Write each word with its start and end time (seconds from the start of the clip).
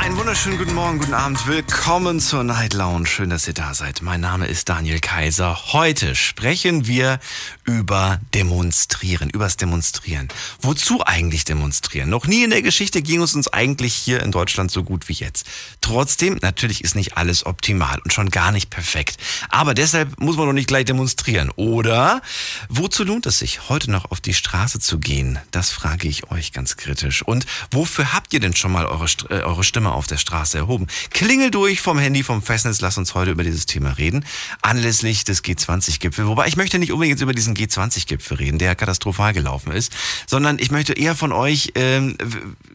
Einen 0.00 0.16
wunderschönen 0.16 0.56
guten 0.56 0.74
Morgen, 0.74 0.98
guten 0.98 1.12
Abend. 1.12 1.46
Willkommen 1.46 2.20
zur 2.20 2.42
Night 2.42 2.72
Lounge. 2.72 3.04
Schön, 3.06 3.28
dass 3.28 3.46
ihr 3.46 3.52
da 3.52 3.74
seid. 3.74 4.00
Mein 4.00 4.22
Name 4.22 4.46
ist 4.46 4.70
Daniel 4.70 4.98
Kaiser. 4.98 5.74
Heute 5.74 6.14
sprechen 6.14 6.86
wir 6.86 7.20
über 7.64 8.18
Demonstrieren, 8.32 9.28
übers 9.28 9.58
Demonstrieren. 9.58 10.28
Wozu 10.62 11.04
eigentlich 11.04 11.44
demonstrieren? 11.44 12.08
Noch 12.08 12.26
nie 12.26 12.44
in 12.44 12.50
der 12.50 12.62
Geschichte 12.62 13.02
ging 13.02 13.20
es 13.20 13.34
uns 13.34 13.48
eigentlich 13.48 13.92
hier 13.92 14.22
in 14.22 14.32
Deutschland 14.32 14.70
so 14.70 14.84
gut 14.84 15.10
wie 15.10 15.12
jetzt. 15.12 15.46
Trotzdem, 15.82 16.38
natürlich 16.40 16.82
ist 16.82 16.96
nicht 16.96 17.18
alles 17.18 17.44
optimal 17.44 18.00
und 18.02 18.14
schon 18.14 18.30
gar 18.30 18.52
nicht 18.52 18.70
perfekt. 18.70 19.18
Aber 19.50 19.74
deshalb 19.74 20.18
muss 20.18 20.38
man 20.38 20.46
doch 20.46 20.54
nicht 20.54 20.68
gleich 20.68 20.86
demonstrieren, 20.86 21.50
oder? 21.56 22.22
Wozu 22.70 23.04
lohnt 23.04 23.26
es 23.26 23.38
sich, 23.40 23.68
heute 23.68 23.90
noch 23.90 24.10
auf 24.10 24.22
die 24.22 24.34
Straße 24.34 24.80
zu 24.80 24.98
gehen? 24.98 25.38
Das 25.50 25.70
frage 25.70 26.08
ich 26.08 26.30
euch 26.30 26.52
ganz 26.52 26.78
kritisch. 26.78 27.20
Und 27.20 27.44
wofür 27.70 28.14
habt 28.14 28.32
ihr 28.32 28.40
denn 28.40 28.56
schon 28.56 28.72
mal 28.72 28.86
eure, 28.86 29.06
äh, 29.28 29.42
eure 29.42 29.62
Stimme 29.62 29.89
auf 29.92 30.06
der 30.06 30.16
Straße 30.16 30.58
erhoben? 30.58 30.86
Klingel 31.10 31.50
durch 31.50 31.80
vom 31.80 31.98
Handy, 31.98 32.22
vom 32.22 32.42
Festnetz. 32.42 32.80
Lass 32.80 32.98
uns 32.98 33.14
heute 33.14 33.30
über 33.30 33.44
dieses 33.44 33.66
Thema 33.66 33.90
reden. 33.92 34.24
Anlässlich 34.62 35.24
des 35.24 35.44
G20-Gipfels. 35.44 36.26
Wobei 36.26 36.46
ich 36.46 36.56
möchte 36.56 36.78
nicht 36.78 36.92
unbedingt 36.92 37.20
über 37.20 37.32
diesen 37.32 37.54
G20-Gipfel 37.54 38.36
reden, 38.36 38.58
der 38.58 38.74
katastrophal 38.74 39.32
gelaufen 39.32 39.72
ist, 39.72 39.92
sondern 40.26 40.58
ich 40.58 40.70
möchte 40.70 40.92
eher 40.92 41.14
von 41.14 41.32
euch 41.32 41.72
ähm, 41.74 42.16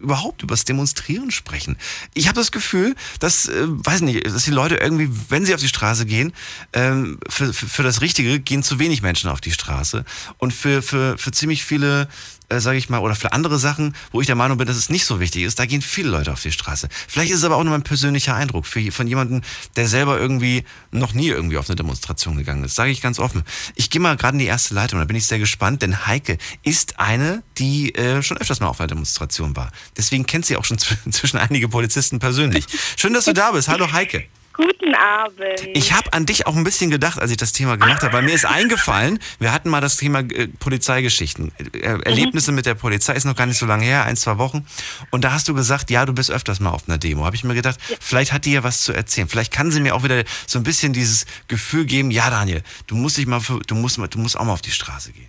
überhaupt 0.02 0.44
übers 0.44 0.66
Demonstrieren 0.66 1.32
sprechen. 1.32 1.78
Ich 2.14 2.28
habe 2.28 2.36
das 2.36 2.52
Gefühl, 2.52 2.96
dass, 3.20 3.48
äh, 3.48 3.66
weiß 3.68 4.02
nicht, 4.02 4.26
dass 4.26 4.44
die 4.44 4.52
Leute 4.52 4.76
irgendwie, 4.76 5.10
wenn 5.30 5.46
sie 5.46 5.54
auf 5.54 5.62
die 5.62 5.68
Straße 5.68 6.06
gehen, 6.06 6.34
ähm, 6.74 7.20
für, 7.30 7.54
für, 7.54 7.68
für 7.68 7.84
das 7.84 8.02
Richtige 8.02 8.40
gehen 8.40 8.64
zu 8.64 8.80
wenig 8.80 9.02
Menschen 9.02 9.30
auf 9.30 9.42
die 9.42 9.52
Straße. 9.52 10.06
Und 10.38 10.54
für, 10.54 10.82
für, 10.82 11.18
für 11.18 11.32
ziemlich 11.32 11.64
viele 11.64 12.08
äh, 12.50 12.60
sage 12.60 12.78
ich 12.78 12.90
mal, 12.90 13.00
oder 13.00 13.16
für 13.16 13.34
andere 13.34 13.60
Sachen, 13.60 13.96
wo 14.12 14.22
ich 14.22 14.28
der 14.28 14.36
Meinung 14.36 14.58
bin, 14.58 14.68
dass 14.68 14.78
es 14.78 14.90
nicht 14.90 15.06
so 15.06 15.20
wichtig 15.20 15.44
ist, 15.44 15.60
da 15.60 15.66
gehen 15.66 15.82
viele 15.82 16.10
Leute 16.10 16.32
auf 16.32 16.42
die 16.42 16.52
Straße. 16.52 16.88
Vielleicht 17.08 17.32
ist 17.32 17.40
es 17.40 17.44
aber 17.44 17.56
auch 17.58 17.64
nur 17.64 17.72
mein 17.72 17.84
persönlicher 17.84 18.36
Eindruck 18.36 18.66
für, 18.66 18.92
von 18.92 19.08
jemandem, 19.08 19.42
der 19.76 19.88
selber 19.88 20.20
irgendwie 20.20 20.64
noch 20.92 21.14
nie 21.14 21.28
irgendwie 21.28 21.58
auf 21.58 21.68
eine 21.70 21.76
Demonstration 21.76 22.38
gegangen 22.38 22.64
ist. 22.64 22.76
Sage 22.76 22.92
ich 22.92 23.02
ganz 23.02 23.20
offen. 23.20 23.44
Ich 23.76 23.90
gehe 23.90 24.02
mal 24.02 24.16
gerade 24.18 24.36
in 24.36 24.40
die 24.40 24.46
erste 24.46 24.74
Leitung, 24.74 25.00
da 25.00 25.06
bin 25.06 25.16
ich 25.16 25.26
sehr 25.26 25.40
gespannt, 25.40 25.82
denn 25.82 26.06
Heike 26.08 26.38
ist 26.64 27.00
eine, 27.00 27.44
die 27.58 27.94
äh, 27.96 28.22
schon 28.24 28.38
öfters 28.38 28.60
mal 28.60 28.68
auf 28.68 28.80
einer 28.80 28.88
Demonstration 28.88 29.56
war. 29.56 29.72
Deswegen 29.98 30.26
kennt 30.26 30.46
sie 30.46 30.58
auch 30.58 30.66
schon 30.66 30.78
zw- 30.78 30.96
zwischen 31.12 31.38
einige 31.38 31.68
Polizisten 31.70 32.20
persönlich. 32.20 32.66
Schön, 32.98 33.14
dass 33.14 33.26
du 33.26 33.34
da 33.34 33.52
bist. 33.52 33.68
Hallo 33.68 33.92
Heike. 33.92 34.24
Guten 34.56 34.96
Abend. 34.96 35.68
Ich 35.74 35.92
habe 35.92 36.14
an 36.14 36.26
dich 36.26 36.48
auch 36.48 36.56
ein 36.56 36.64
bisschen 36.64 36.90
gedacht, 36.90 37.20
als 37.20 37.30
ich 37.30 37.38
das 37.38 37.52
Thema 37.52 37.78
gemacht 37.78 38.04
habe. 38.04 38.14
Weil 38.14 38.22
mir 38.22 38.34
ist 38.34 38.46
eingefallen, 38.46 39.20
wir 39.40 39.52
hatten 39.52 39.70
mal 39.70 39.82
das 39.82 39.98
Thema 39.98 40.20
äh, 40.20 40.48
Polizeigeschichten. 40.48 41.52
Äh, 41.74 42.00
Erlebnisse 42.04 42.54
mit 42.54 42.66
der 42.66 42.76
Polizei 42.76 43.14
ist 43.14 43.26
noch 43.26 43.36
gar 43.36 43.48
nicht 43.48 43.58
so 43.58 43.66
lange 43.66 43.84
her, 43.84 44.06
ein, 44.06 44.16
zwei 44.16 44.38
Wochen. 44.38 44.66
Und 45.12 45.26
da 45.26 45.34
hast 45.34 45.50
du 45.50 45.54
gesagt, 45.54 45.92
ja, 45.92 46.06
du 46.06 46.14
bist 46.14 46.32
öfters 46.32 46.62
mal 46.62 46.70
auf 46.70 46.88
einer 46.88 46.98
Demo. 46.98 47.26
Habe 47.26 47.36
ich 47.36 47.44
mir 47.44 47.54
gedacht, 47.54 47.80
vielleicht 48.00 48.32
hat 48.32 48.46
die 48.46 48.54
ja 48.54 48.64
was 48.64 48.84
zu 48.84 48.94
erzählen. 48.94 49.28
Vielleicht 49.28 49.52
kann 49.52 49.72
sie 49.72 49.82
mir 49.82 49.94
auch 49.94 50.04
wieder 50.04 50.24
so 50.48 50.58
ein 50.58 50.64
bisschen 50.64 50.94
dieses 50.94 51.26
Gefühl 51.50 51.86
geben, 51.86 52.12
ja, 52.12 52.30
Daniel, 52.30 52.64
du 52.88 52.96
musst 52.96 53.18
dich 53.18 53.28
mal, 53.28 53.42
für, 53.42 53.60
du 53.60 53.76
musst 53.76 53.98
mal, 53.98 54.08
du 54.08 54.20
musst 54.20 54.40
auch 54.40 54.46
mal 54.46 54.54
auf 54.54 54.62
die 54.62 54.72
Straße 54.72 55.12
gehen. 55.12 55.28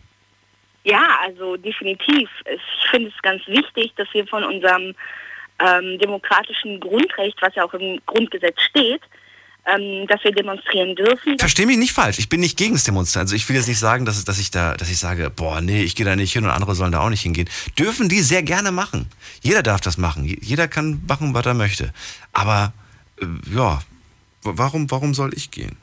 Ja, 0.84 1.18
also 1.20 1.56
definitiv. 1.56 2.28
Ich 2.44 2.90
finde 2.90 3.08
es 3.08 3.22
ganz 3.22 3.44
wichtig, 3.48 3.92
dass 3.96 4.06
wir 4.12 4.24
von 4.28 4.44
unserem 4.44 4.94
ähm, 5.58 5.98
demokratischen 5.98 6.80
Grundrecht, 6.80 7.36
was 7.40 7.54
ja 7.54 7.64
auch 7.64 7.74
im 7.74 8.00
Grundgesetz 8.06 8.60
steht, 8.70 9.02
ähm, 9.66 10.06
dass 10.06 10.22
wir 10.22 10.30
demonstrieren 10.32 10.94
dürfen. 10.94 11.38
Versteh 11.38 11.66
mich 11.66 11.76
nicht 11.76 11.92
falsch. 11.92 12.18
Ich 12.18 12.28
bin 12.28 12.40
nicht 12.40 12.56
gegen 12.56 12.74
das 12.74 12.84
Demonstrieren. 12.84 13.24
Also 13.24 13.34
ich 13.34 13.48
will 13.48 13.56
jetzt 13.56 13.66
nicht 13.66 13.78
sagen, 13.80 14.04
dass, 14.04 14.16
es- 14.16 14.24
dass 14.24 14.38
ich 14.38 14.50
da, 14.50 14.74
dass 14.74 14.90
ich 14.90 14.98
sage, 14.98 15.28
boah, 15.30 15.60
nee, 15.60 15.82
ich 15.82 15.96
gehe 15.96 16.06
da 16.06 16.14
nicht 16.14 16.32
hin 16.32 16.44
und 16.44 16.50
andere 16.50 16.74
sollen 16.74 16.92
da 16.92 17.00
auch 17.00 17.10
nicht 17.10 17.22
hingehen. 17.22 17.48
Dürfen 17.78 18.08
die 18.08 18.20
sehr 18.20 18.42
gerne 18.42 18.70
machen. 18.70 19.10
Jeder 19.42 19.62
darf 19.62 19.80
das 19.80 19.98
machen. 19.98 20.24
Jeder 20.24 20.68
kann 20.68 21.02
machen, 21.08 21.34
was 21.34 21.46
er 21.46 21.54
möchte. 21.54 21.92
Aber 22.32 22.72
äh, 23.20 23.26
ja, 23.54 23.80
warum, 24.42 24.88
warum 24.90 25.14
soll 25.14 25.34
ich 25.34 25.50
gehen? 25.50 25.76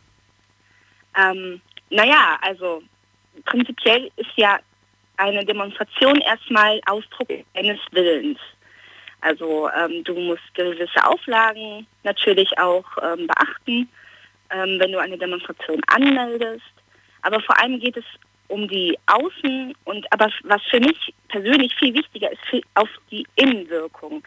Ähm, 1.18 1.60
naja, 1.90 2.38
also 2.42 2.82
prinzipiell 3.46 4.10
ist 4.16 4.32
ja 4.36 4.60
eine 5.18 5.46
Demonstration 5.46 6.18
erstmal 6.22 6.80
Ausdruck 6.86 7.28
deines 7.54 7.80
Willens. 7.92 8.40
Also 9.24 9.70
ähm, 9.70 10.04
du 10.04 10.14
musst 10.16 10.54
gewisse 10.54 11.06
Auflagen 11.06 11.88
natürlich 12.04 12.58
auch 12.60 12.86
ähm, 13.02 13.26
beachten, 13.26 13.90
ähm, 14.50 14.80
wenn 14.80 14.92
du 14.92 15.00
eine 15.00 15.18
Demonstration 15.18 15.82
anmeldest. 15.88 16.66
Aber 17.22 17.40
vor 17.40 17.58
allem 17.58 17.80
geht 17.80 17.96
es 17.96 18.04
um 18.50 18.68
die 18.68 18.98
Außen- 19.08 19.74
und 19.86 20.12
aber 20.12 20.30
was 20.44 20.62
für 20.70 20.82
mich 20.82 21.14
persönlich 21.30 21.74
viel 21.76 21.94
wichtiger 21.94 22.34
ist, 22.34 22.46
viel 22.50 22.62
auf 22.76 22.90
die 23.12 23.26
Innenwirkung. 23.36 24.22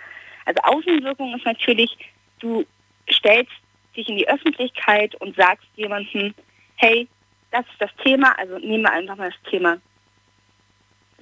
Also 0.47 0.62
Außenwirkung 0.62 1.37
ist 1.37 1.45
natürlich, 1.45 1.95
du 2.39 2.65
stellst 3.11 3.53
dich 3.95 4.09
in 4.09 4.17
die 4.17 4.28
Öffentlichkeit 4.28 5.15
und 5.17 5.37
sagst 5.37 5.67
jemandem, 5.77 6.33
hey, 6.77 7.07
das 7.51 7.67
ist 7.67 7.81
das 7.81 7.91
Thema, 8.03 8.33
also 8.39 8.59
nehmen 8.59 8.84
wir 8.84 8.93
einfach 8.93 9.17
mal 9.17 9.31
das 9.31 9.51
Thema 9.51 9.77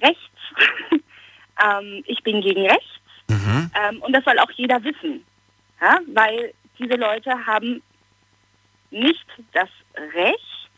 rechts. 0.01 0.21
ähm, 1.61 2.03
ich 2.07 2.23
bin 2.23 2.39
gegen 2.41 2.65
rechts 2.65 3.01
Mhm. 3.27 3.71
ähm, 3.73 4.01
und 4.01 4.13
das 4.13 4.23
soll 4.23 4.37
auch 4.39 4.51
jeder 4.51 4.83
wissen, 4.83 5.25
ja? 5.81 5.99
weil 6.13 6.53
diese 6.77 6.95
Leute 6.95 7.45
haben 7.45 7.81
nicht 8.91 9.25
das 9.53 9.69
Recht, 10.13 10.69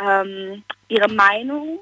ähm, 0.00 0.64
ihre 0.88 1.08
Meinung 1.08 1.80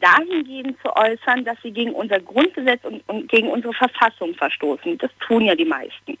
dahingehend 0.00 0.80
zu 0.82 0.94
äußern, 0.94 1.44
dass 1.44 1.56
sie 1.62 1.70
gegen 1.70 1.92
unser 1.92 2.20
Grundgesetz 2.20 2.84
und, 2.84 3.08
und 3.08 3.28
gegen 3.28 3.48
unsere 3.48 3.72
Verfassung 3.74 4.34
verstoßen. 4.34 4.98
Das 4.98 5.10
tun 5.20 5.42
ja 5.44 5.54
die 5.54 5.64
meisten. 5.64 6.18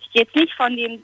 Ich 0.00 0.10
gehe 0.12 0.22
jetzt 0.22 0.34
nicht 0.34 0.52
von 0.54 0.76
dem 0.76 1.02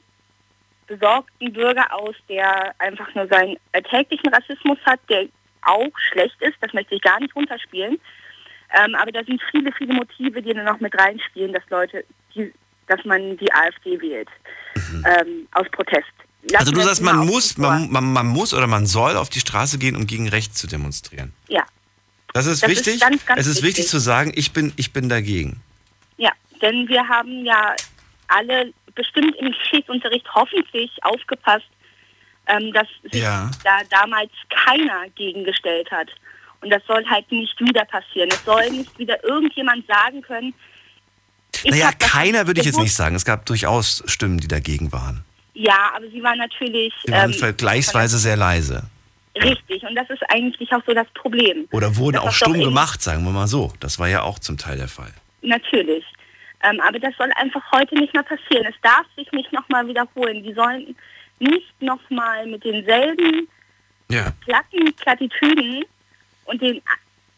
besorgten 0.87 1.53
Bürger 1.53 1.85
aus, 1.93 2.15
der 2.27 2.73
einfach 2.79 3.13
nur 3.15 3.27
seinen 3.27 3.57
alltäglichen 3.71 4.33
Rassismus 4.33 4.77
hat, 4.85 4.99
der 5.09 5.27
auch 5.61 5.91
schlecht 6.11 6.41
ist, 6.41 6.55
das 6.61 6.73
möchte 6.73 6.95
ich 6.95 7.01
gar 7.01 7.19
nicht 7.19 7.35
runterspielen. 7.35 7.99
Ähm, 8.77 8.95
aber 8.95 9.11
da 9.11 9.23
sind 9.23 9.41
viele, 9.51 9.71
viele 9.73 9.93
Motive, 9.93 10.41
die 10.41 10.53
dann 10.53 10.65
noch 10.65 10.79
mit 10.79 10.93
reinspielen, 10.99 11.53
dass 11.53 11.63
Leute, 11.69 12.03
die, 12.35 12.53
dass 12.87 13.03
man 13.05 13.35
die 13.37 13.51
AfD 13.51 13.99
wählt, 13.99 14.27
ähm, 15.05 15.47
aus 15.53 15.67
Protest. 15.71 16.05
Lassen 16.43 16.55
Also 16.57 16.71
du 16.71 16.81
sagst, 16.81 17.01
man 17.01 17.25
muss, 17.25 17.57
man, 17.57 17.89
man, 17.91 18.13
man 18.13 18.27
muss 18.27 18.53
oder 18.53 18.67
man 18.67 18.85
soll 18.85 19.17
auf 19.17 19.29
die 19.29 19.39
Straße 19.39 19.77
gehen, 19.79 19.95
um 19.95 20.05
gegen 20.07 20.29
rechts 20.29 20.55
zu 20.55 20.67
demonstrieren. 20.67 21.33
Ja, 21.49 21.63
Das 22.33 22.45
ist 22.45 22.63
Das 22.63 22.69
ist 22.71 22.85
wichtig. 22.85 23.01
ganz, 23.01 23.25
ganz 23.25 23.41
es 23.41 23.47
ist 23.47 23.55
wichtig 23.57 23.79
wichtig. 23.79 23.87
zu 23.89 23.99
sagen, 23.99 24.31
ich 24.35 24.53
bin, 24.53 24.71
ich 24.77 24.93
bin 24.93 25.09
dagegen. 25.09 25.61
ja, 26.17 26.31
denn 26.61 26.87
wir 26.87 27.07
haben 27.07 27.43
ja 27.45 27.75
alle 28.27 28.71
bestimmt 28.95 29.35
im 29.37 29.51
Geschichtsunterricht 29.51 30.27
hoffentlich 30.33 30.91
aufgepasst, 31.01 31.65
ähm, 32.47 32.71
dass 32.73 32.87
sich 33.11 33.21
Ja. 33.21 33.49
da 33.63 33.79
damals 33.89 34.31
keiner 34.49 35.09
gegengestellt 35.15 35.89
hat. 35.91 36.09
Und 36.61 36.69
das 36.71 36.81
soll 36.87 37.05
halt 37.05 37.31
nicht 37.31 37.59
wieder 37.61 37.85
passieren. 37.85 38.29
Es 38.31 38.43
soll 38.43 38.69
nicht 38.71 38.97
wieder 38.99 39.23
irgendjemand 39.23 39.85
sagen 39.87 40.21
können, 40.21 40.53
ich 41.63 41.71
Naja, 41.71 41.91
keiner 41.97 42.47
würde 42.47 42.59
ich 42.61 42.67
jetzt 42.67 42.79
nicht 42.79 42.93
sagen. 42.95 43.15
Es 43.15 43.25
gab 43.25 43.45
durchaus 43.45 44.03
Stimmen, 44.05 44.37
die 44.39 44.47
dagegen 44.47 44.91
waren. 44.91 45.23
Ja, 45.53 45.91
aber 45.95 46.07
sie 46.09 46.21
waren 46.23 46.37
natürlich 46.37 46.93
Die 47.05 47.11
waren 47.11 47.33
ähm, 47.33 47.37
vergleichsweise 47.37 48.17
sehr 48.17 48.37
leise. 48.37 48.83
richtig. 49.35 49.83
Und 49.83 49.95
das 49.95 50.09
ist 50.09 50.21
eigentlich 50.29 50.71
auch 50.71 50.81
so 50.85 50.93
das 50.93 51.07
Problem. 51.15 51.67
Oder 51.71 51.95
wurden 51.97 52.15
Das 52.17 52.25
auch 52.25 52.31
stumm 52.31 52.59
gemacht, 52.59 53.01
sagen 53.01 53.23
wir 53.25 53.31
mal 53.31 53.47
so. 53.47 53.73
Das 53.79 53.99
war 53.99 54.07
ja 54.07 54.21
auch 54.21 54.39
zum 54.39 54.57
Teil 54.57 54.77
der 54.77 54.87
Fall. 54.87 55.11
Natürlich. 55.41 56.05
Ähm, 56.63 56.79
aber 56.87 56.99
das 56.99 57.13
soll 57.17 57.29
einfach 57.35 57.61
heute 57.73 57.95
nicht 57.95 58.13
mehr 58.13 58.23
passieren. 58.23 58.65
Es 58.67 58.75
darf 58.81 59.05
sich 59.17 59.29
nicht 59.31 59.51
nochmal 59.51 59.87
wiederholen. 59.87 60.43
Die 60.43 60.53
sollen 60.53 60.95
nicht 61.39 61.81
nochmal 61.81 62.45
mit 62.47 62.63
denselben 62.63 63.47
Ja. 64.11 64.31
platten 64.45 64.93
Plattitüden 64.95 65.83
und 66.49 66.61
den 66.61 66.81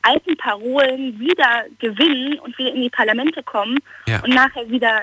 alten 0.01 0.35
Parolen 0.37 1.19
wieder 1.19 1.65
gewinnen 1.79 2.39
und 2.39 2.57
wieder 2.57 2.73
in 2.73 2.81
die 2.81 2.89
Parlamente 2.89 3.43
kommen 3.43 3.77
Ja. 4.07 4.21
und 4.23 4.33
nachher 4.33 4.67
wieder 4.69 5.01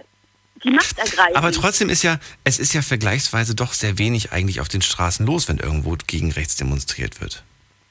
die 0.64 0.70
Macht 0.70 0.98
ergreifen. 0.98 1.36
Aber 1.36 1.52
trotzdem 1.52 1.88
ist 1.88 2.02
ja, 2.02 2.18
es 2.42 2.58
ist 2.58 2.72
ja 2.74 2.82
vergleichsweise 2.82 3.54
doch 3.54 3.72
sehr 3.72 3.96
wenig 3.98 4.32
eigentlich 4.32 4.60
auf 4.60 4.68
den 4.68 4.82
Straßen 4.82 5.24
los, 5.24 5.48
wenn 5.48 5.58
irgendwo 5.58 5.96
gegen 6.06 6.32
rechts 6.32 6.56
demonstriert 6.56 7.20
wird. 7.20 7.44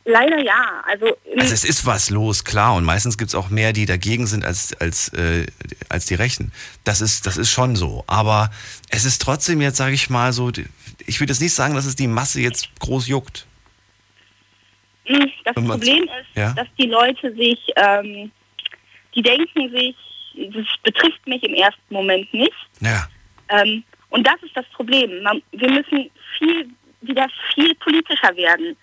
Leider 0.03 0.41
ja. 0.41 0.83
Also, 0.85 1.17
Also 1.37 1.53
es 1.53 1.65
ist 1.65 1.85
was 1.85 2.09
los, 2.09 2.45
klar. 2.45 2.75
Und 2.75 2.85
meistens 2.85 3.17
gibt 3.17 3.29
es 3.29 3.35
auch 3.35 3.49
mehr, 3.49 3.73
die 3.73 3.85
dagegen 3.85 4.25
sind 4.25 4.45
als, 4.45 4.73
als, 4.79 5.09
äh, 5.09 5.45
als 5.89 6.05
die 6.05 6.15
Rechten. 6.15 6.53
Das 6.85 7.01
ist, 7.01 7.25
das 7.25 7.35
ist 7.37 7.51
schon 7.51 7.75
so. 7.75 8.05
Aber 8.07 8.49
es 8.89 9.03
ist 9.05 9.21
trotzdem 9.21 9.59
jetzt, 9.61 9.75
sage 9.77 9.93
ich 9.93 10.09
mal 10.09 10.31
so, 10.31 10.49
ich 11.05 11.19
würde 11.19 11.33
jetzt 11.33 11.41
nicht 11.41 11.53
sagen, 11.53 11.75
dass 11.75 11.85
es 11.85 11.95
die 11.97 12.07
Masse 12.07 12.39
jetzt 12.39 12.69
groß 12.79 13.07
juckt. 13.07 13.45
Mh, 15.09 15.25
das 15.45 15.55
Und 15.55 15.67
Problem 15.67 16.03
ist, 16.03 16.35
Ja. 16.35 16.53
dass 16.53 16.67
die 16.77 16.87
Leute 16.87 17.33
sich, 17.35 17.59
ähm, 17.75 18.31
die 19.15 19.21
denken 19.21 19.69
sich, 19.71 19.95
das 20.53 20.65
betrifft 20.83 21.25
mich 21.27 21.43
im 21.43 21.53
ersten 21.55 21.93
Moment 21.93 22.31
nicht. 22.33 22.53
Ja. 22.81 23.07
Ähm, 23.49 23.83
und 24.09 24.19
Und 24.19 24.27
das 24.27 24.41
ist 24.43 24.55
das 24.55 24.65
Problem. 24.67 25.21
Man, 25.23 25.41
wir 25.51 25.69
müssen 25.69 26.09
viel, 26.37 26.69
wieder 27.01 27.27
viel 27.53 27.75
politischer 27.75 28.35
werden. 28.37 28.75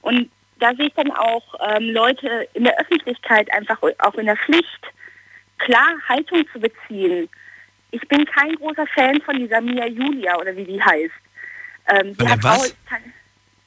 Und 0.00 0.30
da 0.58 0.74
sehe 0.74 0.86
ich 0.86 0.94
dann 0.94 1.10
auch 1.12 1.42
ähm, 1.70 1.90
Leute 1.90 2.48
in 2.54 2.64
der 2.64 2.78
Öffentlichkeit 2.80 3.52
einfach 3.52 3.80
auch 3.98 4.14
in 4.14 4.26
der 4.26 4.36
Pflicht, 4.36 4.80
klar 5.58 5.94
Haltung 6.08 6.44
zu 6.52 6.58
beziehen. 6.60 7.28
Ich 7.92 8.00
bin 8.08 8.24
kein 8.24 8.54
großer 8.56 8.86
Fan 8.88 9.20
von 9.22 9.38
dieser 9.38 9.60
Mia 9.60 9.86
Julia 9.86 10.36
oder 10.38 10.56
wie 10.56 10.64
die 10.64 10.82
heißt. 10.82 11.12
Ähm, 11.88 12.16
die 12.16 12.28
hat 12.28 12.42
was? 12.42 12.72
Auch, 12.72 12.96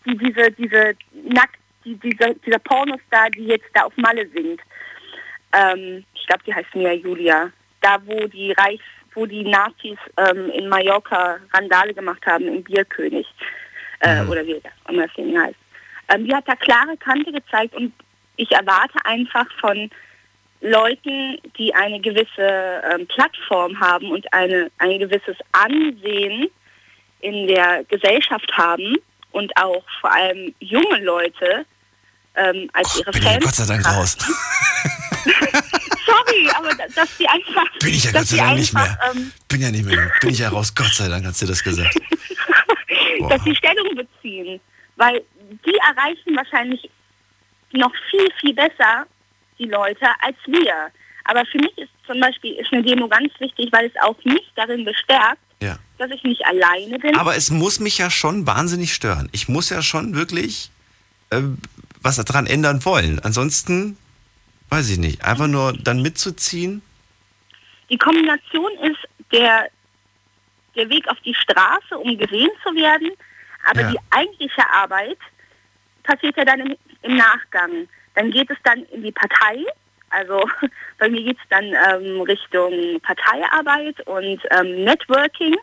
die, 0.06 0.18
diese, 0.18 0.52
diese 0.52 0.96
nackt, 1.30 1.58
die, 1.86 1.96
dieser, 1.96 2.34
dieser 2.34 2.60
Pornostar, 2.60 3.30
die 3.32 3.46
jetzt 3.46 3.70
da 3.74 3.84
auf 3.84 3.96
Malle 3.96 4.28
singt. 4.30 4.62
Ähm, 5.54 6.04
ich 6.14 6.28
glaube, 6.28 6.44
die 6.46 6.54
heißt 6.54 6.76
Mia 6.76 6.94
Julia. 6.94 7.52
Da, 7.82 7.98
wo 8.06 8.28
die 8.28 8.52
Reichs, 8.54 8.84
wo 9.14 9.26
die 9.26 9.44
Nazis 9.44 9.98
ähm, 10.18 10.50
in 10.50 10.68
Mallorca 10.68 11.38
Randale 11.54 11.94
gemacht 11.94 12.26
haben, 12.26 12.48
im 12.48 12.64
Bierkönig. 12.64 13.28
Äh, 14.02 14.24
mhm. 14.24 14.30
Oder 14.30 14.46
wie 14.46 14.60
das 14.62 14.74
immer 14.90 15.06
das 15.06 15.16
Ding 15.16 15.40
heißt. 15.40 15.56
Ähm, 16.10 16.26
die 16.26 16.36
hat 16.36 16.48
da 16.48 16.56
klare 16.56 16.98
Kante 16.98 17.32
gezeigt 17.32 17.76
und 17.76 17.94
ich 18.38 18.52
erwarte 18.52 18.98
einfach 19.06 19.46
von 19.60 19.90
Leuten, 20.62 21.38
die 21.58 21.74
eine 21.74 22.00
gewisse 22.00 22.82
ähm, 22.92 23.08
Plattform 23.08 23.80
haben 23.80 24.12
und 24.12 24.32
eine, 24.34 24.72
ein 24.80 25.00
gewisses 25.00 25.38
Ansehen 25.52 26.50
in 27.22 27.48
der 27.48 27.84
Gesellschaft 27.86 28.52
haben 28.58 28.98
und 29.32 29.56
auch 29.58 29.84
vor 30.00 30.14
allem 30.14 30.54
junge 30.60 31.00
Leute 31.02 31.66
ähm, 32.36 32.70
als 32.74 32.96
oh, 32.96 33.00
ihre 33.00 33.12
bin 33.12 33.22
Fans. 33.22 33.38
Ich 33.38 33.44
Gott 33.44 33.56
sei 33.56 33.66
Dank 33.66 33.88
raus. 33.88 34.18
Sorry, 36.06 36.50
aber 36.56 36.70
dass 36.94 37.18
sie 37.18 37.28
einfach. 37.28 37.66
Bin 37.80 37.94
ich 37.94 38.04
ja 38.04 38.12
Gott 38.12 38.28
sei 38.28 38.38
Dank 38.38 38.58
nicht 38.58 38.74
mehr. 38.74 39.00
Ähm, 39.12 39.32
bin 39.48 39.62
ja 39.62 39.72
nicht 39.72 39.86
mehr. 39.86 40.12
Bin 40.22 40.30
ich 40.30 40.40
ja 40.40 40.50
raus. 40.50 40.74
Gott 40.76 40.94
sei 40.94 41.08
Dank 41.08 41.26
hat 41.26 41.36
sie 41.36 41.48
das 41.48 41.64
gesagt. 41.64 41.96
dass 43.30 43.44
sie 43.44 43.56
Stellung 43.56 43.96
beziehen. 43.96 44.60
Weil 44.96 45.24
die 45.66 45.76
erreichen 45.76 46.36
wahrscheinlich 46.36 46.90
noch 47.74 47.92
viel, 48.10 48.28
viel 48.40 48.54
besser 48.54 49.06
die 49.58 49.66
Leute 49.66 50.06
als 50.22 50.38
wir. 50.46 50.74
Aber 51.26 51.44
für 51.46 51.58
mich 51.58 51.78
ist 51.78 51.90
zum 52.06 52.20
Beispiel 52.20 52.54
ist 52.56 52.72
eine 52.72 52.84
Demo 52.84 53.08
ganz 53.08 53.32
wichtig, 53.40 53.70
weil 53.72 53.88
es 53.88 53.94
auch 54.02 54.16
mich 54.24 54.44
darin 54.56 54.86
bestärkt, 54.86 55.40
ja. 55.62 55.78
dass 55.98 56.12
ich 56.12 56.24
nicht 56.24 56.46
alleine 56.46 57.00
bin. 57.00 57.16
Aber 57.18 57.36
es 57.36 57.50
muss 57.50 57.80
mich 57.80 57.98
ja 57.98 58.10
schon 58.10 58.46
wahnsinnig 58.46 58.94
stören. 58.94 59.28
Ich 59.32 59.50
muss 59.50 59.70
ja 59.70 59.82
schon 59.82 60.16
wirklich 60.16 60.70
äh, 61.32 61.42
was 62.06 62.16
daran 62.24 62.46
ändern 62.46 62.86
wollen. 62.86 63.20
Ansonsten, 63.20 63.98
weiß 64.70 64.90
ich 64.92 65.00
nicht, 65.00 65.26
einfach 65.26 65.48
nur 65.48 65.74
dann 65.74 66.02
mitzuziehen. 66.02 66.82
Die 67.90 67.98
Kombination 67.98 68.72
ist 68.84 69.00
der, 69.32 69.70
der 70.76 70.90
Weg 70.90 71.08
auf 71.10 71.20
die 71.26 71.34
Straße, 71.34 71.98
um 71.98 72.18
gesehen 72.18 72.50
zu 72.64 72.74
werden, 72.76 73.12
aber 73.70 73.82
ja. 73.82 73.92
die 73.92 74.00
eigentliche 74.12 74.70
Arbeit 74.72 75.18
passiert 76.04 76.38
ja 76.38 76.46
dann 76.46 76.60
im, 76.62 76.76
im, 77.02 77.18
Nachgang. 77.18 77.88
Dann 78.14 78.32
geht 78.32 78.50
es 78.50 78.58
dann 78.64 78.84
in 78.86 79.04
die 79.04 79.12
Partei. 79.12 79.66
Also 80.10 80.48
bei 81.00 81.10
mir 81.10 81.24
geht 81.24 81.38
es 81.38 81.50
dann 81.50 81.66
ähm, 81.66 82.22
Richtung 82.22 83.02
Parteiarbeit 83.02 84.00
und 84.08 84.40
ähm, 84.52 84.84
Networking. 84.84 85.56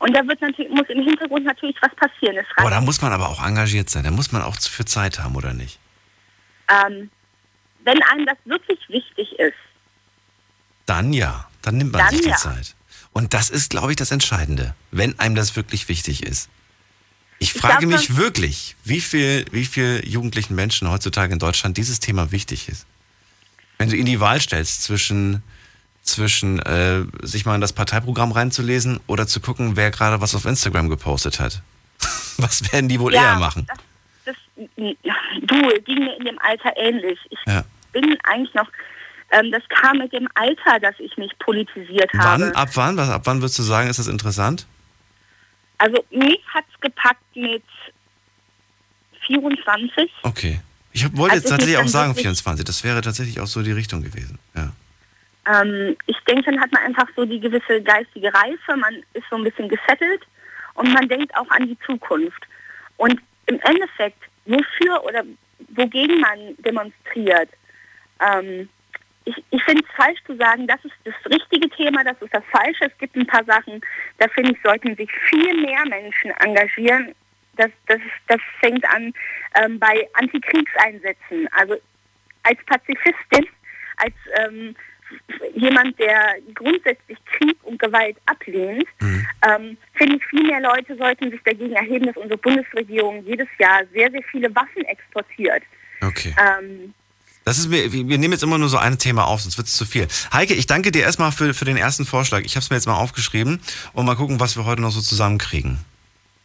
Und 0.00 0.14
da 0.14 0.26
wird 0.26 0.40
natürlich, 0.40 0.70
muss 0.72 0.88
im 0.88 1.02
Hintergrund 1.02 1.46
natürlich 1.46 1.76
was 1.80 1.94
passieren. 1.94 2.44
Aber 2.56 2.70
da 2.70 2.80
muss 2.80 3.00
man 3.00 3.12
aber 3.12 3.28
auch 3.28 3.44
engagiert 3.44 3.88
sein. 3.88 4.02
Da 4.02 4.10
muss 4.10 4.32
man 4.32 4.42
auch 4.42 4.56
für 4.60 4.84
Zeit 4.84 5.20
haben, 5.20 5.36
oder 5.36 5.54
nicht? 5.54 5.78
Ähm, 6.68 7.10
wenn 7.84 8.02
einem 8.02 8.26
das 8.26 8.38
wirklich 8.44 8.80
wichtig 8.88 9.38
ist. 9.38 9.54
Dann 10.86 11.12
ja. 11.12 11.48
Dann 11.62 11.78
nimmt 11.78 11.92
man 11.92 12.00
dann 12.00 12.10
sich 12.10 12.22
die 12.22 12.28
ja. 12.28 12.36
Zeit. 12.36 12.74
Und 13.12 13.32
das 13.32 13.48
ist, 13.48 13.70
glaube 13.70 13.92
ich, 13.92 13.96
das 13.96 14.10
Entscheidende, 14.10 14.74
wenn 14.90 15.18
einem 15.18 15.34
das 15.34 15.56
wirklich 15.56 15.88
wichtig 15.88 16.22
ist. 16.22 16.50
Ich 17.38 17.52
frage 17.52 17.86
ich 17.86 17.90
mich 17.90 18.16
wirklich, 18.16 18.76
wie 18.84 19.00
viel, 19.00 19.46
wie 19.50 19.64
viel 19.64 20.02
jugendlichen 20.04 20.54
Menschen 20.54 20.90
heutzutage 20.90 21.32
in 21.32 21.38
Deutschland 21.38 21.76
dieses 21.76 22.00
Thema 22.00 22.32
wichtig 22.32 22.68
ist. 22.68 22.86
Wenn 23.78 23.88
du 23.88 23.96
in 23.96 24.06
die 24.06 24.20
Wahl 24.20 24.40
stellst 24.40 24.82
zwischen, 24.82 25.42
zwischen 26.02 26.58
äh, 26.60 27.04
sich 27.22 27.44
mal 27.44 27.54
in 27.54 27.60
das 27.60 27.72
Parteiprogramm 27.72 28.32
reinzulesen 28.32 29.00
oder 29.06 29.26
zu 29.26 29.40
gucken, 29.40 29.76
wer 29.76 29.90
gerade 29.90 30.20
was 30.20 30.34
auf 30.34 30.44
Instagram 30.44 30.88
gepostet 30.88 31.40
hat. 31.40 31.62
was 32.36 32.72
werden 32.72 32.88
die 32.88 33.00
wohl 33.00 33.14
ja, 33.14 33.32
eher 33.32 33.38
machen? 33.38 33.66
Das, 33.66 33.78
du, 34.56 35.82
ging 35.84 35.98
mir 35.98 36.16
in 36.16 36.24
dem 36.24 36.38
Alter 36.40 36.76
ähnlich. 36.76 37.18
Ich 37.30 37.38
ja. 37.46 37.64
bin 37.92 38.16
eigentlich 38.24 38.54
noch, 38.54 38.68
ähm, 39.30 39.50
das 39.50 39.62
kam 39.68 39.98
mit 39.98 40.12
dem 40.12 40.28
Alter, 40.34 40.80
dass 40.80 40.94
ich 40.98 41.16
mich 41.16 41.36
politisiert 41.38 42.10
wann, 42.12 42.42
habe. 42.42 42.56
Ab 42.56 42.68
wann? 42.74 42.96
Was, 42.96 43.10
ab 43.10 43.22
wann 43.24 43.40
würdest 43.40 43.58
du 43.58 43.62
sagen, 43.62 43.88
ist 43.88 43.98
das 43.98 44.08
interessant? 44.08 44.66
Also 45.78 46.04
mich 46.10 46.40
hat 46.52 46.64
es 46.72 46.80
gepackt 46.80 47.24
mit 47.34 47.64
24. 49.26 50.10
Okay. 50.22 50.60
Ich 50.92 51.04
wollte 51.16 51.34
also 51.34 51.42
jetzt 51.42 51.50
tatsächlich 51.50 51.78
auch 51.78 51.88
sagen 51.88 52.14
24. 52.14 52.64
Das 52.64 52.84
wäre 52.84 53.00
tatsächlich 53.00 53.40
auch 53.40 53.48
so 53.48 53.62
die 53.62 53.72
Richtung 53.72 54.02
gewesen. 54.02 54.38
Ja. 54.54 54.72
Ähm, 55.46 55.96
ich 56.06 56.16
denke, 56.28 56.50
dann 56.50 56.60
hat 56.60 56.72
man 56.72 56.82
einfach 56.82 57.08
so 57.16 57.24
die 57.24 57.40
gewisse 57.40 57.82
geistige 57.82 58.32
Reife. 58.32 58.76
Man 58.76 59.02
ist 59.12 59.24
so 59.28 59.36
ein 59.36 59.44
bisschen 59.44 59.68
gesettelt 59.68 60.22
und 60.74 60.92
man 60.92 61.08
denkt 61.08 61.34
auch 61.36 61.50
an 61.50 61.66
die 61.66 61.78
Zukunft. 61.84 62.42
Und 62.96 63.20
im 63.46 63.58
Endeffekt, 63.60 64.22
wofür 64.46 65.04
oder 65.04 65.24
wogegen 65.74 66.20
man 66.20 66.56
demonstriert, 66.58 67.48
ähm, 68.20 68.68
ich, 69.24 69.42
ich 69.50 69.62
finde 69.64 69.82
es 69.82 69.96
falsch 69.96 70.18
zu 70.26 70.36
sagen, 70.36 70.66
das 70.66 70.84
ist 70.84 70.94
das 71.04 71.14
richtige 71.32 71.68
Thema, 71.70 72.04
das 72.04 72.20
ist 72.20 72.34
das 72.34 72.44
Falsche. 72.50 72.84
Es 72.84 72.98
gibt 72.98 73.16
ein 73.16 73.26
paar 73.26 73.44
Sachen, 73.44 73.80
da 74.18 74.28
finde 74.28 74.52
ich, 74.52 74.58
sollten 74.62 74.94
sich 74.96 75.10
viel 75.30 75.60
mehr 75.62 75.82
Menschen 75.86 76.30
engagieren. 76.40 77.14
Das, 77.56 77.70
das, 77.86 78.00
das 78.28 78.40
fängt 78.60 78.84
an 78.92 79.14
ähm, 79.54 79.78
bei 79.78 80.06
Antikriegseinsätzen. 80.14 81.48
Also 81.52 81.76
als 82.42 82.58
Pazifistin, 82.66 83.48
als 83.96 84.14
ähm, 84.40 84.76
jemand, 85.54 85.98
der 85.98 86.36
grundsätzlich 86.54 87.18
Krieg 87.24 87.56
und 87.62 87.78
Gewalt 87.78 88.16
ablehnt, 88.26 88.86
mhm. 89.00 89.26
ähm, 89.46 89.76
finde 89.94 90.16
ich, 90.16 90.24
viel 90.26 90.44
mehr 90.44 90.60
Leute 90.60 90.96
sollten 90.96 91.30
sich 91.30 91.40
dagegen 91.44 91.72
erheben, 91.72 92.06
dass 92.06 92.16
unsere 92.16 92.38
Bundesregierung 92.38 93.24
jedes 93.24 93.48
Jahr 93.58 93.82
sehr, 93.92 94.10
sehr 94.10 94.22
viele 94.30 94.54
Waffen 94.54 94.84
exportiert. 94.84 95.62
Okay. 96.00 96.34
Ähm, 96.38 96.94
das 97.44 97.58
ist 97.58 97.68
mir, 97.68 97.92
wir 97.92 98.18
nehmen 98.18 98.32
jetzt 98.32 98.42
immer 98.42 98.56
nur 98.56 98.70
so 98.70 98.78
ein 98.78 98.98
Thema 98.98 99.26
auf, 99.26 99.42
sonst 99.42 99.58
wird 99.58 99.68
es 99.68 99.76
zu 99.76 99.84
viel. 99.84 100.08
Heike, 100.32 100.54
ich 100.54 100.66
danke 100.66 100.90
dir 100.90 101.02
erstmal 101.02 101.30
für, 101.30 101.52
für 101.52 101.66
den 101.66 101.76
ersten 101.76 102.06
Vorschlag. 102.06 102.40
Ich 102.44 102.56
habe 102.56 102.62
es 102.62 102.70
mir 102.70 102.76
jetzt 102.76 102.86
mal 102.86 102.96
aufgeschrieben 102.96 103.60
und 103.92 104.06
mal 104.06 104.16
gucken, 104.16 104.40
was 104.40 104.56
wir 104.56 104.64
heute 104.64 104.80
noch 104.80 104.90
so 104.90 105.02
zusammenkriegen. 105.02 105.78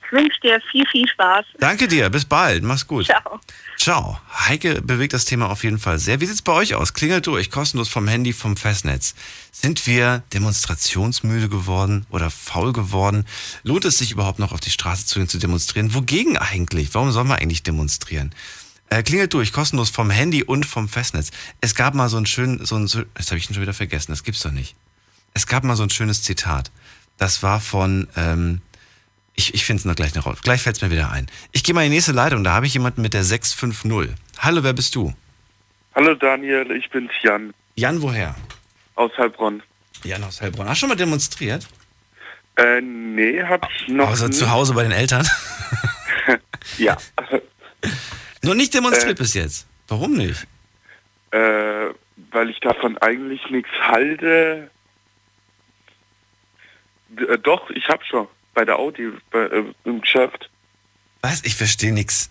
Ich 0.09 0.17
wünsche 0.17 0.39
dir 0.41 0.59
viel, 0.71 0.85
viel 0.87 1.07
Spaß. 1.07 1.45
Danke 1.59 1.87
dir, 1.87 2.09
bis 2.09 2.25
bald, 2.25 2.63
mach's 2.63 2.87
gut. 2.87 3.05
Ciao. 3.05 3.39
Ciao. 3.77 4.19
Heike 4.47 4.81
bewegt 4.81 5.13
das 5.13 5.25
Thema 5.25 5.51
auf 5.51 5.63
jeden 5.63 5.77
Fall 5.77 5.99
sehr. 5.99 6.19
Wie 6.19 6.25
sieht's 6.25 6.41
bei 6.41 6.51
euch 6.53 6.73
aus? 6.73 6.93
Klingelt 6.93 7.27
durch, 7.27 7.51
kostenlos 7.51 7.89
vom 7.89 8.07
Handy, 8.07 8.33
vom 8.33 8.57
Festnetz. 8.57 9.13
Sind 9.51 9.85
wir 9.85 10.23
demonstrationsmüde 10.33 11.47
geworden 11.47 12.07
oder 12.09 12.31
faul 12.31 12.73
geworden? 12.73 13.25
Lohnt 13.61 13.85
es 13.85 13.99
sich 13.99 14.11
überhaupt 14.11 14.39
noch 14.39 14.51
auf 14.51 14.59
die 14.59 14.71
Straße 14.71 15.05
zu 15.05 15.19
gehen, 15.19 15.29
zu 15.29 15.37
demonstrieren? 15.37 15.93
Wogegen 15.93 16.37
eigentlich? 16.37 16.93
Warum 16.95 17.11
sollen 17.11 17.27
wir 17.27 17.35
eigentlich 17.35 17.61
demonstrieren? 17.61 18.33
Äh, 18.89 19.03
klingelt 19.03 19.35
durch, 19.35 19.53
kostenlos 19.53 19.91
vom 19.91 20.09
Handy 20.09 20.43
und 20.43 20.65
vom 20.65 20.89
Festnetz. 20.89 21.29
Es 21.61 21.75
gab 21.75 21.93
mal 21.93 22.09
so 22.09 22.17
ein 22.17 22.25
schön, 22.25 22.65
so 22.65 22.77
ein, 22.77 22.87
das 23.13 23.27
habe 23.27 23.37
ich 23.37 23.45
schon 23.45 23.61
wieder 23.61 23.75
vergessen, 23.75 24.11
das 24.11 24.23
gibt's 24.23 24.41
doch 24.41 24.51
nicht. 24.51 24.75
Es 25.35 25.45
gab 25.45 25.63
mal 25.63 25.75
so 25.75 25.83
ein 25.83 25.91
schönes 25.91 26.23
Zitat. 26.23 26.71
Das 27.19 27.43
war 27.43 27.59
von, 27.59 28.07
ähm, 28.15 28.61
ich, 29.39 29.53
ich 29.53 29.65
finde 29.65 29.79
es 29.79 29.85
noch 29.85 29.95
gleich 29.95 30.13
noch 30.15 30.25
raus. 30.25 30.39
Gleich 30.43 30.61
fällt 30.61 30.75
es 30.75 30.81
mir 30.81 30.91
wieder 30.91 31.11
ein. 31.11 31.27
Ich 31.53 31.63
gehe 31.63 31.73
mal 31.73 31.83
in 31.83 31.91
die 31.91 31.95
nächste 31.95 32.11
Leitung, 32.11 32.43
da 32.43 32.51
habe 32.51 32.65
ich 32.65 32.73
jemanden 32.73 33.01
mit 33.01 33.13
der 33.13 33.23
650. 33.23 34.13
Hallo, 34.39 34.63
wer 34.63 34.73
bist 34.73 34.93
du? 34.95 35.13
Hallo 35.95 36.13
Daniel, 36.13 36.69
ich 36.71 36.89
bin's 36.89 37.11
Jan. 37.23 37.53
Jan, 37.75 38.01
woher? 38.01 38.35
Aus 38.95 39.11
Heilbronn. 39.17 39.63
Jan 40.03 40.23
aus 40.25 40.41
Heilbronn. 40.41 40.67
Hast 40.67 40.77
du 40.77 40.79
schon 40.81 40.89
mal 40.89 40.95
demonstriert? 40.95 41.67
Äh, 42.57 42.81
nee, 42.81 43.41
hab 43.41 43.65
ich 43.71 43.87
noch 43.87 44.09
Außer 44.09 44.29
zu 44.29 44.51
Hause 44.51 44.73
bei 44.73 44.83
den 44.83 44.91
Eltern? 44.91 45.25
ja. 46.77 46.97
Nur 48.43 48.55
nicht 48.55 48.73
demonstriert 48.73 49.17
äh, 49.19 49.21
bis 49.21 49.33
jetzt. 49.33 49.67
Warum 49.87 50.15
nicht? 50.15 50.47
Äh, 51.31 51.87
weil 52.31 52.49
ich 52.49 52.59
davon 52.59 52.97
eigentlich 52.97 53.49
nichts 53.49 53.71
halte. 53.81 54.69
D 57.07 57.23
äh, 57.23 57.37
doch, 57.37 57.69
ich 57.69 57.87
habe 57.87 58.03
schon. 58.03 58.27
Bei 58.53 58.65
der 58.65 58.77
Audi, 58.77 59.11
bei, 59.31 59.39
äh, 59.39 59.63
im 59.85 60.01
Geschäft. 60.01 60.49
Was? 61.21 61.43
Ich 61.43 61.55
verstehe 61.55 61.93
nichts. 61.93 62.29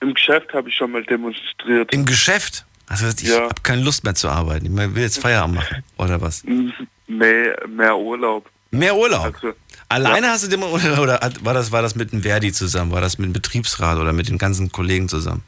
Im 0.00 0.14
Geschäft 0.14 0.52
habe 0.52 0.68
ich 0.68 0.76
schon 0.76 0.92
mal 0.92 1.04
demonstriert. 1.04 1.92
Im 1.92 2.04
Geschäft? 2.04 2.64
Also 2.88 3.06
ich 3.08 3.28
ja. 3.28 3.42
habe 3.42 3.62
keine 3.62 3.82
Lust 3.82 4.04
mehr 4.04 4.14
zu 4.14 4.28
arbeiten. 4.28 4.66
Ich 4.66 4.94
will 4.94 5.02
jetzt 5.02 5.18
Feierabend 5.18 5.56
machen, 5.56 5.82
oder 5.98 6.20
was? 6.20 6.44
Nee, 6.44 7.52
mehr 7.68 7.96
Urlaub. 7.96 8.48
Mehr 8.70 8.94
Urlaub? 8.94 9.34
Also, 9.34 9.54
Alleine 9.88 10.26
ja. 10.26 10.32
hast 10.32 10.44
du 10.44 10.48
dem 10.48 10.62
oder, 10.62 11.00
oder 11.00 11.20
war 11.42 11.54
das 11.54 11.72
war 11.72 11.82
das 11.82 11.94
mit 11.94 12.12
dem 12.12 12.22
Verdi 12.22 12.52
zusammen? 12.52 12.92
War 12.92 13.00
das 13.00 13.18
mit 13.18 13.28
dem 13.28 13.32
Betriebsrat 13.32 13.98
oder 13.98 14.12
mit 14.12 14.28
den 14.28 14.38
ganzen 14.38 14.70
Kollegen 14.70 15.08
zusammen? 15.08 15.42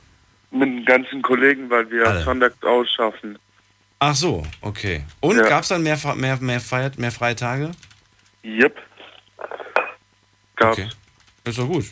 Mit 0.50 0.68
den 0.68 0.84
ganzen 0.84 1.22
Kollegen, 1.22 1.68
weil 1.70 1.90
wir 1.90 2.06
Alle. 2.06 2.24
sonntags 2.24 2.62
ausschaffen. 2.62 3.38
Ach 3.98 4.14
so, 4.14 4.44
okay. 4.60 5.02
Und 5.20 5.36
ja. 5.36 5.48
gab 5.48 5.62
es 5.62 5.68
dann 5.68 5.82
mehr 5.82 5.98
mehr 6.14 6.38
mehr 6.40 6.60
Feiert, 6.60 6.98
mehr 6.98 7.10
freie 7.10 7.34
Tage? 7.34 7.72
Yep. 8.44 8.76
Gab's. 10.58 10.78
Okay. 10.78 10.88
Ist 11.44 11.58
doch 11.58 11.66
gut. 11.66 11.86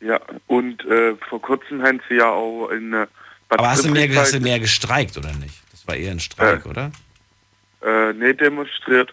Ja, 0.00 0.20
und 0.46 0.84
äh, 0.84 1.16
vor 1.28 1.40
kurzem 1.40 1.82
haben 1.82 2.00
sie 2.08 2.16
ja 2.16 2.30
auch 2.30 2.68
in 2.68 2.92
äh, 2.92 3.06
Bad 3.48 3.58
Aber 3.58 3.70
hast 3.70 3.84
du, 3.84 3.90
mehr, 3.90 4.08
hast 4.14 4.34
du 4.34 4.40
mehr 4.40 4.60
gestreikt 4.60 5.16
oder 5.16 5.32
nicht? 5.32 5.54
Das 5.72 5.86
war 5.88 5.96
eher 5.96 6.10
ein 6.12 6.20
Streik, 6.20 6.66
oder? 6.66 6.92
Äh, 7.82 8.12
nee, 8.12 8.32
demonstriert. 8.34 9.12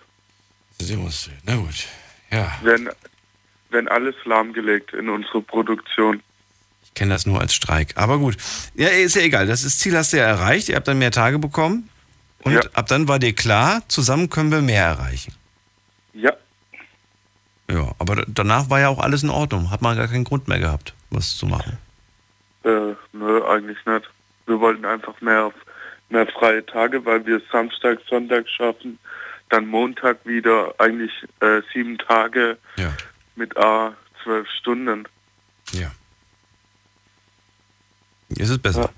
Demonstriert. 0.82 1.40
Na 1.46 1.56
gut. 1.56 1.88
Ja, 2.32 2.52
Wenn, 2.64 2.90
wenn 3.70 3.88
alles 3.88 4.16
lahmgelegt 4.26 4.94
in 4.94 5.08
unsere 5.10 5.42
Produktion. 5.42 6.22
ich 6.84 6.94
kenne 6.96 7.14
das 7.14 7.26
nur 7.26 7.40
als 7.40 7.54
Streik. 7.54 7.94
Aber 7.96 8.18
gut. 8.18 8.36
Ja, 8.76 8.90
ist 8.90 9.16
ja 9.16 9.22
egal. 9.22 9.46
Das 9.48 9.64
ist 9.64 9.80
Ziel 9.80 9.96
hast 9.96 10.14
du 10.14 10.18
ja 10.18 10.26
erreicht. 10.26 10.68
Ihr 10.70 10.76
habt 10.76 10.88
dann 10.88 10.98
mehr 11.00 11.12
Tage 11.12 11.40
bekommen. 11.40 11.90
Und 12.40 12.54
Ja. 12.54 12.62
ab 12.74 12.88
dann 12.88 13.08
war 13.08 13.20
dir 13.20 13.34
klar, 13.34 13.84
zusammen 13.88 14.30
können 14.30 14.52
wir 14.52 14.62
mehr 14.62 14.84
erreichen. 14.84 15.34
Ja, 16.14 16.34
Ja, 17.70 17.92
aber 18.00 18.24
danach 18.28 18.70
war 18.70 18.80
ja 18.80 18.90
auch 18.90 19.00
alles 19.00 19.24
in 19.24 19.30
Ordnung. 19.30 19.72
Hat 19.72 19.82
man 19.82 19.98
gar 19.98 20.08
keinen 20.08 20.26
Grund 20.26 20.48
mehr 20.48 20.60
gehabt, 20.60 20.94
was 21.10 21.36
zu 21.38 21.46
machen. 21.46 21.78
äh, 22.64 22.94
nö, 23.14 23.46
eigentlich 23.48 23.78
nicht. 23.86 24.10
Wir 24.46 24.60
wollten 24.60 24.86
einfach 24.86 25.20
mehr, 25.22 25.52
mehr 26.10 26.28
freie 26.28 26.66
Tage, 26.66 27.06
weil 27.06 27.26
wir 27.26 27.42
Samstag, 27.52 28.00
Sonntag 28.10 28.48
schaffen. 28.50 29.00
Dann 29.50 29.66
Montag 29.68 30.26
wieder 30.26 30.74
eigentlich 30.80 31.12
äh, 31.42 31.62
sieben 31.74 31.98
Tage 31.98 32.58
Ja. 32.78 32.92
mit 33.36 33.56
A 33.58 33.94
zwölf 34.24 34.48
Stunden. 34.60 35.06
Ja. 35.72 35.92
Ist 38.30 38.50
es 38.50 38.58
besser? 38.58 38.90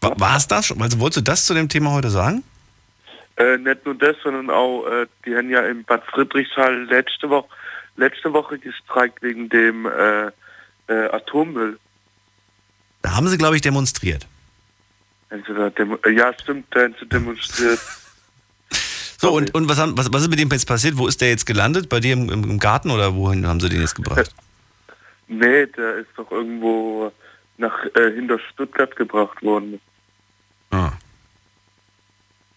Wa- 0.00 0.14
War 0.18 0.36
es 0.36 0.46
das 0.48 0.66
schon? 0.66 0.82
Also 0.82 0.98
wolltest 1.00 1.18
du 1.18 1.22
das 1.30 1.46
zu 1.46 1.54
dem 1.54 1.68
Thema 1.68 1.92
heute 1.92 2.10
sagen? 2.10 2.42
Äh, 3.36 3.58
nicht 3.58 3.84
nur 3.84 3.94
das, 3.94 4.16
sondern 4.22 4.50
auch, 4.50 4.86
äh, 4.86 5.06
die 5.26 5.34
haben 5.34 5.50
ja 5.50 5.60
in 5.62 5.84
Bad 5.84 6.04
Friedrichshall 6.06 6.84
letzte 6.84 7.28
Woche, 7.28 7.48
letzte 7.96 8.32
Woche 8.32 8.58
gestreikt 8.58 9.22
wegen 9.22 9.48
dem 9.48 9.86
äh, 9.86 10.26
äh, 10.86 11.08
Atommüll. 11.10 11.78
Da 13.02 13.16
haben 13.16 13.28
sie, 13.28 13.36
glaube 13.36 13.56
ich, 13.56 13.62
demonstriert. 13.62 14.26
Demo 15.30 15.96
äh, 16.04 16.10
ja, 16.10 16.32
stimmt, 16.40 16.66
da 16.70 16.82
haben 16.82 16.94
sie 16.98 17.06
demonstriert. 17.06 17.80
So, 19.16 19.32
und, 19.32 19.54
und 19.54 19.70
was, 19.70 19.78
haben, 19.78 19.96
was, 19.96 20.12
was 20.12 20.22
ist 20.22 20.28
mit 20.28 20.38
dem 20.38 20.50
jetzt 20.50 20.66
passiert? 20.66 20.98
Wo 20.98 21.06
ist 21.06 21.22
der 21.22 21.30
jetzt 21.30 21.46
gelandet? 21.46 21.88
Bei 21.88 21.98
dir 21.98 22.12
im, 22.12 22.28
im 22.28 22.44
im 22.44 22.58
Garten 22.58 22.90
oder 22.90 23.14
wohin 23.14 23.46
haben 23.46 23.58
sie 23.58 23.70
den 23.70 23.80
jetzt 23.80 23.94
gebracht? 23.94 24.34
nee, 25.28 25.64
der 25.64 25.94
ist 25.96 26.10
doch 26.16 26.30
irgendwo 26.30 27.10
nach 27.56 27.86
äh, 27.94 28.12
hinter 28.12 28.38
Stuttgart 28.52 28.94
gebracht 28.96 29.42
worden, 29.42 29.80
Ah. 30.74 30.92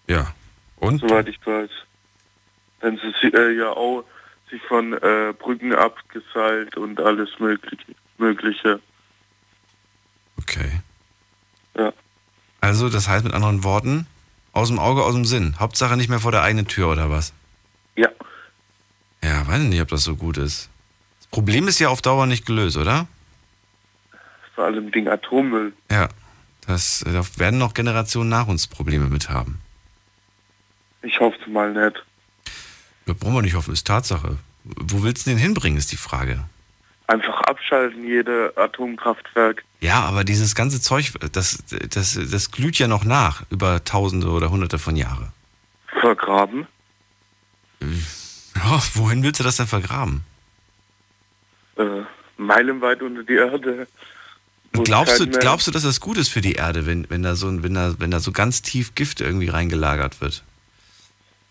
Ja. 0.07 0.33
Und? 0.77 0.99
soweit 0.99 1.27
ich 1.27 1.39
weiß. 1.45 1.69
Dann 2.81 2.97
sie 2.97 3.13
si- 3.21 3.35
äh, 3.35 3.57
ja 3.57 3.69
auch 3.71 4.03
sich 4.49 4.61
von 4.63 4.93
äh, 4.93 5.33
Brücken 5.37 5.73
abgeseilt 5.73 6.77
und 6.77 6.99
alles 6.99 7.29
mögliche. 7.39 7.83
mögliche. 8.17 8.79
Okay. 10.39 10.81
Ja. 11.77 11.91
Also, 12.61 12.89
das 12.89 13.07
heißt 13.07 13.23
mit 13.23 13.33
anderen 13.33 13.63
Worten, 13.63 14.07
aus 14.53 14.69
dem 14.69 14.79
Auge, 14.79 15.03
aus 15.03 15.13
dem 15.13 15.25
Sinn. 15.25 15.55
Hauptsache 15.59 15.97
nicht 15.97 16.09
mehr 16.09 16.19
vor 16.19 16.31
der 16.31 16.43
eigenen 16.43 16.67
Tür 16.67 16.91
oder 16.91 17.09
was? 17.09 17.33
Ja, 17.95 18.09
Ja, 19.23 19.45
weiß 19.47 19.61
ich 19.63 19.69
nicht, 19.69 19.81
ob 19.81 19.87
das 19.89 20.03
so 20.03 20.15
gut 20.15 20.37
ist. 20.37 20.69
Das 21.19 21.27
Problem 21.27 21.67
ist 21.67 21.79
ja 21.79 21.89
auf 21.89 22.01
Dauer 22.01 22.25
nicht 22.27 22.45
gelöst, 22.45 22.77
oder? 22.77 23.07
vor 24.55 24.65
allem 24.65 24.91
Ding 24.91 25.07
Atommüll. 25.07 25.73
Ja. 25.91 26.09
Das, 26.65 27.03
da 27.05 27.21
werden 27.37 27.59
noch 27.59 27.73
Generationen 27.75 28.29
nach 28.29 28.47
uns 28.47 28.65
Probleme 28.67 29.05
mit 29.05 29.29
haben. 29.29 29.59
Ich 31.07 31.21
hoffe 31.21 31.49
mal 31.49 31.71
nicht. 31.71 32.03
Da 33.05 33.13
brauchen 33.13 33.35
wir 33.35 33.41
nicht 33.41 33.55
hoffen, 33.55 33.73
ist 33.73 33.87
Tatsache. 33.87 34.37
Wo 34.65 35.03
willst 35.03 35.25
du 35.25 35.29
den 35.29 35.39
hinbringen, 35.39 35.79
ist 35.79 35.93
die 35.93 35.97
Frage. 35.97 36.43
Einfach 37.07 37.39
abschalten, 37.43 38.05
jede 38.05 38.51
Atomkraftwerk. 38.57 39.63
Ja, 39.79 40.01
aber 40.01 40.25
dieses 40.25 40.53
ganze 40.53 40.81
Zeug, 40.81 41.13
das, 41.31 41.63
das, 41.89 42.19
das 42.29 42.51
glüht 42.51 42.77
ja 42.77 42.89
noch 42.89 43.05
nach 43.05 43.43
über 43.49 43.85
Tausende 43.85 44.27
oder 44.27 44.51
Hunderte 44.51 44.79
von 44.79 44.97
Jahren. 44.97 45.31
Vergraben? 46.01 46.67
Ja, 47.79 48.81
wohin 48.95 49.23
willst 49.23 49.39
du 49.39 49.45
das 49.45 49.55
denn 49.55 49.67
vergraben? 49.67 50.25
Äh, 51.77 52.01
meilenweit 52.35 53.01
unter 53.01 53.23
die 53.23 53.35
Erde. 53.35 53.87
es 54.73 54.83
Glaubst 54.83 55.21
du, 55.21 55.27
glaubst 55.27 55.67
du, 55.67 55.71
dass 55.71 55.83
das 55.83 56.01
gut 56.01 56.17
ist 56.17 56.27
für 56.27 56.41
die 56.41 56.53
Erde, 56.53 56.85
wenn, 56.85 57.09
wenn, 57.09 57.23
da 57.23 57.35
so, 57.35 57.63
wenn, 57.63 57.75
da, 57.75 57.95
wenn 57.97 58.11
da 58.11 58.19
so 58.19 58.33
ganz 58.33 58.61
tief 58.61 58.93
Gift 58.95 59.21
irgendwie 59.21 59.47
reingelagert 59.47 60.19
wird? 60.19 60.43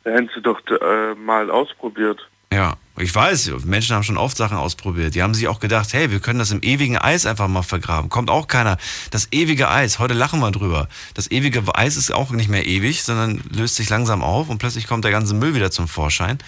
Da 0.06 0.12
hätten 0.12 0.30
sie 0.32 0.40
doch 0.40 0.60
äh, 0.68 1.16
mal 1.16 1.50
ausprobiert. 1.50 2.30
Ja, 2.52 2.76
ich 2.96 3.12
weiß, 3.12 3.50
Menschen 3.64 3.96
haben 3.96 4.04
schon 4.04 4.16
oft 4.16 4.36
Sachen 4.36 4.56
ausprobiert. 4.56 5.16
Die 5.16 5.22
haben 5.24 5.34
sich 5.34 5.48
auch 5.48 5.58
gedacht, 5.58 5.92
hey, 5.92 6.12
wir 6.12 6.20
können 6.20 6.38
das 6.38 6.52
im 6.52 6.62
ewigen 6.62 6.96
Eis 6.96 7.26
einfach 7.26 7.48
mal 7.48 7.64
vergraben. 7.64 8.08
Kommt 8.08 8.30
auch 8.30 8.46
keiner. 8.46 8.78
Das 9.10 9.32
ewige 9.32 9.68
Eis, 9.68 9.98
heute 9.98 10.14
lachen 10.14 10.38
wir 10.38 10.52
drüber. 10.52 10.88
Das 11.14 11.28
ewige 11.32 11.60
Eis 11.74 11.96
ist 11.96 12.12
auch 12.14 12.30
nicht 12.30 12.48
mehr 12.48 12.66
ewig, 12.66 13.02
sondern 13.02 13.42
löst 13.52 13.74
sich 13.74 13.90
langsam 13.90 14.22
auf 14.22 14.48
und 14.48 14.58
plötzlich 14.58 14.86
kommt 14.86 15.02
der 15.02 15.10
ganze 15.10 15.34
Müll 15.34 15.56
wieder 15.56 15.72
zum 15.72 15.88
Vorschein. 15.88 16.38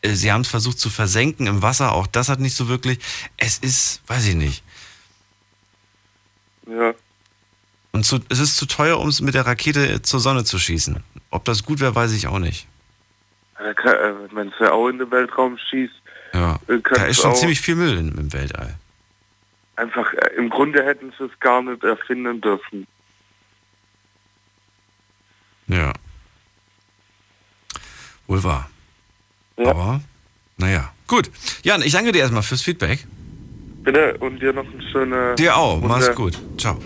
Äh, 0.00 0.14
Sie 0.14 0.32
haben 0.32 0.40
es 0.40 0.48
versucht 0.48 0.78
zu 0.78 0.88
versenken 0.88 1.46
im 1.46 1.60
Wasser, 1.60 1.92
auch 1.92 2.06
das 2.06 2.30
hat 2.30 2.40
nicht 2.40 2.56
so 2.56 2.68
wirklich. 2.68 3.00
Es 3.36 3.58
ist, 3.58 4.00
weiß 4.06 4.26
ich 4.28 4.34
nicht. 4.34 4.64
Ja, 6.66 6.94
Und 7.92 8.06
zu, 8.06 8.20
es 8.30 8.38
ist 8.38 8.56
zu 8.56 8.64
teuer, 8.64 8.98
um 8.98 9.08
es 9.08 9.20
mit 9.20 9.34
der 9.34 9.44
Rakete 9.44 10.00
zur 10.00 10.20
Sonne 10.20 10.44
zu 10.44 10.58
schießen. 10.58 11.04
Ob 11.28 11.44
das 11.44 11.64
gut 11.64 11.80
wäre, 11.80 11.94
weiß 11.94 12.12
ich 12.12 12.28
auch 12.28 12.38
nicht. 12.38 12.66
Äh, 13.58 13.74
wenn 14.32 14.52
sie 14.58 14.70
auch 14.72 14.88
in 14.88 14.98
den 14.98 15.10
Weltraum 15.10 15.56
schießt, 15.58 15.94
Ja, 16.32 16.58
Äh, 16.66 16.78
da 16.94 17.04
ist 17.06 17.20
schon 17.20 17.34
ziemlich 17.36 17.60
viel 17.60 17.76
Müll 17.76 17.96
im, 17.98 18.18
im 18.18 18.32
Weltall. 18.32 18.74
einfach, 19.76 20.12
äh, 20.14 20.34
im 20.36 20.50
Grunde 20.50 20.84
hätten 20.84 21.12
sie 21.18 21.24
es 21.24 21.40
gar 21.40 21.62
nicht 21.62 21.82
erfinden 21.84 22.40
dürfen. 22.40 22.86
Ja. 25.68 25.92
Wohl 28.26 28.42
wahr. 28.42 28.68
Ja. 29.56 29.70
Aber, 29.70 30.00
naja. 30.56 30.92
Gut. 31.06 31.30
Jan, 31.62 31.82
ich 31.82 31.92
danke 31.92 32.12
dir 32.12 32.20
erstmal 32.20 32.42
fürs 32.42 32.62
Feedback. 32.62 33.06
Bitte, 33.82 34.16
und 34.18 34.40
dir 34.40 34.52
noch 34.52 34.64
eine 34.64 34.82
schöne... 34.90 35.34
Dir 35.36 35.56
auch. 35.56 35.80
Mach's 35.80 36.14
gut. 36.14 36.38
Ciao. 36.58 36.78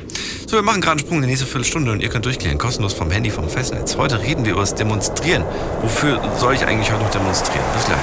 So, 0.49 0.57
wir 0.57 0.63
machen 0.63 0.81
gerade 0.81 0.93
einen 0.93 1.01
Sprung 1.01 1.19
in 1.19 1.25
die 1.25 1.29
nächste 1.29 1.45
Viertelstunde 1.45 1.93
und 1.93 2.01
ihr 2.01 2.09
könnt 2.09 2.25
durchklären. 2.25 2.57
Kostenlos 2.57 2.95
vom 2.95 3.11
Handy, 3.11 3.31
vom 3.31 3.51
Festnetz. 3.51 3.99
Heute 3.99 4.19
reden 4.19 4.47
wir 4.47 4.53
über 4.53 4.63
das 4.63 4.75
Demonstrieren. 4.75 5.45
Wofür 5.83 6.23
soll 6.39 6.55
ich 6.55 6.65
eigentlich 6.65 6.91
heute 6.91 7.03
noch 7.03 7.11
demonstrieren? 7.11 7.67
Bis 7.75 7.85
gleich. 7.85 7.99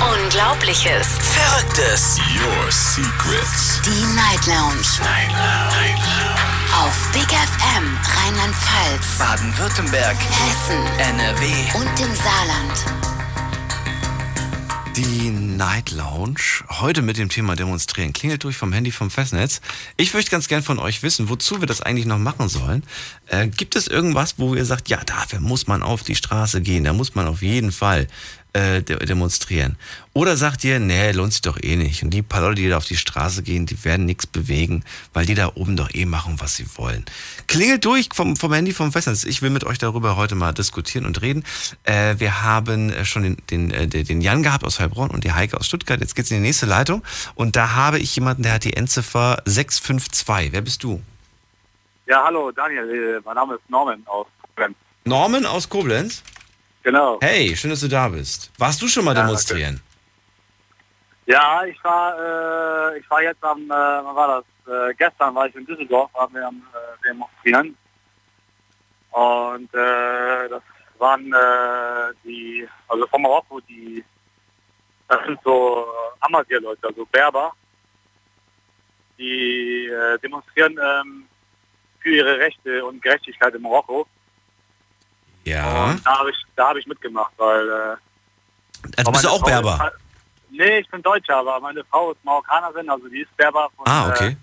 Unglaubliches. 0.00 1.06
Verrücktes. 1.20 2.18
Your 2.40 2.72
Secrets. 2.72 3.82
Die 3.84 4.06
Night 4.16 4.46
Lounge. 4.46 4.88
Night 5.04 5.28
Lounge. 5.32 6.08
Auf 6.82 7.12
Big 7.12 7.28
FM 7.28 7.98
Rheinland-Pfalz, 8.16 9.18
Baden-Württemberg. 9.18 10.16
Hessen 10.16 10.80
NRW. 10.98 11.44
und 11.74 12.00
im 12.00 12.14
Saarland. 12.16 13.13
Die 14.96 15.30
Night 15.30 15.90
Lounge. 15.90 16.62
Heute 16.68 17.02
mit 17.02 17.16
dem 17.16 17.28
Thema 17.28 17.56
Demonstrieren. 17.56 18.12
Klingelt 18.12 18.44
durch 18.44 18.56
vom 18.56 18.72
Handy 18.72 18.92
vom 18.92 19.10
Festnetz. 19.10 19.60
Ich 19.96 20.14
möchte 20.14 20.30
ganz 20.30 20.46
gern 20.46 20.62
von 20.62 20.78
euch 20.78 21.02
wissen, 21.02 21.28
wozu 21.28 21.60
wir 21.60 21.66
das 21.66 21.80
eigentlich 21.80 22.06
noch 22.06 22.18
machen 22.18 22.48
sollen. 22.48 22.84
Äh, 23.26 23.48
gibt 23.48 23.74
es 23.74 23.88
irgendwas, 23.88 24.38
wo 24.38 24.54
ihr 24.54 24.64
sagt, 24.64 24.88
ja, 24.88 25.02
dafür 25.04 25.40
muss 25.40 25.66
man 25.66 25.82
auf 25.82 26.04
die 26.04 26.14
Straße 26.14 26.60
gehen, 26.60 26.84
da 26.84 26.92
muss 26.92 27.16
man 27.16 27.26
auf 27.26 27.42
jeden 27.42 27.72
Fall 27.72 28.06
äh, 28.54 28.82
de 28.82 29.04
demonstrieren? 29.04 29.76
Oder 30.14 30.36
sagt 30.36 30.64
ihr, 30.64 30.78
nee, 30.78 31.12
lohnt 31.12 31.32
sich 31.32 31.42
doch 31.42 31.58
eh 31.62 31.76
nicht. 31.76 32.02
Und 32.02 32.10
die 32.10 32.22
paar 32.22 32.40
Leute, 32.40 32.62
die 32.62 32.68
da 32.68 32.78
auf 32.78 32.86
die 32.86 32.96
Straße 32.96 33.42
gehen, 33.42 33.66
die 33.66 33.84
werden 33.84 34.06
nichts 34.06 34.26
bewegen, 34.26 34.84
weil 35.12 35.26
die 35.26 35.34
da 35.34 35.52
oben 35.54 35.76
doch 35.76 35.92
eh 35.92 36.06
machen, 36.06 36.36
was 36.38 36.56
sie 36.56 36.66
wollen. 36.76 37.04
Klingelt 37.46 37.84
durch 37.84 38.08
vom, 38.14 38.36
vom 38.36 38.52
Handy 38.52 38.72
vom 38.72 38.92
Festnetz. 38.92 39.24
Ich 39.24 39.42
will 39.42 39.50
mit 39.50 39.64
euch 39.64 39.78
darüber 39.78 40.16
heute 40.16 40.34
mal 40.34 40.52
diskutieren 40.52 41.04
und 41.04 41.20
reden. 41.20 41.44
Äh, 41.82 42.14
wir 42.18 42.42
haben 42.42 42.90
äh, 42.90 43.04
schon 43.04 43.24
den, 43.24 43.36
den, 43.50 43.70
äh, 43.70 43.86
den 43.86 44.20
Jan 44.20 44.42
gehabt 44.42 44.64
aus 44.64 44.80
Heilbronn 44.80 45.10
und 45.10 45.24
die 45.24 45.32
Heike 45.32 45.58
aus 45.58 45.66
Stuttgart. 45.66 46.00
Jetzt 46.00 46.14
geht's 46.14 46.30
in 46.30 46.38
die 46.38 46.42
nächste 46.42 46.66
Leitung. 46.66 47.02
Und 47.34 47.56
da 47.56 47.74
habe 47.74 47.98
ich 47.98 48.14
jemanden, 48.14 48.44
der 48.44 48.54
hat 48.54 48.64
die 48.64 48.74
Endziffer 48.74 49.42
652. 49.44 50.52
Wer 50.52 50.62
bist 50.62 50.82
du? 50.82 51.02
Ja, 52.06 52.22
hallo 52.24 52.50
Daniel, 52.52 53.16
äh, 53.16 53.20
mein 53.24 53.34
Name 53.34 53.54
ist 53.54 53.68
Norman 53.68 54.02
aus 54.06 54.26
Koblenz. 54.42 54.76
Norman 55.04 55.46
aus 55.46 55.68
Koblenz. 55.68 56.22
Genau. 56.84 57.18
Hey, 57.22 57.56
schön, 57.56 57.70
dass 57.70 57.80
du 57.80 57.88
da 57.88 58.08
bist. 58.08 58.52
Warst 58.58 58.80
du 58.82 58.88
schon 58.88 59.04
mal 59.06 59.16
Ja, 59.16 59.22
demonstrieren? 59.22 59.80
Ja, 61.26 61.64
ich 61.64 61.82
war, 61.82 62.92
äh, 62.92 62.98
ich 62.98 63.10
war 63.10 63.22
jetzt 63.22 63.42
am, 63.42 63.62
äh, 63.64 63.70
wann 63.70 64.14
war 64.14 64.44
das? 64.66 64.90
Äh, 64.90 64.94
gestern 64.94 65.34
war 65.34 65.46
ich 65.46 65.54
in 65.54 65.64
Düsseldorf, 65.64 66.12
waren 66.12 66.34
wir 66.34 66.46
am 66.46 66.62
äh, 66.74 67.08
Demonstrieren. 67.08 67.76
Und 69.10 69.72
äh, 69.74 70.48
das 70.50 70.62
waren 70.98 71.32
äh, 71.32 72.12
die, 72.22 72.68
also 72.88 73.06
von 73.06 73.22
Marokko, 73.22 73.60
die, 73.60 74.04
das 75.08 75.24
sind 75.24 75.38
so 75.42 75.86
Amazir-Leute, 76.20 76.86
also 76.86 77.06
Berber, 77.06 77.52
die 79.18 79.86
äh, 79.86 80.18
demonstrieren 80.18 80.78
ähm, 80.82 81.26
für 82.00 82.10
ihre 82.10 82.38
Rechte 82.38 82.84
und 82.84 83.00
Gerechtigkeit 83.02 83.54
in 83.54 83.62
Marokko. 83.62 84.06
Ja. 85.44 85.84
Und 85.86 86.06
da 86.06 86.18
habe 86.18 86.30
ich, 86.30 86.36
da 86.56 86.68
habe 86.68 86.80
ich 86.80 86.86
mitgemacht, 86.86 87.32
weil 87.36 87.68
äh, 87.68 87.96
Also 88.98 89.10
bist 89.12 89.24
du 89.24 89.28
auch 89.28 89.40
Frau 89.40 89.46
Berber? 89.46 89.74
ist 89.74 89.80
halt- 89.80 89.94
Nee, 90.50 90.78
ich 90.78 90.88
bin 90.88 91.02
Deutscher, 91.02 91.36
aber 91.38 91.58
meine 91.58 91.82
Frau 91.84 92.12
ist 92.12 92.24
Marokkanerin, 92.24 92.88
also 92.88 93.08
die 93.08 93.20
ist 93.22 93.36
Berber 93.36 93.68
von 93.76 93.86
Ah, 93.88 94.06
äh, 94.08 94.10
okay. 94.12 94.36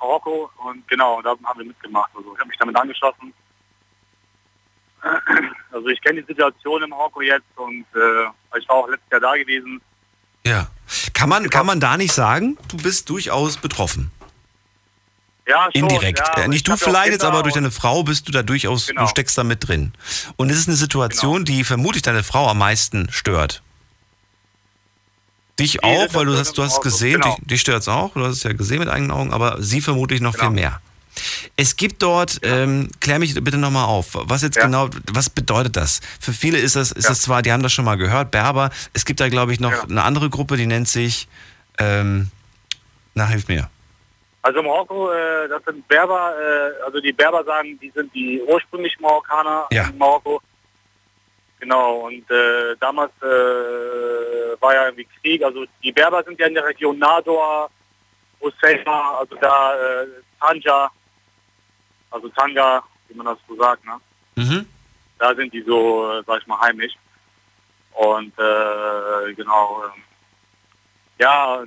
Marokko 0.00 0.50
und 0.64 0.86
genau, 0.88 1.22
da 1.22 1.30
haben 1.44 1.58
wir 1.60 1.66
mitgemacht. 1.66 2.10
Also 2.16 2.32
ich 2.34 2.38
habe 2.40 2.48
mich 2.48 2.58
damit 2.58 2.76
angeschlossen. 2.76 3.32
Also 5.72 5.88
ich 5.88 6.00
kenne 6.00 6.22
die 6.22 6.26
Situation 6.26 6.82
in 6.82 6.88
Marokko 6.90 7.20
jetzt 7.20 7.44
und 7.56 7.84
äh, 7.94 8.58
ich 8.58 8.66
war 8.68 8.76
auch 8.76 8.88
letztes 8.88 9.10
Jahr 9.10 9.20
da 9.20 9.36
gewesen. 9.36 9.80
Ja. 10.44 10.68
Kann 11.12 11.28
man, 11.28 11.50
kann 11.50 11.66
man 11.66 11.80
da 11.80 11.96
nicht 11.96 12.12
sagen, 12.14 12.56
du 12.68 12.76
bist 12.78 13.10
durchaus 13.10 13.58
betroffen? 13.58 14.10
Ja, 15.48 15.64
schon, 15.64 15.82
Indirekt. 15.82 16.18
Ja, 16.36 16.42
Äh, 16.44 16.48
nicht 16.48 16.58
ich 16.58 16.62
du 16.64 16.72
ja 16.72 17.02
Kinder 17.04 17.28
aber 17.28 17.42
durch 17.42 17.54
deine 17.54 17.70
Frau 17.70 18.02
bist 18.02 18.26
du 18.26 18.32
da 18.32 18.42
durchaus, 18.42 18.88
Genau. 18.88 19.02
du 19.02 19.08
steckst 19.08 19.38
da 19.38 19.44
mit 19.44 19.66
drin. 19.68 19.92
Und 20.36 20.50
es 20.50 20.58
ist 20.58 20.66
eine 20.68 20.76
Situation, 20.76 21.44
die 21.44 21.62
vermutlich 21.62 22.02
deine 22.02 22.24
Frau 22.24 22.48
am 22.48 22.58
meisten 22.58 23.08
stört. 23.12 23.62
Dich 25.58 25.82
auch, 25.84 26.12
weil 26.12 26.26
du 26.26 26.36
hast, 26.36 26.58
du 26.58 26.62
hast 26.62 26.82
gesehen, 26.82 27.20
genau. 27.20 27.36
dich, 27.36 27.46
dich 27.46 27.60
stört 27.62 27.80
es 27.82 27.88
auch, 27.88 28.12
du 28.12 28.24
hast 28.24 28.36
es 28.38 28.42
ja 28.42 28.52
gesehen 28.52 28.78
mit 28.80 28.88
eigenen 28.88 29.10
Augen, 29.10 29.32
aber 29.32 29.62
sie 29.62 29.80
vermutlich 29.80 30.20
noch 30.20 30.32
Genau. 30.34 30.44
viel 30.46 30.54
mehr. 30.54 30.80
Es 31.56 31.76
gibt 31.76 32.02
dort, 32.02 32.40
ähm, 32.42 32.90
klär 33.00 33.18
mich 33.18 33.32
bitte 33.42 33.56
nochmal 33.56 33.86
auf, 33.86 34.08
was 34.12 34.42
jetzt 34.42 34.56
Ja. 34.56 34.64
genau, 34.64 34.90
was 35.10 35.30
bedeutet 35.30 35.74
das? 35.76 36.00
Für 36.20 36.34
viele 36.34 36.58
ist 36.58 36.76
das, 36.76 36.92
ist 36.92 37.04
Ja. 37.04 37.10
das 37.10 37.22
zwar, 37.22 37.40
die 37.40 37.52
haben 37.52 37.62
das 37.62 37.72
schon 37.72 37.86
mal 37.86 37.96
gehört, 37.96 38.30
Berber, 38.32 38.70
es 38.92 39.06
gibt 39.06 39.20
da 39.20 39.30
glaube 39.30 39.54
ich 39.54 39.60
noch 39.60 39.70
Ja. 39.72 39.84
eine 39.84 40.02
andere 40.02 40.28
Gruppe, 40.28 40.58
die 40.58 40.66
nennt 40.66 40.88
sich, 40.88 41.26
ähm, 41.78 42.30
na 43.14 43.26
hilf 43.28 43.48
mir. 43.48 43.70
Also 44.46 44.62
Marokko, 44.62 45.10
äh, 45.10 45.48
das 45.48 45.60
sind 45.64 45.88
Berber, 45.88 46.32
äh, 46.38 46.82
also 46.84 47.00
die 47.00 47.12
Berber 47.12 47.42
sagen, 47.42 47.76
die 47.80 47.90
sind 47.90 48.14
die 48.14 48.40
ursprünglichen 48.42 49.02
Marokkaner 49.02 49.66
Ja. 49.72 49.88
in 49.88 49.98
Marokko. 49.98 50.40
Genau, 51.58 52.06
und 52.06 52.30
äh, 52.30 52.76
damals 52.78 53.10
äh, 53.22 54.60
war 54.60 54.72
ja 54.72 54.84
irgendwie 54.84 55.08
Krieg, 55.20 55.42
also 55.42 55.64
die 55.82 55.90
Berber 55.90 56.22
sind 56.22 56.38
ja 56.38 56.46
in 56.46 56.54
der 56.54 56.64
Region 56.64 56.96
Nador, 56.96 57.68
Usseima, 58.38 59.18
also 59.18 59.34
da 59.34 59.74
äh, 59.74 60.06
Tanja, 60.38 60.90
also 62.12 62.28
Tanga, 62.28 62.84
wie 63.08 63.16
man 63.16 63.26
das 63.26 63.38
so 63.48 63.56
sagt, 63.56 63.84
ne? 63.84 63.98
Mhm. 64.36 64.64
da 65.18 65.34
sind 65.34 65.52
die 65.52 65.62
so, 65.62 66.08
äh, 66.12 66.22
sag 66.24 66.40
ich 66.40 66.46
mal, 66.46 66.60
heimisch. 66.60 66.92
Und 67.94 68.36
genau, 69.34 69.82
ähm, 69.86 70.02
ja, 71.18 71.64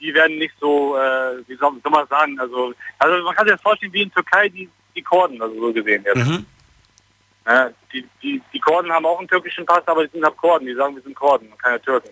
die 0.00 0.14
werden 0.14 0.38
nicht 0.38 0.54
so, 0.60 0.96
äh, 0.96 1.42
wie 1.46 1.56
soll, 1.56 1.72
soll 1.82 1.92
man 1.92 2.06
sagen, 2.08 2.38
also, 2.38 2.72
also 2.98 3.24
man 3.24 3.34
kann 3.34 3.46
sich 3.46 3.54
das 3.54 3.62
vorstellen 3.62 3.92
wie 3.92 4.02
in 4.02 4.12
Türkei 4.12 4.48
die, 4.48 4.68
die 4.94 5.02
Kurden, 5.02 5.40
also 5.40 5.54
so 5.60 5.72
gesehen 5.72 6.04
jetzt. 6.04 6.26
Mhm. 6.26 6.46
Ja, 7.46 7.70
die, 7.92 8.06
die, 8.22 8.42
die 8.52 8.60
Kurden 8.60 8.92
haben 8.92 9.06
auch 9.06 9.18
einen 9.18 9.28
türkischen 9.28 9.64
Pass, 9.64 9.82
aber 9.86 10.06
die 10.06 10.12
sind 10.12 10.24
halt 10.24 10.36
Kurden, 10.36 10.66
die 10.66 10.74
sagen, 10.74 10.94
wir 10.94 11.02
sind 11.02 11.14
Kurden, 11.14 11.50
und 11.50 11.58
keine 11.62 11.80
Türken. 11.80 12.10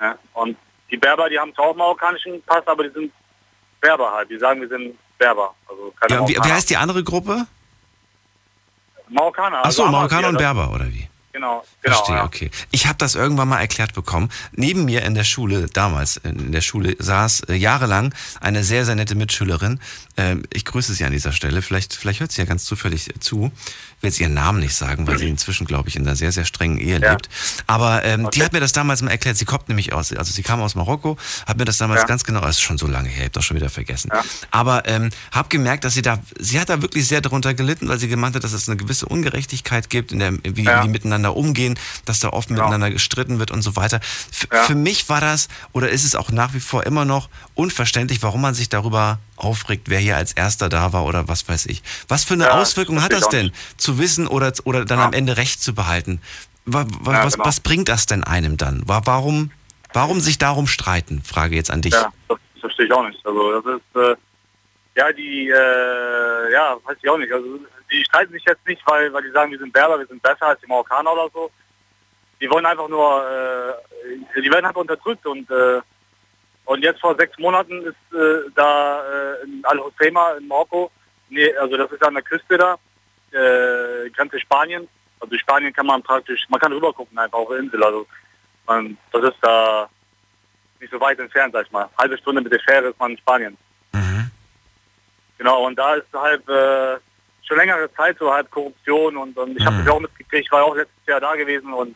Ja, 0.00 0.18
und 0.32 0.56
die 0.90 0.96
Berber, 0.96 1.28
die 1.28 1.38
haben 1.38 1.54
zwar 1.54 1.66
auch 1.66 1.70
einen 1.70 1.78
marokkanischen 1.78 2.42
Pass, 2.42 2.66
aber 2.66 2.84
die 2.84 2.90
sind 2.90 3.12
Berber 3.80 4.10
halt, 4.12 4.30
die 4.30 4.38
sagen, 4.38 4.60
wir 4.60 4.68
sind 4.68 4.96
Berber. 5.18 5.54
Also 5.68 5.92
keine 6.00 6.20
Ja, 6.20 6.28
wie, 6.28 6.34
wie 6.34 6.52
heißt 6.52 6.70
die 6.70 6.76
andere 6.76 7.04
Gruppe? 7.04 7.46
Marokkaner. 9.08 9.58
Achso, 9.58 9.82
also 9.82 9.86
Marokkaner 9.92 10.28
und 10.28 10.38
Berber, 10.38 10.72
oder 10.74 10.86
wie? 10.86 11.01
Genau, 11.32 11.64
genau. 11.82 11.96
Verstehe, 11.96 12.16
ja. 12.16 12.24
okay. 12.24 12.50
Ich 12.70 12.86
habe 12.86 12.98
das 12.98 13.14
irgendwann 13.14 13.48
mal 13.48 13.58
erklärt 13.60 13.94
bekommen. 13.94 14.28
Neben 14.54 14.84
mir 14.84 15.02
in 15.02 15.14
der 15.14 15.24
Schule, 15.24 15.66
damals 15.72 16.18
in 16.18 16.52
der 16.52 16.60
Schule, 16.60 16.94
saß 16.98 17.44
äh, 17.48 17.54
jahrelang 17.54 18.14
eine 18.40 18.62
sehr, 18.64 18.84
sehr 18.84 18.94
nette 18.96 19.14
Mitschülerin. 19.14 19.80
Ähm, 20.18 20.42
ich 20.52 20.66
grüße 20.66 20.92
sie 20.92 21.04
an 21.04 21.12
dieser 21.12 21.32
Stelle. 21.32 21.62
Vielleicht, 21.62 21.94
vielleicht 21.94 22.20
hört 22.20 22.32
sie 22.32 22.42
ja 22.42 22.44
ganz 22.46 22.64
zufällig 22.64 23.08
äh, 23.08 23.18
zu. 23.18 23.50
Ich 23.96 24.02
will 24.02 24.10
jetzt 24.10 24.20
ihren 24.20 24.34
Namen 24.34 24.60
nicht 24.60 24.74
sagen, 24.74 25.06
weil 25.06 25.16
sie 25.16 25.28
inzwischen, 25.30 25.66
glaube 25.66 25.88
ich, 25.88 25.96
in 25.96 26.02
einer 26.06 26.16
sehr, 26.16 26.32
sehr 26.32 26.44
strengen 26.44 26.76
Ehe 26.78 27.00
Ja. 27.00 27.12
lebt. 27.12 27.30
Aber 27.66 28.04
ähm, 28.04 28.22
die 28.22 28.26
Okay. 28.26 28.42
hat 28.44 28.52
mir 28.52 28.60
das 28.60 28.72
damals 28.72 29.00
mal 29.00 29.10
erklärt. 29.10 29.38
Sie 29.38 29.46
kommt 29.46 29.68
nämlich 29.70 29.94
aus, 29.94 30.12
also 30.12 30.30
sie 30.32 30.42
kam 30.42 30.60
aus 30.60 30.74
Marokko, 30.74 31.16
hat 31.46 31.56
mir 31.56 31.64
das 31.64 31.78
damals 31.78 32.02
Ja. 32.02 32.06
ganz 32.08 32.24
genau, 32.24 32.40
das 32.42 32.56
ist 32.56 32.60
schon 32.62 32.76
so 32.76 32.86
lange 32.86 33.08
her, 33.08 33.18
ich 33.20 33.24
habe 33.24 33.30
das 33.30 33.44
schon 33.46 33.56
wieder 33.56 33.70
vergessen. 33.70 34.10
Aber 34.50 34.86
ähm, 34.86 35.08
habe 35.30 35.48
gemerkt, 35.48 35.84
dass 35.84 35.94
sie 35.94 36.02
da, 36.02 36.18
sie 36.38 36.60
hat 36.60 36.68
da 36.68 36.82
wirklich 36.82 37.06
sehr 37.08 37.22
darunter 37.22 37.54
gelitten, 37.54 37.88
weil 37.88 37.98
sie 37.98 38.08
gemeint 38.08 38.34
hat, 38.36 38.44
dass 38.44 38.52
es 38.52 38.68
eine 38.68 38.76
gewisse 38.76 39.06
Ungerechtigkeit 39.06 39.88
gibt, 39.88 40.12
in 40.12 40.18
der, 40.18 40.32
wie 40.42 40.62
die 40.64 40.88
miteinander 40.88 41.21
umgehen, 41.30 41.78
dass 42.04 42.20
da 42.20 42.28
oft 42.30 42.48
Genau. 42.48 42.60
miteinander 42.62 42.90
gestritten 42.90 43.38
wird 43.38 43.50
und 43.50 43.62
so 43.62 43.76
weiter. 43.76 44.00
F 44.30 44.46
Ja. 44.52 44.62
Für 44.64 44.74
mich 44.74 45.08
war 45.08 45.20
das, 45.20 45.48
oder 45.72 45.88
ist 45.90 46.04
es 46.04 46.14
auch 46.16 46.30
nach 46.30 46.54
wie 46.54 46.60
vor 46.60 46.84
immer 46.84 47.04
noch 47.04 47.28
unverständlich, 47.54 48.22
warum 48.22 48.40
man 48.40 48.54
sich 48.54 48.68
darüber 48.68 49.18
aufregt, 49.36 49.88
wer 49.88 49.98
hier 49.98 50.16
als 50.16 50.32
Erster 50.32 50.68
da 50.68 50.92
war 50.92 51.04
oder 51.04 51.28
was 51.28 51.48
weiß 51.48 51.66
ich. 51.66 51.82
Was 52.08 52.24
für 52.24 52.34
eine 52.34 52.44
Ja, 52.44 52.60
Auswirkung 52.60 52.96
das 52.96 53.04
hat 53.04 53.12
das 53.12 53.28
denn, 53.28 53.52
zu 53.76 53.98
wissen 53.98 54.26
oder, 54.26 54.52
oder 54.64 54.84
dann 54.84 54.98
Ja. 54.98 55.06
am 55.06 55.12
Ende 55.12 55.36
Recht 55.36 55.62
zu 55.62 55.74
behalten? 55.74 56.20
Wa 56.64 56.84
wa 57.00 57.12
Ja, 57.14 57.24
was, 57.24 57.34
genau. 57.34 57.46
was 57.46 57.60
bringt 57.60 57.88
das 57.88 58.06
denn 58.06 58.22
einem 58.24 58.56
dann? 58.56 58.82
Wa 58.86 59.00
warum, 59.04 59.50
warum 59.92 60.20
sich 60.20 60.38
darum 60.38 60.66
streiten? 60.66 61.22
Frage 61.24 61.56
jetzt 61.56 61.70
an 61.70 61.82
dich. 61.82 61.92
Ja, 61.92 62.12
das 62.28 62.38
verstehe 62.60 62.86
ich 62.86 62.92
auch 62.92 63.06
nicht. 63.06 63.18
Also 63.26 63.60
das 63.60 63.74
ist, 63.80 63.96
äh, 64.00 64.16
ja, 64.94 65.12
die, 65.12 65.48
äh, 65.48 66.52
ja, 66.52 66.76
weiß 66.84 66.96
ich 67.02 67.08
auch 67.10 67.18
nicht. 67.18 67.32
Also 67.32 67.46
die 67.92 68.04
streiten 68.04 68.32
sich 68.32 68.44
jetzt 68.44 68.66
nicht, 68.66 68.82
weil, 68.86 69.12
weil 69.12 69.22
die 69.22 69.30
sagen, 69.30 69.50
wir 69.52 69.58
sind 69.58 69.72
Berber, 69.72 69.98
wir 69.98 70.06
sind 70.06 70.22
besser 70.22 70.46
als 70.46 70.60
die 70.60 70.66
Marokkaner 70.66 71.12
oder 71.12 71.28
so. 71.32 71.50
Die 72.40 72.50
wollen 72.50 72.66
einfach 72.66 72.88
nur, 72.88 73.24
äh, 73.28 74.40
die 74.40 74.50
werden 74.50 74.64
einfach 74.64 74.80
unterdrückt 74.80 75.26
und 75.26 75.48
äh, 75.50 75.80
und 76.64 76.82
jetzt 76.82 77.00
vor 77.00 77.16
sechs 77.16 77.36
Monaten 77.38 77.82
ist 77.82 78.14
äh, 78.16 78.50
da 78.54 79.02
äh, 79.02 79.44
in 79.44 79.64
Al-Hoceima 79.64 80.32
in 80.34 80.46
Marokko, 80.46 80.90
nee, 81.28 81.52
also 81.56 81.76
das 81.76 81.90
ist 81.90 82.04
an 82.04 82.14
der 82.14 82.22
Küste 82.22 82.56
da, 82.56 82.76
äh, 83.32 84.10
Grenze 84.10 84.38
Spanien. 84.40 84.88
Also 85.20 85.36
Spanien 85.38 85.72
kann 85.72 85.86
man 85.86 86.02
praktisch, 86.02 86.46
man 86.48 86.60
kann 86.60 86.72
rüber 86.72 86.92
gucken 86.92 87.18
einfach 87.18 87.38
auf 87.38 87.48
der 87.48 87.58
Insel. 87.58 87.82
Also 87.82 88.06
man, 88.66 88.96
das 89.12 89.24
ist 89.24 89.38
da 89.40 89.88
nicht 90.80 90.92
so 90.92 91.00
weit 91.00 91.18
entfernt, 91.18 91.52
sag 91.52 91.66
ich 91.66 91.72
mal. 91.72 91.88
Halbe 91.98 92.18
Stunde 92.18 92.40
mit 92.40 92.52
der 92.52 92.60
Fähre 92.60 92.88
ist 92.88 92.98
man 92.98 93.12
in 93.12 93.18
Spanien. 93.18 93.56
Mhm. 93.92 94.30
Genau, 95.38 95.66
und 95.66 95.76
da 95.76 95.94
ist 95.94 96.12
halt 96.12 96.48
äh, 96.48 96.98
schon 97.46 97.56
längere 97.56 97.92
Zeit 97.94 98.16
so 98.18 98.32
halt 98.32 98.50
Korruption 98.50 99.16
und, 99.16 99.36
und 99.36 99.56
ich 99.56 99.64
habe 99.64 99.76
Mhm. 99.76 99.84
das 99.84 99.94
auch 99.94 100.00
mitgekriegt, 100.00 100.44
ich 100.46 100.52
war 100.52 100.60
ja 100.60 100.66
auch 100.66 100.76
letztes 100.76 101.06
Jahr 101.06 101.20
da 101.20 101.34
gewesen 101.34 101.72
und 101.72 101.94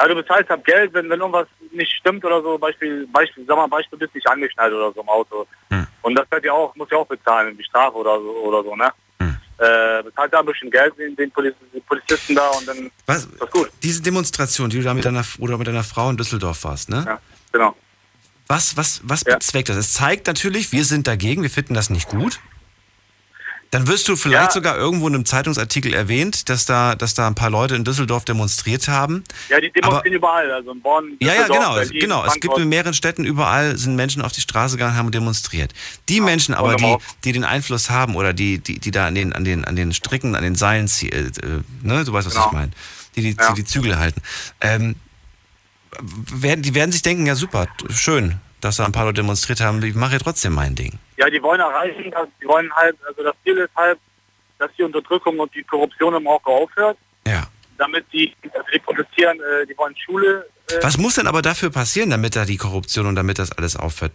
ja, 0.00 0.08
du 0.08 0.14
bezahlst 0.14 0.48
halt 0.48 0.64
Geld, 0.64 0.94
wenn, 0.94 1.10
wenn 1.10 1.20
irgendwas 1.20 1.46
nicht 1.72 1.92
stimmt 1.92 2.24
oder 2.24 2.40
so, 2.42 2.56
Beispiel, 2.56 3.06
Beispiel, 3.12 3.44
sag 3.46 3.56
mal, 3.56 3.66
Beispiel, 3.66 3.98
du 3.98 4.04
bist 4.06 4.14
nicht 4.14 4.26
angeschnallt 4.26 4.72
oder 4.72 4.90
so 4.94 5.02
im 5.02 5.08
Auto. 5.10 5.46
Mhm. 5.68 5.86
Und 6.02 6.14
das 6.14 6.26
wird 6.30 6.44
ja 6.46 6.52
auch, 6.52 6.74
muss 6.74 6.88
ja 6.90 6.96
auch 6.96 7.06
bezahlen, 7.06 7.56
die 7.56 7.64
Strafe 7.64 7.96
oder 7.96 8.18
so 8.18 8.30
oder 8.30 8.62
so, 8.64 8.74
ne? 8.74 8.90
Mhm. 9.18 9.36
Äh, 9.58 10.02
bezahlt 10.04 10.32
da 10.32 10.40
ein 10.40 10.46
bisschen 10.46 10.70
Geld 10.70 10.96
den, 10.98 11.14
den 11.16 11.30
Poliz 11.30 11.54
den 11.74 11.82
Polizisten 11.82 12.34
da 12.34 12.48
und 12.48 12.66
dann 12.66 12.90
Was, 13.04 13.24
ist 13.26 13.40
das 13.42 13.50
gut. 13.50 13.70
diese 13.82 14.00
Demonstration, 14.02 14.70
die 14.70 14.78
du 14.78 14.84
da 14.84 14.94
mit 14.94 15.04
deiner, 15.04 15.22
oder 15.38 15.58
mit 15.58 15.66
deiner 15.66 15.84
Frau 15.84 16.08
in 16.08 16.16
Düsseldorf 16.16 16.64
warst, 16.64 16.88
ne? 16.88 17.04
Ja, 17.06 17.20
genau. 17.52 17.76
Was, 18.48 18.76
was, 18.78 19.02
was 19.04 19.22
Ja. 19.26 19.34
bezweckt 19.34 19.68
das? 19.68 19.76
Es 19.76 19.92
zeigt 19.92 20.26
natürlich, 20.26 20.72
wir 20.72 20.84
sind 20.86 21.06
dagegen, 21.06 21.42
wir 21.42 21.50
finden 21.50 21.74
das 21.74 21.90
nicht 21.90 22.08
gut. 22.08 22.40
Dann 23.72 23.86
wirst 23.86 24.08
du 24.08 24.16
vielleicht 24.16 24.48
Ja. 24.48 24.50
sogar 24.50 24.76
irgendwo 24.76 25.06
in 25.06 25.14
einem 25.14 25.24
Zeitungsartikel 25.24 25.94
erwähnt, 25.94 26.48
dass 26.48 26.64
da, 26.64 26.96
dass 26.96 27.14
da 27.14 27.28
ein 27.28 27.36
paar 27.36 27.50
Leute 27.50 27.76
in 27.76 27.84
Düsseldorf 27.84 28.24
demonstriert 28.24 28.88
haben. 28.88 29.22
Ja, 29.48 29.60
die 29.60 29.70
demonstrieren 29.70 30.16
überall, 30.16 30.50
also 30.50 30.72
in 30.72 30.80
Bonn, 30.80 31.12
Ja, 31.20 31.28
ja, 31.28 31.32
Düsseldorf, 31.42 31.58
genau. 31.58 31.76
es- 31.78 31.88
Berlin, 31.88 32.00
genau. 32.00 32.24
Es 32.24 32.32
gibt 32.34 32.44
Frankfurt. 32.46 32.62
in 32.62 32.68
mehreren 32.68 32.94
Städten 32.94 33.24
überall 33.24 33.76
sind 33.78 33.94
Menschen 33.94 34.22
auf 34.22 34.32
die 34.32 34.40
Straße 34.40 34.76
gegangen, 34.76 34.96
haben 34.96 35.12
demonstriert. 35.12 35.72
Die 36.08 36.20
Menschen 36.20 36.52
aber, 36.54 36.74
die, 36.74 36.96
die 37.22 37.30
den 37.32 37.44
Einfluss 37.44 37.90
haben 37.90 38.16
oder 38.16 38.32
die, 38.32 38.58
die, 38.58 38.80
die 38.80 38.90
da 38.90 39.06
an 39.06 39.14
den, 39.14 39.32
an 39.32 39.44
den, 39.44 39.64
an 39.64 39.76
den 39.76 39.92
Stricken, 39.94 40.34
an 40.34 40.42
den 40.42 40.56
Seilen 40.56 40.88
ziehen, 40.88 41.12
äh, 41.12 41.60
ne, 41.86 42.04
du 42.04 42.12
weißt, 42.12 42.26
was 42.26 42.34
Genau. 42.34 42.46
ich 42.46 42.52
meine, 42.52 42.70
die 43.14 43.22
die, 43.22 43.36
Ja. 43.38 43.50
die 43.52 43.62
die 43.62 43.64
Zügel 43.64 43.98
halten, 43.98 44.20
ähm, 44.60 44.96
werden, 46.32 46.62
die 46.62 46.74
werden 46.74 46.92
sich 46.92 47.02
denken, 47.02 47.26
ja 47.26 47.34
super, 47.36 47.66
schön, 47.90 48.36
dass 48.60 48.76
da 48.76 48.84
ein 48.86 48.92
paar 48.92 49.04
Leute 49.04 49.22
demonstriert 49.22 49.60
haben, 49.60 49.82
ich 49.82 49.94
mache 49.94 50.12
ja 50.14 50.18
trotzdem 50.18 50.52
mein 50.54 50.74
Ding. 50.74 50.98
Ja, 51.16 51.28
die 51.30 51.42
wollen 51.42 51.60
erreichen, 51.60 52.10
dass, 52.10 52.28
die 52.40 52.46
wollen 52.46 52.70
halt, 52.74 52.96
also 53.06 53.22
das 53.22 53.34
Ziel 53.44 53.56
ist 53.58 53.74
halt, 53.76 53.98
dass 54.58 54.70
die 54.78 54.82
Unterdrückung 54.82 55.38
und 55.38 55.54
die 55.54 55.62
Korruption 55.62 56.14
im 56.14 56.22
Marokko 56.24 56.64
aufhört, 56.64 56.98
Ja. 57.26 57.46
damit 57.78 58.04
die, 58.12 58.34
also 58.52 58.66
die 58.72 58.78
protestieren, 58.78 59.38
äh, 59.40 59.66
die 59.66 59.76
wollen 59.78 59.94
Schule, 59.96 60.46
äh, 60.70 60.74
Was 60.82 60.98
muss 60.98 61.14
denn 61.14 61.26
aber 61.26 61.42
dafür 61.42 61.70
passieren, 61.70 62.10
damit 62.10 62.36
da 62.36 62.44
die 62.44 62.56
Korruption 62.58 63.06
und 63.06 63.14
damit 63.16 63.38
das 63.38 63.52
alles 63.52 63.76
aufhört? 63.76 64.12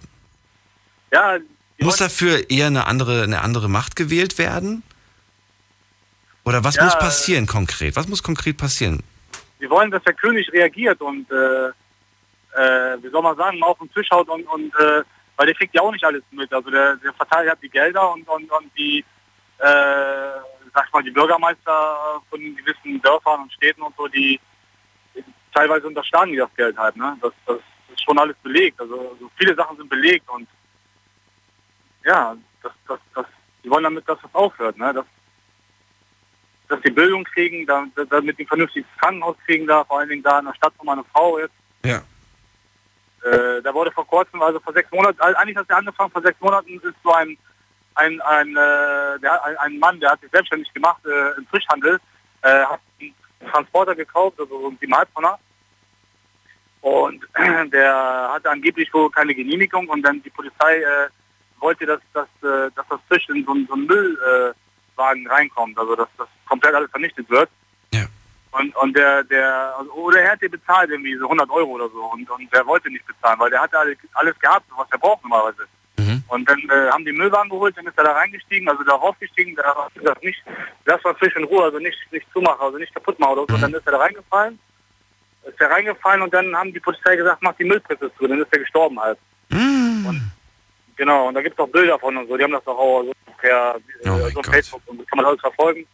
ja, 1.12 1.38
Muss 1.80 1.98
dafür 1.98 2.50
eher 2.50 2.68
eine 2.68 2.88
andere, 2.88 3.24
eine 3.24 3.42
andere 3.42 3.70
Macht 3.70 3.96
gewählt 3.96 4.38
werden? 4.38 4.84
Oder 6.44 6.64
was 6.64 6.76
Ja, 6.76 6.84
muss 6.86 6.98
passieren 7.00 7.48
konkret? 7.48 7.96
Was 7.96 8.08
muss 8.08 8.22
konkret 8.24 8.58
passieren? 8.58 9.02
die 9.62 9.70
wollen, 9.70 9.90
dass 9.90 10.04
der 10.04 10.14
König 10.14 10.52
reagiert 10.52 11.02
und, 11.02 11.32
äh, 11.32 11.72
äh, 12.56 12.98
wie 13.04 13.10
soll 13.10 13.22
man 13.22 13.36
sagen, 13.38 13.60
mal 13.60 13.68
auf 13.68 13.78
den 13.80 13.92
Tisch 13.94 14.10
haut 14.12 14.28
und, 14.30 14.46
und 14.48 14.74
äh, 14.76 15.04
weil 15.38 15.48
der 15.48 15.56
kriegt 15.56 15.76
ja 15.76 15.82
auch 15.82 15.92
nicht 15.92 16.04
alles 16.06 16.24
mit. 16.32 16.52
Also 16.54 16.70
der, 16.70 16.96
der 16.98 17.14
verteilt 17.14 17.50
hat 17.50 17.62
die 17.62 17.70
Gelder 17.70 18.12
und, 18.14 18.28
und, 18.28 18.50
und 18.50 18.72
die, 18.78 19.00
äh, 19.60 20.40
sag 20.74 20.92
mal, 20.94 21.04
die 21.04 21.12
Bürgermeister 21.12 22.22
von 22.30 22.40
gewissen 22.56 23.02
Dörfern 23.02 23.42
und 23.42 23.54
Städten 23.54 23.82
und 23.82 23.96
so, 23.98 24.08
die 24.08 24.40
teilweise 25.54 25.88
unterschlagen 25.88 26.32
die 26.32 26.38
das 26.38 26.54
Geld 26.56 26.78
halt. 26.78 26.96
Ne? 26.96 27.18
Das, 27.22 27.34
das 27.46 27.58
ist 27.92 28.04
schon 28.04 28.18
alles 28.20 28.36
belegt. 28.44 28.80
Also, 28.80 28.98
also 29.12 29.32
viele 29.38 29.56
Sachen 29.56 29.78
sind 29.78 29.90
belegt 29.90 30.30
und 30.30 30.48
ja, 32.06 32.36
das, 32.62 32.72
das, 32.88 33.00
das, 33.14 33.26
die 33.64 33.70
wollen 33.70 33.84
damit, 33.84 34.08
dass 34.08 34.20
das 34.22 34.34
aufhört. 34.36 34.78
Ne? 34.78 34.94
Dass, 34.94 35.06
dass 36.68 36.82
die 36.82 36.92
Bildung 36.92 37.24
kriegen, 37.24 37.66
da- 37.66 37.86
damit 38.10 38.38
die 38.40 38.44
ein 38.44 38.48
vernünftiges 38.48 38.90
Krankenhaus 39.00 39.36
kriegen 39.46 39.68
da, 39.68 39.84
vor 39.84 40.00
allen 40.00 40.10
Dingen 40.10 40.24
da 40.24 40.40
in 40.40 40.46
der 40.46 40.54
Stadt 40.54 40.74
von 40.78 40.86
meiner 40.86 41.04
Frau 41.06 41.40
jetzt. 41.40 41.54
Ja. 41.84 42.02
Äh, 43.26 43.62
da 43.62 43.74
wurde 43.74 43.92
vor 43.92 44.08
kurzem, 44.08 44.42
also 44.42 44.60
vor 44.60 44.74
sechs 44.74 44.92
Monaten, 44.92 45.20
also 45.20 45.38
eigentlich 45.38 45.58
hat 45.58 45.70
er 45.70 45.78
angefangen, 45.78 46.12
vor 46.12 46.22
sechs 46.22 46.40
Monaten 46.40 46.76
ist 46.76 46.96
so 47.04 47.12
ein 47.12 47.38
ein, 47.96 48.22
ein, 48.22 48.50
äh, 48.50 49.20
der, 49.20 49.44
ein, 49.44 49.58
ein 49.58 49.80
Mann, 49.80 50.00
der 50.00 50.12
hat 50.12 50.22
sich 50.22 50.30
selbstständig 50.32 50.72
gemacht 50.74 51.02
äh, 51.06 51.38
im 51.38 51.48
Fischhandel, 51.48 52.00
äh, 52.42 52.66
hat 52.66 52.80
einen 53.00 53.16
Transporter 53.50 53.96
gekauft, 53.96 54.40
also 54.40 54.60
so 54.60 54.68
einen 54.68 54.78
Simaltonner. 54.80 55.40
Und 56.82 57.26
der 57.72 58.30
hatte 58.34 58.50
angeblich 58.50 58.94
wohl 58.94 59.10
keine 59.10 59.34
Genehmigung 59.34 59.88
und 59.88 60.04
dann 60.04 60.22
die 60.22 60.30
Polizei 60.30 60.82
äh, 60.82 61.08
wollte, 61.60 61.86
dass, 61.86 62.02
dass, 62.14 62.28
dass 62.42 62.86
das 62.90 63.00
Fisch 63.10 63.28
in 63.30 63.46
so, 63.46 63.56
so 63.68 63.74
einen 63.74 63.88
Müllwagen 63.88 65.26
reinkommt, 65.28 65.80
also 65.80 65.96
dass 65.96 66.10
das 66.18 66.28
komplett 66.48 66.76
alles 66.76 66.92
vernichtet 66.92 67.30
wird. 67.30 67.50
Und, 68.58 68.74
und 68.78 68.96
der, 68.96 69.24
der, 69.24 69.76
also, 69.78 69.92
oder 69.92 70.22
er 70.22 70.32
hat 70.32 70.42
dir 70.42 70.50
bezahlt 70.50 70.90
irgendwie 70.90 71.18
so 71.18 71.26
100 71.26 71.50
Euro 71.50 71.72
oder 71.72 71.90
so 71.90 72.06
und, 72.06 72.30
und 72.30 72.54
der 72.54 72.66
wollte 72.66 72.90
nicht 72.90 73.06
bezahlen, 73.06 73.38
weil 73.40 73.50
der 73.50 73.62
hatte 73.62 73.78
alles, 73.78 73.98
alles 74.14 74.40
gehabt, 74.40 74.66
was 74.78 74.88
er 74.92 74.98
braucht 74.98 75.24
normalerweise. 75.24 75.68
Mhm. 75.98 76.24
Und 76.28 76.50
dann 76.50 76.60
äh, 76.70 76.90
haben 76.90 77.04
die 77.04 77.12
Müllwagen 77.12 77.50
geholt, 77.50 77.76
dann 77.76 77.88
ist 77.88 77.98
er 77.98 78.06
da 78.06 78.14
reingestiegen, 78.14 78.70
also 78.70 78.82
da 78.84 78.96
raufgestiegen, 78.96 79.56
da 79.56 79.64
er 79.64 80.00
gesagt, 80.00 80.24
nicht, 80.24 80.42
lass 80.86 81.04
mal 81.04 81.16
Fisch 81.16 81.36
in 81.36 81.44
Ruhe, 81.44 81.64
also 81.66 81.80
nicht, 81.80 81.98
nicht 82.12 82.26
zumachen, 82.32 82.62
also 82.62 82.78
nicht 82.78 82.94
kaputt 82.94 83.20
machen 83.20 83.34
oder 83.34 83.46
so. 83.50 83.58
Mhm. 83.58 83.62
Dann 83.62 83.74
ist 83.74 83.86
er 83.86 83.92
da 83.92 83.98
reingefallen, 83.98 84.60
ist 85.46 85.60
er 85.60 85.72
reingefallen 85.72 86.22
und 86.22 86.34
dann 86.34 86.56
haben 86.56 86.74
die 86.74 86.80
Polizei 86.80 87.18
gesagt, 87.18 87.42
mach 87.42 87.56
die 87.56 87.66
Müllpresse 87.66 88.10
zu, 88.18 88.28
dann 88.28 88.42
ist 88.42 88.54
er 88.54 88.60
gestorben 88.60 89.00
halt. 89.00 89.20
Mm. 89.50 90.08
Genau, 90.96 91.28
und 91.28 91.34
da 91.34 91.42
gibt 91.42 91.60
es 91.60 91.64
auch 91.64 91.70
Bilder 91.70 92.00
von 92.00 92.16
und 92.16 92.28
so, 92.28 92.38
die 92.38 92.44
haben 92.44 92.54
das 92.54 92.64
doch 92.64 92.78
auch 92.78 93.04
so 93.04 93.12
per 93.38 93.76
Oh 94.06 94.28
äh, 94.28 94.32
so. 94.32 94.44
Facebook 94.44 94.82
und 94.86 95.02
das 95.02 95.08
kann 95.08 95.18
man 95.18 95.26
alles 95.26 95.42
verfolgen. 95.42 95.86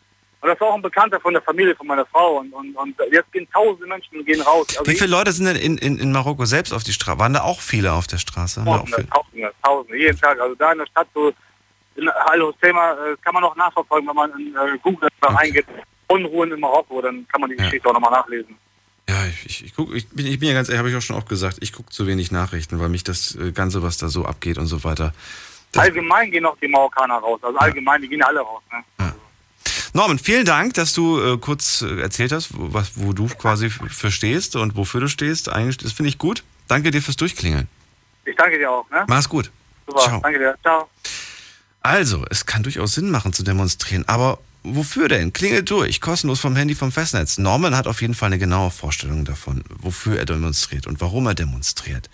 Und 0.42 0.50
das 0.50 0.60
war 0.60 0.70
auch 0.70 0.76
ein 0.76 0.82
Bekannter 0.82 1.20
von 1.20 1.34
der 1.34 1.42
Familie 1.44 1.76
von 1.76 1.86
meiner 1.86 2.06
Frau 2.08 2.40
und, 2.40 2.52
und, 2.52 2.76
und 2.76 2.96
jetzt 3.12 3.32
gehen 3.32 3.48
tausende 3.54 3.86
Menschen 3.88 4.26
gehen 4.26 4.42
raus. 4.42 4.66
Also 4.78 4.92
Wie 4.92 4.96
viele 4.96 5.12
Leute 5.12 5.32
sind 5.32 5.46
denn 5.46 5.56
in, 5.56 5.78
in, 5.78 6.00
in 6.00 6.12
Marokko 6.12 6.46
selbst 6.46 6.74
auf 6.74 6.84
die 6.84 6.94
Straße? 6.94 7.20
Waren 7.20 7.34
da 7.34 7.42
auch 7.44 7.62
viele 7.62 7.94
auf 7.94 8.08
der 8.08 8.18
Straße? 8.18 8.64
Tausende, 8.66 8.96
viele? 8.96 9.10
Tausende, 9.10 9.52
Tausende, 9.64 9.98
jeden 9.98 10.20
Tag. 10.20 10.40
Also 10.40 10.56
da 10.56 10.72
in 10.72 10.80
der 10.80 10.88
Stadt, 10.88 11.08
so 11.14 11.32
in 11.96 12.10
Al-Husseima, 12.10 12.94
äh, 12.94 13.16
kann 13.24 13.36
man 13.36 13.44
auch 13.44 13.56
nachverfolgen, 13.56 14.08
wenn 14.10 14.16
man 14.16 14.32
in 14.40 14.56
äh, 14.56 14.78
Google 14.82 15.10
Okay. 15.24 15.36
eingibt, 15.38 15.70
Unruhen 16.08 16.52
in 16.52 16.60
Marokko, 16.60 17.00
dann 17.02 17.28
kann 17.32 17.42
man 17.42 17.52
die 17.52 17.56
Ja. 17.58 17.66
Geschichte 17.66 17.88
auch 17.88 17.94
nochmal 17.94 18.12
nachlesen. 18.12 18.58
Ja, 19.08 19.26
ich, 19.28 19.46
ich, 19.46 19.66
ich, 19.66 19.76
guck, 19.76 19.94
ich, 19.94 20.10
bin, 20.10 20.26
ich 20.26 20.40
bin 20.40 20.50
ja 20.50 20.56
ganz 20.56 20.70
ehrlich, 20.70 20.80
habe 20.80 20.90
ich 20.90 20.96
auch 20.96 21.02
schon 21.02 21.16
oft 21.16 21.30
gesagt, 21.30 21.58
ich 21.62 21.72
gucke 21.74 21.92
zu 21.92 22.08
wenig 22.08 22.32
Nachrichten, 22.32 22.80
weil 22.80 22.90
mich 22.90 23.04
das 23.04 23.36
äh, 23.36 23.52
Ganze, 23.52 23.84
was 23.84 23.98
da 23.98 24.08
so 24.08 24.26
abgeht 24.26 24.58
und 24.58 24.66
so 24.66 24.84
weiter. 24.84 25.14
Allgemein 25.78 26.32
gehen 26.32 26.46
auch 26.48 26.58
die 26.62 26.68
Marokkaner 26.68 27.16
raus. 27.20 27.40
Also 27.44 27.58
allgemein, 27.60 28.02
die 28.02 28.08
gehen 28.10 28.24
alle 28.24 28.40
raus. 28.40 28.62
Ne? 28.72 29.14
Norman, 29.94 30.20
vielen 30.20 30.46
Dank, 30.46 30.74
dass 30.76 30.94
du 30.94 31.20
äh, 31.22 31.38
kurz 31.38 31.82
äh, 31.82 32.00
erzählt 32.02 32.32
hast, 32.32 32.58
wo, 32.58 32.74
was, 32.74 32.92
wo 32.96 33.12
du 33.14 33.28
quasi 33.28 33.66
f- 33.66 33.82
für 33.90 34.12
stehst 34.12 34.56
und 34.56 34.76
wofür 34.78 35.02
du 35.02 35.08
stehst. 35.10 35.50
Eigentlich, 35.50 35.78
das 35.78 35.92
finde 35.92 36.10
ich 36.10 36.18
gut. 36.18 36.44
Danke 36.68 36.92
dir 36.92 37.02
fürs 37.02 37.18
Durchklingeln. 37.18 37.68
Ich 38.24 38.36
danke 38.38 38.58
dir 38.58 38.72
auch. 38.72 38.90
Ne? 38.90 39.04
Mach's 39.08 39.28
gut. 39.28 39.52
Super, 39.88 40.00
Ciao. 40.02 40.20
danke 40.22 40.40
dir. 40.40 40.56
Ciao. 40.62 40.90
Also, 41.82 42.26
es 42.30 42.46
kann 42.46 42.64
durchaus 42.64 42.94
Sinn 42.94 43.10
machen 43.10 43.34
zu 43.34 43.44
demonstrieren, 43.44 44.08
aber 44.08 44.40
wofür 44.64 45.08
denn? 45.10 45.34
Klingelt 45.34 45.70
durch, 45.72 46.00
kostenlos 46.00 46.40
vom 46.40 46.56
Handy 46.56 46.76
vom 46.76 46.92
Festnetz. 46.92 47.38
Norman 47.40 47.76
hat 47.76 47.88
auf 47.88 48.02
jeden 48.02 48.14
Fall 48.14 48.28
eine 48.28 48.38
genaue 48.38 48.70
Vorstellung 48.72 49.26
davon, 49.26 49.64
wofür 49.80 50.20
er 50.20 50.26
demonstriert 50.26 50.86
und 50.88 51.02
warum 51.02 51.26
er 51.26 51.34
demonstriert. 51.34 52.10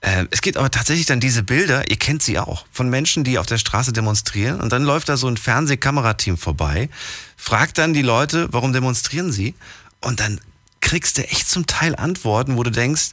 Äh, 0.00 0.26
es 0.30 0.40
gibt 0.40 0.56
aber 0.56 0.70
tatsächlich 0.70 1.06
dann 1.06 1.20
diese 1.20 1.42
Bilder, 1.42 1.90
ihr 1.90 1.96
kennt 1.96 2.22
sie 2.22 2.38
auch, 2.38 2.66
von 2.70 2.88
Menschen, 2.88 3.24
die 3.24 3.38
auf 3.38 3.46
der 3.46 3.58
Straße 3.58 3.92
demonstrieren 3.92 4.60
und 4.60 4.72
dann 4.72 4.84
läuft 4.84 5.08
da 5.08 5.16
so 5.16 5.26
ein 5.28 5.36
Fernsehkamerateam 5.36 6.36
vorbei, 6.38 6.88
fragt 7.36 7.78
dann 7.78 7.94
die 7.94 8.02
Leute, 8.02 8.48
warum 8.52 8.72
demonstrieren 8.72 9.32
sie? 9.32 9.54
Und 10.00 10.20
dann 10.20 10.40
kriegst 10.80 11.18
du 11.18 11.26
echt 11.26 11.48
zum 11.48 11.66
Teil 11.66 11.96
Antworten, 11.96 12.56
wo 12.56 12.62
du 12.62 12.70
denkst, 12.70 13.10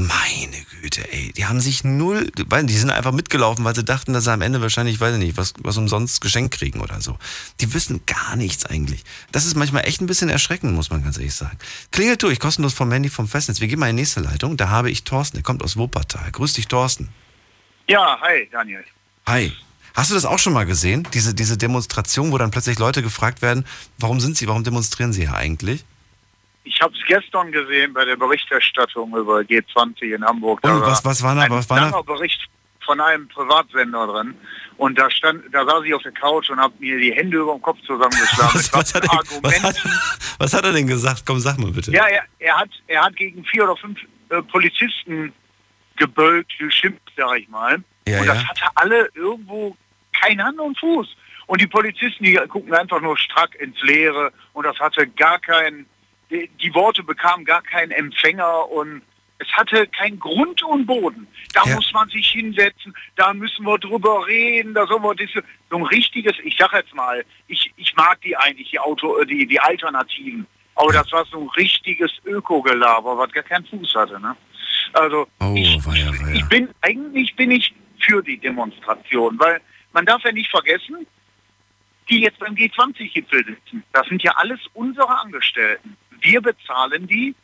meine 0.00 0.56
Güte, 0.80 1.12
ey, 1.12 1.32
die 1.32 1.46
haben 1.46 1.60
sich 1.60 1.84
null, 1.84 2.30
weil 2.46 2.64
die 2.64 2.76
sind 2.76 2.90
einfach 2.90 3.12
mitgelaufen, 3.12 3.64
weil 3.64 3.74
sie 3.74 3.84
dachten, 3.84 4.12
dass 4.12 4.24
sie 4.24 4.32
am 4.32 4.42
Ende 4.42 4.60
wahrscheinlich, 4.60 5.00
weiß 5.00 5.14
ich 5.14 5.18
nicht, 5.20 5.36
was, 5.36 5.54
was 5.62 5.76
umsonst 5.76 6.20
geschenkt 6.20 6.54
kriegen 6.54 6.80
oder 6.80 7.00
so. 7.00 7.18
Die 7.60 7.72
wissen 7.72 8.00
gar 8.06 8.36
nichts 8.36 8.66
eigentlich. 8.66 9.04
Das 9.32 9.46
ist 9.46 9.56
manchmal 9.56 9.86
echt 9.86 10.00
ein 10.00 10.06
bisschen 10.06 10.28
erschreckend, 10.28 10.74
muss 10.74 10.90
man 10.90 11.02
ganz 11.02 11.18
ehrlich 11.18 11.34
sagen. 11.34 11.58
Klingelt 11.90 12.22
durch, 12.22 12.40
kostenlos 12.40 12.74
vom 12.74 12.90
Handy 12.90 13.08
vom 13.08 13.28
Festnetz. 13.28 13.60
Wir 13.60 13.68
gehen 13.68 13.78
mal 13.78 13.90
in 13.90 13.96
die 13.96 14.02
nächste 14.02 14.20
Leitung. 14.20 14.56
Da 14.56 14.68
habe 14.68 14.90
ich 14.90 15.04
Thorsten, 15.04 15.36
der 15.36 15.44
kommt 15.44 15.62
aus 15.62 15.76
Wuppertal. 15.76 16.30
Grüß 16.32 16.54
dich, 16.54 16.68
Thorsten. 16.68 17.08
Ja, 17.88 18.18
hi, 18.20 18.48
Daniel. 18.50 18.84
Hi. 19.26 19.52
Hast 19.94 20.10
du 20.10 20.14
das 20.14 20.24
auch 20.24 20.38
schon 20.38 20.52
mal 20.52 20.66
gesehen? 20.66 21.06
Diese, 21.12 21.34
diese 21.34 21.58
Demonstration, 21.58 22.32
wo 22.32 22.38
dann 22.38 22.50
plötzlich 22.50 22.78
Leute 22.78 23.02
gefragt 23.02 23.42
werden, 23.42 23.64
warum 23.98 24.20
sind 24.20 24.36
sie, 24.36 24.46
warum 24.48 24.64
demonstrieren 24.64 25.12
sie 25.12 25.22
hier 25.22 25.34
eigentlich? 25.34 25.84
Ich 26.64 26.80
habe 26.80 26.94
es 26.94 27.00
gestern 27.06 27.52
gesehen 27.52 27.92
bei 27.92 28.04
der 28.04 28.16
Berichterstattung 28.16 29.16
über 29.16 29.38
G20 29.38 30.14
in 30.14 30.24
Hamburg. 30.24 30.60
Da 30.62 30.74
Und 30.74 30.82
was, 30.82 31.04
was 31.04 31.22
war 31.22 31.34
da, 31.34 31.42
ein 31.42 31.50
was 31.50 31.68
war 31.70 31.78
da? 31.78 31.84
langer 31.86 32.02
Bericht 32.02 32.48
von 32.84 33.00
einem 33.00 33.28
Privatsender 33.28 34.06
drin. 34.06 34.34
Und 34.76 34.98
da 34.98 35.10
stand, 35.10 35.42
da 35.52 35.64
saß 35.64 35.84
ich 35.84 35.94
auf 35.94 36.02
der 36.02 36.12
Couch 36.12 36.50
und 36.50 36.58
habe 36.58 36.74
mir 36.78 36.98
die 36.98 37.12
Hände 37.12 37.38
über 37.38 37.52
den 37.52 37.62
Kopf 37.62 37.78
zusammengeschlagen. 37.86 38.54
Was, 38.54 38.72
was, 38.72 38.94
hat 38.94 39.04
er, 39.04 39.42
was, 39.42 39.62
hat, 39.62 39.76
was 40.38 40.54
hat 40.54 40.64
er 40.64 40.72
denn 40.72 40.86
gesagt? 40.86 41.24
Komm, 41.26 41.38
sag 41.38 41.58
mal 41.58 41.70
bitte. 41.70 41.92
Ja, 41.92 42.06
er, 42.06 42.24
er, 42.38 42.58
hat, 42.58 42.70
er 42.86 43.04
hat 43.04 43.16
gegen 43.16 43.44
vier 43.44 43.64
oder 43.64 43.76
fünf 43.76 43.98
äh, 44.30 44.42
Polizisten 44.42 45.32
gebölkt, 45.96 46.52
geschimpft, 46.58 47.12
sag 47.16 47.38
ich 47.38 47.48
mal. 47.48 47.82
Ja, 48.08 48.20
und 48.20 48.26
ja. 48.26 48.34
das 48.34 48.44
hatte 48.44 48.64
alle 48.74 49.08
irgendwo 49.14 49.76
kein 50.12 50.42
Hand 50.42 50.58
und 50.58 50.78
Fuß. 50.78 51.08
Und 51.46 51.60
die 51.60 51.66
Polizisten, 51.66 52.24
die 52.24 52.34
gucken 52.48 52.72
einfach 52.72 53.00
nur 53.00 53.18
strack 53.18 53.54
ins 53.56 53.80
Leere 53.82 54.32
und 54.52 54.64
das 54.64 54.78
hatte 54.78 55.06
gar 55.06 55.38
kein, 55.40 55.86
die, 56.30 56.74
Worte 56.74 57.02
bekamen 57.02 57.44
gar 57.44 57.62
keinen 57.62 57.90
Empfänger 57.90 58.68
und 58.70 59.02
es 59.38 59.48
hatte 59.52 59.86
keinen 59.88 60.18
Grund 60.20 60.62
und 60.62 60.86
Boden. 60.86 61.26
Da 61.54 61.62
Ja. 61.64 61.74
muss 61.74 61.90
man 61.92 62.08
sich 62.10 62.28
hinsetzen, 62.28 62.94
da 63.16 63.32
müssen 63.32 63.64
wir 63.64 63.78
drüber 63.78 64.26
reden, 64.26 64.74
da 64.74 64.86
sollen 64.86 65.02
wir 65.02 65.14
diese, 65.14 65.42
so 65.70 65.76
ein 65.78 65.82
richtiges, 65.84 66.34
ich 66.44 66.56
sag 66.58 66.72
jetzt 66.74 66.94
mal, 66.94 67.24
ich, 67.48 67.72
ich 67.76 67.94
mag 67.96 68.20
die 68.20 68.36
eigentlich, 68.36 68.70
die 68.70 68.78
Auto, 68.78 69.18
äh, 69.18 69.26
die, 69.26 69.46
die 69.46 69.58
Alternativen. 69.58 70.46
Aber 70.74 70.92
das 70.92 71.10
war 71.12 71.24
so 71.26 71.40
ein 71.40 71.48
richtiges 71.56 72.10
Ökogelaber, 72.24 73.16
was 73.18 73.32
gar 73.32 73.42
keinen 73.42 73.66
Fuß 73.66 73.94
hatte, 73.94 74.20
ne? 74.20 74.36
Also 74.92 75.26
Oh, 75.40 75.54
ich, 75.56 75.76
weia, 75.86 76.06
weia. 76.20 76.34
ich 76.34 76.44
bin 76.48 76.68
eigentlich 76.82 77.34
bin 77.36 77.50
ich 77.50 77.72
für 77.98 78.22
die 78.22 78.38
Demonstration, 78.38 79.38
weil 79.38 79.60
man 79.92 80.06
darf 80.06 80.22
ja 80.24 80.32
nicht 80.32 80.50
vergessen, 80.50 81.06
die 82.08 82.20
jetzt 82.20 82.38
beim 82.38 82.54
G20-Gipfel 82.54 83.44
sitzen, 83.44 83.82
das 83.92 84.06
sind 84.08 84.22
ja 84.22 84.32
alles 84.36 84.58
unsere 84.74 85.08
Angestellten. 85.20 85.96
Wir 86.20 86.40
bezahlen 86.40 87.06
die, 87.06 87.34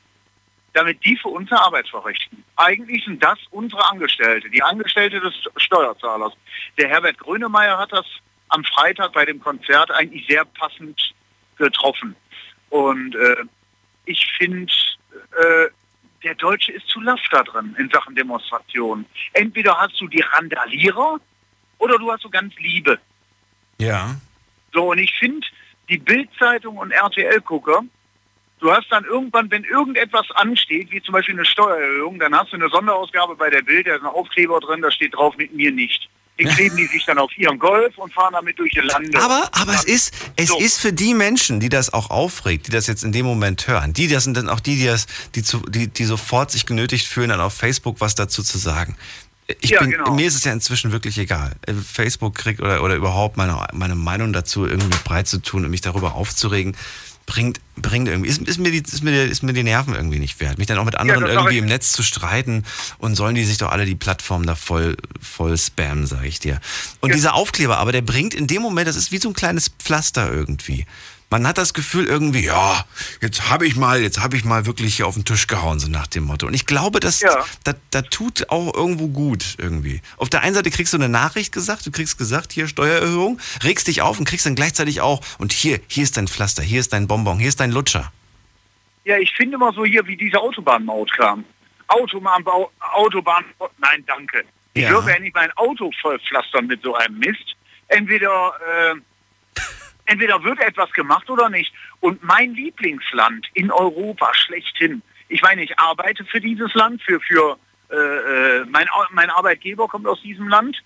damit 0.73 1.03
die 1.05 1.17
für 1.17 1.29
unsere 1.29 1.61
Arbeit 1.61 1.89
verrichten. 1.89 2.45
Eigentlich 2.57 3.05
sind 3.05 3.23
das 3.23 3.39
unsere 3.51 3.89
Angestellte, 3.91 4.51
die 4.51 4.63
Angestellte 4.63 5.21
des 5.21 5.35
Steuerzahlers. 5.57 6.35
Der 6.79 6.89
Herbert 6.89 7.19
Grönemeyer 7.19 7.79
hat 7.79 7.93
das 7.93 8.07
am 8.49 8.63
Freitag 8.65 9.13
bei 9.13 9.25
dem 9.25 9.41
Konzert 9.41 9.91
eigentlich 9.91 10.27
sehr 10.27 10.45
passend 10.45 11.15
getroffen. 11.57 12.15
Und 12.71 13.15
äh, 13.15 13.45
ich 14.05 14.27
finde, 14.39 14.73
äh, 15.39 15.69
der 16.23 16.35
Deutsche 16.35 16.73
ist 16.73 16.89
zu 16.89 17.01
laff 17.01 17.21
da 17.31 17.43
drin 17.43 17.75
in 17.79 17.89
Sachen 17.91 18.15
Demonstration. 18.15 19.07
Entweder 19.33 19.79
hast 19.79 20.01
du 20.01 20.09
die 20.09 20.21
Randalierer 20.21 21.19
oder 21.79 21.99
du 21.99 22.11
hast 22.11 22.23
so 22.23 22.31
ganz 22.31 22.55
Liebe. 22.57 22.99
Ja. 23.79 24.17
So, 24.73 24.91
und 24.91 24.99
ich 24.99 25.15
finde, 25.19 25.47
die 25.89 25.99
Bildzeitung 25.99 26.79
und 26.79 26.91
RTL-Gucker, 26.91 27.85
du 28.61 28.71
hast 28.73 28.87
dann 28.91 29.05
irgendwann, 29.05 29.51
wenn 29.51 29.65
irgendetwas 29.65 30.27
ansteht, 30.35 30.91
wie 30.91 31.03
zum 31.03 31.13
Beispiel 31.13 31.35
eine 31.35 31.45
Steuererhöhung, 31.45 32.19
dann 32.19 32.35
hast 32.35 32.53
du 32.53 32.57
eine 32.57 32.69
Sonderausgabe 32.69 33.37
bei 33.37 33.51
der 33.51 33.63
Bild, 33.63 33.87
da 33.87 33.97
ist 33.97 34.03
ein 34.03 34.07
Aufkleber 34.07 34.61
drin, 34.61 34.83
da 34.83 34.91
steht 34.91 35.15
drauf, 35.15 35.37
mit 35.37 35.55
mir 35.55 35.73
nicht. 35.73 36.09
Die 36.39 36.45
kleben 36.45 36.77
die 36.77 36.85
sich 36.85 37.03
dann 37.07 37.17
auf 37.17 37.31
ihren 37.39 37.59
Golf 37.59 37.97
und 37.97 38.13
fahren 38.13 38.35
damit 38.35 38.59
durch 38.59 38.71
die 38.75 38.81
Lande. 38.81 39.19
Aber, 39.23 39.49
aber 39.53 39.73
es 39.73 39.85
ist, 39.85 40.13
es 40.37 40.49
So. 40.49 40.59
ist 40.59 40.79
für 40.79 40.93
die 40.93 41.15
Menschen, 41.15 41.61
die 41.61 41.71
das 41.71 41.95
auch 41.95 42.11
aufregt, 42.11 42.67
die 42.67 42.71
das 42.71 42.87
jetzt 42.87 43.05
in 43.05 43.13
dem 43.13 43.25
Moment 43.25 43.67
hören, 43.67 43.95
die 43.95 44.07
das 44.07 44.25
sind 44.25 44.37
dann 44.37 44.51
auch 44.51 44.61
die, 44.61 44.77
die 44.77 44.85
das, 44.85 45.07
die, 45.35 45.43
zu, 45.43 45.61
die, 45.61 45.89
die 45.89 46.05
sofort 46.05 46.51
sich 46.51 46.67
genötigt 46.67 47.07
fühlen, 47.07 47.31
dann 47.31 47.41
auf 47.41 47.55
Facebook 47.55 48.03
was 48.03 48.17
dazu 48.17 48.43
zu 48.43 48.59
sagen. 48.59 48.99
Ich 49.63 49.71
Ja, 49.71 49.81
bin, 49.81 49.93
genau. 49.93 50.13
Mir 50.13 50.27
ist 50.27 50.35
es 50.35 50.45
ja 50.45 50.53
inzwischen 50.53 50.93
wirklich 50.93 51.17
egal. 51.17 51.53
Äh, 51.67 51.73
Facebook 51.73 52.35
kriegt 52.35 52.61
oder, 52.61 52.83
oder 52.83 52.97
überhaupt 52.97 53.39
meine, 53.39 53.67
meine 53.73 53.95
Meinung 53.95 54.35
dazu 54.35 54.67
irgendwie 54.67 54.99
breit 55.05 55.29
zu 55.29 55.41
tun 55.41 55.65
und 55.65 55.71
mich 55.71 55.81
darüber 55.81 56.17
aufzuregen, 56.17 56.77
bringt, 57.27 57.61
bringt 57.75 58.09
irgendwie, 58.09 58.31
ist, 58.31 58.41
ist, 58.43 58.59
mir 58.59 58.71
die, 58.71 58.79
ist, 58.79 59.03
mir 59.03 59.11
die, 59.11 59.31
ist 59.31 59.43
mir 59.43 59.53
die 59.53 59.65
Nerven 59.65 59.95
irgendwie 59.95 60.21
nicht 60.21 60.41
wert. 60.41 60.59
Mich 60.59 60.69
dann 60.69 60.79
auch 60.79 60.85
mit 60.85 60.95
anderen 60.95 61.21
sag 61.21 61.31
irgendwie 61.31 61.59
im 61.59 61.67
Netz 61.67 61.93
zu 61.93 62.03
streiten 62.03 62.65
und 62.99 63.17
sollen 63.17 63.35
die 63.35 63.45
sich 63.45 63.59
doch 63.59 63.71
alle 63.71 63.85
die 63.85 63.97
Plattform 63.97 64.47
da 64.47 64.55
voll, 64.55 64.97
voll 65.21 65.59
spammen, 65.59 66.07
sage 66.07 66.29
ich 66.29 66.39
dir. 66.39 66.61
Und 67.01 67.13
dieser 67.13 67.35
Aufkleber, 67.35 67.79
aber 67.79 67.93
der 67.93 68.03
bringt 68.03 68.33
in 68.33 68.47
dem 68.47 68.63
Moment, 68.63 68.89
das 68.89 68.97
ist 68.97 69.13
wie 69.13 69.19
so 69.19 69.29
ein 69.29 69.35
kleines 69.35 69.69
Pflaster 69.69 70.33
irgendwie. 70.33 70.87
Man 71.29 71.45
hat 71.47 71.59
das 71.59 71.75
Gefühl 71.75 72.07
irgendwie, 72.07 72.45
ja, 72.45 72.85
jetzt 73.21 73.51
habe 73.51 73.67
ich 73.67 73.75
mal, 73.75 74.01
jetzt 74.01 74.23
habe 74.23 74.37
ich 74.37 74.45
mal 74.45 74.65
wirklich 74.65 74.95
hier 74.97 75.09
auf 75.09 75.15
den 75.15 75.25
Tisch 75.25 75.49
gehauen, 75.49 75.81
so 75.81 75.89
nach 75.89 76.07
dem 76.07 76.23
Motto. 76.25 76.47
Und 76.47 76.55
ich 76.55 76.67
glaube, 76.67 77.01
das, 77.01 77.21
Ja. 77.21 77.45
das, 77.65 77.75
das 77.91 78.05
tut 78.11 78.49
auch 78.49 78.73
irgendwo 78.75 79.09
gut 79.09 79.57
irgendwie. 79.59 80.03
Auf 80.19 80.29
der 80.31 80.43
einen 80.43 80.55
Seite 80.55 80.71
kriegst 80.71 80.93
du 80.93 80.99
eine 80.99 81.09
Nachricht 81.09 81.53
gesagt, 81.53 81.85
du 81.85 81.91
kriegst 81.91 82.17
gesagt, 82.17 82.53
hier 82.53 82.69
Steuererhöhung, 82.69 83.41
regst 83.65 83.89
dich 83.89 84.03
auf 84.03 84.21
und 84.21 84.25
kriegst 84.29 84.47
dann 84.47 84.55
gleichzeitig 84.55 85.01
auch, 85.01 85.21
und 85.39 85.53
hier, 85.53 85.81
hier 85.89 86.05
ist 86.05 86.17
dein 86.17 86.29
Pflaster, 86.29 86.63
hier 86.63 86.79
ist 86.79 86.93
dein 86.93 87.09
Bonbon, 87.09 87.41
hier 87.41 87.49
ist 87.49 87.59
dein 87.59 87.73
Lutscher. 87.73 88.13
Ja, 89.05 89.19
ich 89.19 89.33
finde 89.35 89.57
immer 89.57 89.73
so 89.73 89.85
hier, 89.85 90.07
wie 90.07 90.17
diese 90.17 90.39
Autobahnmaut 90.41 91.11
kam. 91.13 91.45
Autobahnbau, 91.89 92.71
Autobahn, 92.95 93.45
nein, 93.79 94.05
danke. 94.07 94.45
Ich 94.75 94.83
Ja. 94.83 94.91
würde 94.91 95.11
ja 95.11 95.19
nicht 95.19 95.35
mein 95.35 95.51
Auto 95.57 95.91
vollpflastern 96.01 96.67
mit 96.69 96.83
so 96.83 96.95
einem 96.95 97.19
Mist. 97.19 97.57
Entweder, 97.89 98.53
äh, 98.61 98.95
entweder 100.07 100.43
wird 100.43 100.61
etwas 100.61 100.91
gemacht 100.93 101.29
oder 101.31 101.49
nicht. 101.49 101.73
Und 102.01 102.23
mein 102.23 102.55
Lieblingsland 102.55 103.47
in 103.55 103.71
Europa 103.71 104.33
schlechthin, 104.35 105.03
ich 105.29 105.43
meine, 105.43 105.63
ich 105.63 105.79
arbeite 105.79 106.25
für 106.25 106.41
dieses 106.41 106.73
Land, 106.75 107.03
für, 107.03 107.21
für 107.21 107.59
äh, 107.91 107.97
äh, 107.97 108.65
mein, 108.67 108.87
mein 109.13 109.31
Arbeitgeber 109.31 109.89
kommt 109.89 110.07
aus 110.07 110.21
diesem 110.23 110.49
Land, 110.49 110.83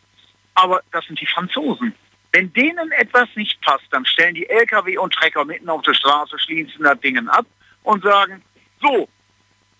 aber 0.54 0.82
das 0.92 1.04
sind 1.06 1.20
die 1.20 1.26
Franzosen. 1.26 1.94
Wenn 2.32 2.52
denen 2.52 2.92
etwas 2.92 3.28
nicht 3.34 3.60
passt, 3.62 3.86
dann 3.90 4.06
stellen 4.06 4.34
die 4.34 4.48
LKW 4.48 4.98
und 4.98 5.12
Trecker 5.12 5.44
mitten 5.44 5.68
auf 5.68 5.82
der 5.82 5.94
Straße, 5.94 6.38
schließen 6.38 6.82
das 6.84 7.00
Dingen 7.00 7.28
ab 7.28 7.46
und 7.82 8.02
sagen, 8.02 8.42
so, 8.80 9.08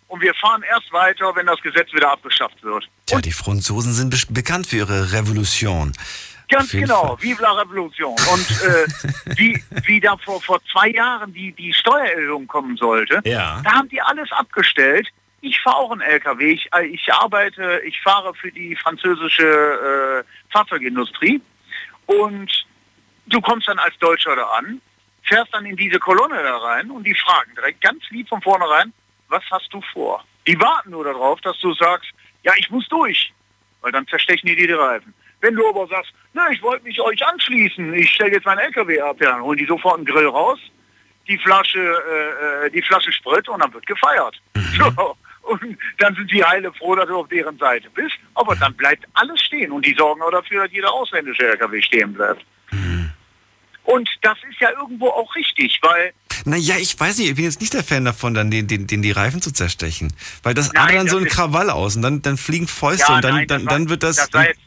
und 0.08 0.20
wir 0.20 0.34
fahren 0.34 0.62
erst 0.68 0.92
weiter, 0.92 1.32
wenn 1.36 1.46
das 1.46 1.60
Gesetz 1.62 1.92
wieder 1.92 2.10
abgeschafft 2.10 2.62
wird. 2.64 2.88
Tja, 3.06 3.20
die 3.20 3.32
Franzosen 3.32 3.92
sind 3.92 4.10
be 4.10 4.34
bekannt 4.34 4.66
für 4.66 4.78
ihre 4.78 5.12
Revolution. 5.12 5.92
Ganz 6.50 6.70
genau, 6.72 7.16
vive 7.20 7.40
la 7.42 7.52
Revolution. 7.52 8.12
Und 8.32 8.50
äh, 8.62 8.86
wie, 9.38 9.62
wie 9.86 10.00
da 10.00 10.16
vor, 10.16 10.40
vor 10.42 10.60
zwei 10.70 10.88
Jahren 10.88 11.32
die, 11.32 11.52
die 11.52 11.72
Steuererhöhung 11.72 12.46
kommen 12.46 12.76
sollte, 12.76 13.20
Ja. 13.24 13.60
da 13.64 13.72
haben 13.72 13.88
die 13.88 14.00
alles 14.02 14.30
abgestellt. 14.32 15.08
Ich 15.42 15.58
fahre 15.60 15.76
auch 15.76 15.92
einen 15.92 16.02
LKW, 16.02 16.52
ich, 16.52 16.68
äh, 16.74 16.86
ich 16.86 17.10
arbeite, 17.12 17.80
ich 17.86 18.00
fahre 18.02 18.34
für 18.34 18.50
die 18.52 18.76
französische 18.76 20.24
äh, 20.26 20.52
Fahrzeugindustrie 20.52 21.40
und 22.06 22.66
du 23.26 23.40
kommst 23.40 23.68
dann 23.68 23.78
als 23.78 23.96
Deutscher 23.98 24.36
da 24.36 24.44
an, 24.58 24.80
fährst 25.22 25.54
dann 25.54 25.64
in 25.64 25.76
diese 25.76 25.98
Kolonne 25.98 26.42
da 26.42 26.58
rein 26.58 26.90
und 26.90 27.04
die 27.04 27.14
fragen 27.14 27.54
direkt 27.54 27.80
ganz 27.80 28.02
lieb 28.10 28.28
von 28.28 28.42
vornherein, 28.42 28.92
was 29.28 29.42
hast 29.50 29.72
du 29.72 29.80
vor? 29.92 30.24
Die 30.46 30.58
warten 30.60 30.90
nur 30.90 31.04
darauf, 31.04 31.40
dass 31.40 31.58
du 31.60 31.72
sagst, 31.74 32.10
ja, 32.42 32.52
ich 32.58 32.68
muss 32.70 32.86
durch, 32.88 33.32
weil 33.80 33.92
dann 33.92 34.06
zerstechen 34.08 34.46
die 34.48 34.56
dir 34.56 34.66
die 34.66 34.72
Reifen. 34.74 35.14
Wenn 35.40 35.54
du 35.54 35.66
aber 35.68 35.86
sagst, 35.86 36.12
na, 36.32 36.50
ich 36.50 36.62
wollte 36.62 36.84
mich 36.84 37.00
euch 37.00 37.24
anschließen, 37.26 37.92
ich 37.94 38.10
stelle 38.10 38.32
jetzt 38.32 38.44
meinen 38.46 38.58
LKW 38.58 39.00
ab, 39.00 39.16
ja, 39.20 39.32
dann 39.32 39.42
holen 39.42 39.58
die 39.58 39.66
sofort 39.66 39.96
einen 39.96 40.06
Grill 40.06 40.26
raus, 40.28 40.58
die 41.28 41.38
Flasche, 41.38 41.78
äh, 41.80 42.66
äh, 42.66 42.70
die 42.70 42.82
Flasche 42.82 43.12
Sprit 43.12 43.48
und 43.48 43.60
dann 43.62 43.72
wird 43.72 43.86
gefeiert. 43.86 44.40
So. 44.76 45.16
Und 45.42 45.78
dann 45.98 46.14
sind 46.14 46.30
die 46.30 46.44
heile 46.44 46.72
froh, 46.74 46.94
dass 46.94 47.06
du 47.08 47.16
auf 47.16 47.28
deren 47.28 47.56
Seite 47.58 47.88
bist. 47.90 48.14
Aber 48.34 48.54
dann 48.56 48.74
bleibt 48.74 49.04
alles 49.14 49.40
stehen 49.42 49.72
und 49.72 49.84
die 49.84 49.94
sorgen 49.98 50.20
auch 50.22 50.30
dafür, 50.30 50.64
dass 50.64 50.72
jeder 50.72 50.92
ausländische 50.92 51.42
LKW 51.48 51.80
stehen 51.82 52.12
bleibt. 52.12 52.44
Und 53.84 54.08
das 54.22 54.36
ist 54.48 54.60
ja 54.60 54.70
irgendwo 54.78 55.08
auch 55.08 55.34
richtig, 55.34 55.78
weil 55.82 56.12
Naja, 56.44 56.76
ich 56.78 56.98
weiß 56.98 57.18
nicht, 57.18 57.30
ich 57.30 57.34
bin 57.36 57.44
jetzt 57.46 57.60
nicht 57.60 57.72
der 57.74 57.82
Fan 57.82 58.04
davon, 58.04 58.34
dann 58.34 58.50
den, 58.50 58.66
den, 58.68 58.86
den 58.86 59.02
die 59.02 59.10
Reifen 59.10 59.40
zu 59.42 59.50
zerstechen. 59.52 60.12
Weil 60.42 60.54
das 60.54 60.72
Nein, 60.72 60.94
dann 60.94 61.08
so 61.08 61.16
das 61.16 61.24
ein 61.24 61.26
ist- 61.26 61.34
Krawall 61.34 61.70
aus 61.70 61.96
und 61.96 62.02
dann, 62.02 62.22
dann 62.22 62.36
fliegen 62.36 62.68
Fäuste 62.68 63.10
und 63.12 63.24
dann, 63.24 63.34
nein, 63.36 63.46
dann, 63.48 63.66
dann 63.66 63.88
wird 63.88 64.02
das. 64.02 64.16
Das 64.16 64.32
war, 64.32 64.46
jetzt, 64.46 64.60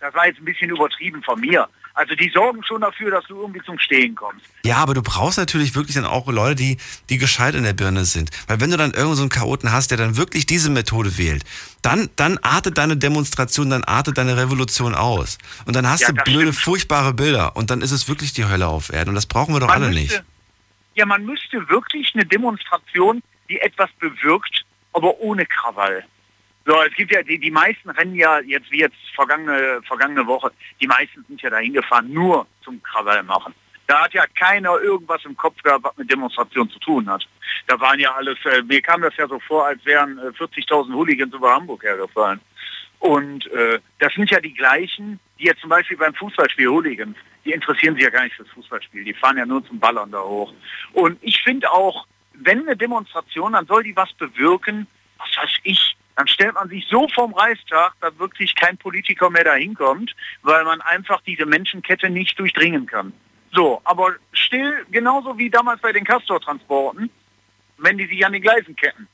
das 0.00 0.14
war 0.14 0.26
jetzt 0.26 0.38
ein 0.38 0.44
bisschen 0.44 0.70
übertrieben 0.70 1.22
von 1.22 1.40
mir. 1.40 1.68
Also 1.94 2.14
die 2.14 2.28
sorgen 2.28 2.62
schon 2.62 2.82
dafür, 2.82 3.10
dass 3.10 3.24
du 3.24 3.40
irgendwie 3.40 3.62
zum 3.62 3.78
Stehen 3.78 4.14
kommst. 4.14 4.44
Ja, 4.66 4.76
aber 4.76 4.92
du 4.92 5.00
brauchst 5.00 5.38
natürlich 5.38 5.74
wirklich 5.74 5.94
dann 5.96 6.04
auch 6.04 6.28
Leute, 6.28 6.54
die, 6.56 6.76
die 7.08 7.16
gescheit 7.16 7.54
in 7.54 7.62
der 7.64 7.72
Birne 7.72 8.04
sind. 8.04 8.30
Weil 8.48 8.60
wenn 8.60 8.70
du 8.70 8.76
dann 8.76 8.92
irgend 8.92 9.16
so 9.16 9.22
einen 9.22 9.30
Chaoten 9.30 9.72
hast, 9.72 9.90
der 9.90 9.96
dann 9.96 10.18
wirklich 10.18 10.44
diese 10.44 10.68
Methode 10.68 11.16
wählt, 11.16 11.44
dann, 11.80 12.10
dann 12.16 12.36
artet 12.42 12.76
deine 12.76 12.98
Demonstration, 12.98 13.70
dann 13.70 13.82
artet 13.84 14.18
deine 14.18 14.36
Revolution 14.36 14.94
aus. 14.94 15.38
Und 15.64 15.74
dann 15.74 15.88
hast 15.88 16.02
Ja, 16.02 16.08
du 16.12 16.22
blöde, 16.22 16.52
stimmt. 16.52 16.56
furchtbare 16.56 17.14
Bilder. 17.14 17.56
Und 17.56 17.70
dann 17.70 17.80
ist 17.80 17.92
es 17.92 18.08
wirklich 18.08 18.34
die 18.34 18.44
Hölle 18.44 18.66
auf 18.66 18.92
Erden. 18.92 19.08
Und 19.10 19.14
das 19.14 19.24
brauchen 19.24 19.54
wir 19.54 19.60
doch 19.60 19.68
Man 19.68 19.82
alle 19.82 19.86
müsste, 19.94 20.00
nicht. 20.18 20.24
Ja, 20.96 21.06
man 21.06 21.24
müsste 21.24 21.66
wirklich 21.70 22.12
eine 22.14 22.26
Demonstration, 22.26 23.22
die 23.48 23.58
etwas 23.60 23.88
bewirkt, 23.98 24.66
aber 24.92 25.18
ohne 25.20 25.46
Krawall. 25.46 26.04
So, 26.66 26.82
es 26.82 26.92
gibt 26.94 27.12
ja, 27.12 27.22
die, 27.22 27.38
die 27.38 27.52
meisten 27.52 27.90
rennen 27.90 28.16
ja 28.16 28.40
jetzt 28.40 28.70
wie 28.72 28.80
jetzt 28.80 28.96
vergangene, 29.14 29.80
vergangene 29.86 30.26
Woche, 30.26 30.50
die 30.80 30.88
meisten 30.88 31.24
sind 31.28 31.40
ja 31.40 31.48
dahin 31.48 31.72
gefahren, 31.72 32.12
nur 32.12 32.44
zum 32.64 32.82
Krawall 32.82 33.22
machen. 33.22 33.54
Da 33.86 34.02
hat 34.02 34.14
ja 34.14 34.24
keiner 34.34 34.80
irgendwas 34.80 35.24
im 35.24 35.36
Kopf 35.36 35.62
gehabt, 35.62 35.84
was 35.84 35.96
mit 35.96 36.10
Demonstration 36.10 36.68
zu 36.68 36.80
tun 36.80 37.08
hat. 37.08 37.24
Da 37.68 37.78
waren 37.78 38.00
ja 38.00 38.12
alles, 38.16 38.36
äh, 38.46 38.62
mir 38.62 38.82
kam 38.82 39.00
das 39.00 39.16
ja 39.16 39.28
so 39.28 39.38
vor, 39.38 39.66
als 39.66 39.84
wären 39.84 40.18
äh, 40.18 40.32
40.000 40.32 40.92
Hooligans 40.92 41.32
über 41.32 41.54
Hamburg 41.54 41.84
hergefallen. 41.84 42.40
Und 42.98 43.46
äh, 43.52 43.78
das 44.00 44.12
sind 44.14 44.28
ja 44.32 44.40
die 44.40 44.54
gleichen, 44.54 45.20
die 45.38 45.44
jetzt 45.44 45.60
zum 45.60 45.70
Beispiel 45.70 45.96
beim 45.96 46.14
Fußballspiel 46.14 46.66
Hooligans, 46.66 47.16
die 47.44 47.52
interessieren 47.52 47.94
sich 47.94 48.02
ja 48.02 48.10
gar 48.10 48.24
nicht 48.24 48.34
fürs 48.34 48.50
Fußballspiel, 48.50 49.04
die 49.04 49.14
fahren 49.14 49.38
ja 49.38 49.46
nur 49.46 49.64
zum 49.64 49.78
Ballern 49.78 50.10
da 50.10 50.20
hoch. 50.20 50.52
Und 50.94 51.16
ich 51.20 51.40
finde 51.44 51.70
auch, 51.70 52.08
wenn 52.32 52.62
eine 52.62 52.76
Demonstration, 52.76 53.52
dann 53.52 53.66
soll 53.66 53.84
die 53.84 53.94
was 53.94 54.12
bewirken, 54.14 54.88
was 55.18 55.28
weiß 55.36 55.60
ich, 55.62 55.96
dann 56.16 56.26
stellt 56.28 56.54
man 56.54 56.68
sich 56.68 56.86
so 56.88 57.06
vom 57.08 57.34
Reichstag, 57.34 57.92
dass 58.00 58.18
wirklich 58.18 58.54
kein 58.54 58.78
Politiker 58.78 59.28
mehr 59.30 59.44
dahin 59.44 59.74
kommt, 59.74 60.16
weil 60.42 60.64
man 60.64 60.80
einfach 60.80 61.20
diese 61.20 61.44
Menschenkette 61.44 62.08
nicht 62.08 62.38
durchdringen 62.38 62.86
kann. 62.86 63.12
So, 63.52 63.80
aber 63.84 64.14
still, 64.32 64.86
genauso 64.90 65.36
wie 65.38 65.50
damals 65.50 65.80
bei 65.80 65.92
den 65.92 66.04
Castor-Transporten, 66.04 67.10
wenn 67.78 67.98
die 67.98 68.06
sich 68.06 68.24
an 68.24 68.32
den 68.32 68.42
Gleisen 68.42 68.74
ketten. 68.74 69.06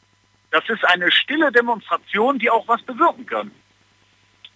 Das 0.52 0.68
ist 0.68 0.84
eine 0.84 1.10
stille 1.10 1.50
Demonstration, 1.50 2.38
die 2.38 2.50
auch 2.50 2.66
was 2.68 2.82
bewirken 2.82 3.26
kann. 3.26 3.50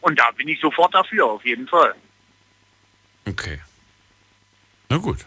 Und 0.01 0.19
da 0.19 0.31
bin 0.31 0.47
ich 0.47 0.61
sofort 0.61 0.95
dafür, 0.95 1.27
auf 1.27 1.45
jeden 1.45 1.67
Fall. 1.67 1.95
Okay. 3.27 3.61
Na 4.89 4.99
gut. 4.99 5.27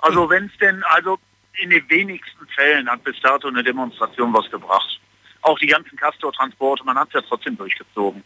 Also 0.00 0.28
wenn 0.28 0.46
es 0.46 0.58
denn, 0.58 0.82
also 0.84 1.18
in 1.54 1.70
den 1.70 1.88
wenigsten 1.88 2.46
Fällen 2.48 2.90
hat 2.90 3.04
bis 3.04 3.20
dato 3.20 3.48
eine 3.48 3.62
Demonstration 3.62 4.32
was 4.32 4.50
gebracht. 4.50 5.00
Auch 5.42 5.58
die 5.58 5.66
ganzen 5.66 5.96
Castor-Transporte, 5.96 6.84
man 6.84 6.98
hat 6.98 7.08
es 7.08 7.14
ja 7.14 7.20
trotzdem 7.22 7.56
durchgezogen. 7.56 8.22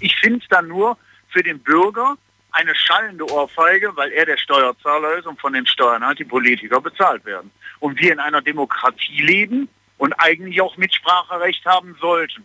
Ich 0.00 0.16
finde 0.16 0.40
es 0.40 0.48
dann 0.48 0.68
nur 0.68 0.96
für 1.28 1.42
den 1.42 1.58
Bürger 1.58 2.16
eine 2.52 2.74
schallende 2.74 3.28
Ohrfeige, 3.30 3.96
weil 3.96 4.12
er 4.12 4.26
der 4.26 4.36
Steuerzahler 4.36 5.14
ist 5.18 5.26
und 5.26 5.40
von 5.40 5.52
den 5.52 5.66
Steuern 5.66 6.06
halt 6.06 6.20
die 6.20 6.24
Politiker 6.24 6.80
bezahlt 6.80 7.24
werden. 7.24 7.50
Und 7.80 7.98
wir 7.98 8.12
in 8.12 8.20
einer 8.20 8.42
Demokratie 8.42 9.22
leben 9.22 9.68
und 9.98 10.12
eigentlich 10.14 10.60
auch 10.60 10.76
Mitspracherecht 10.76 11.64
haben 11.66 11.96
sollten. 12.00 12.44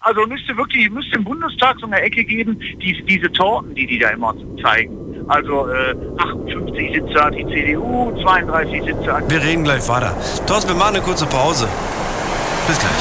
Also 0.00 0.26
müsste 0.26 0.56
wirklich, 0.56 0.88
müsste 0.90 1.16
im 1.16 1.24
Bundestag 1.24 1.76
so 1.80 1.86
eine 1.86 2.00
Ecke 2.00 2.24
geben, 2.24 2.58
die, 2.58 3.02
diese 3.04 3.32
Torten, 3.32 3.74
die 3.74 3.86
die 3.86 3.98
da 3.98 4.10
immer 4.10 4.34
zeigen. 4.62 4.96
Also 5.28 5.68
äh, 5.68 5.94
58 6.18 6.92
Sitze 6.94 7.24
hat 7.24 7.34
die 7.34 7.44
CDU, 7.46 8.16
32 8.22 8.84
Sitze 8.84 9.12
hat 9.12 9.28
Wir 9.30 9.42
reden 9.42 9.64
gleich 9.64 9.88
weiter. 9.88 10.16
Thorsten, 10.46 10.70
wir 10.70 10.76
machen 10.76 10.96
eine 10.96 11.04
kurze 11.04 11.26
Pause. 11.26 11.68
Bis 12.68 12.78
gleich. 12.78 12.92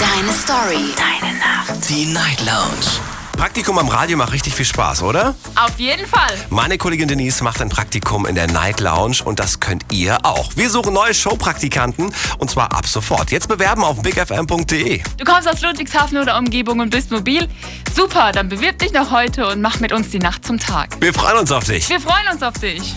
Deine 0.00 0.32
Story. 0.32 0.94
Deine 0.96 1.38
Nacht. 1.38 1.88
Die 1.88 2.06
Night 2.06 2.44
Lounge. 2.44 3.15
Praktikum 3.36 3.78
am 3.78 3.88
Radio 3.88 4.16
macht 4.16 4.32
richtig 4.32 4.54
viel 4.54 4.64
Spaß, 4.64 5.02
oder? 5.02 5.34
Auf 5.54 5.78
jeden 5.78 6.06
Fall. 6.06 6.32
Meine 6.50 6.78
Kollegin 6.78 7.06
Denise 7.06 7.42
macht 7.44 7.60
ein 7.60 7.68
Praktikum 7.68 8.24
in 8.26 8.34
der 8.34 8.46
Night 8.46 8.80
Lounge 8.80 9.18
und 9.24 9.38
das 9.38 9.60
könnt 9.60 9.84
ihr 9.92 10.24
auch. 10.24 10.50
Wir 10.56 10.70
suchen 10.70 10.94
neue 10.94 11.12
Showpraktikanten 11.12 12.12
und 12.38 12.50
zwar 12.50 12.72
ab 12.72 12.86
sofort. 12.86 13.30
Jetzt 13.30 13.48
bewerben 13.48 13.84
auf 13.84 14.00
bigfm.de. 14.02 15.02
Du 15.18 15.24
kommst 15.24 15.48
aus 15.48 15.60
Ludwigshafen 15.60 16.18
oder 16.18 16.38
Umgebung 16.38 16.80
und 16.80 16.90
bist 16.90 17.10
mobil? 17.10 17.46
Super, 17.94 18.32
dann 18.32 18.48
bewirb 18.48 18.78
dich 18.78 18.92
noch 18.92 19.10
heute 19.10 19.46
und 19.46 19.60
mach 19.60 19.80
mit 19.80 19.92
uns 19.92 20.10
die 20.10 20.18
Nacht 20.18 20.46
zum 20.46 20.58
Tag. 20.58 20.96
Wir 21.00 21.12
freuen 21.12 21.38
uns 21.38 21.52
auf 21.52 21.64
dich. 21.64 21.88
Wir 21.88 22.00
freuen 22.00 22.28
uns 22.32 22.42
auf 22.42 22.54
dich. 22.54 22.94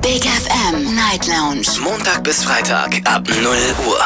Big 0.00 0.24
FM 0.24 0.94
Night 0.94 1.26
Lounge. 1.26 1.66
Montag 1.82 2.24
bis 2.24 2.44
Freitag 2.44 3.00
ab 3.04 3.26
0 3.28 3.46
Uhr. 3.86 4.04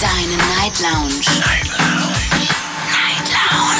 Deine 0.00 0.36
Night 0.56 0.80
Lounge. 0.80 1.40
Night 1.40 1.68
Lounge. 1.78 2.23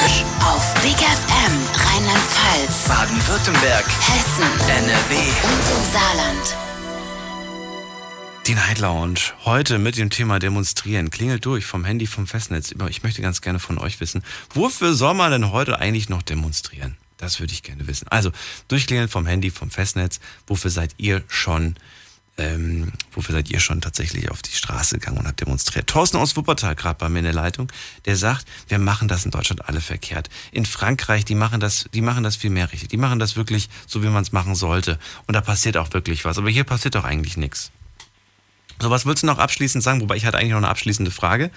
Lounge. 0.05 0.25
Auf 0.41 0.73
Big 0.83 0.97
FM 0.97 1.53
Rheinland-Pfalz, 1.73 2.87
Baden-Württemberg. 2.87 3.85
Hessen 3.85 4.43
NRW. 4.69 5.15
und 5.15 5.77
im 5.77 5.93
Saarland. 5.93 6.55
Die 8.45 8.53
Night 8.53 8.79
Lounge. 8.79 9.19
Heute 9.45 9.79
mit 9.79 9.97
dem 9.97 10.11
Thema 10.11 10.37
Demonstrieren. 10.37 11.09
Klingelt 11.09 11.45
durch 11.45 11.65
vom 11.65 11.85
Handy, 11.85 12.05
vom 12.05 12.27
Festnetz. 12.27 12.71
Aber 12.73 12.89
Ich 12.89 13.01
möchte 13.01 13.23
ganz 13.23 13.41
gerne 13.41 13.59
von 13.59 13.79
euch 13.79 13.99
wissen, 13.99 14.23
wofür 14.53 14.93
soll 14.93 15.15
man 15.15 15.31
denn 15.31 15.51
heute 15.51 15.79
eigentlich 15.79 16.09
noch 16.09 16.21
demonstrieren? 16.21 16.97
Das 17.17 17.39
würde 17.39 17.53
ich 17.53 17.63
gerne 17.63 17.87
wissen. 17.87 18.07
Also, 18.09 18.31
durchklingeln 18.67 19.09
vom 19.09 19.25
Handy, 19.25 19.49
vom 19.49 19.71
Festnetz. 19.71 20.19
Wofür 20.45 20.69
seid 20.69 20.93
ihr 20.97 21.23
schon, 21.27 21.77
ähm, 22.37 22.91
wofür 23.13 23.33
seid 23.33 23.49
ihr 23.49 23.59
schon 23.59 23.79
tatsächlich 23.79 24.29
auf 24.29 24.41
die 24.41 24.51
Straße 24.51 24.99
gegangen 24.99 25.17
und 25.19 25.27
habt 25.27 25.39
demonstriert? 25.39 25.87
Thorsten 25.87 26.17
aus 26.17 26.35
Wuppertal, 26.35 26.75
gerade 26.75 26.97
bei 26.99 27.07
mir 27.07 27.19
in 27.19 27.25
der 27.25 27.33
Leitung, 27.33 27.71
der 28.05 28.17
sagt, 28.17 28.45
wir 28.67 28.79
machen 28.79 29.07
das 29.07 29.23
in 29.23 29.31
Deutschland 29.31 29.67
alle 29.67 29.79
verkehrt. 29.79 30.29
In 30.51 30.65
Frankreich, 30.65 31.23
die 31.23 31.35
machen 31.35 31.59
das, 31.59 31.85
die 31.93 32.01
machen 32.01 32.23
das 32.23 32.35
viel 32.35 32.49
mehr 32.49 32.71
richtig. 32.71 32.89
Die 32.89 32.97
machen 32.97 33.19
das 33.19 33.37
wirklich 33.37 33.69
so, 33.87 34.03
wie 34.03 34.07
man 34.07 34.23
es 34.23 34.33
machen 34.33 34.55
sollte. 34.55 34.99
Und 35.27 35.33
da 35.33 35.41
passiert 35.41 35.77
auch 35.77 35.93
wirklich 35.93 36.25
was. 36.25 36.37
Aber 36.37 36.49
hier 36.49 36.65
passiert 36.65 36.95
doch 36.95 37.05
eigentlich 37.05 37.37
nichts. 37.37 37.71
So, 38.81 38.89
was 38.89 39.05
willst 39.05 39.23
du 39.23 39.27
noch 39.27 39.37
abschließend 39.37 39.81
sagen? 39.81 40.01
Wobei 40.01 40.17
ich 40.17 40.25
hatte 40.25 40.37
eigentlich 40.37 40.51
noch 40.51 40.57
eine 40.57 40.67
abschließende 40.67 41.11
Frage. 41.11 41.49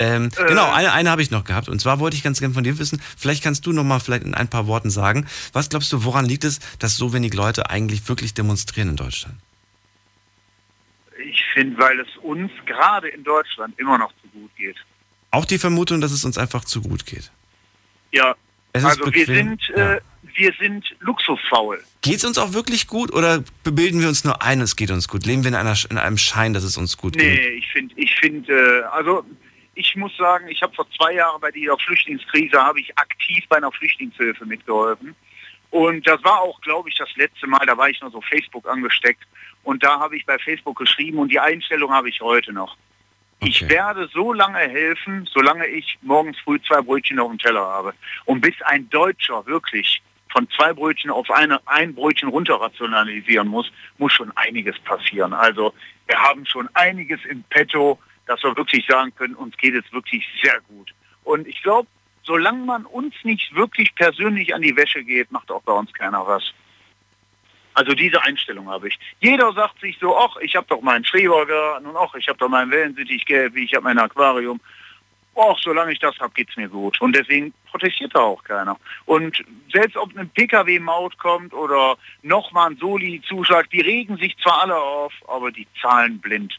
Ähm, 0.00 0.30
Genau, 0.48 0.72
eine, 0.72 0.92
eine 0.92 1.10
habe 1.10 1.22
ich 1.22 1.30
noch 1.30 1.44
gehabt. 1.44 1.68
Und 1.68 1.80
zwar 1.80 2.00
wollte 2.00 2.16
ich 2.16 2.24
ganz 2.24 2.40
gerne 2.40 2.52
von 2.52 2.64
dir 2.64 2.78
wissen, 2.78 3.00
vielleicht 3.16 3.44
kannst 3.44 3.64
du 3.66 3.72
noch 3.72 3.84
mal 3.84 4.00
vielleicht 4.00 4.24
in 4.24 4.34
ein 4.34 4.48
paar 4.48 4.66
Worten 4.66 4.90
sagen, 4.90 5.26
was 5.52 5.68
glaubst 5.68 5.92
du, 5.92 6.02
woran 6.02 6.24
liegt 6.24 6.42
es, 6.42 6.58
dass 6.80 6.96
so 6.96 7.12
wenig 7.12 7.32
Leute 7.34 7.70
eigentlich 7.70 8.08
wirklich 8.08 8.34
demonstrieren 8.34 8.88
in 8.88 8.96
Deutschland? 8.96 9.36
Ich 11.24 11.42
finde, 11.54 11.78
weil 11.78 11.98
es 12.00 12.08
uns 12.22 12.50
gerade 12.66 13.08
in 13.08 13.24
Deutschland 13.24 13.78
immer 13.78 13.98
noch 13.98 14.12
zu 14.22 14.28
gut 14.28 14.50
geht. 14.56 14.76
Auch 15.30 15.44
die 15.44 15.58
Vermutung, 15.58 16.00
dass 16.00 16.12
es 16.12 16.24
uns 16.24 16.38
einfach 16.38 16.64
zu 16.64 16.82
gut 16.82 17.06
geht. 17.06 17.30
Ja, 18.12 18.34
also 18.72 19.12
wir 19.12 19.26
sind, 19.26 19.62
Ja. 19.74 19.94
äh, 19.94 20.00
wir 20.34 20.52
sind 20.58 20.94
luxusfaul. 21.00 21.82
Geht 22.02 22.16
es 22.16 22.24
uns 22.24 22.38
auch 22.38 22.52
wirklich 22.52 22.86
gut 22.86 23.12
oder 23.12 23.42
bebilden 23.62 24.00
wir 24.00 24.08
uns 24.08 24.24
nur 24.24 24.42
ein, 24.42 24.60
es 24.60 24.76
geht 24.76 24.90
uns 24.90 25.08
gut? 25.08 25.24
Leben 25.26 25.42
wir 25.44 25.48
in, 25.48 25.54
einer, 25.54 25.76
in 25.90 25.98
einem 25.98 26.18
Schein, 26.18 26.52
dass 26.54 26.62
es 26.64 26.76
uns 26.76 26.96
gut 26.96 27.14
Nee, 27.16 27.36
geht? 27.36 27.58
ich 27.58 27.68
finde, 27.72 27.94
ich 27.96 28.14
finde, 28.16 28.80
äh, 28.80 28.82
also 28.92 29.24
ich 29.74 29.96
muss 29.96 30.16
sagen, 30.16 30.46
ich 30.48 30.62
habe 30.62 30.74
vor 30.74 30.86
zwei 30.90 31.14
Jahren 31.14 31.40
bei 31.40 31.50
dieser 31.50 31.76
Flüchtlingskrise 31.78 32.56
habe 32.60 32.80
ich 32.80 32.96
aktiv 32.98 33.44
bei 33.48 33.56
einer 33.56 33.72
Flüchtlingshilfe 33.72 34.44
mitgeholfen. 34.46 35.14
Und 35.70 36.06
das 36.06 36.22
war 36.22 36.40
auch, 36.40 36.60
glaube 36.60 36.88
ich, 36.88 36.94
das 36.96 37.08
letzte 37.16 37.48
Mal, 37.48 37.66
da 37.66 37.76
war 37.76 37.88
ich 37.88 38.00
noch 38.00 38.12
so 38.12 38.20
Facebook 38.20 38.68
angesteckt. 38.68 39.24
Und 39.64 39.82
da 39.82 39.98
habe 39.98 40.16
ich 40.16 40.24
bei 40.24 40.38
Facebook 40.38 40.78
geschrieben 40.78 41.18
und 41.18 41.30
die 41.30 41.40
Einstellung 41.40 41.90
habe 41.90 42.08
ich 42.08 42.20
heute 42.20 42.52
noch. 42.52 42.76
Ich 43.40 43.62
Okay. 43.62 43.74
werde 43.74 44.08
so 44.12 44.32
lange 44.32 44.58
helfen, 44.58 45.28
solange 45.32 45.66
ich 45.66 45.98
morgens 46.02 46.38
früh 46.40 46.58
zwei 46.66 46.80
Brötchen 46.80 47.18
auf 47.18 47.30
dem 47.30 47.38
Teller 47.38 47.62
habe. 47.62 47.94
Und 48.24 48.40
bis 48.40 48.54
ein 48.62 48.88
Deutscher 48.90 49.44
wirklich 49.46 50.00
von 50.30 50.48
zwei 50.50 50.72
Brötchen 50.72 51.10
auf 51.10 51.30
eine, 51.30 51.60
ein 51.66 51.94
Brötchen 51.94 52.28
runter 52.28 52.54
rationalisieren 52.54 53.48
muss, 53.48 53.70
muss 53.98 54.12
schon 54.12 54.32
einiges 54.36 54.78
passieren. 54.80 55.32
Also 55.32 55.74
wir 56.06 56.18
haben 56.18 56.44
schon 56.46 56.68
einiges 56.74 57.24
im 57.24 57.42
Petto, 57.44 57.98
dass 58.26 58.42
wir 58.42 58.56
wirklich 58.56 58.86
sagen 58.86 59.14
können, 59.14 59.34
uns 59.34 59.56
geht 59.56 59.74
es 59.74 59.92
wirklich 59.92 60.26
sehr 60.42 60.60
gut. 60.68 60.92
Und 61.24 61.46
ich 61.46 61.62
glaube, 61.62 61.88
solange 62.22 62.64
man 62.64 62.84
uns 62.86 63.14
nicht 63.22 63.54
wirklich 63.54 63.94
persönlich 63.94 64.54
an 64.54 64.62
die 64.62 64.76
Wäsche 64.76 65.04
geht, 65.04 65.30
macht 65.30 65.50
auch 65.50 65.62
bei 65.62 65.72
uns 65.72 65.92
keiner 65.92 66.26
was. 66.26 66.52
Also 67.74 67.92
diese 67.92 68.22
Einstellung 68.22 68.68
habe 68.68 68.88
ich. 68.88 68.98
Jeder 69.20 69.52
sagt 69.52 69.80
sich 69.80 69.98
so, 70.00 70.16
ach, 70.16 70.36
ich 70.36 70.54
habe 70.54 70.66
doch 70.68 70.80
meinen 70.80 71.04
Schrebergarten 71.04 71.86
und 71.86 71.96
ach, 71.96 72.14
ich 72.14 72.28
habe 72.28 72.38
doch 72.38 72.48
mein 72.48 72.70
Wellensittichgelb, 72.70 73.56
ich 73.56 73.74
habe 73.74 73.84
mein 73.84 73.98
Aquarium. 73.98 74.60
Och, 75.36 75.58
solange 75.60 75.92
ich 75.92 75.98
das 75.98 76.16
habe, 76.20 76.32
geht's 76.34 76.56
mir 76.56 76.68
gut. 76.68 77.00
Und 77.00 77.16
deswegen 77.16 77.52
protestiert 77.68 78.14
da 78.14 78.20
auch 78.20 78.44
keiner. 78.44 78.78
Und 79.04 79.44
selbst 79.72 79.96
ob 79.96 80.16
eine 80.16 80.26
Pkw-Maut 80.26 81.18
kommt 81.18 81.52
oder 81.52 81.96
nochmal 82.22 82.70
ein 82.70 82.76
Soli-Zuschlag, 82.76 83.68
die 83.70 83.80
regen 83.80 84.16
sich 84.16 84.36
zwar 84.38 84.62
alle 84.62 84.76
auf, 84.76 85.12
aber 85.26 85.50
die 85.50 85.66
zahlen 85.82 86.20
blind. 86.20 86.56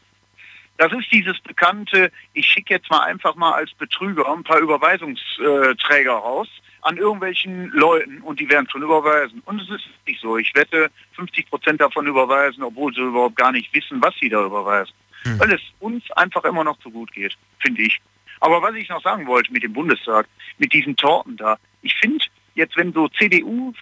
Das 0.77 0.91
ist 0.91 1.11
dieses 1.11 1.39
bekannte, 1.39 2.11
ich 2.33 2.45
schicke 2.45 2.73
jetzt 2.73 2.89
mal 2.91 2.99
einfach 2.99 3.35
mal 3.35 3.53
als 3.53 3.73
Betrüger 3.73 4.31
ein 4.31 4.43
paar 4.43 4.59
Überweisungsträger 4.59 6.11
raus 6.11 6.49
an 6.81 6.97
irgendwelchen 6.97 7.69
Leuten 7.69 8.21
und 8.21 8.39
die 8.39 8.49
werden 8.49 8.69
schon 8.69 8.83
überweisen. 8.83 9.41
Und 9.45 9.61
es 9.61 9.69
ist 9.69 9.87
nicht 10.05 10.21
so. 10.21 10.37
Ich 10.37 10.53
wette, 10.53 10.91
50 11.13 11.49
Prozent 11.49 11.81
davon 11.81 12.05
überweisen, 12.07 12.61
obwohl 12.63 12.93
sie 12.93 13.01
überhaupt 13.01 13.37
gar 13.37 13.51
nicht 13.51 13.73
wissen, 13.73 14.01
was 14.03 14.13
sie 14.19 14.29
da 14.29 14.45
überweisen. 14.45 14.93
Weil 15.39 15.53
es 15.53 15.61
uns 15.79 16.09
einfach 16.11 16.43
immer 16.43 16.63
noch 16.63 16.77
zu 16.79 16.91
gut 16.91 17.11
geht, 17.11 17.35
finde 17.59 17.81
ich. 17.81 17.99
Aber 18.41 18.61
was 18.61 18.75
ich 18.75 18.89
noch 18.89 19.01
sagen 19.01 19.25
wollte 19.25 19.51
mit 19.51 19.63
dem 19.63 19.73
Bundestag, 19.73 20.27
mit 20.59 20.71
diesen 20.71 20.95
Torten 20.95 21.35
da, 21.37 21.57
ich 21.81 21.95
finde 21.95 22.23
jetzt, 22.53 22.77
wenn 22.77 22.93
so 22.93 23.07
CDU 23.07 23.73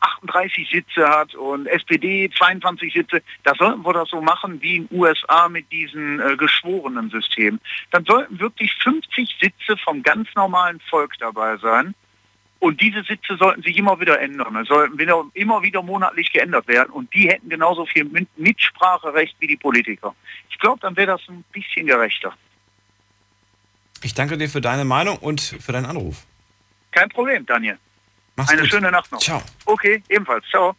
38 0.00 0.68
Sitze 0.70 1.08
hat 1.08 1.34
und 1.34 1.66
SPD 1.66 2.30
22 2.36 2.92
Sitze, 2.92 3.22
da 3.44 3.54
sollten 3.54 3.84
wir 3.84 3.92
das 3.92 4.08
so 4.08 4.20
machen 4.20 4.60
wie 4.62 4.76
in 4.76 4.88
USA 4.90 5.48
mit 5.48 5.70
diesem 5.70 6.20
äh, 6.20 6.36
geschworenen 6.36 7.10
System. 7.10 7.60
Dann 7.90 8.04
sollten 8.04 8.38
wirklich 8.40 8.74
50 8.82 9.36
Sitze 9.40 9.76
vom 9.76 10.02
ganz 10.02 10.28
normalen 10.34 10.80
Volk 10.80 11.14
dabei 11.18 11.56
sein. 11.58 11.94
Und 12.58 12.80
diese 12.82 13.02
Sitze 13.04 13.36
sollten 13.38 13.62
sich 13.62 13.76
immer 13.78 13.98
wieder 14.00 14.20
ändern. 14.20 14.54
Es 14.56 14.68
sollten 14.68 14.98
wieder, 14.98 15.24
immer 15.32 15.62
wieder 15.62 15.80
monatlich 15.82 16.30
geändert 16.30 16.68
werden. 16.68 16.90
Und 16.90 17.12
die 17.14 17.28
hätten 17.30 17.48
genauso 17.48 17.86
viel 17.86 18.04
Mit- 18.04 18.28
Mitspracherecht 18.38 19.34
wie 19.40 19.46
die 19.46 19.56
Politiker. 19.56 20.14
Ich 20.50 20.58
glaube, 20.58 20.78
dann 20.80 20.94
wäre 20.94 21.12
das 21.12 21.22
ein 21.28 21.42
bisschen 21.52 21.86
gerechter. 21.86 22.34
Ich 24.02 24.12
danke 24.14 24.36
dir 24.36 24.48
für 24.48 24.60
deine 24.60 24.84
Meinung 24.84 25.16
und 25.18 25.40
für 25.40 25.72
deinen 25.72 25.86
Anruf. 25.86 26.26
Kein 26.90 27.08
Problem, 27.08 27.46
Daniel. 27.46 27.78
Mach's 28.40 28.52
Eine 28.52 28.62
gut. 28.62 28.70
schöne 28.70 28.90
Nacht 28.90 29.12
noch. 29.12 29.18
Ciao. 29.18 29.42
Okay, 29.66 30.02
ebenfalls. 30.08 30.46
Ciao. 30.50 30.74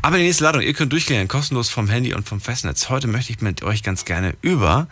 Aber 0.00 0.16
die 0.16 0.22
nächste 0.22 0.44
Ladung, 0.44 0.62
ihr 0.62 0.72
könnt 0.74 0.92
durchklären, 0.92 1.26
kostenlos 1.26 1.68
vom 1.68 1.88
Handy 1.88 2.14
und 2.14 2.28
vom 2.28 2.40
Festnetz. 2.40 2.88
Heute 2.88 3.08
möchte 3.08 3.32
ich 3.32 3.40
mit 3.40 3.64
euch 3.64 3.82
ganz 3.82 4.04
gerne 4.04 4.36
über 4.42 4.86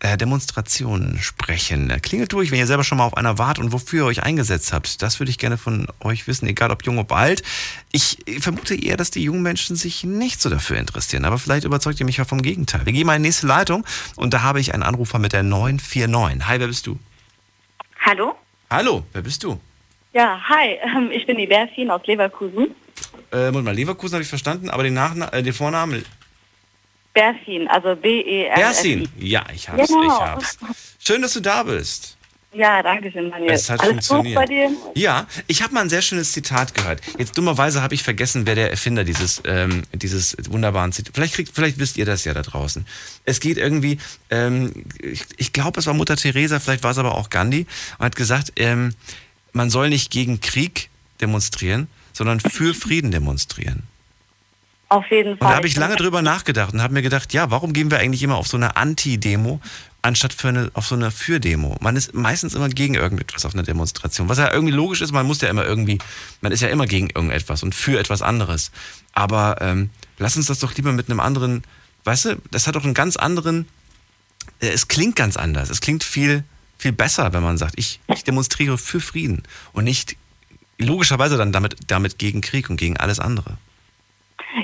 äh, 0.00 0.18
Demonstrationen 0.18 1.18
sprechen. 1.22 1.88
Klingelt 2.02 2.30
durch, 2.34 2.50
wenn 2.50 2.58
ihr 2.58 2.66
selber 2.66 2.84
schon 2.84 2.98
mal 2.98 3.04
auf 3.04 3.16
einer 3.16 3.38
wart 3.38 3.58
und 3.58 3.72
wofür 3.72 4.04
ihr 4.04 4.06
euch 4.06 4.22
eingesetzt 4.22 4.74
habt. 4.74 5.00
Das 5.00 5.18
würde 5.18 5.30
ich 5.30 5.38
gerne 5.38 5.56
von 5.56 5.86
euch 6.00 6.26
wissen, 6.26 6.46
egal 6.46 6.70
ob 6.70 6.84
jung, 6.84 6.98
ob 6.98 7.10
alt. 7.10 7.42
Ich 7.90 8.18
vermute 8.40 8.74
eher, 8.74 8.98
dass 8.98 9.10
die 9.10 9.22
jungen 9.22 9.42
Menschen 9.42 9.74
sich 9.74 10.04
nicht 10.04 10.42
so 10.42 10.50
dafür 10.50 10.76
interessieren, 10.76 11.24
aber 11.24 11.38
vielleicht 11.38 11.64
überzeugt 11.64 12.00
ihr 12.00 12.06
mich 12.06 12.18
ja 12.18 12.26
vom 12.26 12.42
Gegenteil. 12.42 12.84
Wir 12.84 12.92
gehen 12.92 13.06
mal 13.06 13.16
in 13.16 13.22
die 13.22 13.28
nächste 13.28 13.46
Leitung 13.46 13.86
und 14.16 14.34
da 14.34 14.42
habe 14.42 14.60
ich 14.60 14.74
einen 14.74 14.82
Anrufer 14.82 15.18
mit 15.18 15.32
der 15.32 15.42
949. 15.42 16.46
Hi, 16.46 16.60
wer 16.60 16.66
bist 16.66 16.86
du? 16.86 16.98
Hallo? 18.04 18.34
Hallo, 18.68 19.06
wer 19.14 19.22
bist 19.22 19.42
du? 19.42 19.58
Ja, 20.12 20.40
hi, 20.48 20.78
ähm, 20.96 21.10
ich 21.10 21.26
bin 21.26 21.38
die 21.38 21.46
Berfin 21.46 21.90
aus 21.90 22.02
Leverkusen. 22.06 22.74
Äh, 23.32 23.46
Moment 23.46 23.64
mal, 23.64 23.74
Leverkusen 23.74 24.14
habe 24.14 24.22
ich 24.22 24.28
verstanden, 24.28 24.68
aber 24.68 24.82
den, 24.82 24.94
Nachna 24.94 25.32
äh, 25.32 25.42
den 25.42 25.52
Vornamen 25.54 26.04
Berfin, 27.14 27.68
also 27.68 27.94
B-E-R. 27.94 28.54
Bersin. 28.56 29.08
Ja, 29.18 29.44
ich 29.54 29.68
hab's, 29.68 29.88
Genau. 29.88 30.02
ich 30.04 30.10
hab's. 30.12 30.58
Schön, 30.98 31.20
dass 31.22 31.34
du 31.34 31.40
da 31.40 31.62
bist. 31.62 32.16
Ja, 32.54 32.82
danke 32.82 33.10
schön, 33.10 33.30
Daniel. 33.30 33.52
Es 33.52 33.70
hat 33.70 33.80
Alles 33.80 34.08
gut 34.08 34.16
funktioniert. 34.18 34.34
bei 34.36 34.44
dir? 34.46 34.70
Ja, 34.94 35.26
ich 35.46 35.62
habe 35.62 35.72
mal 35.72 35.80
ein 35.80 35.88
sehr 35.88 36.02
schönes 36.02 36.32
Zitat 36.32 36.74
gehört. 36.74 37.00
Jetzt 37.18 37.36
dummerweise 37.38 37.82
habe 37.82 37.94
ich 37.94 38.02
vergessen, 38.02 38.46
wer 38.46 38.54
der 38.54 38.70
Erfinder 38.70 39.04
dieses, 39.04 39.42
ähm, 39.46 39.82
dieses 39.94 40.36
wunderbaren 40.50 40.92
Zitat. 40.92 41.14
Vielleicht 41.14 41.34
kriegt, 41.34 41.54
vielleicht 41.54 41.78
wisst 41.78 41.96
ihr 41.96 42.04
das 42.04 42.24
ja 42.26 42.34
da 42.34 42.42
draußen. 42.42 42.86
Es 43.24 43.40
geht 43.40 43.56
irgendwie, 43.56 43.98
ähm, 44.30 44.84
ich, 45.00 45.24
ich 45.38 45.52
glaube, 45.54 45.80
es 45.80 45.86
war 45.86 45.94
Mutter 45.94 46.16
Teresa, 46.16 46.60
vielleicht 46.60 46.82
war 46.84 46.90
es 46.90 46.98
aber 46.98 47.14
auch 47.14 47.30
Gandhi, 47.30 47.66
und 47.98 48.04
hat 48.04 48.16
gesagt, 48.16 48.52
ähm, 48.56 48.94
man 49.52 49.70
soll 49.70 49.88
nicht 49.88 50.10
gegen 50.10 50.40
Krieg 50.40 50.88
demonstrieren, 51.20 51.88
sondern 52.12 52.40
für 52.40 52.74
Frieden 52.74 53.10
demonstrieren. 53.10 53.84
Auf 54.92 55.10
jeden 55.10 55.32
Und 55.32 55.38
Fall. 55.38 55.48
da 55.48 55.56
habe 55.56 55.66
ich 55.66 55.76
lange 55.76 55.96
drüber 55.96 56.20
nachgedacht 56.20 56.74
und 56.74 56.82
habe 56.82 56.92
mir 56.92 57.00
gedacht, 57.00 57.32
ja, 57.32 57.50
warum 57.50 57.72
gehen 57.72 57.90
wir 57.90 57.98
eigentlich 57.98 58.22
immer 58.22 58.36
auf 58.36 58.46
so 58.46 58.58
eine 58.58 58.76
Anti-Demo, 58.76 59.58
anstatt 60.02 60.34
für 60.34 60.48
eine, 60.48 60.70
auf 60.74 60.86
so 60.86 60.94
eine 60.94 61.10
Für-Demo? 61.10 61.78
Man 61.80 61.96
ist 61.96 62.12
meistens 62.12 62.54
immer 62.54 62.68
gegen 62.68 62.94
irgendetwas 62.94 63.46
auf 63.46 63.54
einer 63.54 63.62
Demonstration. 63.62 64.28
Was 64.28 64.36
ja 64.36 64.52
irgendwie 64.52 64.74
logisch 64.74 65.00
ist, 65.00 65.12
man 65.12 65.26
muss 65.26 65.40
ja 65.40 65.48
immer 65.48 65.64
irgendwie, 65.64 65.96
man 66.42 66.52
ist 66.52 66.60
ja 66.60 66.68
immer 66.68 66.84
gegen 66.84 67.08
irgendetwas 67.08 67.62
und 67.62 67.74
für 67.74 67.98
etwas 67.98 68.20
anderes. 68.20 68.70
Aber 69.14 69.56
ähm, 69.62 69.88
lass 70.18 70.36
uns 70.36 70.46
das 70.46 70.58
doch 70.58 70.74
lieber 70.74 70.92
mit 70.92 71.08
einem 71.08 71.20
anderen, 71.20 71.62
weißt 72.04 72.24
du, 72.26 72.36
das 72.50 72.66
hat 72.66 72.74
doch 72.74 72.84
einen 72.84 72.92
ganz 72.92 73.16
anderen, 73.16 73.66
äh, 74.60 74.68
es 74.68 74.88
klingt 74.88 75.16
ganz 75.16 75.38
anders. 75.38 75.70
Es 75.70 75.80
klingt 75.80 76.04
viel, 76.04 76.44
viel 76.82 76.92
besser, 76.92 77.32
wenn 77.32 77.42
man 77.42 77.56
sagt, 77.56 77.74
ich, 77.78 78.00
ich 78.08 78.24
demonstriere 78.24 78.76
für 78.76 79.00
Frieden 79.00 79.42
und 79.72 79.84
nicht 79.84 80.16
logischerweise 80.78 81.36
dann 81.38 81.52
damit, 81.52 81.76
damit 81.86 82.18
gegen 82.18 82.40
Krieg 82.40 82.68
und 82.70 82.76
gegen 82.76 82.96
alles 82.96 83.20
andere. 83.20 83.56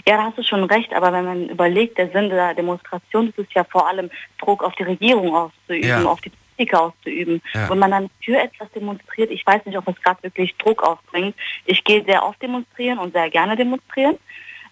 Ja, 0.06 0.18
da 0.18 0.24
hast 0.24 0.36
du 0.36 0.42
schon 0.42 0.64
recht, 0.64 0.92
aber 0.92 1.12
wenn 1.12 1.24
man 1.24 1.48
überlegt, 1.48 1.96
der 1.96 2.10
Sinn 2.10 2.28
der 2.28 2.54
Demonstration 2.54 3.28
ist 3.28 3.38
es 3.38 3.46
ja 3.54 3.64
vor 3.64 3.88
allem, 3.88 4.10
Druck 4.38 4.62
auf 4.62 4.74
die 4.74 4.82
Regierung 4.82 5.34
auszuüben, 5.34 5.88
Ja. 5.88 6.04
auf 6.04 6.20
die 6.20 6.30
Politiker 6.30 6.82
auszuüben. 6.82 7.40
Ja. 7.54 7.70
Wenn 7.70 7.78
man 7.78 7.90
dann 7.92 8.10
für 8.22 8.36
etwas 8.36 8.70
demonstriert, 8.72 9.30
ich 9.30 9.46
weiß 9.46 9.64
nicht, 9.64 9.78
ob 9.78 9.88
es 9.88 10.02
gerade 10.02 10.22
wirklich 10.22 10.54
Druck 10.56 10.82
aufbringt. 10.82 11.34
Ich 11.64 11.84
gehe 11.84 12.04
sehr 12.04 12.22
oft 12.24 12.42
demonstrieren 12.42 12.98
und 12.98 13.12
sehr 13.14 13.30
gerne 13.30 13.56
demonstrieren. 13.56 14.16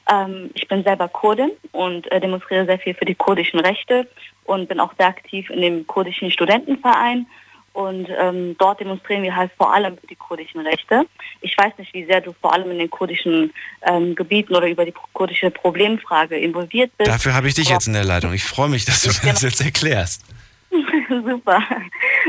Ähm, 0.09 0.51
ich 0.55 0.69
bin 0.69 0.83
selber 0.85 1.09
Kurdin 1.09 1.51
und 1.73 2.11
äh, 2.13 2.21
demonstriere 2.21 2.67
sehr 2.67 2.79
viel 2.79 2.95
für 2.95 3.05
die 3.05 3.15
kurdischen 3.15 3.61
Rechte 3.61 4.09
und 4.45 4.69
bin 4.69 4.81
auch 4.81 4.93
sehr 4.99 5.09
aktiv 5.09 5.51
in 5.51 5.61
dem 5.61 5.87
kurdischen 5.87 6.31
Studentenverein. 6.31 7.27
Und 7.73 8.09
ähm, 8.19 8.57
dort 8.59 8.81
demonstrieren 8.81 9.23
wir 9.23 9.37
halt 9.37 9.51
vor 9.59 9.75
allem 9.75 9.99
für 9.99 10.07
die 10.07 10.17
kurdischen 10.17 10.63
Rechte. 10.63 11.05
Ich 11.43 11.59
weiß 11.59 11.75
nicht, 11.77 11.93
wie 11.93 12.07
sehr 12.07 12.23
du 12.23 12.35
vor 12.41 12.55
allem 12.55 12.71
in 12.71 12.79
den 12.79 12.89
kurdischen 12.89 13.53
ähm, 13.83 14.15
Gebieten 14.15 14.55
oder 14.55 14.67
über 14.67 14.87
die 14.87 14.95
kurdische 15.13 15.51
Problemfrage 15.51 16.39
involviert 16.39 16.91
bist. 16.97 17.11
Dafür 17.11 17.35
habe 17.35 17.49
ich 17.49 17.55
dich 17.55 17.69
jetzt 17.69 17.87
in 17.87 17.93
der 17.93 18.05
Leitung. 18.05 18.33
Ich 18.33 18.45
freue 18.45 18.71
mich, 18.71 18.87
dass 18.87 19.03
du 19.03 19.11
mir 19.27 19.33
das 19.35 19.43
jetzt 19.43 19.61
erklärst. 19.61 20.25
Super. 21.09 21.63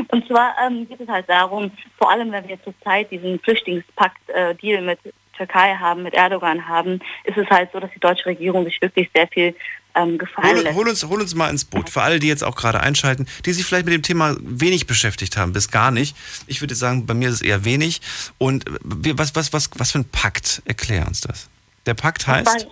Und 0.09 0.28
zwar 0.28 0.53
ähm, 0.65 0.86
geht 0.88 0.99
es 0.99 1.07
halt 1.07 1.30
darum, 1.30 1.71
vor 1.97 2.11
allem 2.11 2.30
wenn 2.34 2.45
wir 2.47 2.61
zurzeit 2.61 3.09
diesen 3.09 3.39
Flüchtlingspakt-Deal 3.39 4.82
mit 4.82 4.99
Türkei 5.38 5.75
haben, 5.75 6.03
mit 6.03 6.13
Erdogan 6.13 6.67
haben, 6.67 6.99
ist 7.23 7.38
es 7.38 7.47
halt 7.49 7.71
so, 7.71 7.79
dass 7.79 7.91
die 7.91 7.99
deutsche 7.99 8.25
Regierung 8.25 8.65
sich 8.65 8.81
wirklich 8.81 9.09
sehr 9.13 9.27
viel 9.27 9.55
ähm, 9.95 10.17
gefallen 10.17 10.55
Hol, 10.57 10.63
lässt. 10.63 10.75
hol, 10.75 10.89
uns, 10.89 11.03
hol 11.05 11.21
uns 11.21 11.35
mal 11.35 11.49
ins 11.49 11.65
Boot. 11.65 11.89
Für 11.89 12.01
alle, 12.01 12.19
die 12.19 12.27
jetzt 12.27 12.43
auch 12.43 12.55
gerade 12.55 12.79
einschalten, 12.79 13.27
die 13.45 13.53
sich 13.53 13.65
vielleicht 13.65 13.85
mit 13.85 13.93
dem 13.93 14.03
Thema 14.03 14.35
wenig 14.39 14.88
beschäftigt 14.88 15.38
haben, 15.38 15.53
bis 15.53 15.71
gar 15.71 15.91
nicht. 15.91 16.15
Ich 16.47 16.61
würde 16.61 16.75
sagen, 16.75 17.05
bei 17.05 17.13
mir 17.13 17.29
ist 17.29 17.35
es 17.35 17.41
eher 17.41 17.65
wenig. 17.65 18.01
Und 18.38 18.67
äh, 18.67 19.13
was, 19.17 19.35
was, 19.35 19.53
was, 19.53 19.69
was 19.75 19.91
für 19.91 19.99
ein 19.99 20.09
Pakt? 20.09 20.61
Erklär 20.65 21.07
uns 21.07 21.21
das. 21.21 21.49
Der 21.85 21.93
Pakt 21.93 22.27
Und 22.27 22.33
heißt, 22.35 22.59
zwar, 22.61 22.71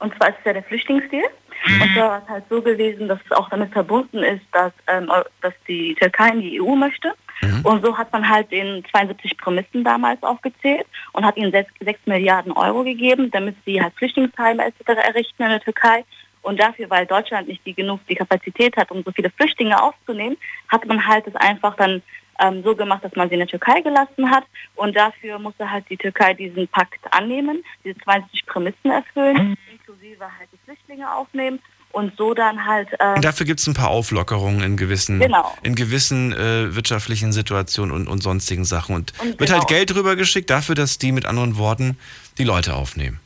und 0.00 0.16
zwar 0.16 0.28
ist 0.28 0.36
es 0.40 0.44
ja 0.44 0.52
der 0.52 0.62
Flüchtlingsdeal. 0.64 1.30
Und 1.66 1.94
zwar 1.94 2.08
war 2.10 2.22
es 2.22 2.28
halt 2.28 2.44
so 2.50 2.60
gewesen, 2.60 3.08
dass 3.08 3.18
es 3.24 3.32
auch 3.32 3.48
damit 3.48 3.72
verbunden 3.72 4.22
ist, 4.22 4.44
dass, 4.52 4.72
ähm, 4.86 5.10
dass 5.40 5.54
die 5.66 5.94
Türkei 5.94 6.28
in 6.28 6.40
die 6.40 6.60
EU 6.60 6.74
möchte. 6.74 7.14
Und 7.62 7.84
so 7.84 7.96
hat 7.96 8.12
man 8.12 8.28
halt 8.28 8.50
den 8.50 8.84
72 8.90 9.36
Prämissen 9.36 9.84
damals 9.84 10.22
aufgezählt 10.22 10.86
und 11.12 11.24
hat 11.24 11.36
ihnen 11.36 11.52
6, 11.52 12.06
Milliarden 12.06 12.52
Euro 12.52 12.84
gegeben, 12.84 13.30
damit 13.30 13.56
sie 13.64 13.82
halt 13.82 13.94
Flüchtlingsheime 13.94 14.64
etc. 14.64 15.00
errichten 15.06 15.42
in 15.42 15.50
der 15.50 15.60
Türkei. 15.60 16.04
Und 16.42 16.60
dafür, 16.60 16.90
weil 16.90 17.06
Deutschland 17.06 17.48
nicht 17.48 17.64
die 17.64 17.72
genug 17.72 18.00
die 18.06 18.14
Kapazität 18.14 18.76
hat, 18.76 18.90
um 18.90 19.02
so 19.02 19.12
viele 19.12 19.30
Flüchtlinge 19.30 19.82
aufzunehmen, 19.82 20.36
hat 20.68 20.84
man 20.86 21.06
halt 21.06 21.26
es 21.26 21.34
einfach 21.36 21.74
dann 21.76 22.02
ähm, 22.38 22.62
so 22.62 22.74
gemacht, 22.76 23.02
dass 23.02 23.14
man 23.16 23.28
sie 23.28 23.34
in 23.34 23.40
der 23.40 23.48
Türkei 23.48 23.80
gelassen 23.80 24.30
hat. 24.30 24.44
Und 24.74 24.94
dafür 24.94 25.38
musste 25.38 25.70
halt 25.70 25.88
die 25.88 25.96
Türkei 25.96 26.34
diesen 26.34 26.68
Pakt 26.68 27.00
annehmen, 27.12 27.64
diese 27.82 27.96
20 27.98 28.44
Prämissen 28.44 28.90
erfüllen, 28.90 29.56
inklusive 29.72 30.24
halt 30.24 30.48
die 30.52 30.58
Flüchtlinge 30.64 31.10
aufnehmen 31.14 31.60
und 31.94 32.16
so 32.16 32.34
dann 32.34 32.64
halt. 32.66 32.88
Äh, 32.98 33.20
Dafür 33.20 33.46
gibt 33.46 33.60
es 33.60 33.66
ein 33.66 33.74
paar 33.74 33.88
Auflockerungen 33.90 34.60
in 34.62 34.76
gewissen, 34.76 35.20
Genau. 35.20 35.52
in 35.62 35.74
gewissen 35.74 36.32
äh, 36.32 36.74
wirtschaftlichen 36.74 37.32
Situationen 37.32 37.94
und, 37.94 38.08
und 38.08 38.22
sonstigen 38.22 38.64
Sachen. 38.64 38.94
Und, 38.96 39.12
Und 39.20 39.28
wird 39.40 39.48
genau. 39.48 39.58
halt 39.60 39.68
Geld 39.68 39.94
rübergeschickt 39.94 40.50
dafür, 40.50 40.74
dass 40.74 40.98
die 40.98 41.12
mit 41.12 41.24
anderen 41.26 41.56
Worten 41.56 41.98
die 42.38 42.44
Leute 42.44 42.74
aufnehmen. 42.74 43.20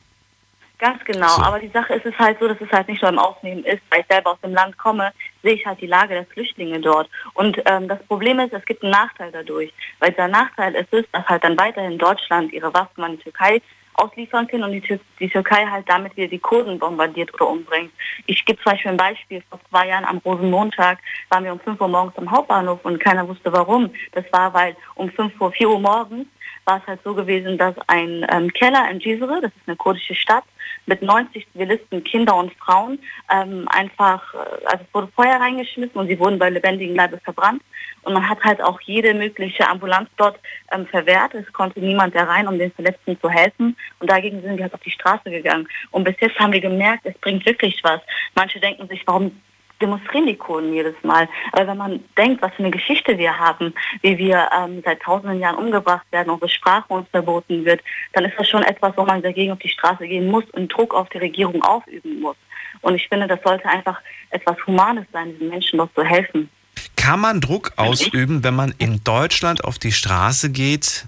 Ganz 0.80 1.02
genau, 1.04 1.26
So. 1.28 1.42
aber 1.42 1.58
die 1.58 1.70
Sache 1.70 1.94
ist 1.94 2.06
es 2.06 2.16
halt 2.20 2.38
so, 2.38 2.46
dass 2.46 2.60
es 2.60 2.70
halt 2.70 2.86
nicht 2.86 3.02
nur 3.02 3.10
im 3.10 3.18
Aufnehmen 3.18 3.64
ist, 3.64 3.80
weil 3.90 4.00
ich 4.02 4.06
selber 4.08 4.30
aus 4.30 4.40
dem 4.44 4.52
Land 4.54 4.78
komme, 4.78 5.10
sehe 5.42 5.54
ich 5.54 5.66
halt 5.66 5.80
die 5.80 5.88
Lage 5.88 6.14
der 6.14 6.24
Flüchtlinge 6.26 6.78
dort. 6.80 7.10
Und 7.34 7.58
ähm, 7.64 7.88
das 7.88 8.00
Problem 8.04 8.38
ist, 8.38 8.52
es 8.52 8.64
gibt 8.64 8.84
einen 8.84 8.92
Nachteil 8.92 9.32
dadurch, 9.32 9.72
weil 9.98 10.12
der 10.12 10.28
Nachteil 10.28 10.76
ist, 10.76 10.92
es, 10.92 11.04
dass 11.10 11.26
halt 11.26 11.42
dann 11.42 11.58
weiterhin 11.58 11.98
Deutschland 11.98 12.52
ihre 12.52 12.72
Waffen 12.74 13.02
an 13.02 13.16
die 13.16 13.22
Türkei 13.24 13.60
ausliefern 13.98 14.46
können 14.46 14.64
und 14.64 14.72
die, 14.72 14.80
Tür 14.80 14.98
die 15.18 15.28
Türkei 15.28 15.66
halt 15.66 15.88
damit 15.88 16.16
wieder 16.16 16.28
die 16.28 16.38
Kurden 16.38 16.78
bombardiert 16.78 17.32
oder 17.34 17.48
umbringt. 17.48 17.92
Ich 18.26 18.44
gebe 18.44 18.60
zum 18.62 18.72
Beispiel 18.72 18.92
ein 18.92 18.96
Beispiel. 18.96 19.42
Vor 19.50 19.60
zwei 19.70 19.88
Jahren 19.88 20.04
am 20.04 20.18
Rosenmontag 20.18 20.98
waren 21.30 21.44
wir 21.44 21.52
um 21.52 21.60
5 21.60 21.80
Uhr 21.80 21.88
morgens 21.88 22.16
am 22.16 22.30
Hauptbahnhof 22.30 22.84
und 22.84 23.00
keiner 23.00 23.28
wusste 23.28 23.52
warum. 23.52 23.90
Das 24.12 24.24
war, 24.32 24.52
weil 24.54 24.76
um 24.94 25.10
5 25.10 25.40
Uhr, 25.40 25.52
4 25.52 25.68
Uhr 25.68 25.80
morgens 25.80 26.26
war 26.64 26.78
es 26.78 26.86
halt 26.86 27.00
so 27.02 27.14
gewesen, 27.14 27.58
dass 27.58 27.74
ein 27.86 28.26
ähm, 28.30 28.52
Keller 28.52 28.90
in 28.90 29.00
Cizre, 29.00 29.40
das 29.40 29.50
ist 29.50 29.66
eine 29.66 29.76
kurdische 29.76 30.14
Stadt, 30.14 30.44
mit 30.86 31.02
90 31.02 31.46
Zivilisten, 31.52 32.04
Kinder 32.04 32.36
und 32.36 32.52
Frauen, 32.54 32.98
ähm, 33.32 33.66
einfach, 33.68 34.34
äh, 34.34 34.66
also 34.66 34.84
es 34.84 34.94
wurde 34.94 35.08
Feuer 35.14 35.40
reingeschmissen 35.40 35.96
und 35.96 36.08
sie 36.08 36.18
wurden 36.18 36.38
bei 36.38 36.50
lebendigem 36.50 36.96
Leibe 36.96 37.18
verbrannt. 37.18 37.62
Und 38.02 38.14
man 38.14 38.28
hat 38.28 38.42
halt 38.42 38.62
auch 38.62 38.80
jede 38.80 39.12
mögliche 39.12 39.68
Ambulanz 39.68 40.08
dort 40.16 40.38
ähm, 40.72 40.86
verwehrt. 40.86 41.34
Es 41.34 41.52
konnte 41.52 41.80
niemand 41.80 42.14
da 42.14 42.24
rein, 42.24 42.48
um 42.48 42.58
den 42.58 42.72
Verletzten 42.72 43.20
zu 43.20 43.28
helfen. 43.28 43.76
Und 43.98 44.10
dagegen 44.10 44.40
sind 44.40 44.56
wir 44.56 44.64
halt 44.64 44.74
auf 44.74 44.80
die 44.80 44.90
Straße 44.90 45.30
gegangen. 45.30 45.68
Und 45.90 46.04
bis 46.04 46.14
jetzt 46.20 46.38
haben 46.38 46.52
wir 46.52 46.60
gemerkt, 46.60 47.04
es 47.04 47.18
bringt 47.18 47.44
wirklich 47.44 47.80
was. 47.82 48.00
Manche 48.34 48.60
denken 48.60 48.88
sich, 48.88 49.02
warum 49.06 49.32
demonstrieren 49.80 50.26
die 50.26 50.36
Kurden 50.36 50.72
jedes 50.72 50.94
Mal. 51.02 51.28
Aber 51.52 51.66
wenn 51.66 51.76
man 51.76 52.04
denkt, 52.16 52.42
was 52.42 52.52
für 52.54 52.62
eine 52.62 52.70
Geschichte 52.70 53.18
wir 53.18 53.38
haben, 53.38 53.74
wie 54.02 54.18
wir 54.18 54.48
ähm, 54.56 54.82
seit 54.84 55.00
tausenden 55.00 55.40
Jahren 55.40 55.56
umgebracht 55.56 56.06
werden, 56.10 56.30
unsere 56.30 56.50
Sprache 56.50 56.92
uns 56.92 57.08
verboten 57.10 57.64
wird, 57.64 57.82
dann 58.12 58.24
ist 58.24 58.34
das 58.38 58.48
schon 58.48 58.62
etwas, 58.62 58.96
wo 58.96 59.04
man 59.04 59.22
dagegen 59.22 59.52
auf 59.52 59.58
die 59.58 59.68
Straße 59.68 60.06
gehen 60.06 60.30
muss 60.30 60.44
und 60.52 60.68
Druck 60.68 60.94
auf 60.94 61.08
die 61.10 61.18
Regierung 61.18 61.62
aufüben 61.62 62.20
muss. 62.20 62.36
Und 62.80 62.94
ich 62.94 63.08
finde, 63.08 63.26
das 63.26 63.40
sollte 63.42 63.66
einfach 63.68 64.00
etwas 64.30 64.56
Humanes 64.66 65.06
sein, 65.12 65.32
diesen 65.32 65.48
Menschen 65.48 65.78
dort 65.78 65.94
zu 65.94 66.04
helfen. 66.04 66.48
Kann 66.96 67.20
man 67.20 67.40
Druck 67.40 67.72
ausüben, 67.76 68.44
wenn 68.44 68.54
man 68.54 68.74
in 68.78 69.02
Deutschland 69.02 69.64
auf 69.64 69.78
die 69.78 69.92
Straße 69.92 70.50
geht 70.50 71.06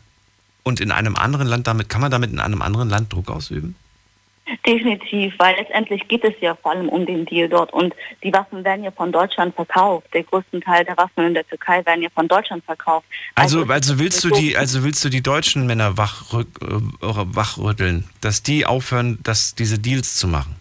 und 0.62 0.80
in 0.80 0.90
einem 0.90 1.16
anderen 1.16 1.46
Land 1.46 1.66
damit, 1.66 1.88
kann 1.88 2.00
man 2.00 2.10
damit 2.10 2.30
in 2.30 2.40
einem 2.40 2.62
anderen 2.62 2.88
Land 2.88 3.12
Druck 3.12 3.30
ausüben? 3.30 3.76
Definitiv, 4.66 5.34
weil 5.38 5.57
letztendlich 5.57 6.07
geht 6.09 6.24
es 6.24 6.34
ja 6.40 6.55
vor 6.55 6.72
allem 6.72 6.88
um 6.88 7.07
den 7.07 7.24
Deal 7.26 7.48
dort 7.48 7.72
und 7.72 7.94
die 8.22 8.32
Waffen 8.32 8.64
werden 8.64 8.84
ja 8.84 8.90
von 8.90 9.12
Deutschland 9.12 9.55
verkauft. 9.55 10.07
Der 10.12 10.22
größte 10.22 10.61
Teil 10.61 10.84
der 10.84 10.96
Waffen 10.96 11.26
in 11.26 11.34
der 11.34 11.46
Türkei 11.46 11.84
werden 11.86 12.03
ja 12.03 12.09
von 12.14 12.28
Deutschland 12.28 12.64
verkauft. 12.64 13.07
Also, 13.34 13.64
also 13.66 13.94
ist 13.94 13.98
willst 13.98 14.24
du 14.24 14.30
die, 14.30 14.57
also 14.57 14.82
willst 14.84 15.05
du 15.05 15.09
die 15.09 15.22
deutschen 15.22 15.66
Männer 15.66 15.96
wachrück, 15.96 16.48
äh, 16.62 16.66
wachrütteln, 17.01 18.09
dass 18.20 18.42
die 18.42 18.66
aufhören, 18.66 19.18
dass 19.22 19.55
diese 19.55 19.78
Deals 19.78 20.16
zu 20.16 20.28
machen? 20.28 20.59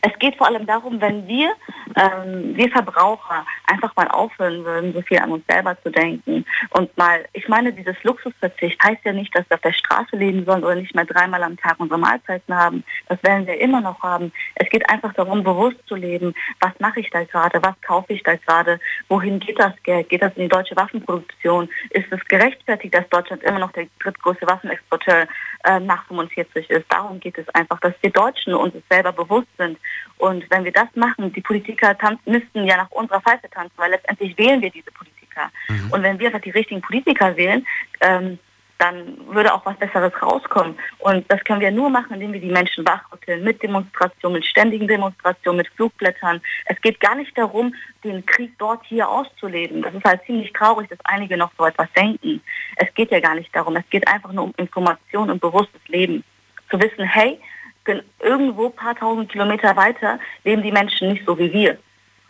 Es 0.00 0.18
geht 0.18 0.36
vor 0.36 0.46
allem 0.46 0.66
darum, 0.66 1.00
wenn 1.00 1.26
wir, 1.26 1.52
ähm, 1.96 2.56
wir 2.56 2.70
Verbraucher 2.70 3.44
einfach 3.66 3.94
mal 3.96 4.08
aufhören 4.08 4.64
würden, 4.64 4.92
so 4.92 5.02
viel 5.02 5.18
an 5.18 5.32
uns 5.32 5.44
selber 5.48 5.76
zu 5.82 5.90
denken 5.90 6.44
und 6.70 6.96
mal, 6.96 7.24
ich 7.32 7.48
meine, 7.48 7.72
dieses 7.72 7.96
Luxusverzicht 8.02 8.82
heißt 8.82 9.04
ja 9.04 9.12
nicht, 9.12 9.34
dass 9.34 9.48
wir 9.48 9.56
auf 9.56 9.62
der 9.62 9.72
Straße 9.72 10.16
leben 10.16 10.44
sollen 10.44 10.64
oder 10.64 10.74
nicht 10.74 10.94
mehr 10.94 11.04
dreimal 11.04 11.42
am 11.42 11.56
Tag 11.56 11.76
unsere 11.78 11.98
Mahlzeiten 11.98 12.54
haben. 12.54 12.84
Das 13.08 13.22
werden 13.22 13.46
wir 13.46 13.60
immer 13.60 13.80
noch 13.80 14.02
haben. 14.02 14.32
Es 14.54 14.68
geht 14.70 14.88
einfach 14.88 15.12
darum, 15.14 15.42
bewusst 15.42 15.78
zu 15.86 15.94
leben. 15.94 16.34
Was 16.60 16.72
mache 16.78 17.00
ich 17.00 17.10
da 17.10 17.24
gerade? 17.24 17.62
Was 17.62 17.80
kaufe 17.82 18.12
ich 18.12 18.22
da 18.22 18.36
gerade? 18.36 18.80
Wohin 19.08 19.40
geht 19.40 19.58
das 19.58 19.72
Geld? 19.82 20.08
Geht 20.08 20.22
das 20.22 20.34
in 20.36 20.42
die 20.42 20.48
deutsche 20.48 20.76
Waffenproduktion? 20.76 21.68
Ist 21.90 22.10
es 22.10 22.24
gerechtfertigt, 22.26 22.94
dass 22.94 23.08
Deutschland 23.08 23.42
immer 23.42 23.58
noch 23.58 23.72
der 23.72 23.86
drittgrößte 24.00 24.46
Waffenexporteur 24.46 25.26
äh, 25.64 25.80
nach 25.80 26.06
45 26.06 26.70
ist? 26.70 26.86
Darum 26.88 27.20
geht 27.20 27.38
es 27.38 27.48
einfach, 27.50 27.80
dass 27.80 27.94
wir 28.00 28.10
Deutschen 28.10 28.54
uns 28.54 28.74
selber 28.90 29.12
bewusst 29.12 29.48
sind. 29.56 29.78
Und 30.18 30.50
wenn 30.50 30.64
wir 30.64 30.72
das 30.72 30.88
machen, 30.94 31.32
die 31.32 31.40
Politiker 31.40 31.96
tanzen, 31.96 32.32
müssten 32.32 32.64
ja 32.64 32.76
nach 32.76 32.90
unserer 32.90 33.20
Pfeife 33.20 33.48
tanzen, 33.50 33.74
weil 33.76 33.90
letztendlich 33.90 34.36
wählen 34.36 34.60
wir 34.60 34.70
diese 34.70 34.90
Politiker. 34.90 35.50
Und 35.90 36.02
wenn 36.02 36.18
wir 36.18 36.26
einfach 36.26 36.40
die 36.40 36.50
richtigen 36.50 36.80
Politiker 36.80 37.36
wählen, 37.36 37.64
ähm, 38.00 38.38
dann 38.78 39.18
würde 39.28 39.52
auch 39.52 39.66
was 39.66 39.76
Besseres 39.76 40.12
rauskommen. 40.22 40.78
Und 41.00 41.30
das 41.30 41.42
können 41.44 41.60
wir 41.60 41.70
nur 41.70 41.90
machen, 41.90 42.14
indem 42.14 42.32
wir 42.32 42.40
die 42.40 42.50
Menschen 42.50 42.86
wachrütteln, 42.86 43.42
mit 43.42 43.62
Demonstrationen, 43.62 44.34
mit 44.34 44.44
ständigen 44.44 44.86
Demonstrationen, 44.86 45.58
mit 45.58 45.68
Flugblättern. 45.74 46.40
Es 46.66 46.80
geht 46.80 47.00
gar 47.00 47.16
nicht 47.16 47.36
darum, 47.36 47.74
den 48.04 48.24
Krieg 48.24 48.52
dort 48.58 48.84
hier 48.86 49.08
auszuleben. 49.08 49.82
Das 49.82 49.94
ist 49.94 50.04
halt 50.04 50.24
ziemlich 50.26 50.52
traurig, 50.52 50.88
dass 50.88 50.98
einige 51.04 51.36
noch 51.36 51.50
so 51.58 51.66
etwas 51.66 51.88
denken. 51.92 52.40
Es 52.76 52.92
geht 52.94 53.10
ja 53.10 53.20
gar 53.20 53.34
nicht 53.34 53.54
darum. 53.54 53.76
Es 53.76 53.88
geht 53.90 54.06
einfach 54.06 54.32
nur 54.32 54.44
um 54.44 54.54
Information 54.56 55.30
und 55.30 55.40
bewusstes 55.40 55.82
Leben. 55.88 56.22
Zu 56.70 56.80
wissen, 56.80 57.04
hey, 57.04 57.40
gen- 57.88 58.02
irgendwo 58.20 58.68
paar 58.68 58.94
tausend 58.94 59.32
Kilometer 59.32 59.74
weiter 59.76 60.20
leben 60.44 60.62
die 60.62 60.72
Menschen 60.72 61.08
nicht 61.08 61.24
so 61.26 61.38
wie 61.38 61.52
wir. 61.52 61.78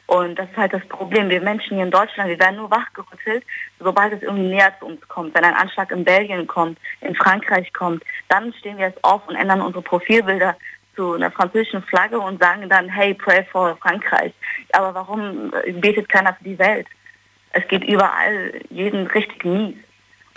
Und 0.07 0.39
das 0.39 0.49
ist 0.49 0.57
halt 0.57 0.73
das 0.73 0.87
Problem. 0.89 1.29
Wir 1.29 1.43
Menschen 1.43 1.75
hier 1.77 1.85
in 1.85 1.91
Deutschland, 1.91 2.31
wir 2.31 2.39
werden 2.39 2.57
nur 2.57 2.71
wachgerüttelt, 2.71 3.45
sobald 3.79 4.15
es 4.15 4.23
irgendwie 4.23 4.49
näher 4.49 4.73
zu 4.79 4.87
uns 4.87 5.07
kommt. 5.09 5.35
Wenn 5.35 5.45
ein 5.45 5.53
Anschlag 5.55 5.91
in 5.91 6.03
Belgien 6.05 6.47
kommt, 6.47 6.79
in 7.03 7.15
Frankreich 7.15 7.71
kommt, 7.75 8.03
dann 8.31 8.55
stehen 8.55 8.79
wir 8.79 8.87
jetzt 8.87 9.05
auf 9.05 9.21
und 9.29 9.37
ändern 9.37 9.61
unsere 9.61 9.83
Profilbilder 9.83 10.57
zu 10.97 11.13
einer 11.13 11.31
französischen 11.31 11.83
Flagge 11.83 12.19
und 12.19 12.41
sagen 12.41 12.69
dann, 12.71 12.89
hey, 12.89 13.13
pray 13.13 13.45
for 13.53 13.77
Frankreich. 13.77 14.33
Aber 14.73 14.95
warum 14.95 15.53
äh, 15.65 15.73
betet 15.73 16.09
keiner 16.09 16.33
für 16.35 16.45
die 16.45 16.59
Welt? 16.59 16.87
Es 17.53 17.67
geht 17.69 17.85
überall 17.85 18.53
jeden 18.71 19.07
richtig 19.09 19.45
mies. 19.45 19.77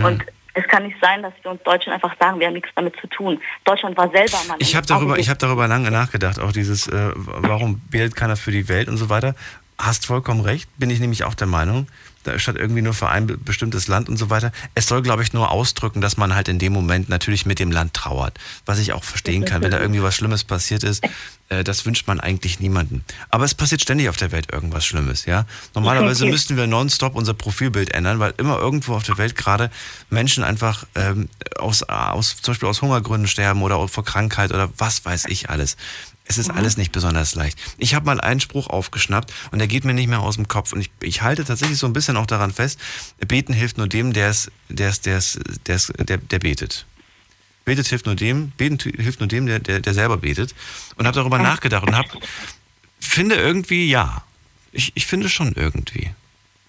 Und 0.04 0.26
es 0.54 0.68
kann 0.68 0.84
nicht 0.84 0.98
sein, 1.02 1.22
dass 1.22 1.34
wir 1.42 1.52
uns 1.52 1.64
Deutschen 1.64 1.94
einfach 1.94 2.14
sagen, 2.20 2.40
wir 2.40 2.48
haben 2.48 2.54
nichts 2.54 2.70
damit 2.76 2.96
zu 3.00 3.08
tun. 3.08 3.40
Deutschland 3.64 3.96
war 3.98 4.10
selber 4.12 4.38
mal. 4.48 4.58
Ich 4.60 4.76
habe 4.76 4.86
darüber, 4.86 5.18
ich 5.18 5.30
habe 5.30 5.38
darüber 5.38 5.68
lange 5.68 5.92
nachgedacht, 5.92 6.40
auch 6.40 6.52
dieses, 6.52 6.88
äh, 6.88 7.12
warum 7.16 7.82
wählt 7.90 8.16
keiner 8.16 8.36
für 8.36 8.52
die 8.52 8.68
Welt 8.68 8.88
und 8.88 8.98
so 8.98 9.10
weiter. 9.10 9.36
Hast 9.78 10.06
vollkommen 10.06 10.42
recht, 10.42 10.70
bin 10.78 10.90
ich 10.90 11.00
nämlich 11.00 11.24
auch 11.24 11.34
der 11.34 11.48
Meinung. 11.48 11.88
Da 12.24 12.38
statt 12.38 12.56
irgendwie 12.56 12.82
nur 12.82 12.94
für 12.94 13.10
ein 13.10 13.28
be- 13.28 13.38
bestimmtes 13.38 13.88
Land 13.88 14.10
und 14.10 14.18
so 14.18 14.30
weiter. 14.30 14.52
Es 14.76 14.88
soll, 14.88 15.02
glaube 15.02 15.24
ich, 15.24 15.34
nur 15.34 15.52
ausdrücken, 15.52 16.02
dass 16.02 16.18
man 16.18 16.36
halt 16.36 16.48
in 16.48 16.60
dem 16.60 16.74
Moment 16.74 17.10
natürlich 17.10 17.46
mit 17.46 17.60
dem 17.60 17.72
Land 17.72 17.94
trauert. 17.94 18.38
Was 18.66 18.80
ich 18.80 18.94
auch 18.94 19.04
verstehen 19.04 19.46
kann, 19.46 19.64
wenn 19.64 19.72
da 19.72 19.80
irgendwie 19.80 20.04
was 20.04 20.16
Schlimmes 20.16 20.44
passiert 20.44 20.84
ist, 20.84 21.04
äh, 21.50 21.64
das 21.64 21.86
wünscht 21.86 22.08
man 22.08 22.20
eigentlich 22.20 22.60
niemandem. 22.60 23.04
Aber 23.30 23.46
es 23.46 23.56
passiert 23.56 23.82
ständig 23.82 24.10
auf 24.10 24.18
der 24.18 24.32
Welt 24.32 24.52
irgendwas 24.52 24.86
Schlimmes, 24.86 25.26
ja. 25.26 25.46
Normalerweise 25.74 26.26
Definitiv. 26.26 26.34
müssten 26.34 26.58
wir 26.58 26.68
nonstop 26.68 27.16
unser 27.16 27.34
Profilbild 27.34 27.92
ändern, 27.94 28.20
weil 28.20 28.34
immer 28.38 28.58
irgendwo 28.60 28.94
auf 28.96 29.04
der 29.04 29.18
Welt 29.18 29.36
gerade 29.36 29.72
Menschen 30.10 30.44
einfach 30.44 30.86
ähm, 30.96 31.28
aus, 31.58 31.84
aus, 31.84 32.38
zum 32.42 32.54
Beispiel 32.54 32.70
aus 32.70 32.82
Hungergründen 32.82 33.28
sterben 33.28 33.62
oder 33.62 33.88
vor 33.88 34.06
Krankheit 34.06 34.52
oder 34.52 34.70
was 34.78 35.04
weiß 35.06 35.26
ich 35.26 35.50
alles. 35.50 35.78
Es 36.32 36.38
ist 36.38 36.50
alles 36.50 36.78
nicht 36.78 36.94
besonders 36.94 37.36
leicht. 37.36 37.60
Ich 37.78 37.94
habe 37.94 38.06
mal 38.06 38.22
einen 38.22 38.40
Spruch 38.40 38.68
aufgeschnappt 38.68 39.34
und 39.52 39.60
der 39.60 39.68
geht 39.68 39.84
mir 39.84 39.94
nicht 39.94 40.08
mehr 40.08 40.22
aus 40.22 40.36
dem 40.36 40.48
Kopf. 40.48 40.72
Und 40.72 40.80
ich, 40.80 40.90
ich 41.02 41.22
halte 41.22 41.44
tatsächlich 41.44 41.78
so 41.78 41.88
ein 41.88 41.92
bisschen 41.92 42.16
auch 42.16 42.26
daran 42.26 42.54
fest, 42.54 42.80
beten 43.28 43.52
hilft 43.52 43.78
nur 43.78 43.90
dem, 43.90 44.14
der 44.14 44.30
es, 44.30 44.50
der 44.70 44.88
es, 44.88 45.40
der 45.68 46.18
der 46.18 46.40
betet. 46.40 46.86
Betet 47.66 47.88
hilft 47.88 48.06
nur 48.06 48.16
dem, 48.16 48.52
beten 48.52 48.80
hilft 48.80 49.20
nur 49.20 49.28
dem, 49.28 49.46
der, 49.46 49.60
der, 49.60 49.82
der 49.82 49.94
selber 49.94 50.16
betet. 50.16 50.56
Und 50.96 51.06
habe 51.06 51.16
darüber 51.16 51.38
nachgedacht 51.38 51.86
und 51.86 51.98
habe, 51.98 52.08
finde 53.02 53.36
irgendwie 53.36 53.90
ja. 53.90 54.24
Ich, 54.72 54.94
ich 54.96 55.06
finde 55.08 55.28
schon 55.28 55.52
irgendwie. 55.52 56.12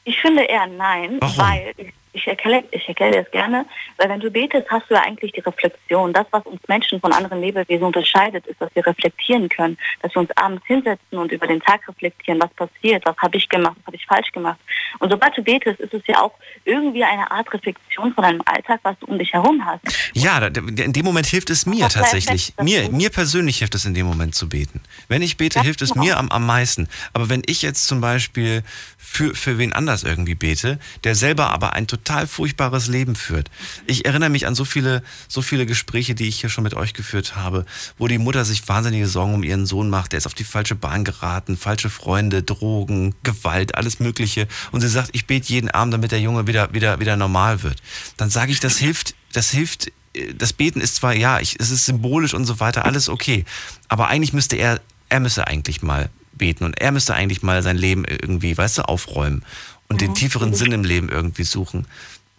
Ich 0.02 0.20
finde 0.20 0.42
eher 0.42 0.66
nein, 0.66 1.18
Warum? 1.20 1.38
weil 1.38 1.72
ich, 1.76 1.92
ich 2.12 2.26
erkläre 2.26 2.64
ich 2.70 2.86
erkläre 2.88 3.12
dir 3.12 3.22
das 3.22 3.30
gerne, 3.30 3.64
weil 3.96 4.08
wenn 4.08 4.20
du 4.20 4.30
betest, 4.30 4.70
hast 4.70 4.88
du 4.90 4.94
ja 4.94 5.02
eigentlich 5.02 5.32
die 5.32 5.40
Reflexion. 5.40 6.12
Das, 6.12 6.26
was 6.30 6.44
uns 6.44 6.60
Menschen 6.68 7.00
von 7.00 7.12
anderen 7.12 7.40
Lebewesen 7.40 7.84
unterscheidet, 7.84 8.46
ist, 8.46 8.60
dass 8.60 8.74
wir 8.74 8.86
reflektieren 8.86 9.48
können, 9.48 9.78
dass 10.02 10.14
wir 10.14 10.20
uns 10.20 10.30
abends 10.36 10.64
hinsetzen 10.66 11.18
und 11.18 11.32
über 11.32 11.46
den 11.46 11.60
Tag 11.60 11.88
reflektieren, 11.88 12.40
was 12.40 12.52
passiert, 12.54 13.04
was 13.06 13.16
habe 13.18 13.36
ich 13.36 13.48
gemacht, 13.48 13.76
was 13.78 13.86
habe 13.86 13.96
ich 13.96 14.06
falsch 14.06 14.30
gemacht. 14.32 14.58
Und 14.98 15.10
sobald 15.10 15.36
du 15.36 15.42
betest, 15.42 15.80
ist 15.80 15.94
es 15.94 16.02
ja 16.06 16.20
auch 16.20 16.32
irgendwie 16.64 17.02
eine 17.02 17.30
Art 17.30 17.52
Reflexion 17.52 18.12
von 18.12 18.24
deinem 18.24 18.42
Alltag, 18.44 18.80
was 18.82 18.98
du 18.98 19.06
um 19.06 19.18
dich 19.18 19.32
herum 19.32 19.64
hast. 19.64 19.80
Ja, 20.12 20.38
in 20.46 20.92
dem 20.92 21.04
Moment 21.04 21.26
hilft 21.26 21.48
es 21.48 21.64
mir 21.64 21.88
tatsächlich. 21.88 22.52
Mir, 22.60 22.90
mir 22.90 23.08
persönlich 23.08 23.58
hilft 23.58 23.74
es 23.74 23.86
in 23.86 23.94
dem 23.94 24.06
Moment 24.06 24.34
zu 24.34 24.48
beten. 24.48 24.82
Wenn 25.08 25.22
ich 25.22 25.38
bete, 25.38 25.58
Ja, 25.58 25.64
hilft 25.64 25.80
es 25.80 25.94
genau. 25.94 26.04
mir 26.04 26.18
am, 26.18 26.28
am 26.28 26.44
meisten. 26.44 26.88
Aber 27.14 27.30
wenn 27.30 27.42
ich 27.46 27.62
jetzt 27.62 27.86
zum 27.86 28.00
Beispiel 28.02 28.62
für, 28.98 29.34
für 29.34 29.56
wen 29.56 29.72
anders 29.72 30.04
irgendwie 30.04 30.34
bete, 30.34 30.78
der 31.04 31.14
selber 31.14 31.50
aber 31.50 31.72
ein 31.72 31.86
total 31.86 32.01
total 32.02 32.26
furchtbares 32.26 32.88
Leben 32.88 33.14
führt. 33.14 33.50
Ich 33.86 34.04
erinnere 34.04 34.30
mich 34.30 34.46
an 34.46 34.54
so 34.54 34.64
viele, 34.64 35.02
so 35.28 35.42
viele 35.42 35.66
Gespräche, 35.66 36.14
die 36.14 36.28
ich 36.28 36.40
hier 36.40 36.50
schon 36.50 36.64
mit 36.64 36.74
euch 36.74 36.94
geführt 36.94 37.36
habe, 37.36 37.64
wo 37.98 38.08
die 38.08 38.18
Mutter 38.18 38.44
sich 38.44 38.68
wahnsinnige 38.68 39.06
Sorgen 39.06 39.34
um 39.34 39.42
ihren 39.42 39.66
Sohn 39.66 39.88
macht. 39.88 40.12
Der 40.12 40.18
ist 40.18 40.26
auf 40.26 40.34
die 40.34 40.44
falsche 40.44 40.74
Bahn 40.74 41.04
geraten, 41.04 41.56
falsche 41.56 41.90
Freunde, 41.90 42.42
Drogen, 42.42 43.14
Gewalt, 43.22 43.74
alles 43.76 44.00
Mögliche. 44.00 44.48
Und 44.72 44.80
sie 44.80 44.88
sagt, 44.88 45.10
ich 45.12 45.26
bete 45.26 45.52
jeden 45.52 45.70
Abend, 45.70 45.94
damit 45.94 46.12
der 46.12 46.20
Junge 46.20 46.46
wieder, 46.46 46.72
wieder, 46.74 47.00
wieder 47.00 47.16
normal 47.16 47.62
wird. 47.62 47.80
Dann 48.16 48.30
sage 48.30 48.52
ich, 48.52 48.60
das 48.60 48.76
hilft, 48.78 49.14
das 49.32 49.50
hilft 49.50 49.92
das 50.36 50.52
Beten 50.52 50.82
ist 50.82 50.96
zwar, 50.96 51.14
ja, 51.14 51.40
ich, 51.40 51.58
es 51.58 51.70
ist 51.70 51.86
symbolisch 51.86 52.34
und 52.34 52.44
so 52.44 52.60
weiter, 52.60 52.84
alles 52.84 53.08
okay. 53.08 53.46
Aber 53.88 54.08
eigentlich 54.08 54.34
müsste 54.34 54.56
er, 54.56 54.78
er 55.08 55.20
müsste 55.20 55.46
eigentlich 55.46 55.80
mal 55.80 56.10
beten 56.42 56.64
und 56.64 56.80
er 56.80 56.90
müsste 56.90 57.14
eigentlich 57.14 57.44
mal 57.44 57.62
sein 57.62 57.76
Leben 57.76 58.04
irgendwie, 58.04 58.58
weißt 58.58 58.78
du, 58.78 58.82
aufräumen 58.88 59.44
und 59.88 60.00
den 60.00 60.12
tieferen 60.12 60.54
Sinn 60.54 60.72
im 60.72 60.82
Leben 60.82 61.08
irgendwie 61.08 61.44
suchen. 61.44 61.86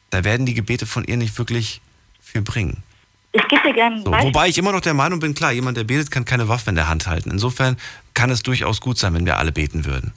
Da 0.09 0.25
werden 0.25 0.45
die 0.45 0.53
Gebete 0.53 0.85
von 0.85 1.05
ihr 1.05 1.15
nicht 1.15 1.37
wirklich 1.37 1.79
viel 2.21 2.41
bringen. 2.41 2.83
Ich 3.31 3.47
gebe 3.47 3.61
dir 3.65 3.73
gerne 3.73 4.01
So, 4.03 4.11
wobei 4.11 4.49
ich 4.49 4.57
immer 4.57 4.73
noch 4.73 4.81
der 4.81 4.93
Meinung 4.93 5.21
bin, 5.21 5.33
klar, 5.33 5.53
jemand, 5.53 5.77
der 5.77 5.85
betet, 5.85 6.11
kann 6.11 6.25
keine 6.25 6.49
Waffe 6.49 6.69
in 6.69 6.75
der 6.75 6.89
Hand 6.89 7.07
halten. 7.07 7.31
Insofern 7.31 7.77
kann 8.13 8.29
es 8.29 8.43
durchaus 8.43 8.81
gut 8.81 8.97
sein, 8.97 9.13
wenn 9.13 9.25
wir 9.25 9.37
alle 9.37 9.53
beten 9.53 9.85
würden. 9.85 10.11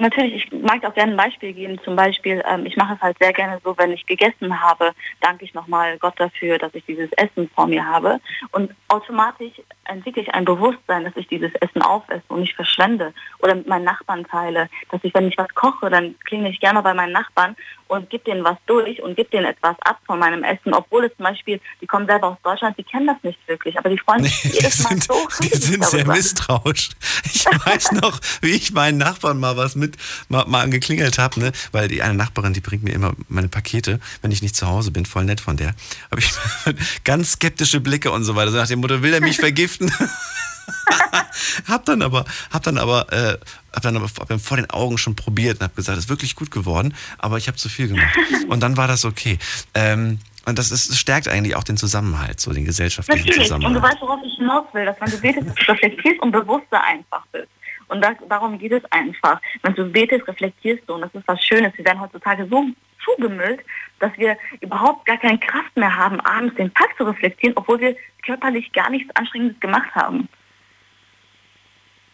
Natürlich, 0.00 0.44
ich 0.44 0.62
mag 0.62 0.84
auch 0.84 0.94
gerne 0.94 1.12
ein 1.12 1.16
Beispiel 1.16 1.52
geben. 1.52 1.80
Zum 1.84 1.96
Beispiel, 1.96 2.42
ähm, 2.48 2.64
ich 2.66 2.76
mache 2.76 2.94
es 2.94 3.00
halt 3.00 3.16
sehr 3.18 3.32
gerne 3.32 3.60
so, 3.64 3.76
wenn 3.76 3.90
ich 3.90 4.06
gegessen 4.06 4.60
habe, 4.60 4.92
danke 5.20 5.44
ich 5.44 5.54
nochmal 5.54 5.98
Gott 5.98 6.14
dafür, 6.18 6.56
dass 6.58 6.72
ich 6.74 6.84
dieses 6.86 7.10
Essen 7.12 7.50
vor 7.52 7.66
mir 7.66 7.84
habe. 7.84 8.20
Und 8.52 8.72
automatisch 8.86 9.54
entwickle 9.84 10.22
ich 10.22 10.32
ein 10.32 10.44
Bewusstsein, 10.44 11.04
dass 11.04 11.16
ich 11.16 11.26
dieses 11.26 11.52
Essen 11.56 11.82
aufesse 11.82 12.22
und 12.28 12.40
nicht 12.40 12.54
verschwende 12.54 13.12
oder 13.40 13.56
mit 13.56 13.66
meinen 13.66 13.84
Nachbarn 13.84 14.24
teile. 14.24 14.68
Dass 14.90 15.02
ich, 15.02 15.12
wenn 15.14 15.28
ich 15.28 15.36
was 15.36 15.52
koche, 15.54 15.90
dann 15.90 16.14
klinge 16.20 16.50
ich 16.50 16.60
gerne 16.60 16.80
bei 16.82 16.94
meinen 16.94 17.12
Nachbarn 17.12 17.56
und 17.88 18.08
gebe 18.10 18.24
denen 18.24 18.44
was 18.44 18.56
durch 18.66 19.02
und 19.02 19.16
gebe 19.16 19.30
denen 19.30 19.46
etwas 19.46 19.76
ab 19.80 19.98
von 20.06 20.18
meinem 20.18 20.44
Essen, 20.44 20.74
obwohl 20.74 21.06
es 21.06 21.16
zum 21.16 21.24
Beispiel, 21.24 21.60
die 21.80 21.86
kommen 21.86 22.06
selber 22.06 22.28
aus 22.28 22.36
Deutschland, 22.42 22.76
die 22.78 22.84
kennen 22.84 23.06
das 23.06 23.16
nicht 23.22 23.38
wirklich, 23.48 23.78
aber 23.78 23.88
die 23.88 23.98
freuen 23.98 24.22
sich 24.22 24.42
Die 24.42 24.48
jedes 24.48 24.82
Mal 24.84 24.90
sind, 24.90 25.04
so 25.04 25.14
die 25.42 25.48
sind 25.48 25.84
sehr 25.84 26.06
misstrauisch. 26.06 26.90
Ich 27.24 27.46
weiß 27.46 27.92
noch, 27.92 28.20
wie 28.42 28.50
ich 28.50 28.72
meinen 28.72 28.98
Nachbarn 28.98 29.40
mal 29.40 29.56
was 29.56 29.74
mit 29.74 29.87
mal, 30.28 30.44
mal 30.46 30.62
angeklingelt 30.62 31.18
habe, 31.18 31.40
ne? 31.40 31.52
weil 31.72 31.88
die 31.88 32.02
eine 32.02 32.14
Nachbarin, 32.14 32.52
die 32.52 32.60
bringt 32.60 32.82
mir 32.82 32.92
immer 32.92 33.14
meine 33.28 33.48
Pakete, 33.48 34.00
wenn 34.22 34.30
ich 34.30 34.42
nicht 34.42 34.56
zu 34.56 34.66
Hause 34.66 34.90
bin, 34.90 35.06
voll 35.06 35.24
nett 35.24 35.40
von 35.40 35.56
der. 35.56 35.74
Habe 36.10 36.20
ich 36.20 36.30
ganz 37.04 37.32
skeptische 37.32 37.80
Blicke 37.80 38.10
und 38.10 38.24
so 38.24 38.36
weiter. 38.36 38.50
So 38.50 38.56
nach 38.58 38.68
dem 38.68 38.80
Motto, 38.80 39.02
will 39.02 39.14
er 39.14 39.20
mich 39.20 39.36
vergiften? 39.38 39.92
hab 41.66 41.84
dann 41.86 42.02
aber, 42.02 42.24
hab 42.50 42.62
dann 42.62 42.78
aber, 42.78 43.12
äh, 43.12 43.38
hab 43.72 43.82
dann 43.82 43.96
aber 43.96 44.06
hab 44.06 44.28
dann 44.28 44.40
vor 44.40 44.56
den 44.56 44.70
Augen 44.70 44.98
schon 44.98 45.16
probiert 45.16 45.60
und 45.60 45.64
hab 45.64 45.76
gesagt, 45.76 45.98
es 45.98 46.04
ist 46.04 46.10
wirklich 46.10 46.34
gut 46.34 46.50
geworden, 46.50 46.94
aber 47.18 47.38
ich 47.38 47.48
habe 47.48 47.56
zu 47.56 47.68
viel 47.68 47.88
gemacht. 47.88 48.16
Und 48.48 48.60
dann 48.60 48.76
war 48.76 48.88
das 48.88 49.04
okay. 49.04 49.38
Ähm, 49.74 50.18
und 50.48 50.58
das, 50.58 50.70
ist, 50.70 50.90
das 50.90 50.98
stärkt 50.98 51.28
eigentlich 51.28 51.56
auch 51.56 51.64
den 51.64 51.76
Zusammenhalt, 51.76 52.40
so 52.40 52.52
den 52.52 52.64
gesellschaftlichen 52.64 53.26
Natürlich. 53.26 53.50
Und 53.52 53.60
du 53.60 53.66
Zusammenhalt. 53.66 53.92
weißt, 53.92 54.02
worauf 54.02 54.20
ich 54.24 54.34
hinaus 54.36 54.64
will, 54.72 54.86
dass 54.86 54.96
wenn 54.98 55.10
du 55.10 55.42
du 55.42 55.72
reflektierst 55.72 56.22
und 56.22 56.32
bewusster 56.32 56.82
einfach 56.82 57.26
bist. 57.32 57.48
Und 57.88 58.02
das, 58.02 58.14
darum 58.28 58.58
geht 58.58 58.72
es 58.72 58.84
einfach. 58.90 59.40
Wenn 59.62 59.74
du 59.74 59.90
betest, 59.90 60.26
reflektierst 60.28 60.82
du 60.86 60.94
und 60.94 61.02
das 61.02 61.14
ist 61.14 61.26
was 61.26 61.44
Schönes. 61.44 61.72
Wir 61.76 61.84
werden 61.84 62.00
heutzutage 62.00 62.46
so 62.46 62.64
zugemüllt, 63.04 63.60
dass 64.00 64.16
wir 64.16 64.36
überhaupt 64.60 65.06
gar 65.06 65.18
keine 65.18 65.38
Kraft 65.38 65.76
mehr 65.76 65.94
haben, 65.94 66.20
abends 66.20 66.54
den 66.56 66.72
Tag 66.74 66.96
zu 66.96 67.04
reflektieren, 67.04 67.56
obwohl 67.56 67.80
wir 67.80 67.96
körperlich 68.24 68.70
gar 68.72 68.90
nichts 68.90 69.14
Anstrengendes 69.16 69.58
gemacht 69.60 69.94
haben. 69.94 70.28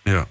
Ja, 0.07 0.27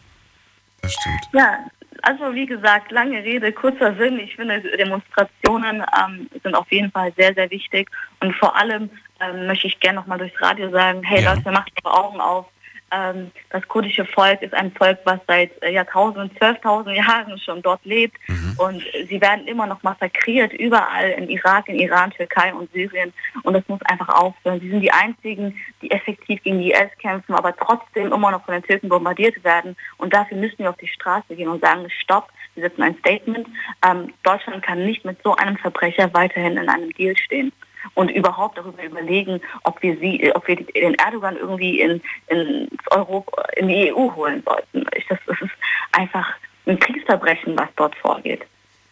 das 0.81 0.93
stimmt. 0.93 1.29
Ja, 1.33 1.59
also 2.03 2.33
wie 2.33 2.45
gesagt, 2.45 2.91
lange 2.91 3.23
Rede, 3.23 3.51
kurzer 3.51 3.95
Sinn. 3.95 4.19
Ich 4.19 4.35
finde, 4.35 4.61
Demonstrationen 4.61 5.83
ähm, 5.97 6.29
sind 6.43 6.55
auf 6.55 6.71
jeden 6.71 6.91
Fall 6.91 7.13
sehr, 7.17 7.33
sehr 7.33 7.49
wichtig. 7.49 7.89
Und 8.19 8.35
vor 8.35 8.55
allem 8.55 8.89
ähm, 9.19 9.47
möchte 9.47 9.67
ich 9.67 9.79
gerne 9.79 9.99
nochmal 9.99 10.17
durchs 10.17 10.39
Radio 10.41 10.69
sagen, 10.69 11.01
hey 11.03 11.23
Ja. 11.23 11.33
Leute, 11.33 11.51
macht 11.51 11.71
eure 11.83 11.97
Augen 11.97 12.19
auf. 12.19 12.47
Ähm, 12.93 13.31
das 13.49 13.67
kurdische 13.67 14.05
Volk 14.05 14.41
ist 14.41 14.53
ein 14.53 14.71
Volk, 14.71 14.99
was 15.05 15.19
seit 15.27 15.61
äh, 15.63 15.71
Jahrtausenden, 15.71 16.35
12.000 16.37 16.91
Jahren 16.91 17.37
schon 17.39 17.61
dort 17.61 17.83
lebt. 17.85 18.17
Und 18.57 18.83
sie 19.09 19.19
werden 19.19 19.47
immer 19.47 19.65
noch 19.65 19.81
massakriert, 19.83 20.53
überall 20.53 21.09
in 21.11 21.29
Irak, 21.29 21.67
in 21.69 21.79
Iran, 21.79 22.11
Türkei 22.11 22.53
und 22.53 22.71
Syrien. 22.71 23.13
Und 23.43 23.53
das 23.53 23.67
muss 23.67 23.81
einfach 23.85 24.09
aufhören. 24.09 24.59
Sie 24.59 24.69
sind 24.69 24.81
die 24.81 24.91
einzigen, 24.91 25.57
die 25.81 25.89
effektiv 25.91 26.43
gegen 26.43 26.59
die 26.59 26.71
IS 26.71 26.91
kämpfen, 26.99 27.33
aber 27.33 27.55
trotzdem 27.55 28.11
immer 28.11 28.31
noch 28.31 28.45
von 28.45 28.53
den 28.53 28.63
Türken 28.63 28.89
bombardiert 28.89 29.43
werden. 29.43 29.75
Und 29.97 30.13
dafür 30.13 30.37
müssen 30.37 30.59
wir 30.59 30.69
auf 30.69 30.77
die 30.77 30.87
Straße 30.87 31.35
gehen 31.35 31.47
und 31.47 31.61
sagen, 31.61 31.89
stopp, 31.89 32.29
wir 32.55 32.63
setzen 32.63 32.83
ein 32.83 32.97
Statement. 32.99 33.47
Ähm, 33.85 34.13
Deutschland 34.21 34.63
kann 34.63 34.85
nicht 34.85 35.03
mit 35.05 35.17
so 35.23 35.35
einem 35.35 35.57
Verbrecher 35.57 36.13
weiterhin 36.13 36.57
in 36.57 36.69
einem 36.69 36.91
Deal 36.91 37.17
stehen. 37.17 37.51
Und 37.95 38.09
überhaupt 38.09 38.57
darüber 38.57 38.83
überlegen, 38.83 39.41
ob 39.63 39.81
wir 39.81 39.97
sie, 39.99 40.31
ob 40.35 40.47
wir 40.47 40.55
den 40.55 40.95
Erdogan 40.95 41.35
irgendwie 41.37 41.81
in, 41.81 42.01
in 42.27 42.67
Europa, 42.91 43.43
in 43.57 43.67
die 43.67 43.93
EU 43.93 44.11
holen 44.15 44.41
sollten. 44.45 44.85
Ich, 44.95 45.05
das, 45.07 45.19
das 45.27 45.41
ist 45.41 45.51
einfach 45.91 46.25
ein 46.65 46.79
Kriegsverbrechen, 46.79 47.57
was 47.57 47.69
dort 47.75 47.95
vorgeht. 47.97 48.41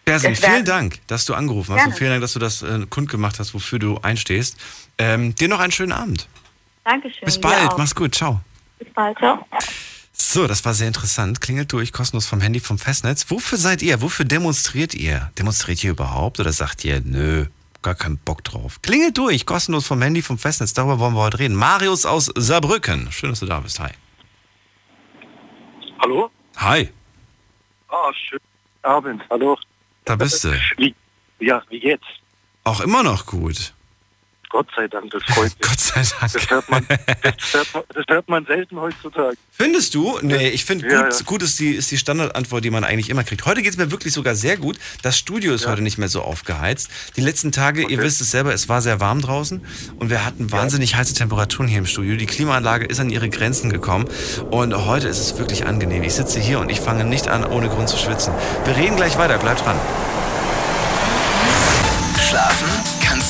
Wär- 0.05 0.19
vielen 0.35 0.65
Dank, 0.65 0.99
dass 1.07 1.25
du 1.25 1.33
angerufen 1.33 1.71
hast 1.71 1.77
Gerne. 1.77 1.91
und 1.93 1.97
vielen 1.97 2.09
Dank, 2.11 2.21
dass 2.21 2.33
du 2.33 2.39
das 2.39 2.63
äh, 2.63 2.85
kundgemacht 2.89 3.39
hast, 3.39 3.53
wofür 3.53 3.79
du 3.79 3.97
einstehst. 4.01 4.57
Ähm, 4.97 5.33
dir 5.35 5.47
noch 5.47 5.59
einen 5.59 5.71
schönen 5.71 5.93
Abend. 5.93 6.27
Dankeschön. 6.83 7.25
Bis 7.25 7.39
bald, 7.39 7.77
mach's 7.77 7.95
gut, 7.95 8.15
ciao. 8.15 8.41
Bis 8.79 8.89
bald, 8.93 9.17
ciao. 9.19 9.45
So, 10.11 10.47
das 10.47 10.65
war 10.65 10.73
sehr 10.73 10.87
interessant. 10.87 11.39
Klingelt 11.39 11.71
durch, 11.71 11.93
kostenlos 11.93 12.25
vom 12.25 12.41
Handy, 12.41 12.59
vom 12.59 12.77
Festnetz. 12.77 13.25
Wofür 13.29 13.57
seid 13.57 13.81
ihr? 13.81 14.01
Wofür 14.01 14.25
demonstriert 14.25 14.93
ihr? 14.93 15.31
Demonstriert 15.37 15.83
ihr 15.83 15.91
überhaupt 15.91 16.39
oder 16.39 16.51
sagt 16.51 16.83
ihr, 16.83 17.01
nö, 17.03 17.45
gar 17.81 17.95
keinen 17.95 18.17
Bock 18.17 18.43
drauf? 18.43 18.81
Klingelt 18.81 19.17
durch, 19.17 19.45
kostenlos 19.45 19.87
vom 19.87 20.01
Handy, 20.01 20.21
vom 20.21 20.37
Festnetz. 20.37 20.73
Darüber 20.73 20.99
wollen 20.99 21.13
wir 21.13 21.21
heute 21.21 21.39
reden. 21.39 21.55
Marius 21.55 22.05
aus 22.05 22.31
Saarbrücken. 22.35 23.11
Schön, 23.11 23.29
dass 23.31 23.39
du 23.39 23.45
da 23.45 23.59
bist. 23.59 23.79
Hi. 23.79 23.91
Hallo? 25.99 26.29
Hi, 26.57 26.89
Ah, 27.89 28.11
schönen 28.13 28.41
Abend. 28.83 29.21
Hallo. 29.29 29.57
da 30.05 30.15
bist 30.15 30.43
du. 30.45 30.57
Wie, 30.77 30.95
ja, 31.39 31.61
wie 31.69 31.79
geht's? 31.79 32.05
Auch 32.63 32.79
immer 32.79 33.03
noch 33.03 33.25
gut. 33.25 33.73
Gott 34.51 34.67
sei 34.75 34.87
Dank, 34.89 35.09
das 35.11 35.23
freut 35.23 35.45
mich. 35.59 35.69
Gott 35.69 35.79
sei 35.79 36.01
Dank. 36.19 36.33
Das 36.33 36.49
hört 36.49 36.69
man, 36.69 36.85
das 36.89 37.53
hört 37.53 37.73
man, 37.73 37.83
das 37.93 38.05
hört 38.09 38.29
man 38.29 38.45
selten 38.45 38.79
heutzutage. 38.79 39.37
Findest 39.51 39.95
du? 39.95 40.19
Nee, 40.21 40.49
ich 40.49 40.65
finde 40.65 40.89
Ja, 40.89 41.03
gut, 41.03 41.13
ja. 41.13 41.25
gut 41.25 41.43
ist 41.43 41.57
die, 41.59 41.71
ist 41.71 41.89
die 41.91 41.97
Standardantwort, 41.97 42.63
die 42.65 42.69
man 42.69 42.83
eigentlich 42.83 43.09
immer 43.09 43.23
kriegt. 43.23 43.45
Heute 43.45 43.61
geht 43.61 43.71
es 43.71 43.77
mir 43.77 43.91
wirklich 43.91 44.13
sogar 44.13 44.35
sehr 44.35 44.57
gut. 44.57 44.77
Das 45.03 45.17
Studio 45.17 45.53
ist 45.53 45.67
heute 45.67 45.81
nicht 45.81 45.97
mehr 45.97 46.09
so 46.09 46.21
aufgeheizt. 46.21 46.89
Die 47.15 47.21
letzten 47.21 47.51
Tage, 47.53 47.83
ihr 47.87 47.99
wisst 47.99 48.19
es 48.19 48.31
selber, 48.31 48.53
es 48.53 48.67
war 48.67 48.81
sehr 48.81 48.99
warm 48.99 49.21
draußen 49.21 49.61
und 49.99 50.09
wir 50.09 50.25
hatten 50.25 50.51
wahnsinnig 50.51 50.95
heiße 50.95 51.13
Temperaturen 51.13 51.69
hier 51.69 51.77
im 51.79 51.85
Studio. 51.85 52.17
Die 52.17 52.25
Klimaanlage 52.25 52.85
ist 52.85 52.99
an 52.99 53.09
ihre 53.09 53.29
Grenzen 53.29 53.71
gekommen 53.71 54.09
und 54.49 54.75
heute 54.85 55.07
ist 55.07 55.19
es 55.19 55.37
wirklich 55.37 55.65
angenehm. 55.65 56.03
Ich 56.03 56.13
sitze 56.15 56.39
hier 56.39 56.59
und 56.59 56.69
ich 56.69 56.81
fange 56.81 57.05
nicht 57.05 57.29
an, 57.29 57.45
ohne 57.45 57.69
Grund 57.69 57.87
zu 57.87 57.97
schwitzen. 57.97 58.33
Wir 58.65 58.75
reden 58.75 58.97
gleich 58.97 59.17
weiter, 59.17 59.37
bleibt 59.37 59.63
dran. 59.65 59.79
Schlafen 62.19 62.67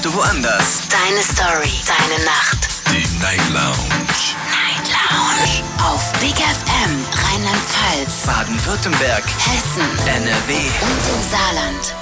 kannst 0.02 0.06
du 0.06 0.20
woanders. 0.20 0.88
Deine 0.90 1.22
Story, 1.22 1.72
deine 1.86 2.24
Nacht. 2.26 2.70
Die 2.88 3.06
Night 3.22 3.50
Lounge. 3.54 4.02
Night 4.50 4.88
Lounge. 4.90 5.64
Auf 5.80 6.12
Big 6.20 6.36
FM, 6.36 7.06
Rheinland-Pfalz, 7.24 8.26
Baden-Württemberg. 8.26 9.24
Hessen, 9.24 9.84
NRW. 10.08 10.54
und 10.82 11.02
im 11.14 11.22
Saarland. 11.30 11.96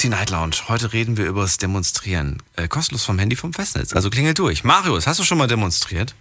Die 0.00 0.08
Night 0.08 0.30
Lounge. 0.30 0.56
Heute 0.68 0.92
reden 0.92 1.16
wir 1.16 1.26
über 1.26 1.42
das 1.42 1.58
Demonstrieren. 1.58 2.42
Äh, 2.56 2.68
kostenlos 2.68 3.04
vom 3.04 3.18
Handy 3.18 3.36
vom 3.36 3.52
Festnetz. 3.52 3.94
Also 3.94 4.08
klingelt 4.10 4.38
durch. 4.38 4.64
Marius, 4.64 5.06
hast 5.06 5.20
du 5.20 5.24
schon 5.24 5.38
mal 5.38 5.48
demonstriert? 5.48 6.14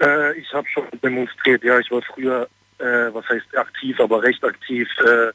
Äh, 0.00 0.38
ich 0.38 0.52
habe 0.52 0.66
schon 0.72 0.84
demonstriert, 1.02 1.62
ja, 1.62 1.78
ich 1.78 1.90
war 1.90 2.02
früher, 2.02 2.48
äh, 2.78 2.84
was 3.12 3.28
heißt 3.28 3.56
aktiv, 3.56 3.98
aber 4.00 4.22
recht 4.22 4.44
aktiv, 4.44 4.88
äh, 5.04 5.30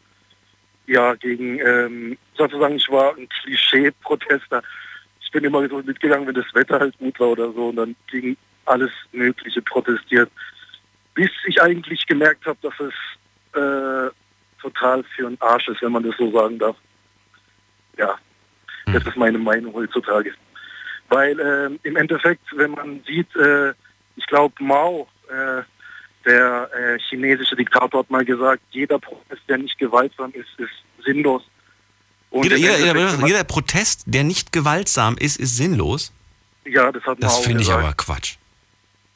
ja, 0.88 1.14
gegen, 1.16 1.60
ähm, 1.60 2.18
sozusagen, 2.36 2.76
ich 2.78 2.90
war 2.90 3.16
ein 3.16 3.28
Klischee-Protester. 3.30 4.64
Ich 5.22 5.32
bin 5.32 5.44
immer 5.44 5.68
so 5.68 5.82
mitgegangen, 5.84 6.26
wenn 6.28 6.36
das 6.36 6.54
Wetter 6.54 6.80
halt 6.80 6.98
gut 6.98 7.20
war 7.20 7.30
oder 7.30 7.52
so 7.52 7.68
und 7.68 7.76
dann 7.76 7.96
gegen 8.10 8.38
alles 8.66 8.92
Mögliche 9.12 9.62
protestiert. 9.62 10.32
Bis 11.14 11.30
ich 11.46 11.62
eigentlich 11.62 12.06
gemerkt 12.08 12.46
habe, 12.46 12.58
dass 12.62 12.74
es 12.80 12.94
äh, 13.54 14.12
total 14.62 15.04
für 15.16 15.28
einen 15.28 15.42
Arsch 15.42 15.68
ist, 15.68 15.82
wenn 15.82 15.92
man 15.92 16.04
das 16.04 16.16
so 16.18 16.32
sagen 16.32 16.58
darf. 16.58 16.76
Ja, 17.98 18.16
das 18.86 19.06
ist 19.06 19.18
meine 19.18 19.38
Meinung 19.38 19.74
heutzutage. 19.74 20.34
Weil 21.10 21.40
ähm, 21.40 21.80
im 21.84 21.98
Endeffekt, 21.98 22.46
wenn 22.56 22.72
man 22.72 23.02
sieht, 23.06 23.34
äh, 23.36 23.74
ich 24.16 24.26
glaube 24.28 24.56
Mao, 24.60 25.08
äh, 25.30 25.64
der 26.28 26.70
äh, 26.76 27.00
chinesische 27.00 27.56
Diktator 27.56 28.02
hat 28.02 28.10
mal 28.12 28.24
gesagt, 28.26 28.62
jeder 28.72 29.00
Protest, 29.00 29.42
der 29.50 29.58
nicht 29.58 29.78
gewaltsam 29.80 30.32
ist, 30.34 30.48
ist 30.58 30.70
sinnlos. 31.06 31.44
Und 32.30 32.44
Jeder, 32.44 32.58
jeder, 32.58 32.78
jeder, 32.78 32.94
man- 32.94 33.26
jeder 33.26 33.44
Protest, 33.46 34.04
der 34.06 34.24
nicht 34.24 34.52
gewaltsam 34.52 35.16
ist, 35.18 35.38
ist 35.40 35.56
sinnlos. 35.58 36.12
ja, 36.66 36.92
das 36.92 37.04
hat 37.06 37.18
Das 37.24 37.34
Mao 37.36 37.42
finde 37.44 37.64
ich 37.64 37.72
aber 37.72 37.94
Quatsch. 37.94 38.36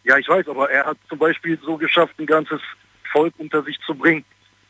Ja, 0.04 0.18
ich 0.18 0.28
weiß, 0.28 0.48
aber 0.48 0.72
er 0.72 0.86
hat 0.86 0.98
zum 1.10 1.20
Beispiel 1.20 1.60
so 1.64 1.78
geschafft, 1.78 2.16
ein 2.18 2.26
ganzes 2.26 2.62
Volk 3.12 3.34
unter 3.38 3.62
sich 3.64 3.78
zu 3.86 3.94
bringen 3.94 4.24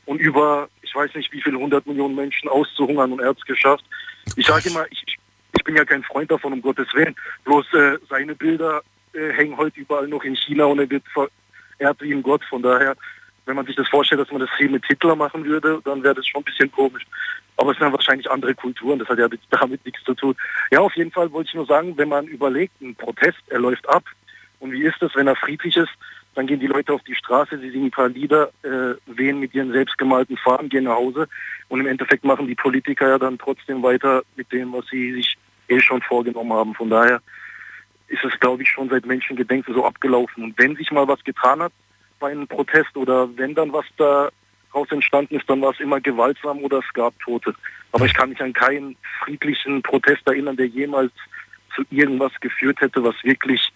und 0.05 0.19
über, 0.19 0.67
ich 0.81 0.93
weiß 0.93 1.13
nicht, 1.15 1.31
wie 1.31 1.41
viele 1.41 1.57
hundert 1.57 1.85
Millionen 1.85 2.15
Menschen 2.15 2.49
auszuhungern 2.49 3.13
und 3.13 3.19
er 3.21 3.29
hat 3.29 3.37
es 3.37 3.45
geschafft. 3.45 3.85
Ich 4.35 4.45
sage 4.47 4.69
immer, 4.69 4.85
ich, 4.91 5.03
ich 5.55 5.63
bin 5.63 5.75
ja 5.77 5.85
kein 5.85 6.03
Freund 6.03 6.29
davon, 6.31 6.51
um 6.53 6.61
Gottes 6.61 6.87
Willen. 6.93 7.15
Bloß 7.45 7.65
äh, 7.73 7.97
seine 8.09 8.33
Bilder 8.35 8.81
äh, 9.13 9.31
hängen 9.31 9.55
heute 9.55 9.79
überall 9.79 10.07
noch 10.07 10.23
in 10.23 10.35
China 10.35 10.65
und 10.65 10.79
er 10.79 10.89
wird 10.89 11.03
verehrt 11.13 11.31
wie 11.99 12.13
ein 12.13 12.23
Gott. 12.23 12.43
Von 12.45 12.61
daher, 12.61 12.95
wenn 13.45 13.55
man 13.55 13.65
sich 13.65 13.75
das 13.75 13.87
vorstellt, 13.87 14.21
dass 14.21 14.31
man 14.31 14.41
das 14.41 14.49
hier 14.57 14.69
mit 14.69 14.85
Hitler 14.85 15.15
machen 15.15 15.45
würde, 15.45 15.81
dann 15.83 16.03
wäre 16.03 16.15
das 16.15 16.27
schon 16.27 16.41
ein 16.41 16.45
bisschen 16.45 16.71
komisch. 16.71 17.05
Aber 17.57 17.71
es 17.71 17.77
sind 17.77 17.91
wahrscheinlich 17.91 18.29
andere 18.29 18.55
Kulturen, 18.55 18.99
das 18.99 19.09
hat 19.09 19.19
ja 19.19 19.27
damit 19.51 19.85
nichts 19.85 20.03
zu 20.03 20.13
tun. 20.13 20.35
Ja, 20.71 20.79
auf 20.79 20.95
jeden 20.95 21.11
Fall 21.11 21.31
wollte 21.31 21.49
ich 21.49 21.55
nur 21.55 21.65
sagen, 21.65 21.97
wenn 21.97 22.09
man 22.09 22.27
überlegt, 22.27 22.79
ein 22.81 22.95
Protest, 22.95 23.39
er 23.47 23.59
läuft 23.59 23.87
ab. 23.89 24.03
Und 24.59 24.71
wie 24.71 24.83
ist 24.83 25.01
es, 25.01 25.15
wenn 25.15 25.27
er 25.27 25.35
friedlich 25.35 25.75
ist? 25.75 25.91
Dann 26.33 26.47
gehen 26.47 26.59
die 26.59 26.67
Leute 26.67 26.93
auf 26.93 27.03
die 27.03 27.15
Straße, 27.15 27.57
sie 27.59 27.71
singen 27.71 27.87
ein 27.87 27.91
paar 27.91 28.07
Lieder, 28.07 28.51
äh, 28.63 28.95
wehen 29.05 29.39
mit 29.39 29.53
ihren 29.53 29.73
selbstgemalten 29.73 30.37
Farben, 30.37 30.69
gehen 30.69 30.85
nach 30.85 30.95
Hause. 30.95 31.27
Und 31.67 31.81
im 31.81 31.87
Endeffekt 31.87 32.23
machen 32.23 32.47
die 32.47 32.55
Politiker 32.55 33.09
ja 33.09 33.17
dann 33.17 33.37
trotzdem 33.37 33.83
weiter 33.83 34.23
mit 34.35 34.51
dem, 34.51 34.71
was 34.71 34.85
sie 34.87 35.13
sich 35.13 35.37
eh 35.67 35.81
schon 35.81 36.01
vorgenommen 36.01 36.53
haben. 36.53 36.73
Von 36.73 36.89
daher 36.89 37.21
ist 38.11 38.23
es, 38.23 38.39
glaube 38.39 38.63
ich, 38.63 38.69
schon 38.69 38.89
seit 38.89 39.05
Menschengedenken 39.05 39.73
so 39.73 39.85
abgelaufen. 39.85 40.43
Und 40.43 40.57
wenn 40.57 40.75
sich 40.75 40.91
mal 40.91 41.07
was 41.07 41.23
getan 41.23 41.61
hat 41.61 41.71
bei 42.19 42.31
einem 42.31 42.47
Protest 42.47 42.95
oder 42.95 43.29
wenn 43.37 43.55
dann 43.55 43.71
was 43.73 43.85
daraus 43.97 44.91
entstanden 44.91 45.35
ist, 45.35 45.49
dann 45.49 45.61
war 45.61 45.71
es 45.71 45.79
immer 45.79 46.01
gewaltsam 46.01 46.59
oder 46.59 46.79
es 46.79 46.93
gab 46.93 47.17
Tote. 47.19 47.55
Aber 47.91 48.05
ich 48.05 48.13
kann 48.13 48.29
mich 48.29 48.41
an 48.41 48.53
keinen 48.53 48.95
friedlichen 49.23 49.81
Protest 49.81 50.25
erinnern, 50.27 50.57
der 50.57 50.67
jemals 50.67 51.11
zu 51.75 51.83
irgendwas 51.89 52.33
geführt 52.41 52.81
hätte, 52.81 53.03
was 53.03 53.15
wirklich 53.23 53.71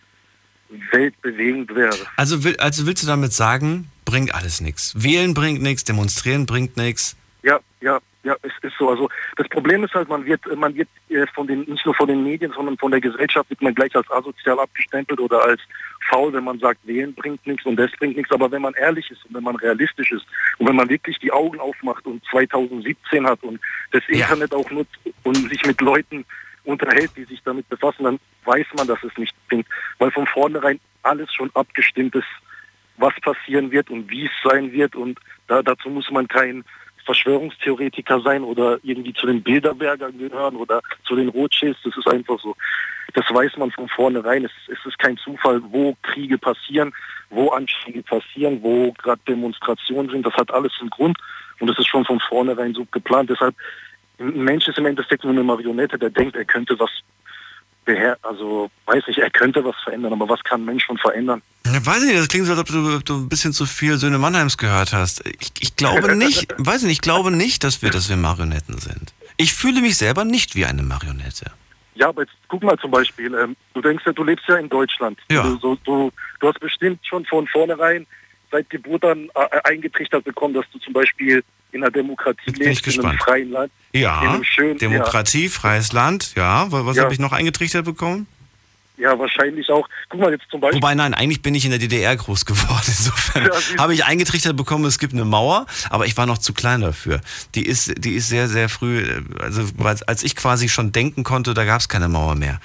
weltbewegend 0.91 1.73
wäre. 1.73 1.95
Also, 2.17 2.43
will, 2.43 2.57
also 2.57 2.85
willst 2.85 3.03
du 3.03 3.07
damit 3.07 3.33
sagen, 3.33 3.89
bringt 4.03 4.33
alles 4.33 4.61
nichts? 4.61 4.93
Wählen 5.01 5.33
bringt 5.33 5.61
nichts, 5.61 5.83
demonstrieren 5.83 6.45
bringt 6.45 6.75
nichts? 6.75 7.15
Ja, 7.43 7.59
ja, 7.81 7.99
ja, 8.25 8.35
es 8.41 8.51
ist 8.63 8.75
so. 8.77 8.89
Also 8.89 9.07
das 9.37 9.47
Problem 9.49 9.83
ist 9.83 9.93
halt, 9.93 10.09
man 10.09 10.25
wird, 10.25 10.41
man 10.57 10.73
wird 10.75 10.89
äh, 11.09 11.27
von 11.27 11.45
den, 11.45 11.61
nicht 11.61 11.85
nur 11.85 11.93
von 11.93 12.07
den 12.07 12.23
Medien, 12.23 12.51
sondern 12.51 12.75
von 12.77 12.89
der 12.89 12.99
Gesellschaft 12.99 13.49
wird 13.51 13.61
man 13.61 13.75
gleich 13.75 13.95
als 13.95 14.09
asozial 14.09 14.59
abgestempelt 14.59 15.19
oder 15.19 15.43
als 15.43 15.61
faul, 16.09 16.33
wenn 16.33 16.43
man 16.43 16.57
sagt, 16.57 16.79
wählen 16.87 17.13
bringt 17.13 17.45
nichts 17.45 17.65
und 17.65 17.75
das 17.75 17.91
bringt 17.99 18.17
nichts. 18.17 18.31
Aber 18.31 18.51
wenn 18.51 18.63
man 18.63 18.73
ehrlich 18.73 19.09
ist 19.11 19.23
und 19.25 19.35
wenn 19.35 19.43
man 19.43 19.55
realistisch 19.57 20.11
ist 20.11 20.25
und 20.57 20.67
wenn 20.67 20.75
man 20.75 20.89
wirklich 20.89 21.19
die 21.19 21.31
Augen 21.31 21.59
aufmacht 21.59 22.05
und 22.07 22.23
2017 22.31 23.27
hat 23.27 23.43
und 23.43 23.59
das 23.91 24.01
ja. 24.07 24.17
Internet 24.17 24.55
auch 24.55 24.69
nutzt 24.71 24.97
und 25.23 25.35
sich 25.49 25.63
mit 25.63 25.79
Leuten 25.81 26.25
unterhält, 26.63 27.11
die 27.15 27.25
sich 27.25 27.43
damit 27.43 27.69
befassen, 27.69 28.05
dann 28.05 28.19
weiß 28.45 28.65
man, 28.75 28.87
dass 28.87 29.03
es 29.03 29.15
nicht 29.17 29.35
bringt, 29.47 29.67
weil 29.99 30.09
von 30.09 30.25
vornherein 30.25 30.79
alles 31.03 31.31
schon 31.31 31.51
abgestimmt 31.53 32.15
ist, 32.15 32.25
was 32.97 33.13
passieren 33.21 33.71
wird 33.71 33.91
und 33.91 34.09
wie 34.09 34.25
es 34.25 34.31
sein 34.43 34.71
wird 34.71 34.95
und 34.95 35.19
da, 35.47 35.61
dazu 35.61 35.89
muss 35.89 36.09
man 36.09 36.27
kein 36.27 36.63
Verschwörungstheoretiker 37.05 38.19
sein 38.21 38.43
oder 38.43 38.79
irgendwie 38.83 39.13
zu 39.13 39.27
den 39.27 39.41
Bilderbergern 39.41 40.17
gehören 40.17 40.55
oder 40.55 40.81
zu 41.05 41.15
den 41.15 41.29
Rothschilds. 41.29 41.79
Das 41.83 41.95
ist 41.95 42.07
einfach 42.07 42.39
so. 42.39 42.55
Das 43.13 43.25
weiß 43.29 43.57
man 43.57 43.71
von 43.71 43.87
vornherein. 43.87 44.45
Es, 44.45 44.51
es 44.67 44.83
ist 44.85 44.99
kein 44.99 45.17
Zufall, 45.17 45.61
wo 45.69 45.95
Kriege 46.01 46.37
passieren, 46.37 46.93
wo 47.29 47.49
Anschläge 47.49 48.01
passieren, 48.03 48.61
wo 48.61 48.91
gerade 48.93 49.21
Demonstrationen 49.27 50.09
sind. 50.09 50.25
Das 50.25 50.33
hat 50.33 50.51
alles 50.51 50.73
einen 50.79 50.89
Grund 50.89 51.17
und 51.59 51.67
das 51.67 51.77
ist 51.79 51.87
schon 51.87 52.05
von 52.05 52.19
vornherein 52.19 52.73
so 52.73 52.85
geplant. 52.85 53.29
Deshalb, 53.29 53.55
ein 54.19 54.43
Mensch 54.43 54.67
ist 54.67 54.77
im 54.77 54.85
Endeffekt 54.85 55.23
nur 55.23 55.33
eine 55.33 55.43
Marionette, 55.43 55.97
der 55.97 56.09
denkt, 56.09 56.35
er 56.35 56.45
könnte 56.45 56.77
was 56.79 56.89
beher 57.85 58.17
also 58.23 58.69
weiß 58.85 59.03
ich, 59.07 59.17
er 59.17 59.29
könnte 59.29 59.63
was 59.63 59.75
verändern, 59.83 60.13
aber 60.13 60.27
was 60.27 60.43
kann 60.43 60.61
ein 60.61 60.65
Mensch 60.65 60.83
schon 60.85 60.97
verändern? 60.97 61.41
Ja, 61.65 61.85
weiß 61.85 62.03
ich 62.03 62.09
nicht, 62.09 62.19
das 62.19 62.27
klingt 62.27 62.45
so, 62.45 62.51
als 62.51 62.61
ob 62.61 62.67
du, 62.67 62.99
du 62.99 63.15
ein 63.15 63.29
bisschen 63.29 63.53
zu 63.53 63.65
viel 63.65 63.97
Söhne 63.97 64.17
Mannheims 64.17 64.57
gehört 64.57 64.93
hast. 64.93 65.25
Ich, 65.25 65.51
ich 65.59 65.75
glaube 65.75 66.15
nicht, 66.17 66.53
weiß 66.57 66.81
ich 66.81 66.87
nicht, 66.87 66.97
ich 66.97 67.01
glaube 67.01 67.31
nicht, 67.31 67.63
dass 67.63 67.81
wir, 67.81 67.89
dass 67.91 68.09
wir 68.09 68.17
Marionetten 68.17 68.77
sind. 68.77 69.13
Ich 69.37 69.53
fühle 69.53 69.81
mich 69.81 69.97
selber 69.97 70.25
nicht 70.25 70.55
wie 70.55 70.65
eine 70.65 70.83
Marionette. 70.83 71.51
Ja, 71.95 72.09
aber 72.09 72.23
jetzt 72.23 72.33
guck 72.47 72.63
mal 72.63 72.77
zum 72.77 72.91
Beispiel, 72.91 73.33
ähm, 73.33 73.55
du 73.73 73.81
denkst 73.81 74.03
ja, 74.05 74.11
du 74.11 74.23
lebst 74.23 74.45
ja 74.47 74.55
in 74.55 74.67
Deutschland. 74.67 75.17
Ja. 75.31 75.43
Du, 75.43 75.57
so, 75.57 75.75
du, 75.85 76.11
du 76.39 76.47
hast 76.47 76.59
bestimmt 76.59 76.99
schon 77.05 77.25
von 77.25 77.47
vornherein 77.47 78.05
seit 78.51 78.69
Geburt 78.69 79.05
an 79.05 79.29
äh, 79.33 79.61
eingetrichtert 79.63 80.23
bekommen, 80.25 80.53
dass 80.53 80.65
du 80.71 80.79
zum 80.79 80.93
Beispiel 80.93 81.43
in 81.75 81.83
einer 81.83 81.91
Demokratie 81.91 82.51
lebst, 82.51 82.87
in 82.87 83.05
einem 83.05 83.17
freien 83.17 83.51
Land. 83.51 83.71
Ja, 83.93 84.39
schönen, 84.43 84.77
Demokratie, 84.77 85.43
ja. 85.43 85.49
freies 85.49 85.91
Land, 85.91 86.33
ja. 86.35 86.67
Was 86.69 86.95
ja. 86.95 87.03
habe 87.03 87.13
ich 87.13 87.19
noch 87.19 87.33
eingetrichtert 87.33 87.85
bekommen? 87.85 88.27
Ja, 88.97 89.19
wahrscheinlich 89.19 89.69
auch. 89.69 89.89
Guck 90.07 90.21
mal 90.21 90.31
jetzt 90.31 90.49
zum 90.49 90.61
Beispiel. 90.61 90.81
Wobei, 90.81 90.95
nein, 90.95 91.13
eigentlich 91.13 91.41
bin 91.41 91.53
ich 91.53 91.65
in 91.65 91.71
der 91.71 91.79
DDR 91.79 92.15
groß 92.15 92.45
geworden. 92.45 92.83
Insofern 92.87 93.43
ja, 93.43 93.77
habe 93.77 93.93
ich 93.93 94.05
eingetrichtert 94.05 94.55
bekommen, 94.55 94.85
es 94.85 94.99
gibt 94.99 95.11
eine 95.11 95.25
Mauer, 95.25 95.65
aber 95.89 96.05
ich 96.05 96.15
war 96.15 96.25
noch 96.25 96.37
zu 96.37 96.53
klein 96.53 96.79
dafür. 96.79 97.19
Die 97.55 97.65
ist, 97.65 97.93
die 97.97 98.13
ist 98.13 98.29
sehr, 98.29 98.47
sehr 98.47 98.69
früh, 98.69 99.05
also 99.37 99.63
als 100.07 100.23
ich 100.23 100.37
quasi 100.37 100.69
schon 100.69 100.93
denken 100.93 101.25
konnte, 101.25 101.53
da 101.53 101.65
gab 101.65 101.81
es 101.81 101.89
keine 101.89 102.07
Mauer 102.07 102.35
mehr. 102.35 102.61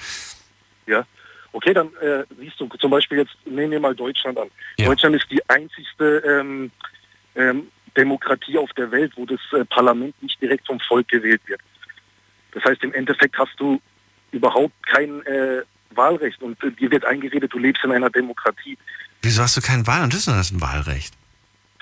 Ja. 0.87 1.05
Okay, 1.51 1.73
dann 1.73 1.87
äh, 2.01 2.23
siehst 2.39 2.57
du 2.61 2.67
zum 2.79 2.91
Beispiel 2.91 3.17
jetzt, 3.17 3.35
nehmen 3.43 3.71
wir 3.71 3.79
mal 3.81 3.93
Deutschland 3.93 4.37
an. 4.37 4.47
Ja. 4.77 4.85
Deutschland 4.85 5.17
ist 5.17 5.29
die 5.29 5.41
einzigste 5.49 6.23
ähm, 6.25 6.71
ähm, 7.35 7.67
Demokratie 7.97 8.57
auf 8.57 8.71
der 8.73 8.91
Welt, 8.91 9.13
wo 9.15 9.25
das 9.25 9.39
äh, 9.53 9.65
Parlament 9.65 10.21
nicht 10.21 10.41
direkt 10.41 10.65
vom 10.67 10.79
Volk 10.79 11.07
gewählt 11.07 11.41
wird. 11.45 11.61
Das 12.53 12.63
heißt, 12.63 12.83
im 12.83 12.93
Endeffekt 12.93 13.37
hast 13.37 13.53
du 13.57 13.81
überhaupt 14.31 14.73
kein 14.87 15.25
äh, 15.25 15.61
Wahlrecht 15.91 16.41
und 16.41 16.61
äh, 16.63 16.71
dir 16.71 16.91
wird 16.91 17.05
eingeredet, 17.05 17.53
du 17.53 17.59
lebst 17.59 17.83
in 17.83 17.91
einer 17.91 18.09
Demokratie. 18.09 18.77
Wieso 19.21 19.43
hast 19.43 19.57
du 19.57 19.61
kein 19.61 19.85
Wahlrecht? 19.87 20.13
Das 20.13 20.27
ist 20.27 20.51
ein 20.51 20.61
Wahlrecht. 20.61 21.13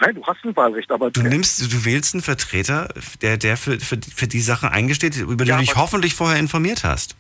Nein, 0.02 0.16
du 0.16 0.26
hast 0.26 0.44
ein 0.46 0.56
Wahlrecht, 0.56 0.92
aber... 0.92 1.12
Du 1.12 1.22
nimmst, 1.22 1.62
du 1.74 1.86
wählst 1.86 2.14
einen 2.14 2.24
Vertreter, 2.24 2.88
der, 3.22 3.38
der 3.38 3.58
für, 3.58 3.80
für, 3.80 3.98
für 3.98 4.28
die 4.28 4.40
Sache 4.40 4.72
eingesteht, 4.72 5.18
über 5.18 5.44
die 5.44 5.50
ja, 5.50 5.58
du 5.58 5.62
dich 5.62 5.76
hoffentlich 5.76 6.16
vorher 6.16 6.40
informiert 6.40 6.84
hast. 6.84 7.18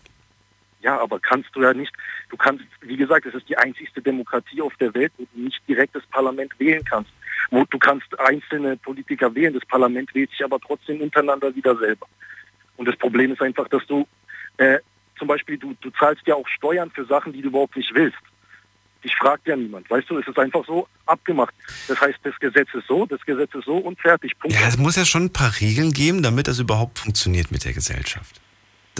Ja, 0.81 0.97
aber 0.97 1.19
kannst 1.19 1.49
du 1.53 1.61
ja 1.61 1.73
nicht, 1.73 1.91
du 2.29 2.37
kannst, 2.37 2.63
wie 2.81 2.95
gesagt, 2.95 3.25
es 3.25 3.33
ist 3.33 3.49
die 3.49 3.57
einzigste 3.57 4.01
Demokratie 4.01 4.61
auf 4.61 4.73
der 4.77 4.93
Welt, 4.93 5.11
wo 5.17 5.27
du 5.33 5.41
nicht 5.41 5.61
direkt 5.67 5.93
das 5.93 6.05
Parlament 6.05 6.57
wählen 6.57 6.83
kannst. 6.85 7.11
Wo 7.51 7.65
du 7.65 7.77
kannst 7.79 8.07
einzelne 8.19 8.77
Politiker 8.77 9.33
wählen, 9.33 9.53
das 9.53 9.65
Parlament 9.65 10.13
wählt 10.13 10.29
sich 10.31 10.43
aber 10.43 10.59
trotzdem 10.59 11.01
untereinander 11.01 11.55
wieder 11.55 11.75
selber. 11.77 12.07
Und 12.77 12.87
das 12.87 12.95
Problem 12.95 13.31
ist 13.31 13.41
einfach, 13.41 13.67
dass 13.67 13.85
du 13.87 14.07
äh, 14.57 14.79
zum 15.17 15.27
Beispiel, 15.27 15.57
du, 15.57 15.75
du 15.81 15.89
zahlst 15.91 16.25
ja 16.25 16.35
auch 16.35 16.47
Steuern 16.47 16.89
für 16.91 17.05
Sachen, 17.05 17.33
die 17.33 17.41
du 17.41 17.49
überhaupt 17.49 17.75
nicht 17.75 17.93
willst. 17.93 18.17
Dich 19.03 19.15
fragt 19.15 19.47
ja 19.47 19.55
niemand. 19.55 19.89
Weißt 19.89 20.09
du, 20.09 20.17
es 20.17 20.27
ist 20.27 20.37
einfach 20.37 20.65
so 20.65 20.87
abgemacht. 21.05 21.53
Das 21.87 21.99
heißt, 22.01 22.19
das 22.23 22.37
Gesetz 22.39 22.67
ist 22.73 22.87
so, 22.87 23.05
das 23.05 23.21
Gesetz 23.25 23.53
ist 23.53 23.65
so 23.65 23.77
und 23.77 23.99
fertig. 23.99 24.37
Punkt. 24.39 24.55
Ja, 24.59 24.67
es 24.67 24.77
muss 24.77 24.95
ja 24.95 25.05
schon 25.05 25.25
ein 25.25 25.33
paar 25.33 25.53
Regeln 25.59 25.91
geben, 25.91 26.21
damit 26.21 26.47
das 26.47 26.59
überhaupt 26.59 26.99
funktioniert 26.99 27.51
mit 27.51 27.63
der 27.63 27.73
Gesellschaft. 27.73 28.41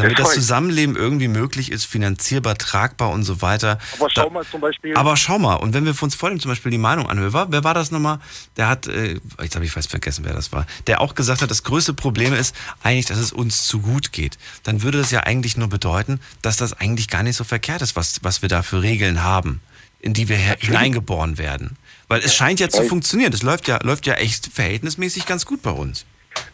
Damit 0.04 0.20
das, 0.20 0.34
Zusammenleben 0.34 0.95
irgendwie 0.95 1.28
möglich 1.28 1.72
ist, 1.72 1.86
finanzierbar, 1.86 2.58
tragbar 2.58 3.10
und 3.10 3.24
so 3.24 3.41
weiter. 3.41 3.80
Aber 4.00 4.10
schau 4.10 4.30
mal 4.30 4.45
zum 4.45 4.62
Beispiel. 4.62 4.95
Aber 4.95 5.18
schau 5.18 5.39
mal, 5.39 5.56
und 5.56 5.74
wenn 5.74 5.86
wir 5.86 5.93
uns 6.02 6.16
vor 6.16 6.30
dem 6.30 6.39
zum 6.39 6.50
Beispiel 6.50 6.72
die 6.72 6.78
Meinung 6.78 7.08
anhören, 7.10 7.47
wer, 7.50 7.64
war 7.64 7.74
das 7.74 7.91
nochmal? 7.91 8.20
Der 8.58 8.68
hat, 8.68 8.88
äh, 8.88 9.20
jetzt 9.41 9.56
habe 9.56 9.66
ich 9.66 9.72
fast 9.72 9.89
vergessen, 9.89 10.26
wer 10.26 10.34
das 10.34 10.52
war, 10.52 10.66
der 10.88 11.02
auch 11.02 11.16
gesagt 11.16 11.41
hat, 11.41 11.52
das 11.52 11.64
größte 11.64 11.93
Problem 11.93 12.34
ist 12.34 12.56
eigentlich, 12.84 13.08
dass 13.08 13.18
es 13.18 13.32
uns 13.32 13.66
zu 13.66 13.82
gut 13.82 14.12
geht. 14.12 14.38
Dann 14.64 14.82
würde 14.82 14.97
das 14.97 15.12
ja 15.12 15.22
eigentlich 15.22 15.58
nur 15.58 15.70
bedeuten, 15.70 16.20
dass 16.41 16.58
das 16.58 16.74
eigentlich 16.74 17.08
gar 17.10 17.24
nicht 17.24 17.36
so 17.36 17.43
verkehrt 17.43 17.82
ist, 17.82 17.95
was, 17.95 18.24
was 18.24 18.41
wir 18.41 18.50
da 18.50 18.64
für 18.64 18.82
Regeln 18.82 19.24
haben, 19.24 19.62
in 20.00 20.14
die 20.14 20.30
wir 20.30 20.38
hineingeboren 20.38 21.38
werden. 21.38 21.78
Weil 22.08 22.22
es 22.22 22.34
scheint 22.34 22.60
ja 22.60 22.70
zu 22.70 22.84
funktionieren. 22.84 23.32
Das 23.32 23.43
läuft 23.43 23.68
ja, 23.68 23.80
läuft 23.84 24.08
ja 24.08 24.16
echt 24.16 24.50
verhältnismäßig 24.52 25.26
ganz 25.26 25.45
gut 25.45 25.62
bei 25.62 25.72
uns. 25.72 26.06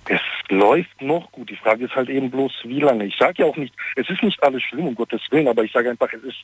Es 0.08 0.20
läuft 0.52 1.02
noch 1.02 1.32
gut. 1.32 1.50
Die 1.50 1.56
Frage 1.56 1.86
ist 1.86 1.96
halt 1.96 2.10
eben 2.10 2.32
bloß, 2.32 2.52
wie 2.64 2.80
lange. 2.80 3.06
Ich 3.06 3.16
sage 3.18 3.44
ja 3.44 3.46
auch 3.46 3.58
nicht, 3.58 3.74
es 3.96 4.10
ist 4.10 4.24
nicht 4.24 4.42
alles 4.44 4.64
schlimm, 4.64 4.88
um 4.88 4.96
Gottes 4.96 5.22
Willen, 5.32 5.48
aber 5.48 5.64
ich 5.64 5.72
sage 5.72 5.90
einfach, 5.90 6.12
es 6.14 6.24
ist, 6.24 6.38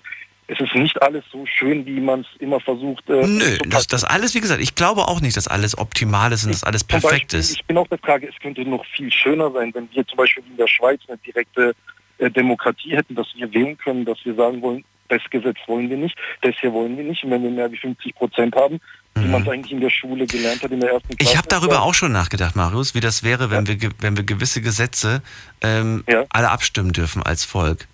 es 0.48 0.60
ist 0.60 0.76
nicht 0.76 1.02
alles 1.02 1.24
so 1.32 1.46
schön, 1.46 1.86
wie 1.86 2.00
man 2.00 2.22
es 2.22 2.28
immer 2.40 2.60
versucht. 2.60 3.10
Äh, 3.10 3.26
Nö, 3.26 3.58
das, 3.68 3.88
das 3.88 4.04
alles, 4.04 4.36
wie 4.36 4.42
gesagt, 4.42 4.62
ich 4.62 4.76
glaube 4.76 5.02
auch 5.08 5.22
nicht, 5.22 5.38
dass 5.38 5.48
alles 5.48 5.78
optimal 5.78 6.32
ist 6.32 6.46
und 6.46 6.54
dass 6.54 6.64
alles 6.64 6.84
perfekt 6.84 7.12
Beispiel, 7.12 7.40
ist. 7.40 7.56
Ich 7.56 7.66
bin 7.66 7.78
auch 7.78 7.88
der 7.88 8.00
Frage, 8.00 8.28
es 8.28 8.38
könnte 8.40 8.62
noch 8.66 8.86
viel 8.86 9.12
schöner 9.12 9.52
sein, 9.52 9.74
wenn 9.74 9.90
wir 9.92 10.06
zum 10.08 10.18
Beispiel 10.18 10.44
in 10.50 10.58
der 10.58 10.68
Schweiz 10.68 11.02
eine 11.08 11.18
direkte 11.18 11.74
äh, 12.18 12.30
Demokratie 12.30 12.96
hätten, 12.96 13.16
dass 13.16 13.28
wir 13.36 13.54
wählen 13.54 13.78
können, 13.78 14.06
dass 14.06 14.24
wir 14.24 14.36
sagen 14.36 14.62
wollen, 14.62 14.84
das 15.10 15.22
Gesetz 15.30 15.58
wollen 15.68 15.90
wir 15.90 15.98
nicht, 15.98 16.18
das 16.42 16.56
hier 16.60 16.72
wollen 16.74 16.98
wir 16.98 17.04
nicht. 17.04 17.24
Und 17.24 17.32
wenn 17.32 17.44
wir 17.44 17.52
mehr 17.52 17.72
wie 17.72 17.78
50 17.78 18.16
Prozent 18.16 18.56
haben, 18.56 18.80
wie 19.16 19.26
mhm. 19.26 19.32
man 19.32 19.42
es 19.44 19.50
eigentlich 19.50 19.72
in 19.72 19.82
der 19.82 19.90
Schule 19.90 20.26
gelernt 20.26 20.64
hat, 20.64 20.72
in 20.72 20.80
der 20.80 20.92
ersten 20.92 21.16
Klasse. 21.18 21.32
Ich 21.32 21.38
habe 21.38 21.48
darüber 21.48 21.82
auch 21.82 21.94
schon 21.94 22.12
nachgedacht, 22.12 22.56
Marius, 22.56 22.94
wie 22.96 23.00
das 23.00 23.24
wäre, 23.24 23.50
wenn, 23.50 23.66
ja. 23.66 23.82
wir, 23.82 23.92
wenn 24.00 24.16
wir 24.16 24.24
gewisse 24.24 24.62
Gesetze 24.62 25.22
ähm, 25.62 26.04
ja. 26.08 26.26
alle 26.30 26.50
abstimmen 26.50 26.94
dürfen 26.94 27.22
als 27.24 27.44
Volk. 27.44 27.88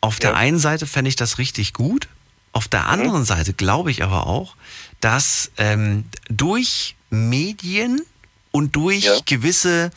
Auf 0.00 0.18
der 0.18 0.30
ja. 0.30 0.36
einen 0.36 0.58
Seite 0.58 0.86
fände 0.86 1.08
ich 1.08 1.16
das 1.16 1.38
richtig 1.38 1.72
gut, 1.72 2.08
auf 2.52 2.68
der 2.68 2.86
anderen 2.86 3.20
mhm. 3.20 3.24
Seite 3.24 3.52
glaube 3.52 3.90
ich 3.90 4.02
aber 4.02 4.26
auch, 4.26 4.56
dass 5.00 5.50
ähm, 5.58 6.04
durch 6.28 6.94
Medien 7.10 8.00
und 8.52 8.76
durch 8.76 9.24
gewisse 9.26 9.90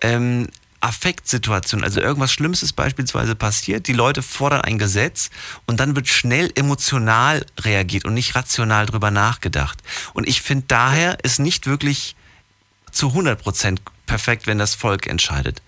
ähm, 0.00 0.46
Affektsituation, 0.86 1.82
also 1.82 2.00
irgendwas 2.00 2.32
Schlimmes 2.32 2.62
ist 2.62 2.74
beispielsweise 2.74 3.34
passiert, 3.34 3.88
die 3.88 3.92
Leute 3.92 4.22
fordern 4.22 4.60
ein 4.60 4.78
Gesetz 4.78 5.30
und 5.66 5.80
dann 5.80 5.96
wird 5.96 6.08
schnell 6.08 6.50
emotional 6.54 7.44
reagiert 7.60 8.04
und 8.04 8.14
nicht 8.14 8.34
rational 8.34 8.86
drüber 8.86 9.10
nachgedacht. 9.10 9.82
Und 10.14 10.28
ich 10.28 10.42
finde 10.42 10.66
daher 10.68 11.18
ist 11.24 11.38
nicht 11.38 11.66
wirklich 11.66 12.16
zu 12.92 13.08
100% 13.08 13.78
perfekt, 14.06 14.46
wenn 14.46 14.58
das 14.58 14.74
Volk 14.74 15.06
entscheidet. 15.06 15.60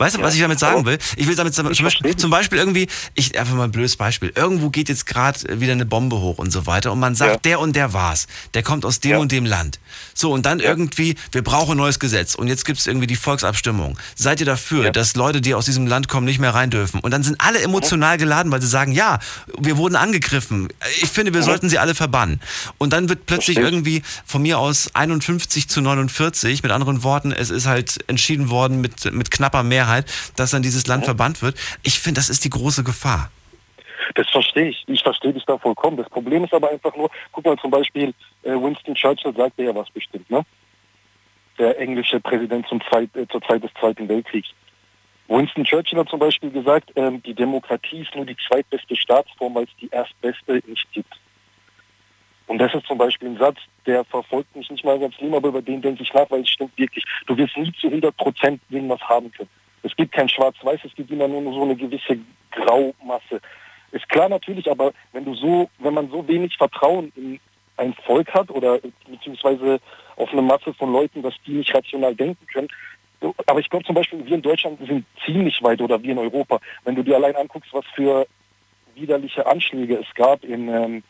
Weißt 0.00 0.16
du, 0.16 0.22
was 0.22 0.34
ich 0.34 0.40
damit 0.40 0.58
sagen 0.58 0.86
will? 0.86 0.96
Ich 1.16 1.26
will 1.28 1.36
damit 1.36 1.54
zum 1.54 1.66
Beispiel, 1.68 2.16
zum 2.16 2.30
Beispiel 2.30 2.56
irgendwie, 2.56 2.88
ich 3.14 3.38
einfach 3.38 3.54
mal 3.54 3.64
ein 3.64 3.70
blödes 3.70 3.96
Beispiel. 3.96 4.32
Irgendwo 4.34 4.70
geht 4.70 4.88
jetzt 4.88 5.04
gerade 5.04 5.60
wieder 5.60 5.72
eine 5.72 5.84
Bombe 5.84 6.16
hoch 6.16 6.38
und 6.38 6.50
so 6.50 6.64
weiter 6.66 6.90
und 6.90 7.00
man 7.00 7.14
sagt, 7.14 7.32
Ja. 7.32 7.36
der 7.44 7.60
und 7.60 7.76
der 7.76 7.92
war's. 7.92 8.26
Der 8.54 8.62
kommt 8.62 8.86
aus 8.86 9.00
dem 9.00 9.18
und 9.18 9.30
dem 9.30 9.44
Land. 9.44 9.78
So, 10.14 10.32
und 10.32 10.46
dann 10.46 10.58
irgendwie, 10.58 11.16
wir 11.32 11.42
brauchen 11.44 11.72
ein 11.72 11.76
neues 11.76 11.98
Gesetz 11.98 12.34
und 12.34 12.48
jetzt 12.48 12.64
gibt's 12.64 12.86
irgendwie 12.86 13.06
die 13.06 13.16
Volksabstimmung. 13.16 13.98
Seid 14.14 14.40
ihr 14.40 14.46
dafür, 14.46 14.90
dass 14.90 15.16
Leute, 15.16 15.42
die 15.42 15.52
aus 15.54 15.66
diesem 15.66 15.86
Land 15.86 16.08
kommen, 16.08 16.24
nicht 16.24 16.38
mehr 16.38 16.54
rein 16.54 16.70
dürfen? 16.70 17.00
Und 17.00 17.10
dann 17.10 17.22
sind 17.22 17.38
alle 17.38 17.60
emotional 17.60 18.16
geladen, 18.16 18.50
weil 18.50 18.62
sie 18.62 18.68
sagen, 18.68 18.92
ja, 18.92 19.18
wir 19.58 19.76
wurden 19.76 19.96
angegriffen. 19.96 20.68
Ich 21.02 21.10
finde, 21.10 21.34
wir 21.34 21.42
sollten 21.42 21.68
sie 21.68 21.78
alle 21.78 21.94
verbannen. 21.94 22.40
Und 22.78 22.94
dann 22.94 23.10
wird 23.10 23.26
plötzlich 23.26 23.58
irgendwie 23.58 24.02
von 24.24 24.40
mir 24.40 24.58
aus 24.58 24.94
51 24.94 25.68
zu 25.68 25.82
49, 25.82 26.62
mit 26.62 26.72
anderen 26.72 27.02
Worten, 27.02 27.32
es 27.32 27.50
ist 27.50 27.66
halt 27.66 27.98
entschieden 28.08 28.48
worden 28.48 28.80
mit, 28.80 29.12
mit 29.12 29.30
knapper 29.30 29.62
Mehrheit, 29.62 29.89
dass 30.36 30.50
dann 30.50 30.62
dieses 30.62 30.86
Land 30.86 31.04
verbannt 31.04 31.42
wird. 31.42 31.56
Ich 31.82 31.98
finde, 31.98 32.20
das 32.20 32.30
ist 32.30 32.44
die 32.44 32.50
große 32.50 32.84
Gefahr. 32.84 33.30
Das 34.14 34.28
verstehe 34.28 34.70
ich. 34.70 34.84
Ich 34.86 35.02
verstehe 35.02 35.32
dich 35.32 35.44
da 35.44 35.58
vollkommen. 35.58 35.96
Das 35.96 36.08
Problem 36.08 36.44
ist 36.44 36.54
aber 36.54 36.70
einfach 36.70 36.94
nur, 36.96 37.10
guck 37.32 37.44
mal 37.44 37.56
zum 37.58 37.70
Beispiel, 37.70 38.14
äh, 38.42 38.50
Winston 38.50 38.94
Churchill 38.94 39.34
sagte 39.34 39.62
ja 39.62 39.74
was 39.74 39.90
bestimmt, 39.90 40.28
ne? 40.30 40.44
Der 41.58 41.78
englische 41.78 42.20
Präsident 42.20 42.66
zum 42.66 42.80
Zweit, 42.88 43.14
äh, 43.16 43.26
zur 43.28 43.42
Zeit 43.42 43.62
des 43.62 43.70
Zweiten 43.78 44.08
Weltkriegs. 44.08 44.48
Winston 45.28 45.64
Churchill 45.64 45.98
hat 45.98 46.08
zum 46.08 46.18
Beispiel 46.18 46.50
gesagt, 46.50 46.90
ähm, 46.96 47.22
die 47.22 47.34
Demokratie 47.34 48.00
ist 48.00 48.14
nur 48.16 48.26
die 48.26 48.36
zweitbeste 48.48 48.96
Staatsform, 48.96 49.54
weil 49.54 49.64
es 49.64 49.76
die 49.80 49.88
erstbeste 49.88 50.60
nicht 50.66 50.90
gibt. 50.92 51.14
Und 52.48 52.58
das 52.58 52.74
ist 52.74 52.86
zum 52.86 52.98
Beispiel 52.98 53.28
ein 53.28 53.38
Satz, 53.38 53.58
der 53.86 54.04
verfolgt 54.04 54.56
mich 54.56 54.68
nicht 54.70 54.84
mal 54.84 54.98
ganz 54.98 55.16
Leben, 55.20 55.34
aber 55.34 55.50
über 55.50 55.62
den 55.62 55.80
denke 55.80 56.02
ich 56.02 56.12
nach, 56.12 56.28
weil 56.30 56.40
es 56.40 56.50
stimmt 56.50 56.76
wirklich. 56.76 57.04
Du 57.26 57.36
wirst 57.36 57.56
nie 57.56 57.72
zu 57.80 57.86
100 57.86 58.16
Prozent 58.16 58.60
irgendwas 58.70 59.00
haben 59.02 59.30
können. 59.30 59.48
Es 59.82 59.94
gibt 59.96 60.12
kein 60.12 60.28
Schwarz-Weiß, 60.28 60.80
es 60.84 60.94
gibt 60.94 61.10
immer 61.10 61.28
nur 61.28 61.52
so 61.52 61.62
eine 61.62 61.76
gewisse 61.76 62.18
Graumasse. 62.50 63.40
Ist 63.92 64.08
klar 64.08 64.28
natürlich, 64.28 64.70
aber 64.70 64.92
wenn 65.12 65.24
du 65.24 65.34
so, 65.34 65.68
wenn 65.78 65.94
man 65.94 66.10
so 66.10 66.26
wenig 66.28 66.56
Vertrauen 66.56 67.12
in 67.16 67.40
ein 67.76 67.94
Volk 68.04 68.32
hat 68.32 68.50
oder 68.50 68.78
beziehungsweise 69.08 69.80
auf 70.16 70.30
eine 70.32 70.42
Masse 70.42 70.72
von 70.74 70.92
Leuten, 70.92 71.22
dass 71.22 71.34
die 71.46 71.52
nicht 71.52 71.74
rational 71.74 72.14
denken 72.14 72.46
können. 72.52 72.68
Aber 73.46 73.60
ich 73.60 73.68
glaube 73.68 73.84
zum 73.84 73.94
Beispiel, 73.94 74.24
wir 74.24 74.34
in 74.34 74.42
Deutschland 74.42 74.78
sind 74.86 75.04
ziemlich 75.24 75.62
weit 75.62 75.80
oder 75.80 76.02
wir 76.02 76.12
in 76.12 76.18
Europa. 76.18 76.60
Wenn 76.84 76.94
du 76.94 77.02
dir 77.02 77.16
allein 77.16 77.36
anguckst, 77.36 77.72
was 77.72 77.84
für 77.94 78.26
widerliche 78.94 79.46
Anschläge 79.46 79.98
es 79.98 80.14
gab 80.14 80.44
in, 80.44 80.68
ähm, 80.68 81.02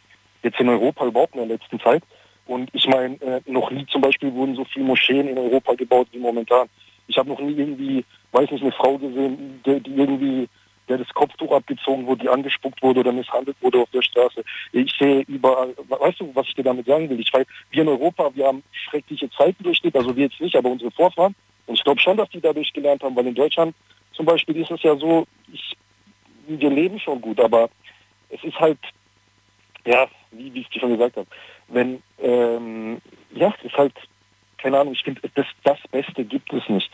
jetzt 0.42 0.60
in 0.60 0.68
Europa 0.68 1.06
überhaupt 1.06 1.34
in 1.34 1.48
der 1.48 1.58
letzten 1.58 1.80
Zeit. 1.80 2.02
Und 2.46 2.68
ich 2.72 2.86
meine, 2.88 3.14
äh, 3.20 3.40
noch 3.46 3.70
nie 3.70 3.86
zum 3.86 4.00
Beispiel 4.00 4.32
wurden 4.32 4.56
so 4.56 4.64
viele 4.64 4.84
Moscheen 4.84 5.28
in 5.28 5.38
Europa 5.38 5.74
gebaut 5.74 6.08
wie 6.12 6.18
momentan. 6.18 6.68
Ich 7.10 7.18
habe 7.18 7.28
noch 7.28 7.40
nie 7.40 7.52
irgendwie, 7.52 8.04
weiß 8.30 8.50
nicht, 8.50 8.62
eine 8.62 8.72
Frau 8.72 8.96
gesehen, 8.96 9.60
die, 9.66 9.80
die 9.80 9.94
irgendwie, 9.96 10.48
der 10.88 10.98
das 10.98 11.08
Kopftuch 11.08 11.50
abgezogen 11.52 12.06
wurde, 12.06 12.22
die 12.22 12.28
angespuckt 12.28 12.80
wurde 12.82 13.00
oder 13.00 13.12
misshandelt 13.12 13.56
wurde 13.60 13.78
auf 13.78 13.90
der 13.90 14.02
Straße. 14.02 14.44
Ich 14.72 14.92
sehe 14.96 15.22
überall, 15.26 15.74
weißt 15.88 16.20
du, 16.20 16.30
was 16.34 16.46
ich 16.46 16.54
dir 16.54 16.62
damit 16.62 16.86
sagen 16.86 17.10
will? 17.10 17.18
Ich 17.18 17.32
weiß, 17.32 17.46
wir 17.70 17.82
in 17.82 17.88
Europa, 17.88 18.30
wir 18.34 18.46
haben 18.46 18.62
schreckliche 18.70 19.28
Zeiten 19.30 19.62
durchlebt, 19.64 19.96
also 19.96 20.14
wir 20.14 20.26
jetzt 20.26 20.40
nicht, 20.40 20.54
aber 20.54 20.70
unsere 20.70 20.92
Vorfahren. 20.92 21.34
Und 21.66 21.74
ich 21.74 21.82
glaube 21.82 22.00
schon, 22.00 22.16
dass 22.16 22.30
die 22.30 22.40
dadurch 22.40 22.72
gelernt 22.72 23.02
haben, 23.02 23.16
weil 23.16 23.26
in 23.26 23.34
Deutschland 23.34 23.74
zum 24.12 24.24
Beispiel 24.24 24.56
ist 24.56 24.70
es 24.70 24.82
ja 24.82 24.94
so, 24.96 25.26
ich, 25.52 25.76
wir 26.46 26.70
leben 26.70 27.00
schon 27.00 27.20
gut, 27.20 27.40
aber 27.40 27.70
es 28.28 28.42
ist 28.44 28.58
halt, 28.60 28.78
ja, 29.84 30.06
wie, 30.30 30.54
wie 30.54 30.60
ich 30.60 30.68
dir 30.68 30.80
schon 30.80 30.92
gesagt 30.92 31.16
habe, 31.16 31.26
wenn, 31.68 32.02
ähm, 32.22 33.00
ja, 33.34 33.52
es 33.58 33.64
ist 33.64 33.76
halt, 33.76 33.94
keine 34.62 34.78
Ahnung, 34.78 34.94
ich 34.94 35.02
finde, 35.02 35.20
das, 35.34 35.46
das 35.64 35.78
Beste 35.90 36.24
gibt 36.24 36.52
es 36.52 36.68
nicht. 36.68 36.90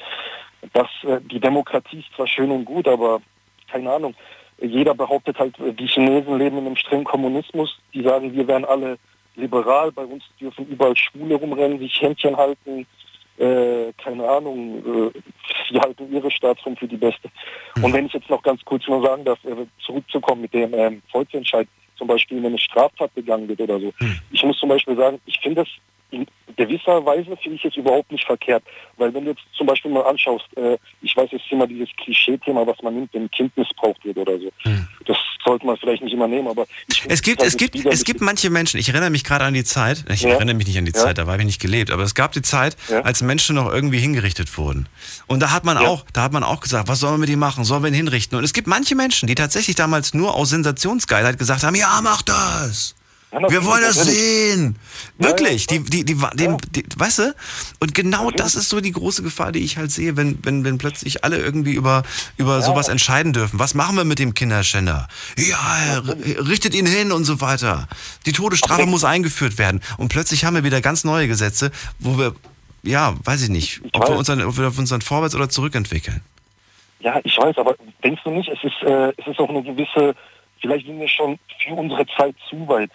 Das, 0.72 0.88
äh, 1.04 1.20
die 1.20 1.40
Demokratie 1.40 2.00
ist 2.00 2.14
zwar 2.14 2.26
schön 2.26 2.50
und 2.50 2.64
gut, 2.64 2.88
aber 2.88 3.20
keine 3.70 3.92
Ahnung, 3.92 4.14
jeder 4.60 4.94
behauptet 4.94 5.38
halt, 5.38 5.54
die 5.58 5.86
Chinesen 5.86 6.38
leben 6.38 6.58
in 6.58 6.66
einem 6.66 6.76
strengen 6.76 7.04
Kommunismus, 7.04 7.78
die 7.92 8.02
sagen, 8.02 8.32
wir 8.32 8.48
wären 8.48 8.64
alle 8.64 8.98
liberal, 9.34 9.92
bei 9.92 10.04
uns 10.04 10.24
dürfen 10.40 10.66
überall 10.66 10.96
Schwule 10.96 11.34
rumrennen, 11.34 11.78
sich 11.78 12.00
Händchen 12.00 12.36
halten, 12.36 12.86
äh, 13.38 13.92
keine 14.02 14.26
Ahnung, 14.26 15.12
äh, 15.14 15.20
die 15.70 15.78
halten 15.78 16.10
ihre 16.10 16.30
Staatsform 16.30 16.76
für 16.76 16.88
die 16.88 16.96
beste. 16.96 17.28
Und 17.82 17.92
wenn 17.92 18.06
ich 18.06 18.14
jetzt 18.14 18.30
noch 18.30 18.42
ganz 18.42 18.64
kurz 18.64 18.86
nur 18.88 19.02
sagen 19.02 19.24
darf, 19.24 19.38
äh, 19.44 19.66
zurückzukommen 19.84 20.42
mit 20.42 20.54
dem 20.54 20.72
ähm, 20.72 21.02
Volksentscheid, 21.10 21.68
zum 21.98 22.08
Beispiel, 22.08 22.38
wenn 22.38 22.46
eine 22.46 22.58
Straftat 22.58 23.14
begangen 23.14 23.48
wird 23.48 23.60
oder 23.60 23.80
so. 23.80 23.92
Ich 24.30 24.42
muss 24.44 24.58
zum 24.58 24.68
Beispiel 24.68 24.96
sagen, 24.96 25.18
ich 25.26 25.38
finde 25.40 25.62
das 25.62 25.68
in 26.10 26.26
gewisser 26.56 27.04
Weise 27.04 27.36
finde 27.42 27.56
ich 27.56 27.64
es 27.64 27.76
überhaupt 27.76 28.10
nicht 28.12 28.24
verkehrt. 28.24 28.62
Weil 28.96 29.12
wenn 29.12 29.24
du 29.24 29.30
jetzt 29.32 29.42
zum 29.56 29.66
Beispiel 29.66 29.90
mal 29.90 30.02
anschaust, 30.02 30.44
äh, 30.56 30.78
ich 31.02 31.14
weiß, 31.16 31.28
es 31.32 31.42
ist 31.42 31.50
immer 31.52 31.66
dieses 31.66 31.88
Klischee-Thema, 32.02 32.66
was 32.66 32.80
man 32.82 32.94
nimmt, 32.94 33.12
wenn 33.12 33.24
ein 33.24 33.30
Kind 33.30 33.54
missbraucht 33.56 34.02
wird 34.04 34.16
oder 34.16 34.38
so. 34.38 34.50
Das 35.04 35.16
sollte 35.44 35.66
man 35.66 35.76
vielleicht 35.76 36.02
nicht 36.02 36.12
immer 36.12 36.26
nehmen, 36.28 36.48
aber 36.48 36.66
Es 37.08 37.22
gibt, 37.22 37.42
es 37.42 37.56
gibt, 37.56 37.76
es 37.84 38.04
gibt 38.04 38.20
manche 38.20 38.50
Menschen, 38.50 38.78
ich 38.80 38.88
erinnere 38.88 39.10
mich 39.10 39.24
gerade 39.24 39.44
an 39.44 39.54
die 39.54 39.64
Zeit, 39.64 40.04
ich 40.08 40.22
Ja. 40.22 40.30
erinnere 40.30 40.54
mich 40.56 40.66
nicht 40.66 40.78
an 40.78 40.84
die 40.86 40.92
Ja. 40.94 40.98
Zeit, 41.00 41.18
da 41.18 41.26
habe 41.26 41.38
ich 41.38 41.46
nicht 41.46 41.60
gelebt, 41.60 41.90
aber 41.90 42.02
es 42.04 42.14
gab 42.14 42.32
die 42.32 42.42
Zeit, 42.42 42.76
Ja. 42.88 43.00
als 43.02 43.22
Menschen 43.22 43.56
noch 43.56 43.70
irgendwie 43.70 43.98
hingerichtet 43.98 44.56
wurden. 44.56 44.88
Und 45.26 45.40
da 45.40 45.50
hat 45.52 45.64
man 45.64 45.76
auch, 45.76 46.04
da 46.12 46.22
hat 46.22 46.32
man 46.32 46.42
auch 46.42 46.60
gesagt, 46.60 46.88
was 46.88 47.00
sollen 47.00 47.14
wir 47.14 47.18
mit 47.18 47.28
ihm 47.30 47.38
machen? 47.38 47.64
Sollen 47.64 47.82
wir 47.82 47.88
ihn 47.88 47.94
hinrichten? 47.94 48.38
Und 48.38 48.44
es 48.44 48.52
gibt 48.52 48.66
manche 48.66 48.94
Menschen, 48.94 49.26
die 49.26 49.34
tatsächlich 49.34 49.76
damals 49.76 50.14
nur 50.14 50.34
aus 50.34 50.50
Sensationsgeilheit 50.50 51.38
gesagt 51.38 51.62
haben, 51.64 51.74
ja, 51.76 52.00
mach 52.02 52.22
das! 52.22 52.94
Wir 53.32 53.64
wollen 53.64 53.82
das 53.82 53.96
sehen! 53.96 54.76
Wirklich, 55.18 55.66
die, 55.66 55.80
die, 55.80 56.04
die, 56.04 56.14
die, 56.14 56.56
die, 56.70 56.84
weißt 56.96 57.18
du? 57.18 57.34
Und 57.80 57.94
genau 57.94 58.30
das 58.30 58.54
ist 58.54 58.68
so 58.68 58.80
die 58.80 58.92
große 58.92 59.22
Gefahr, 59.22 59.50
die 59.52 59.58
ich 59.58 59.76
halt 59.76 59.90
sehe, 59.90 60.16
wenn, 60.16 60.38
wenn, 60.44 60.64
wenn 60.64 60.78
plötzlich 60.78 61.24
alle 61.24 61.38
irgendwie 61.38 61.72
über, 61.72 62.04
über 62.36 62.62
sowas 62.62 62.88
entscheiden 62.88 63.32
dürfen. 63.32 63.58
Was 63.58 63.74
machen 63.74 63.96
wir 63.96 64.04
mit 64.04 64.18
dem 64.20 64.34
Kinderschänder? 64.34 65.08
Ja, 65.36 66.02
richtet 66.38 66.74
ihn 66.74 66.86
hin 66.86 67.12
und 67.12 67.24
so 67.24 67.40
weiter. 67.40 67.88
Die 68.26 68.32
Todesstrafe 68.32 68.86
muss 68.86 69.04
eingeführt 69.04 69.58
werden. 69.58 69.80
Und 69.98 70.08
plötzlich 70.08 70.44
haben 70.44 70.54
wir 70.54 70.64
wieder 70.64 70.80
ganz 70.80 71.02
neue 71.04 71.26
Gesetze, 71.26 71.72
wo 71.98 72.18
wir, 72.18 72.34
ja, 72.84 73.14
weiß 73.24 73.42
ich 73.42 73.48
nicht, 73.48 73.80
ob 73.92 74.08
wir 74.08 74.16
uns 74.16 74.28
dann, 74.28 74.40
ob 74.42 74.56
wir 74.56 74.66
uns 74.66 74.90
dann 74.90 75.02
vorwärts 75.02 75.34
oder 75.34 75.48
zurückentwickeln. 75.48 76.20
Ja, 77.00 77.20
ich 77.24 77.36
weiß, 77.36 77.58
aber 77.58 77.74
denkst 78.02 78.22
du 78.24 78.30
nicht, 78.30 78.48
es 78.48 78.62
ist, 78.62 78.82
äh, 78.82 79.12
es 79.16 79.26
ist 79.26 79.38
auch 79.38 79.48
eine 79.48 79.62
gewisse, 79.62 80.14
vielleicht 80.60 80.86
sind 80.86 80.98
wir 80.98 81.08
schon 81.08 81.38
für 81.62 81.74
unsere 81.74 82.06
Zeit 82.16 82.34
zu 82.48 82.66
weit. 82.68 82.90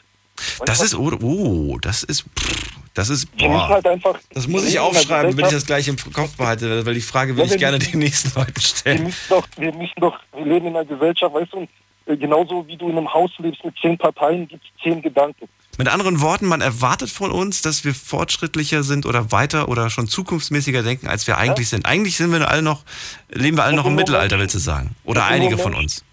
Das 0.65 0.81
ist, 0.81 0.95
oh, 0.95 1.11
oh 1.21 1.77
das 1.79 2.03
ist, 2.03 2.23
pff, 2.37 2.69
das 2.93 3.09
ist, 3.09 3.27
Wir 3.37 3.47
boah. 3.47 3.69
halt 3.69 3.87
einfach. 3.87 4.17
Das 4.33 4.47
muss 4.47 4.65
ich 4.65 4.73
wir 4.73 4.83
aufschreiben, 4.83 5.35
wenn 5.37 5.45
ich 5.45 5.51
das 5.51 5.65
gleich 5.65 5.87
im 5.87 5.97
Kopf 6.13 6.35
behalte, 6.37 6.85
weil 6.85 6.93
die 6.93 7.01
Frage 7.01 7.35
will 7.37 7.45
Ja, 7.45 7.51
ich 7.53 7.59
gerne 7.59 7.79
den 7.79 7.99
nächsten 7.99 8.31
Leuten 8.39 8.55
Wir 8.55 8.61
stellen. 8.61 9.03
müssen 9.03 9.17
doch, 9.29 9.47
wir 9.57 9.73
müssen 9.73 9.99
doch, 9.99 10.19
wir 10.35 10.45
leben 10.45 10.67
in 10.67 10.75
einer 10.75 10.85
Gesellschaft, 10.85 11.33
weißt 11.33 11.53
du, 11.53 11.67
äh, 12.07 12.17
genauso 12.17 12.67
wie 12.67 12.77
du 12.77 12.89
in 12.89 12.97
einem 12.97 13.13
Haus 13.13 13.31
lebst 13.39 13.63
mit 13.63 13.75
zehn 13.81 13.97
Parteien, 13.97 14.47
gibt 14.47 14.63
es 14.63 14.83
zehn 14.83 15.01
Gedanken. 15.01 15.47
Mit 15.77 15.87
anderen 15.87 16.19
Worten, 16.21 16.45
man 16.47 16.59
erwartet 16.61 17.09
von 17.09 17.31
uns, 17.31 17.61
dass 17.61 17.85
wir 17.85 17.95
fortschrittlicher 17.95 18.83
sind 18.83 19.05
oder 19.05 19.31
weiter 19.31 19.69
oder 19.69 19.89
schon 19.89 20.07
zukunftsmäßiger 20.07 20.83
denken, 20.83 21.07
als 21.07 21.27
wir 21.27 21.37
eigentlich 21.37 21.69
sind. 21.69 21.85
Eigentlich 21.85 22.17
sind 22.17 22.31
wir 22.31 22.49
alle 22.49 22.61
noch, 22.61 22.83
leben 23.29 23.55
wir 23.57 23.63
alle 23.63 23.75
noch 23.77 23.85
im 23.85 23.95
Mittelalter, 23.95 24.37
willst 24.37 24.53
du 24.55 24.59
sagen? 24.59 24.95
Oder 25.05 25.25
einige 25.25 25.57
von 25.57 25.73
uns. 25.73 26.03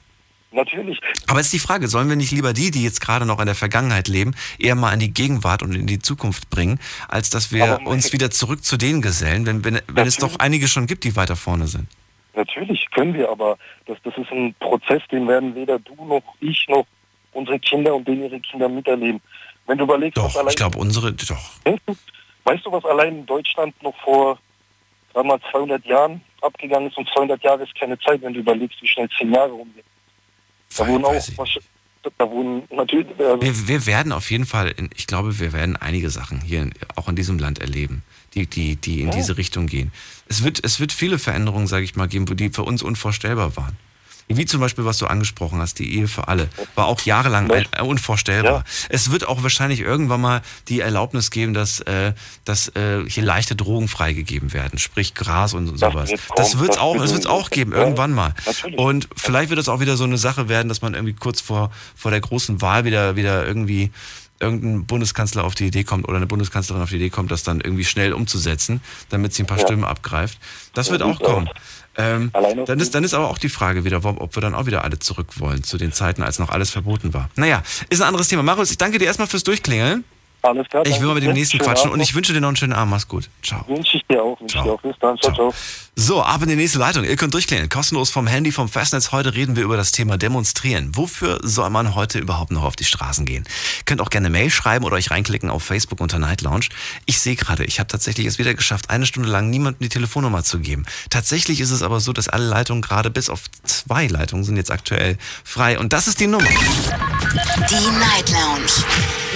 Natürlich. 0.51 0.99
Aber 1.26 1.40
ist 1.40 1.53
die 1.53 1.59
Frage, 1.59 1.88
sollen 1.88 2.09
wir 2.09 2.16
nicht 2.16 2.32
lieber 2.32 2.55
die, 2.55 2.70
die 2.70 2.82
jetzt 2.82 3.01
gerade 3.01 3.26
noch 3.26 3.38
in 3.38 3.46
der 3.46 3.55
Vergangenheit 3.55 4.09
leben, 4.09 4.34
eher 4.59 4.74
mal 4.74 4.94
in 4.94 5.01
die 5.01 5.12
Gegenwart 5.12 5.62
und 5.62 5.74
in 5.74 5.86
die 5.86 5.99
Zukunft 5.99 6.49
bringen, 6.49 6.80
als 7.09 7.28
dass 7.28 7.53
wir 7.53 7.80
uns 7.84 8.12
wieder 8.12 8.30
zurück 8.30 8.64
zu 8.64 8.78
denen 8.78 9.03
gesellen, 9.03 9.44
wenn, 9.44 9.64
wenn, 9.64 9.80
wenn 9.88 10.07
es 10.07 10.16
doch 10.16 10.38
einige 10.38 10.66
schon 10.66 10.86
gibt, 10.86 11.05
die 11.05 11.16
weiter 11.16 11.36
vorne 11.36 11.66
sind? 11.66 11.86
Natürlich 12.34 12.90
können 12.92 13.14
wir, 13.14 13.28
aber 13.28 13.59
das, 13.86 13.99
das 14.05 14.16
ist 14.16 14.30
ein 14.30 14.55
Prozess, 14.61 15.03
den 15.11 15.28
werden 15.28 15.55
weder 15.55 15.78
du 15.80 15.94
noch 16.07 16.22
ich 16.40 16.66
noch 16.68 16.86
unsere 17.32 17.59
Kinder 17.59 17.94
und 17.94 18.09
den 18.09 18.22
ihre 18.22 18.40
Kinder 18.40 18.68
miterleben. 18.68 19.20
Wenn 19.66 19.76
du 19.76 19.84
überlegst, 19.84 20.16
was 20.16 20.32
Doch, 20.32 20.40
allein, 20.40 20.51
ich 20.51 20.57
glaube, 20.57 20.78
unsere, 20.78 21.12
doch. 21.12 21.51
weißt 22.44 22.64
du, 22.64 22.72
was 22.72 22.84
allein 22.86 23.18
in 23.18 23.26
Deutschland 23.26 23.80
noch 23.82 23.94
vor 24.03 24.38
sagen 25.12 25.28
wir 25.28 25.36
mal 25.36 25.51
200 25.51 25.84
Jahren 25.86 26.20
abgegangen 26.40 26.88
ist 26.88 26.96
und 26.96 27.09
200 27.11 27.42
Jahre 27.42 27.64
ist 27.64 27.74
keine 27.74 27.99
Zeit, 27.99 28.22
wenn 28.22 28.34
du 28.34 28.40
überlegst, 28.40 28.80
wie 28.80 28.86
schnell 28.86 29.09
10 29.18 29.32
Jahre 29.32 29.51
rumgehen. 29.51 29.84
Da 30.77 30.87
wurden 30.87 31.05
auch, 31.05 31.14
da 32.16 32.31
wurden 32.31 32.62
natürlich, 32.71 33.07
also, 33.19 33.43
Wir, 33.43 33.69
wir 33.69 33.87
werden 33.87 34.12
auf 34.12 34.31
jeden 34.31 34.47
Fall, 34.47 34.69
in, 34.71 34.91
ich 34.97 35.07
glaube, 35.07 35.39
wir 35.39 35.53
werden 35.53 35.77
einige 35.77 36.11
Sachen 36.11 36.41
hier 36.41 36.62
in, 36.62 36.73
auch 36.95 37.09
in 37.09 37.16
diesem 37.16 37.39
Land 37.39 37.59
erleben, 37.59 38.03
die, 38.35 38.47
die, 38.47 38.77
die 38.77 39.01
in 39.01 39.09
Ja. 39.09 39.14
diese 39.14 39.37
Richtung 39.37 39.66
gehen. 39.66 39.93
Es 40.29 40.45
wird, 40.45 40.64
es 40.64 40.81
wird 40.81 40.93
viele 40.93 41.19
Veränderungen, 41.19 41.66
sage 41.66 41.85
ich 41.85 41.97
mal, 41.97 42.09
geben, 42.09 42.25
die 42.37 42.51
für 42.51 42.62
uns 42.62 42.83
unvorstellbar 42.83 43.57
waren. 43.57 43.77
Wie 44.29 44.45
zum 44.45 44.61
Beispiel, 44.61 44.85
was 44.85 44.99
du 44.99 45.07
angesprochen 45.07 45.59
hast, 45.61 45.79
die 45.79 45.97
Ehe 45.97 46.07
für 46.07 46.29
alle, 46.29 46.49
war 46.74 46.87
auch 46.87 47.01
jahrelang 47.03 47.51
ein, 47.51 47.66
äh, 47.72 47.83
unvorstellbar. 47.83 48.64
Es 48.89 49.11
wird 49.11 49.26
auch 49.26 49.43
wahrscheinlich 49.43 49.81
irgendwann 49.81 50.20
mal 50.20 50.43
die 50.68 50.81
Erlaubnis 50.81 51.31
geben, 51.31 51.55
dass, 51.55 51.81
äh, 51.81 52.12
dass 52.45 52.68
äh, 52.76 53.05
hier 53.09 53.22
leichte 53.22 53.57
Drogen 53.57 53.89
freigegeben 53.89 54.53
werden, 54.53 54.79
sprich 54.79 55.14
Gras 55.14 55.55
und 55.55 55.79
sowas. 55.79 56.11
wird 56.11 56.20
Das 56.37 56.59
wird 56.59 56.70
es 56.70 56.76
das 56.76 56.79
auch, 56.79 56.97
das 56.99 57.12
wird's 57.12 57.26
auch 57.26 57.51
geben, 57.51 57.72
ja, 57.72 57.79
irgendwann 57.79 58.12
mal. 58.12 58.35
natürlich. 58.45 58.79
Und 58.79 59.09
vielleicht 59.16 59.51
wird 59.51 59.61
es 59.61 59.68
auch 59.68 59.81
wieder 59.81 59.97
so 59.97 60.05
eine 60.05 60.18
Sache 60.18 60.49
werden, 60.49 60.68
dass 60.68 60.83
man 60.83 60.95
irgendwie 60.95 61.14
kurz 61.14 61.41
vor, 61.41 61.70
vor 61.97 62.11
der 62.11 62.20
großen 62.20 62.61
Wahl 62.61 62.85
wieder, 62.85 63.16
wieder 63.16 63.47
irgendwie 63.47 63.91
irgendein 64.41 64.87
Bundeskanzler 64.87 65.45
auf 65.45 65.55
die 65.55 65.66
Idee 65.66 65.85
kommt 65.85 66.07
oder 66.07 66.16
eine 66.16 66.26
Bundeskanzlerin 66.26 66.83
auf 66.83 66.91
die 66.91 66.97
Idee 66.97 67.11
kommt, 67.11 67.31
das 67.31 67.43
dann 67.43 67.61
irgendwie 67.61 67.85
schnell 67.85 68.12
umzusetzen, 68.12 68.81
damit 69.09 69.35
sie 69.35 69.43
ein 69.43 69.47
paar 69.47 69.59
Ja. 69.59 69.64
Stimmen 69.64 69.85
abgreift. 69.85 70.39
Das 70.74 70.87
Ja, 70.87 70.93
wird 70.93 71.03
auch 71.03 71.18
kommen. 71.20 71.49
Ähm, 71.99 72.30
dann, 72.66 72.78
ist, 72.78 72.94
dann 72.94 73.03
ist 73.03 73.12
aber 73.12 73.28
auch 73.28 73.38
die 73.38 73.49
Frage 73.49 73.84
wieder, 73.84 73.99
ob 73.99 74.20
ob 74.20 74.36
wir 74.36 74.40
dann 74.40 74.55
auch 74.55 74.66
wieder 74.66 74.84
alle 74.84 75.01
zurück 75.01 75.40
wollen 75.40 75.64
zu 75.64 75.78
den 75.78 75.92
Zeiten, 75.92 76.22
als 76.22 76.38
noch 76.38 76.49
alles 76.49 76.70
verboten 76.70 77.12
war. 77.12 77.28
Naja, 77.34 77.62
ist 77.90 78.01
ein 78.01 78.07
anderes 78.07 78.28
Thema. 78.28 78.44
Marius, 78.44 78.70
ich 78.70 78.78
danke 78.78 78.99
dir 78.99 79.07
erstmal 79.07 79.26
fürs 79.26 79.42
Durchklingeln. 79.42 80.05
Alles 80.43 80.68
klar. 80.68 80.86
Ich 80.86 81.01
will 81.01 81.09
mal 81.09 81.14
mit 81.14 81.24
dem 81.24 81.32
nächsten 81.32 81.59
quatschen 81.59 81.89
Abend 81.89 81.95
und 81.95 82.01
ich 82.01 82.14
wünsche 82.14 82.32
dir 82.32 82.41
noch 82.41 82.49
einen 82.49 82.57
schönen 82.57 82.72
Abend. 82.72 82.93
Mach's 82.93 83.09
gut. 83.09 83.28
Ciao. 83.43 83.64
Wünsche 83.66 83.97
ich 83.97 84.07
dir 84.07 84.22
auch. 84.22 84.41
Wünsche 84.41 84.59
ich 84.59 84.64
dir 84.64 84.72
auch. 84.72 84.80
Bis 84.80 84.95
dann. 85.01 85.18
Ciao, 85.18 85.34
ciao. 85.34 85.55
So, 85.97 86.22
ab 86.22 86.41
in 86.43 86.49
die 86.49 86.55
nächste 86.55 86.78
Leitung. 86.78 87.03
Ihr 87.03 87.16
könnt 87.16 87.34
durchklären. 87.34 87.68
Kostenlos 87.68 88.11
vom 88.11 88.28
Handy, 88.28 88.53
vom 88.53 88.68
Festnetz. 88.68 89.11
Heute 89.11 89.34
reden 89.34 89.57
wir 89.57 89.64
über 89.64 89.76
das 89.76 89.91
Thema 89.91 90.16
Demonstrieren. 90.16 90.93
Wofür 90.95 91.41
soll 91.43 91.70
man 91.70 91.97
heute 91.97 92.20
überhaupt 92.20 92.53
noch 92.53 92.62
auf 92.62 92.76
die 92.76 92.84
Straßen 92.84 93.26
gehen? 93.26 93.45
Könnt 93.84 94.01
auch 94.01 94.11
gerne 94.11 94.30
Mail 94.30 94.49
schreiben 94.49 94.84
oder 94.84 94.95
euch 94.95 95.11
reinklicken 95.11 95.51
auf 95.51 95.64
Facebook 95.64 96.01
unter 96.01 96.20
Night 96.20 96.43
Lounge. 96.43 96.66
Ich 97.07 97.18
sehe 97.18 97.34
gerade, 97.34 97.64
ich 97.64 97.80
habe 97.80 97.89
tatsächlich 97.89 98.26
es 98.26 98.39
wieder 98.39 98.55
geschafft, 98.55 98.91
eine 98.91 99.07
Stunde 99.07 99.28
lang 99.28 99.51
niemandem 99.51 99.80
die 99.82 99.89
Telefonnummer 99.89 100.45
zu 100.45 100.61
geben. 100.61 100.86
Tatsächlich 101.11 101.61
ist 101.61 101.72
es 101.72 101.82
aber 101.82 101.99
so, 101.99 102.12
dass 102.12 102.28
alle 102.28 102.47
Leitungen 102.47 102.80
gerade 102.80 103.11
bis 103.11 103.28
auf 103.28 103.51
zwei 103.64 104.07
Leitungen 104.07 104.45
sind 104.45 104.57
jetzt 104.57 104.70
aktuell 104.70 105.18
frei. 105.43 105.80
Und 105.80 105.93
das 105.93 106.07
ist 106.07 106.20
die 106.20 106.28
Nummer. 106.28 106.49
Die 106.49 107.91
Night 107.99 108.30
Lounge 108.30 108.84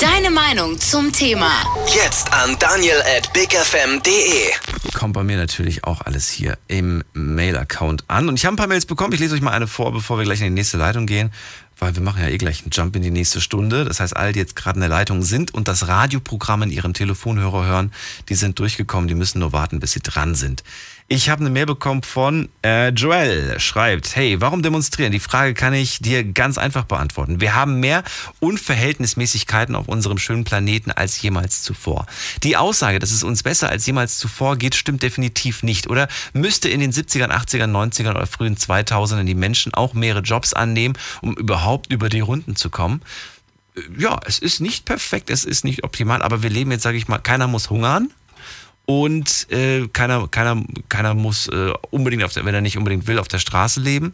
Deine 0.00 0.30
Meinung 0.30 0.80
zum 0.80 1.12
Thema. 1.12 1.50
Jetzt 1.94 2.32
an 2.32 2.56
daniel 2.58 3.02
at 3.16 3.30
bigfm.de. 3.34 4.52
Kommt 4.94 5.12
bei 5.12 5.22
mir 5.22 5.36
natürlich 5.36 5.84
auch 5.84 6.00
alles 6.00 6.30
hier 6.30 6.56
im 6.66 7.04
Mail-Account 7.12 8.04
an. 8.08 8.30
Und 8.30 8.36
ich 8.36 8.46
habe 8.46 8.54
ein 8.54 8.56
paar 8.56 8.68
Mails 8.68 8.86
bekommen. 8.86 9.12
Ich 9.12 9.20
lese 9.20 9.34
euch 9.34 9.42
mal 9.42 9.52
eine 9.52 9.66
vor, 9.66 9.92
bevor 9.92 10.16
wir 10.16 10.24
gleich 10.24 10.40
in 10.40 10.46
die 10.46 10.52
nächste 10.52 10.78
Leitung 10.78 11.04
gehen. 11.04 11.30
Weil 11.78 11.94
wir 11.94 12.02
machen 12.02 12.22
ja 12.22 12.28
eh 12.28 12.38
gleich 12.38 12.62
einen 12.62 12.70
Jump 12.72 12.96
in 12.96 13.02
die 13.02 13.10
nächste 13.10 13.40
Stunde. 13.40 13.84
Das 13.84 14.00
heißt, 14.00 14.16
alle, 14.16 14.32
die 14.32 14.38
jetzt 14.38 14.56
gerade 14.56 14.76
in 14.76 14.80
der 14.80 14.88
Leitung 14.88 15.22
sind 15.22 15.52
und 15.52 15.68
das 15.68 15.88
Radioprogramm 15.88 16.62
in 16.62 16.70
ihrem 16.70 16.94
Telefonhörer 16.94 17.66
hören, 17.66 17.92
die 18.28 18.34
sind 18.34 18.58
durchgekommen. 18.58 19.08
Die 19.08 19.14
müssen 19.14 19.40
nur 19.40 19.52
warten, 19.52 19.78
bis 19.78 19.92
sie 19.92 20.00
dran 20.00 20.34
sind. 20.34 20.64
Ich 21.08 21.30
habe 21.30 21.42
eine 21.42 21.50
Mail 21.50 21.66
bekommen 21.66 22.02
von 22.02 22.48
äh, 22.64 22.88
Joel. 22.88 23.60
Schreibt, 23.60 24.16
hey, 24.16 24.40
warum 24.40 24.62
demonstrieren? 24.62 25.12
Die 25.12 25.20
Frage 25.20 25.54
kann 25.54 25.72
ich 25.72 26.00
dir 26.00 26.24
ganz 26.24 26.58
einfach 26.58 26.82
beantworten. 26.82 27.40
Wir 27.40 27.54
haben 27.54 27.78
mehr 27.78 28.02
Unverhältnismäßigkeiten 28.40 29.76
auf 29.76 29.86
unserem 29.86 30.18
schönen 30.18 30.42
Planeten 30.42 30.90
als 30.90 31.22
jemals 31.22 31.62
zuvor. 31.62 32.06
Die 32.42 32.56
Aussage, 32.56 32.98
dass 32.98 33.12
es 33.12 33.22
uns 33.22 33.44
besser 33.44 33.68
als 33.68 33.86
jemals 33.86 34.18
zuvor 34.18 34.56
geht, 34.56 34.74
stimmt 34.74 35.04
definitiv 35.04 35.62
nicht. 35.62 35.88
Oder 35.88 36.08
müsste 36.32 36.68
in 36.68 36.80
den 36.80 36.92
70ern, 36.92 37.30
80ern, 37.30 37.70
90ern 37.70 38.10
oder 38.10 38.26
frühen 38.26 38.56
2000ern 38.56 39.22
die 39.22 39.36
Menschen 39.36 39.74
auch 39.74 39.94
mehrere 39.94 40.22
Jobs 40.22 40.54
annehmen, 40.54 40.98
um 41.22 41.36
überhaupt 41.36 41.92
über 41.92 42.08
die 42.08 42.18
Runden 42.18 42.56
zu 42.56 42.68
kommen? 42.68 43.00
Äh, 43.76 43.82
Ja, 43.96 44.18
es 44.26 44.40
ist 44.40 44.60
nicht 44.60 44.86
perfekt, 44.86 45.30
es 45.30 45.44
ist 45.44 45.64
nicht 45.64 45.84
optimal, 45.84 46.20
aber 46.20 46.42
wir 46.42 46.50
leben 46.50 46.72
jetzt, 46.72 46.82
sage 46.82 46.98
ich 46.98 47.06
mal, 47.06 47.18
keiner 47.18 47.46
muss 47.46 47.70
hungern. 47.70 48.10
Und 48.86 49.50
äh, 49.50 49.88
keiner, 49.88 50.28
keiner, 50.28 50.62
keiner 50.88 51.14
muss 51.14 51.48
äh, 51.48 51.72
unbedingt, 51.90 52.22
auf 52.22 52.32
der, 52.32 52.44
wenn 52.44 52.54
er 52.54 52.60
nicht 52.60 52.78
unbedingt 52.78 53.06
will, 53.08 53.18
auf 53.18 53.28
der 53.28 53.40
Straße 53.40 53.80
leben. 53.80 54.12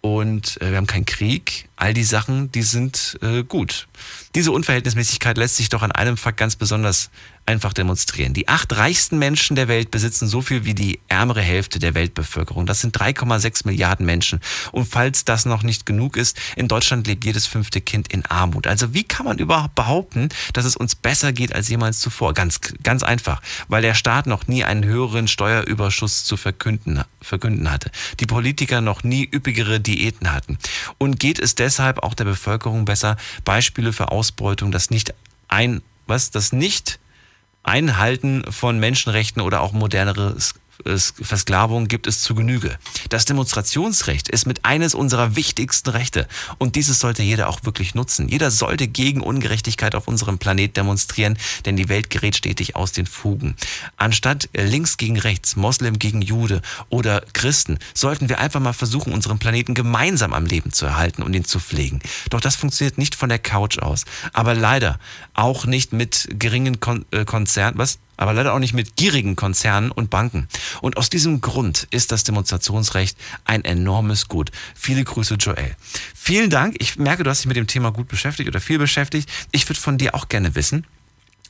Und 0.00 0.60
äh, 0.60 0.70
wir 0.70 0.78
haben 0.78 0.86
keinen 0.86 1.06
Krieg. 1.06 1.68
All 1.76 1.92
die 1.94 2.04
Sachen, 2.04 2.50
die 2.52 2.62
sind 2.62 3.18
äh, 3.22 3.44
gut. 3.44 3.88
Diese 4.34 4.50
Unverhältnismäßigkeit 4.52 5.36
lässt 5.38 5.56
sich 5.56 5.68
doch 5.68 5.82
an 5.82 5.92
einem 5.92 6.16
Fakt 6.16 6.38
ganz 6.38 6.56
besonders 6.56 7.10
einfach 7.46 7.72
demonstrieren. 7.72 8.34
Die 8.34 8.48
acht 8.48 8.76
reichsten 8.76 9.18
Menschen 9.18 9.56
der 9.56 9.68
Welt 9.68 9.90
besitzen 9.90 10.28
so 10.28 10.42
viel 10.42 10.64
wie 10.64 10.74
die 10.74 11.00
ärmere 11.08 11.40
Hälfte 11.40 11.78
der 11.78 11.94
Weltbevölkerung. 11.94 12.66
Das 12.66 12.80
sind 12.80 12.96
3,6 12.96 13.66
Milliarden 13.66 14.06
Menschen. 14.06 14.40
Und 14.70 14.86
falls 14.86 15.24
das 15.24 15.44
noch 15.44 15.62
nicht 15.62 15.84
genug 15.84 16.16
ist, 16.16 16.38
in 16.56 16.68
Deutschland 16.68 17.06
lebt 17.06 17.24
jedes 17.24 17.46
fünfte 17.46 17.80
Kind 17.80 18.12
in 18.12 18.24
Armut. 18.26 18.66
Also 18.66 18.94
wie 18.94 19.04
kann 19.04 19.26
man 19.26 19.38
überhaupt 19.38 19.74
behaupten, 19.74 20.28
dass 20.52 20.64
es 20.64 20.76
uns 20.76 20.94
besser 20.94 21.32
geht 21.32 21.54
als 21.54 21.68
jemals 21.68 22.00
zuvor? 22.00 22.32
Ganz, 22.32 22.60
ganz 22.82 23.02
einfach, 23.02 23.42
weil 23.68 23.82
der 23.82 23.94
Staat 23.94 24.26
noch 24.26 24.46
nie 24.46 24.64
einen 24.64 24.84
höheren 24.84 25.26
Steuerüberschuss 25.26 26.24
zu 26.24 26.36
verkünden, 26.36 27.02
verkünden 27.20 27.70
hatte. 27.70 27.90
Die 28.20 28.26
Politiker 28.26 28.80
noch 28.80 29.02
nie 29.02 29.28
üppigere 29.32 29.80
Diäten 29.80 30.32
hatten. 30.32 30.58
Und 30.98 31.18
geht 31.18 31.40
es 31.40 31.54
deshalb 31.54 32.02
auch 32.02 32.14
der 32.14 32.24
Bevölkerung 32.24 32.84
besser? 32.84 33.16
Beispiele 33.44 33.92
für 33.92 34.12
Ausbeutung, 34.12 34.70
das 34.70 34.90
nicht 34.90 35.14
ein, 35.48 35.82
was, 36.06 36.30
das 36.30 36.52
nicht 36.52 36.98
Einhalten 37.62 38.44
von 38.50 38.78
Menschenrechten 38.78 39.42
oder 39.42 39.60
auch 39.60 39.72
modernere 39.72 40.34
S- 40.36 40.36
S- 40.36 40.54
Versklavung 40.84 41.88
gibt 41.88 42.06
es 42.06 42.22
zu 42.22 42.34
Genüge. 42.34 42.78
Das 43.08 43.24
Demonstrationsrecht 43.24 44.28
ist 44.28 44.46
mit 44.46 44.64
eines 44.64 44.94
unserer 44.94 45.36
wichtigsten 45.36 45.90
Rechte 45.90 46.28
und 46.58 46.76
dieses 46.76 46.98
sollte 46.98 47.22
jeder 47.22 47.48
auch 47.48 47.60
wirklich 47.64 47.94
nutzen. 47.94 48.28
Jeder 48.28 48.50
sollte 48.50 48.88
gegen 48.88 49.20
Ungerechtigkeit 49.20 49.94
auf 49.94 50.08
unserem 50.08 50.38
Planet 50.38 50.76
demonstrieren, 50.76 51.38
denn 51.64 51.76
die 51.76 51.88
Welt 51.88 52.10
gerät 52.10 52.36
stetig 52.36 52.76
aus 52.76 52.92
den 52.92 53.06
Fugen. 53.06 53.56
Anstatt 53.96 54.48
links 54.54 54.96
gegen 54.96 55.18
rechts, 55.18 55.56
Moslem 55.56 55.98
gegen 55.98 56.22
Jude 56.22 56.62
oder 56.88 57.22
Christen, 57.32 57.78
sollten 57.94 58.28
wir 58.28 58.38
einfach 58.38 58.60
mal 58.60 58.72
versuchen, 58.72 59.12
unseren 59.12 59.38
Planeten 59.38 59.74
gemeinsam 59.74 60.32
am 60.32 60.46
Leben 60.46 60.72
zu 60.72 60.86
erhalten 60.86 61.22
und 61.22 61.34
ihn 61.34 61.44
zu 61.44 61.60
pflegen. 61.60 62.00
Doch 62.30 62.40
das 62.40 62.56
funktioniert 62.56 62.98
nicht 62.98 63.14
von 63.14 63.28
der 63.28 63.38
Couch 63.38 63.78
aus, 63.78 64.04
aber 64.32 64.54
leider 64.54 64.98
auch 65.34 65.66
nicht 65.66 65.92
mit 65.92 66.28
geringen 66.38 66.80
Kon 66.80 67.04
äh, 67.10 67.24
Konzernen, 67.24 67.78
was? 67.78 67.98
Aber 68.22 68.32
leider 68.32 68.54
auch 68.54 68.58
nicht 68.58 68.72
mit 68.72 68.96
gierigen 68.96 69.36
Konzernen 69.36 69.90
und 69.90 70.10
Banken. 70.10 70.48
Und 70.80 70.96
aus 70.96 71.10
diesem 71.10 71.40
Grund 71.40 71.88
ist 71.90 72.12
das 72.12 72.24
Demonstrationsrecht 72.24 73.16
ein 73.44 73.64
enormes 73.64 74.28
Gut. 74.28 74.50
Viele 74.74 75.04
Grüße, 75.04 75.34
Joel. 75.34 75.76
Vielen 76.14 76.50
Dank. 76.50 76.76
Ich 76.78 76.96
merke, 76.96 77.24
du 77.24 77.30
hast 77.30 77.40
dich 77.40 77.48
mit 77.48 77.56
dem 77.56 77.66
Thema 77.66 77.90
gut 77.90 78.08
beschäftigt 78.08 78.48
oder 78.48 78.60
viel 78.60 78.78
beschäftigt. 78.78 79.28
Ich 79.50 79.68
würde 79.68 79.80
von 79.80 79.98
dir 79.98 80.14
auch 80.14 80.28
gerne 80.28 80.54
wissen, 80.54 80.86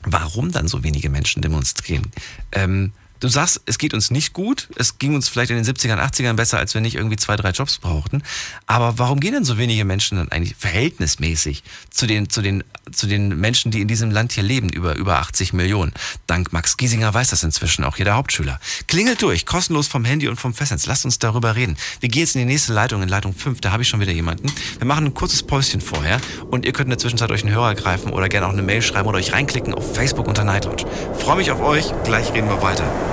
warum 0.03 0.51
dann 0.51 0.67
so 0.67 0.83
wenige 0.83 1.09
Menschen 1.09 1.41
demonstrieren. 1.41 2.11
Ähm, 2.51 2.91
du 3.23 3.29
sagst, 3.29 3.61
es 3.65 3.77
geht 3.77 3.93
uns 3.93 4.11
nicht 4.11 4.33
gut. 4.33 4.67
Es 4.75 4.99
ging 4.99 5.15
uns 5.15 5.29
vielleicht 5.29 5.49
in 5.49 5.55
den 5.55 5.65
70ern, 5.65 5.97
80ern 5.97 6.33
besser, 6.33 6.57
als 6.57 6.73
wir 6.73 6.81
nicht 6.81 6.95
irgendwie 6.95 7.15
zwei, 7.15 7.37
drei 7.37 7.51
Jobs 7.51 7.77
brauchten. 7.77 8.21
Aber 8.67 8.99
warum 8.99 9.19
gehen 9.21 9.33
denn 9.33 9.45
so 9.45 9.57
wenige 9.57 9.85
Menschen 9.85 10.17
dann 10.17 10.29
eigentlich 10.29 10.55
verhältnismäßig 10.57 11.63
zu 11.89 12.05
den, 12.05 12.29
zu 12.29 12.41
den, 12.41 12.63
zu 12.91 13.07
den 13.07 13.39
Menschen, 13.39 13.71
die 13.71 13.81
in 13.81 13.87
diesem 13.87 14.11
Land 14.11 14.33
hier 14.33 14.43
leben, 14.43 14.69
über, 14.69 14.95
über 14.95 15.19
80 15.19 15.53
Millionen? 15.53 15.93
Dank 16.27 16.51
Max 16.51 16.75
Giesinger 16.75 17.13
weiß 17.13 17.29
das 17.29 17.43
inzwischen 17.43 17.85
auch 17.85 17.97
jeder 17.97 18.15
Hauptschüler. 18.15 18.59
Klingelt 18.87 19.21
durch, 19.21 19.45
kostenlos 19.45 19.87
vom 19.87 20.03
Handy 20.03 20.27
und 20.27 20.35
vom 20.35 20.53
Festnetz. 20.53 20.85
Lasst 20.85 21.05
uns 21.05 21.17
darüber 21.17 21.55
reden. 21.55 21.77
Wir 22.01 22.09
gehen 22.09 22.23
jetzt 22.23 22.35
in 22.35 22.39
die 22.39 22.45
nächste 22.45 22.73
Leitung, 22.73 23.01
in 23.01 23.09
Leitung 23.09 23.33
5. 23.33 23.61
Da 23.61 23.71
habe 23.71 23.83
ich 23.83 23.89
schon 23.89 24.01
wieder 24.01 24.11
jemanden. 24.11 24.51
Wir 24.77 24.85
machen 24.85 25.05
ein 25.05 25.13
kurzes 25.13 25.43
Päuschen 25.43 25.79
vorher 25.79 26.19
und 26.51 26.65
ihr 26.65 26.73
könnt 26.73 26.87
in 26.87 26.91
der 26.91 26.99
Zwischenzeit 26.99 27.31
euch 27.31 27.43
einen 27.43 27.53
Hörer 27.53 27.73
greifen 27.75 28.11
oder 28.11 28.27
gerne 28.27 28.47
auch 28.47 28.51
eine 28.51 28.63
Mail 28.63 28.81
schreiben 28.81 29.07
oder 29.07 29.17
euch 29.17 29.31
reinklicken 29.31 29.73
auf 29.73 29.95
Facebook 29.95 30.27
unter 30.27 30.43
Night 30.43 30.65
Lounge. 30.65 30.85
Freue 31.19 31.37
mich 31.37 31.51
auf 31.51 31.61
euch. 31.61 31.85
Gleich 32.03 32.33
reden 32.33 32.49
wir 32.49 32.61
weiter. 32.61 33.12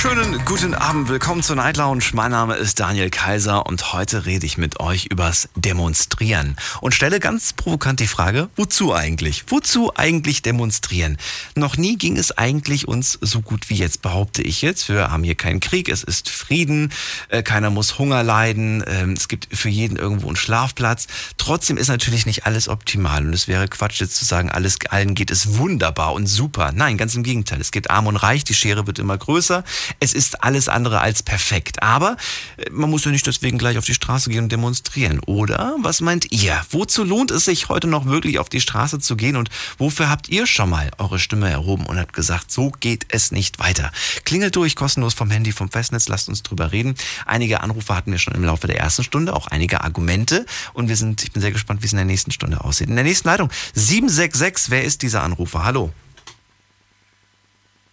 Schönen 0.00 0.44
guten 0.44 0.74
Abend, 0.74 1.08
willkommen 1.08 1.42
zur 1.42 1.56
Night 1.56 1.76
Lounge. 1.76 2.04
Mein 2.12 2.30
Name 2.30 2.54
ist 2.54 2.78
Daniel 2.78 3.10
Kaiser 3.10 3.66
und 3.66 3.92
heute 3.92 4.26
rede 4.26 4.46
ich 4.46 4.56
mit 4.56 4.78
euch 4.78 5.06
übers 5.06 5.48
Demonstrieren 5.56 6.54
und 6.80 6.94
stelle 6.94 7.18
ganz 7.18 7.52
provokant 7.52 7.98
die 7.98 8.06
Frage, 8.06 8.48
wozu 8.54 8.94
eigentlich? 8.94 9.46
Wozu 9.48 9.90
eigentlich 9.96 10.42
demonstrieren? 10.42 11.18
Noch 11.56 11.76
nie 11.76 11.98
ging 11.98 12.16
es 12.16 12.30
eigentlich 12.30 12.86
uns 12.86 13.18
so 13.20 13.40
gut 13.40 13.70
wie 13.70 13.74
jetzt, 13.74 14.00
behaupte 14.00 14.40
ich 14.40 14.62
jetzt. 14.62 14.88
Wir 14.88 15.10
haben 15.10 15.24
hier 15.24 15.34
keinen 15.34 15.58
Krieg, 15.58 15.88
es 15.88 16.04
ist 16.04 16.30
Frieden, 16.30 16.92
äh, 17.28 17.42
keiner 17.42 17.70
muss 17.70 17.98
Hunger 17.98 18.22
leiden, 18.22 18.84
ähm, 18.86 19.14
es 19.14 19.26
gibt 19.26 19.48
für 19.50 19.68
jeden 19.68 19.96
irgendwo 19.96 20.28
einen 20.28 20.36
Schlafplatz. 20.36 21.08
Trotzdem 21.38 21.76
ist 21.76 21.88
natürlich 21.88 22.24
nicht 22.24 22.46
alles 22.46 22.68
optimal 22.68 23.26
und 23.26 23.32
es 23.32 23.48
wäre 23.48 23.66
Quatsch 23.66 24.00
jetzt 24.00 24.14
zu 24.14 24.24
sagen, 24.24 24.48
alles 24.48 24.78
allen 24.90 25.16
geht 25.16 25.32
es 25.32 25.58
wunderbar 25.58 26.12
und 26.12 26.28
super. 26.28 26.70
Nein, 26.72 26.98
ganz 26.98 27.16
im 27.16 27.24
Gegenteil. 27.24 27.60
Es 27.60 27.72
geht 27.72 27.90
arm 27.90 28.06
und 28.06 28.14
reich, 28.14 28.44
die 28.44 28.54
Schere 28.54 28.86
wird 28.86 29.00
immer 29.00 29.18
größer. 29.18 29.64
Es 30.00 30.12
ist 30.12 30.42
alles 30.42 30.68
andere 30.68 31.00
als 31.00 31.22
perfekt. 31.22 31.82
Aber 31.82 32.16
äh, 32.56 32.70
man 32.70 32.90
muss 32.90 33.04
ja 33.04 33.10
nicht 33.10 33.26
deswegen 33.26 33.58
gleich 33.58 33.78
auf 33.78 33.84
die 33.84 33.94
Straße 33.94 34.30
gehen 34.30 34.44
und 34.44 34.52
demonstrieren, 34.52 35.20
oder? 35.20 35.76
Was 35.80 36.00
meint 36.00 36.30
ihr? 36.32 36.60
Wozu 36.70 37.04
lohnt 37.04 37.30
es 37.30 37.44
sich 37.44 37.68
heute 37.68 37.86
noch 37.86 38.06
wirklich 38.06 38.38
auf 38.38 38.48
die 38.48 38.60
Straße 38.60 38.98
zu 38.98 39.16
gehen 39.16 39.36
und 39.36 39.50
wofür 39.78 40.10
habt 40.10 40.28
ihr 40.28 40.46
schon 40.46 40.70
mal 40.70 40.90
eure 40.98 41.18
Stimme 41.18 41.50
erhoben 41.50 41.86
und 41.86 41.98
habt 41.98 42.12
gesagt, 42.12 42.50
so 42.50 42.70
geht 42.70 43.06
es 43.08 43.32
nicht 43.32 43.58
weiter? 43.58 43.90
Klingelt 44.24 44.56
durch, 44.56 44.76
kostenlos 44.76 45.14
vom 45.14 45.30
Handy, 45.30 45.52
vom 45.52 45.70
Festnetz, 45.70 46.08
lasst 46.08 46.28
uns 46.28 46.42
drüber 46.42 46.72
reden. 46.72 46.94
Einige 47.26 47.60
Anrufe 47.60 47.94
hatten 47.94 48.12
wir 48.12 48.18
schon 48.18 48.34
im 48.34 48.44
Laufe 48.44 48.66
der 48.66 48.78
ersten 48.78 49.04
Stunde, 49.04 49.34
auch 49.34 49.46
einige 49.46 49.82
Argumente 49.82 50.46
und 50.72 50.88
wir 50.88 50.96
sind, 50.96 51.22
ich 51.22 51.32
bin 51.32 51.42
sehr 51.42 51.52
gespannt, 51.52 51.82
wie 51.82 51.86
es 51.86 51.92
in 51.92 51.98
der 51.98 52.04
nächsten 52.04 52.30
Stunde 52.30 52.62
aussieht. 52.62 52.88
In 52.88 52.96
der 52.96 53.04
nächsten 53.04 53.28
Leitung 53.28 53.50
766, 53.74 54.70
wer 54.70 54.84
ist 54.84 55.02
dieser 55.02 55.22
Anrufer? 55.22 55.64
Hallo. 55.64 55.92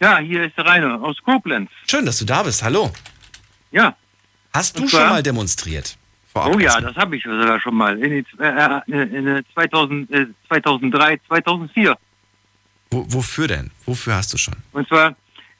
Ja, 0.01 0.17
hier 0.19 0.45
ist 0.45 0.57
der 0.57 0.65
Rainer 0.65 1.01
aus 1.01 1.17
Koblenz. 1.23 1.69
Schön, 1.89 2.05
dass 2.05 2.17
du 2.17 2.25
da 2.25 2.43
bist. 2.43 2.63
Hallo. 2.63 2.91
Ja. 3.71 3.95
Hast 4.53 4.77
du 4.79 4.87
schon 4.87 5.09
mal 5.09 5.23
demonstriert? 5.23 5.97
Oh 6.33 6.59
ja, 6.59 6.81
das 6.81 6.95
habe 6.97 7.15
ich 7.15 7.23
sogar 7.23 7.59
schon 7.61 7.75
mal. 7.75 7.97
In, 7.97 8.11
die, 8.11 8.25
äh, 8.41 8.81
in 8.87 9.27
äh, 9.27 9.43
2000, 9.53 10.11
äh, 10.11 10.27
2003, 10.49 11.19
2004. 11.27 11.97
Wo, 12.91 13.05
wofür 13.07 13.47
denn? 13.47 13.71
Wofür 13.85 14.15
hast 14.15 14.33
du 14.33 14.37
schon? 14.37 14.55
Und 14.73 14.87
zwar, 14.87 15.15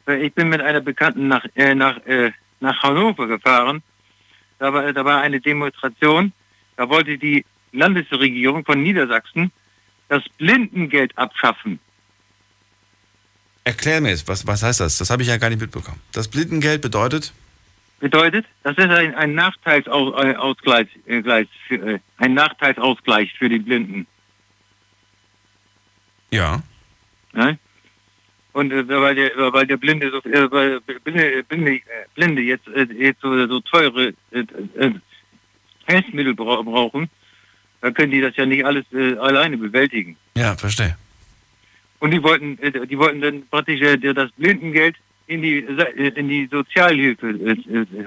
äh, 0.08 0.26
ich 0.26 0.34
bin 0.34 0.50
mit 0.50 0.60
einer 0.62 0.82
Bekannten 0.82 1.30
nach, 1.30 1.46
äh, 1.56 1.74
nach, 1.74 1.98
äh, 2.06 2.32
nach 2.60 2.84
Hannover 2.84 3.28
gefahren. 3.28 3.84
Da 4.60 4.74
war, 4.74 4.92
da 4.92 5.06
war 5.06 5.22
eine 5.22 5.40
Demonstration. 5.40 6.34
Da 6.76 6.90
wollte 6.90 7.18
die 7.18 7.46
Landesregierung 7.72 8.66
von 8.66 8.84
Niedersachsen 8.84 9.52
das 10.10 10.24
Blindengeld 10.38 11.18
abschaffen. 11.18 11.80
Erklär 13.66 13.99
mir 13.99 14.09
jetzt, 14.09 14.28
was, 14.28 14.45
was 14.45 14.61
heißt 14.61 14.80
das? 14.80 14.99
Das 14.99 15.09
habe 15.09 15.24
ich 15.24 15.28
ja 15.28 15.38
gar 15.38 15.49
nicht 15.49 15.59
mitbekommen. 15.59 15.99
Das 16.11 16.28
Blindengeld 16.28 16.82
bedeutet? 16.84 17.34
Bedeutet, 17.99 18.45
das 18.61 18.78
ist 18.78 18.89
ein, 18.89 19.16
ein 19.16 19.34
Nachteilsausgleich, 19.34 20.88
äh, 21.07 21.20
äh, 21.20 21.99
ein 22.18 22.34
Nachteilsausgleich 22.36 23.34
für 23.34 23.49
die 23.49 23.57
Blinden. 23.57 24.05
Ja. 26.30 26.61
Ne? 27.34 27.57
Und 28.53 28.72
äh, 28.72 28.88
weil, 28.88 29.16
der, 29.16 29.32
weil 29.36 29.66
der 29.66 29.78
Blinde 29.78 30.11
so 30.11 30.20
äh, 30.30 30.51
weil 30.51 30.80
Blinde, 30.82 31.43
Blinde, 31.43 31.72
äh, 31.72 31.82
Blinde 32.13 32.41
jetzt, 32.43 32.68
äh, 32.68 32.84
jetzt 32.93 33.22
so, 33.22 33.47
so 33.47 33.59
teure 33.61 34.13
äh, 34.32 34.45
äh, 34.78 34.93
Hilfsmittel 35.88 36.36
bra 36.36 36.61
brauchen, 36.61 37.09
dann 37.82 37.93
können 37.95 38.11
die 38.11 38.22
das 38.22 38.36
ja 38.36 38.45
nicht 38.45 38.63
alles 38.63 38.86
äh, 38.93 39.18
alleine 39.18 39.57
bewältigen. 39.57 40.18
Ja, 40.38 40.55
verstehe. 40.55 40.97
Und 42.00 42.12
die 42.12 42.22
wollten, 42.22 42.58
äh, 42.60 42.86
die 42.88 42.98
wollten 42.98 43.22
dann 43.22 43.48
praktisch 43.50 43.82
äh, 43.82 43.98
das 44.14 44.32
Blindengeld 44.34 44.96
in 45.28 45.41
die 45.41 45.60
äh, 45.60 46.10
in 46.10 46.28
die 46.30 46.48
Sozialhilfe 46.52 47.28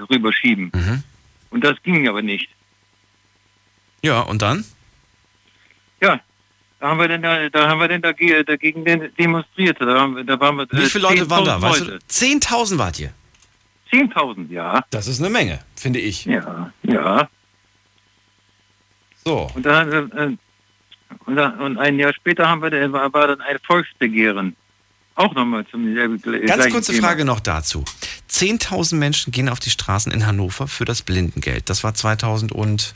rüberschieben. 0.09 0.71
Mhm. 0.73 1.03
Und 1.49 1.63
das 1.63 1.81
ging 1.83 2.07
aber 2.07 2.21
nicht. 2.21 2.49
Ja, 4.03 4.21
und 4.21 4.41
dann? 4.41 4.63
Ja, 6.01 6.21
da 6.79 6.87
haben 6.89 6.99
wir 6.99 7.07
denn 7.09 7.21
da, 7.21 7.49
da 7.49 7.67
haben 7.67 7.79
wir 7.81 7.87
denn 7.89 8.01
dagegen, 8.01 8.45
dagegen 8.45 8.85
de- 8.85 9.09
demonstriert. 9.17 9.81
Da, 9.81 9.99
haben 9.99 10.15
wir, 10.15 10.23
da 10.23 10.39
waren 10.39 10.55
wir, 10.57 10.67
Wie 10.71 10.85
viele 10.85 11.03
Leute 11.03 11.29
waren 11.29 11.43
da? 11.45 11.57
10.000 11.57 11.61
Weißt 11.61 11.81
du, 11.81 11.85
Leute. 11.85 11.99
10.000 12.09 12.77
wart 12.77 12.99
ihr? 12.99 13.11
10.000, 13.91 14.51
ja. 14.51 14.85
Das 14.91 15.07
ist 15.07 15.19
eine 15.19 15.29
Menge, 15.31 15.59
finde 15.75 15.99
ich. 15.99 16.23
Ja, 16.25 16.71
ja. 16.83 17.27
So. 19.25 19.49
Und 19.55 19.65
dann, 19.65 20.37
und, 21.25 21.37
und 21.37 21.77
ein 21.77 21.99
Jahr 21.99 22.13
später 22.13 22.47
haben 22.47 22.61
wir, 22.61 22.91
war, 22.91 23.11
war 23.13 23.27
dann 23.27 23.41
ein 23.41 23.57
Volksbegehren. 23.65 24.55
Auch 25.15 25.33
nochmal 25.35 25.65
zum 25.67 25.93
selben 25.93 26.21
Ganz 26.45 26.69
kurze 26.69 26.93
Thema. 26.93 27.07
Frage 27.07 27.25
noch 27.25 27.41
dazu. 27.41 27.83
10.000 28.29 28.95
Menschen 28.95 29.31
gehen 29.31 29.49
auf 29.49 29.59
die 29.59 29.69
Straßen 29.69 30.11
in 30.11 30.25
Hannover 30.25 30.67
für 30.67 30.85
das 30.85 31.01
Blindengeld. 31.01 31.69
Das 31.69 31.83
war 31.83 31.93
2000 31.93 32.51
und 32.53 32.95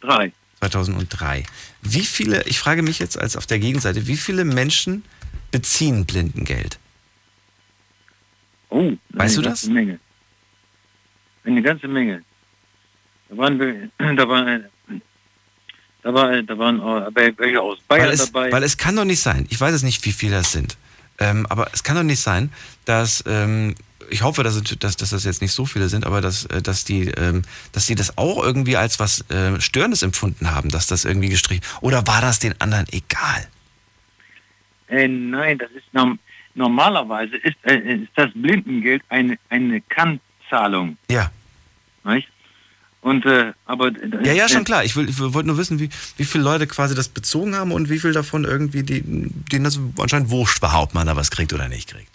Drei. 0.00 0.32
2003. 0.58 1.44
Wie 1.82 2.00
viele, 2.00 2.42
ich 2.44 2.58
frage 2.58 2.82
mich 2.82 2.98
jetzt 2.98 3.18
als 3.18 3.36
auf 3.36 3.46
der 3.46 3.58
Gegenseite, 3.58 4.06
wie 4.06 4.16
viele 4.16 4.44
Menschen 4.44 5.04
beziehen 5.50 6.04
Blindengeld? 6.04 6.78
Oh, 8.70 8.92
Weißt 9.10 9.36
eine 9.36 9.42
du 9.42 9.48
ganze 9.48 9.66
das? 9.66 9.72
Menge. 9.72 10.00
Eine 11.44 11.62
ganze 11.62 11.86
Menge. 11.86 12.22
Da 13.28 13.36
waren 13.36 13.58
wir, 13.60 13.88
da 14.16 14.28
waren, 14.28 14.64
da 16.04 16.12
war, 16.12 16.42
da 16.42 16.58
waren 16.58 16.80
auch 16.80 17.08
welche 17.14 17.60
aus 17.60 17.78
Bayern 17.88 18.06
Weil 18.06 18.12
es, 18.12 18.30
dabei. 18.30 18.52
weil 18.52 18.62
es 18.62 18.76
kann 18.76 18.94
doch 18.94 19.06
nicht 19.06 19.20
sein, 19.20 19.46
ich 19.48 19.58
weiß 19.58 19.74
es 19.74 19.82
nicht, 19.82 20.04
wie 20.04 20.12
viele 20.12 20.36
das 20.36 20.52
sind, 20.52 20.76
ähm, 21.18 21.46
aber 21.48 21.68
es 21.72 21.82
kann 21.82 21.96
doch 21.96 22.02
nicht 22.02 22.20
sein, 22.20 22.52
dass, 22.84 23.24
ähm, 23.26 23.74
ich 24.10 24.22
hoffe, 24.22 24.42
dass, 24.42 24.62
dass, 24.62 24.96
dass 24.96 25.10
das 25.10 25.24
jetzt 25.24 25.40
nicht 25.40 25.52
so 25.52 25.64
viele 25.64 25.88
sind, 25.88 26.06
aber 26.06 26.20
dass, 26.20 26.44
äh, 26.46 26.60
dass, 26.60 26.84
die, 26.84 27.08
ähm, 27.08 27.40
dass 27.72 27.86
die 27.86 27.94
das 27.94 28.18
auch 28.18 28.44
irgendwie 28.44 28.76
als 28.76 29.00
was 29.00 29.28
äh, 29.30 29.58
Störendes 29.62 30.02
empfunden 30.02 30.50
haben, 30.50 30.68
dass 30.68 30.86
das 30.86 31.06
irgendwie 31.06 31.30
gestrichen, 31.30 31.64
oder 31.80 32.06
war 32.06 32.20
das 32.20 32.38
den 32.38 32.60
anderen 32.60 32.86
egal? 32.92 33.48
Äh, 34.88 35.08
nein, 35.08 35.56
das 35.56 35.70
ist 35.70 35.92
norm 35.92 36.18
normalerweise 36.56 37.36
ist, 37.38 37.56
äh, 37.62 37.78
ist 37.78 38.10
das 38.14 38.30
Blindengeld 38.34 39.02
eine, 39.08 39.38
eine 39.48 39.80
Kannzahlung. 39.80 40.98
Ja. 41.10 41.32
Nicht? 42.04 42.28
Und 43.04 43.26
äh, 43.26 43.52
aber 43.66 43.90
Ja, 44.24 44.32
ja, 44.32 44.48
schon 44.48 44.62
äh, 44.62 44.64
klar. 44.64 44.82
Ich, 44.82 44.96
will- 44.96 45.10
ich 45.10 45.18
wollte 45.20 45.46
nur 45.46 45.58
wissen, 45.58 45.78
wie, 45.78 45.90
wie 46.16 46.24
viele 46.24 46.42
Leute 46.42 46.66
quasi 46.66 46.94
das 46.94 47.08
bezogen 47.10 47.54
haben 47.54 47.70
und 47.70 47.90
wie 47.90 47.98
viel 47.98 48.12
davon 48.12 48.44
irgendwie, 48.44 48.82
die, 48.82 49.02
denen 49.04 49.64
das 49.64 49.78
anscheinend 49.98 50.30
wurscht 50.30 50.62
war, 50.62 50.82
ob 50.82 50.94
man 50.94 51.06
da 51.06 51.14
was 51.14 51.30
kriegt 51.30 51.52
oder 51.52 51.68
nicht 51.68 51.90
kriegt. 51.90 52.08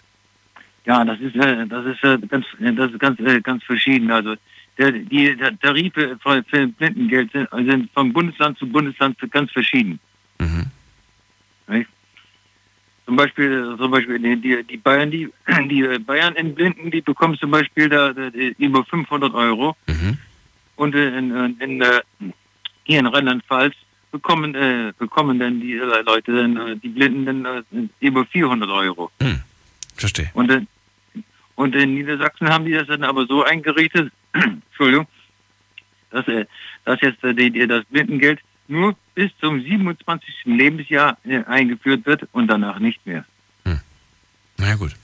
Ja, 0.86 1.04
das 1.04 1.20
ist 1.20 1.36
äh, 1.36 1.64
das 1.68 1.86
ist 1.86 2.02
äh, 2.02 2.18
ganz 2.26 2.44
äh, 2.60 2.72
das 2.72 2.90
ist 2.90 2.98
ganz 2.98 3.20
äh, 3.20 3.40
ganz 3.40 3.62
verschieden. 3.62 4.10
Also 4.10 4.34
der, 4.78 4.90
die 4.90 5.36
der 5.36 5.56
Tarife 5.60 6.18
für, 6.20 6.42
für 6.48 6.66
Blindengeld 6.66 7.30
sind, 7.30 7.48
sind 7.66 7.88
von 7.92 8.12
Bundesland 8.12 8.58
zu 8.58 8.66
Bundesland 8.66 9.16
ganz 9.30 9.52
verschieden. 9.52 10.00
Nicht? 11.68 11.88
Zum 13.06 13.14
Beispiel, 13.14 13.76
zum 13.78 13.90
Beispiel 13.92 14.18
die, 14.18 14.64
die, 14.64 14.76
Bayern, 14.76 15.10
die, 15.12 15.28
die 15.70 15.98
Bayern 16.00 16.34
in 16.34 16.52
Blinden, 16.54 16.90
die 16.90 17.00
bekommen 17.00 17.36
zum 17.38 17.52
Beispiel 17.52 17.88
da, 17.88 18.12
da, 18.12 18.26
über 18.58 18.84
500 18.84 19.32
Euro. 19.34 19.76
Und 20.80 20.94
in, 20.94 21.30
in, 21.36 21.60
in, 21.60 21.82
äh, 21.82 22.00
hier 22.84 23.00
in 23.00 23.06
Rheinland-Pfalz 23.06 23.74
bekommen, 24.12 24.54
äh, 24.54 24.94
bekommen 24.98 25.38
dann 25.38 25.60
die 25.60 25.74
äh, 25.74 26.02
Leute, 26.06 26.34
dann, 26.34 26.56
äh, 26.56 26.76
die 26.76 26.88
Blinden, 26.88 27.26
dann 27.26 27.64
äh, 27.70 28.06
über 28.06 28.24
400 28.24 28.70
Euro. 28.70 29.10
Verstehe. 29.94 30.30
Und, 30.32 30.66
und 31.54 31.76
in 31.76 31.96
Niedersachsen 31.96 32.48
haben 32.48 32.64
die 32.64 32.72
das 32.72 32.86
dann 32.86 33.04
aber 33.04 33.26
so 33.26 33.44
eingerichtet, 33.44 34.10
Entschuldigung, 34.32 35.06
dass, 36.12 36.26
äh, 36.28 36.46
dass 36.86 36.98
jetzt 37.02 37.22
die, 37.22 37.66
das 37.66 37.84
Blindengeld 37.90 38.40
nur 38.66 38.96
bis 39.14 39.30
zum 39.38 39.60
27. 39.60 40.34
Lebensjahr 40.46 41.18
eingeführt 41.46 42.06
wird 42.06 42.26
und 42.32 42.46
danach 42.46 42.78
nicht 42.78 43.04
mehr. 43.04 43.26
Na 43.64 44.66
ja, 44.66 44.76
gut. 44.76 44.94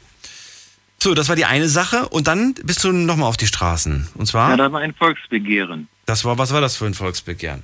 So, 1.06 1.14
das 1.14 1.28
war 1.28 1.36
die 1.36 1.44
eine 1.44 1.68
Sache 1.68 2.08
und 2.08 2.26
dann 2.26 2.54
bist 2.64 2.82
du 2.82 2.90
nochmal 2.90 3.28
auf 3.28 3.36
die 3.36 3.46
Straßen. 3.46 4.08
Und 4.16 4.26
zwar? 4.26 4.50
Ja, 4.50 4.56
da 4.56 4.72
war 4.72 4.80
ein 4.80 4.92
Volksbegehren. 4.92 5.86
Das 6.04 6.24
war, 6.24 6.36
was 6.36 6.52
war 6.52 6.60
das 6.60 6.76
für 6.76 6.84
ein 6.84 6.94
Volksbegehren? 6.94 7.62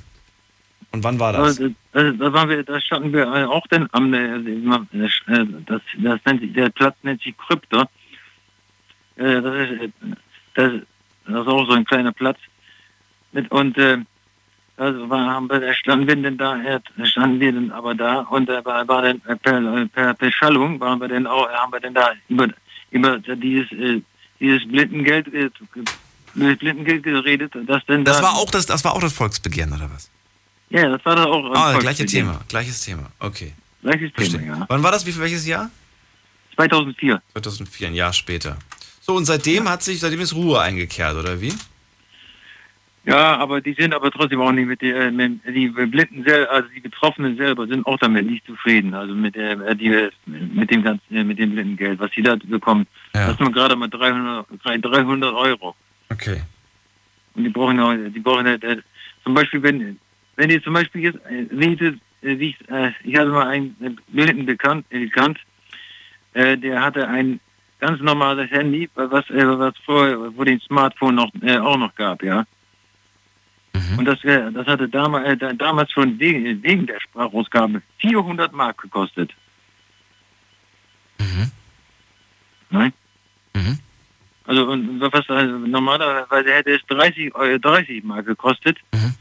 Und 0.92 1.02
wann 1.02 1.18
war 1.18 1.32
das? 1.32 1.56
Da, 1.56 1.66
da, 1.92 2.12
da, 2.12 2.32
waren 2.32 2.48
wir, 2.48 2.62
da 2.62 2.80
standen 2.80 3.12
wir 3.12 3.24
äh, 3.24 3.42
auch 3.42 3.66
dann 3.66 3.88
am, 3.90 4.14
äh, 4.14 4.36
äh, 4.36 5.46
das, 5.66 5.82
das 5.98 6.20
nennt 6.24 6.40
sich, 6.40 6.52
der 6.52 6.70
Platz 6.70 6.94
nennt 7.02 7.20
sich 7.20 7.36
Krypta. 7.36 7.88
Äh, 9.16 9.42
das, 9.42 9.54
ist, 9.56 9.70
äh, 9.72 9.88
das, 10.54 10.72
das 11.26 11.40
ist 11.42 11.48
auch 11.48 11.66
so 11.66 11.72
ein 11.72 11.84
kleiner 11.84 12.12
Platz. 12.12 12.38
Und 13.48 13.76
äh, 13.76 13.98
da, 14.76 15.10
war, 15.10 15.34
haben 15.34 15.50
wir, 15.50 15.58
da 15.58 15.74
standen 15.74 16.06
wir 16.06 16.14
denn 16.14 16.38
da, 16.38 16.62
äh, 16.62 16.78
da 16.96 17.04
standen 17.06 17.40
wir 17.40 17.52
dann 17.52 17.72
aber 17.72 17.96
da 17.96 18.20
und 18.20 18.48
da 18.48 18.64
war, 18.64 18.86
war 18.86 19.02
dann 19.02 19.20
äh, 19.26 19.34
per, 19.34 19.86
per 19.86 20.14
Beschallung 20.14 20.78
waren 20.78 21.00
wir 21.00 21.08
dann 21.08 21.26
auch, 21.26 21.50
haben 21.50 21.72
wir 21.72 21.80
dann 21.80 21.94
da 21.94 22.12
über, 22.28 22.46
über 22.92 23.18
dieses, 23.18 23.70
äh, 23.72 24.00
dieses 24.40 24.66
Blindengeld, 24.68 25.26
äh, 25.34 25.50
das 26.34 26.58
Blindengeld 26.58 27.02
geredet, 27.02 27.52
das 27.66 27.84
denn 27.86 28.04
Das 28.04 28.18
da, 28.18 28.22
war 28.22 28.34
auch 28.36 28.50
das, 28.50 28.66
das 28.66 28.84
war 28.84 28.94
auch 28.94 29.00
das 29.00 29.12
Volksbegehren, 29.12 29.72
oder 29.72 29.90
was? 29.92 30.08
ja, 30.70 30.88
das 30.88 31.04
war 31.04 31.16
da 31.16 31.24
auch 31.24 31.44
Ah, 31.54 31.72
gleiche 31.78 31.82
Volksbegehren. 32.04 32.28
Thema, 32.32 32.40
gleiches 32.48 32.80
Thema. 32.82 33.10
Okay. 33.18 33.52
Gleiches 33.82 34.12
Thema, 34.12 34.30
Verstehe. 34.30 34.46
ja. 34.46 34.64
Wann 34.68 34.82
war 34.82 34.92
das? 34.92 35.04
Wie, 35.04 35.16
welches 35.18 35.46
Jahr? 35.46 35.70
2004. 36.56 37.20
2004, 37.32 37.88
ein 37.88 37.94
Jahr 37.94 38.12
später. 38.12 38.56
So, 39.00 39.14
und 39.16 39.24
seitdem 39.24 39.68
hat 39.68 39.82
sich, 39.82 40.00
seitdem 40.00 40.20
ist 40.20 40.34
Ruhe 40.34 40.60
eingekehrt, 40.60 41.16
oder 41.16 41.40
wie? 41.40 41.52
Ja, 43.04 43.36
aber 43.36 43.60
die 43.60 43.74
sind 43.74 43.94
aber 43.94 44.12
trotzdem 44.12 44.40
auch 44.40 44.52
nicht 44.52 44.68
mit, 44.68 44.80
der, 44.80 45.10
mit 45.10 45.40
die 45.44 45.68
Blinden 45.68 46.22
selber, 46.24 46.50
also 46.52 46.68
die 46.68 46.80
Betroffenen 46.80 47.36
selber 47.36 47.66
sind 47.66 47.84
auch 47.84 47.98
damit 47.98 48.26
nicht 48.26 48.46
zufrieden. 48.46 48.94
Also 48.94 49.12
mit 49.14 49.34
der, 49.34 49.60
äh, 49.60 49.74
die, 49.74 50.08
mit 50.26 50.70
dem 50.70 50.84
ganzen, 50.84 51.16
äh, 51.16 51.24
mit 51.24 51.38
dem 51.38 51.52
Blindengeld, 51.52 51.98
was 51.98 52.12
sie 52.12 52.22
da 52.22 52.36
bekommen. 52.36 52.86
Das 53.12 53.36
sind 53.38 53.52
gerade 53.52 53.74
mal 53.74 53.88
300, 53.88 54.46
300 54.64 55.34
Euro. 55.34 55.74
Okay. 56.10 56.42
Und 57.34 57.44
die 57.44 57.50
brauchen 57.50 57.80
auch, 57.80 57.92
die 57.92 58.20
brauchen 58.20 58.46
äh, 58.46 58.54
äh, 58.54 58.82
zum 59.24 59.34
Beispiel, 59.34 59.62
wenn, 59.62 59.98
wenn 60.36 60.48
die 60.48 60.62
zum 60.62 60.74
Beispiel 60.74 61.02
jetzt, 61.02 61.18
äh, 61.26 61.46
wenn 61.50 61.72
ich, 61.72 61.80
äh, 61.80 62.32
ich, 62.34 62.56
äh, 62.70 63.16
hatte 63.16 63.30
mal 63.30 63.48
einen 63.48 63.76
äh, 63.80 63.90
Blinden 64.08 64.46
bekannt, 64.46 64.86
äh, 64.90 65.00
gekannt, 65.00 65.38
äh, 66.34 66.56
der 66.56 66.80
hatte 66.80 67.08
ein, 67.08 67.40
ganz 67.82 68.00
normales 68.00 68.48
Handy, 68.52 68.88
was, 68.94 69.28
äh, 69.30 69.58
was 69.58 69.74
vorher, 69.84 70.16
wo 70.36 70.44
den 70.44 70.60
Smartphone 70.60 71.16
noch, 71.16 71.30
äh, 71.42 71.58
auch 71.58 71.76
noch 71.76 71.94
gab, 71.96 72.22
ja. 72.22 72.44
Mhm. 73.74 73.98
Und 73.98 74.04
das, 74.04 74.22
äh, 74.24 74.50
das 74.52 74.66
hatte 74.66 74.88
damals, 74.88 75.26
äh, 75.26 75.36
da- 75.36 75.52
damals 75.52 75.90
schon 75.92 76.18
wegen, 76.18 76.62
wegen 76.62 76.86
der 76.86 77.00
Sprachausgabe 77.00 77.82
400 77.98 78.52
Mark 78.52 78.78
gekostet. 78.82 79.30
Mhm. 81.18 81.50
Nein? 82.70 82.92
Mhm. 83.54 83.78
Also 84.46 84.70
und 84.70 85.00
was 85.00 85.28
also 85.30 85.58
normalerweise 85.58 86.52
hätte 86.52 86.74
es 86.74 86.82
30, 86.88 87.34
Eu- 87.34 87.58
30 87.58 88.02
Mark 88.04 88.26
gekostet. 88.26 88.78
Mhm. 88.92 89.14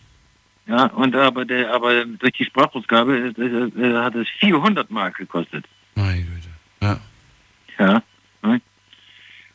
Ja, 0.67 0.85
und 0.87 1.15
aber 1.15 1.45
der, 1.45 1.73
aber 1.73 2.05
durch 2.05 2.33
die 2.33 2.45
Sprachausgabe 2.45 3.33
äh, 3.37 3.81
äh, 3.81 3.97
hat 3.97 4.15
es 4.15 4.27
400 4.39 4.89
Mark 4.89 5.17
gekostet. 5.17 5.65
Meine 5.95 6.23
Güte. 6.23 6.47
Ja. 6.81 6.99
Ja. 7.77 8.03
ne? 8.41 8.61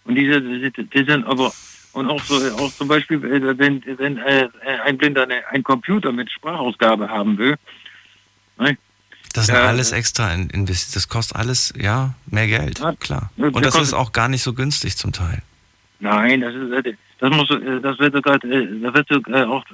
Und 0.05 0.14
diese, 0.14 0.40
die, 0.40 0.70
die 0.70 1.05
sind 1.05 1.24
aber 1.26 1.53
und 1.97 2.09
auch 2.09 2.22
so 2.22 2.36
auch 2.59 2.72
zum 2.72 2.88
Beispiel, 2.88 3.18
äh, 3.24 3.59
wenn 3.59 3.82
wenn 3.99 4.18
äh, 4.18 4.49
ein 4.84 4.97
Blinder 4.99 5.22
eine, 5.24 5.47
einen 5.49 5.64
Computer 5.64 6.12
mit 6.12 6.30
Sprachausgabe 6.30 7.09
haben 7.09 7.36
will, 7.38 7.57
ne? 8.59 8.76
Das 9.32 9.44
ist 9.49 9.55
Ja, 9.55 9.64
alles 9.64 9.92
extra 9.92 10.32
in- 10.32 10.49
investiert. 10.51 10.97
Das 10.97 11.09
kostet 11.09 11.36
alles, 11.36 11.74
ja, 11.76 12.14
mehr 12.26 12.47
Geld, 12.47 12.80
klar. 13.01 13.30
Und 13.36 13.62
das 13.66 13.74
ist 13.74 13.92
auch 13.92 14.12
gar 14.12 14.28
nicht 14.28 14.42
so 14.42 14.55
günstig 14.55 14.97
zum 14.97 15.12
Teil. 15.12 15.42
Nein, 15.99 16.40
das 16.40 16.55
ist 16.55 16.72
äh, 16.72 16.94
das 17.18 17.30
muss 17.30 17.51
äh, 17.51 17.80
das 17.80 17.99
wird 17.99 18.14
sogar 18.14 18.42
äh, 18.44 18.80
das 18.82 18.94
wird 18.94 19.09
sogar 19.09 19.49
auch 19.49 19.64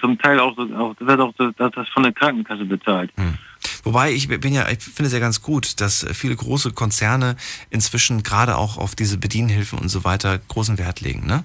zum 0.00 0.18
Teil 0.18 0.38
auch 0.38 0.56
auch 0.58 0.94
wird 0.98 1.20
auch 1.20 1.32
das 1.36 1.88
von 1.88 2.02
der 2.02 2.12
Krankenkasse 2.12 2.64
bezahlt. 2.64 3.10
Wobei 3.82 4.12
ich 4.12 4.28
bin 4.28 4.52
ja, 4.52 4.68
ich 4.68 4.78
finde 4.78 5.06
es 5.06 5.12
ja 5.12 5.18
ganz 5.18 5.42
gut, 5.42 5.80
dass 5.80 6.06
viele 6.12 6.36
große 6.36 6.72
Konzerne 6.72 7.36
inzwischen 7.70 8.22
gerade 8.22 8.56
auch 8.56 8.76
auf 8.76 8.94
diese 8.94 9.18
Bedienhilfen 9.18 9.78
und 9.78 9.88
so 9.88 10.04
weiter 10.04 10.38
großen 10.48 10.78
Wert 10.78 11.00
legen. 11.00 11.26
Ne? 11.26 11.44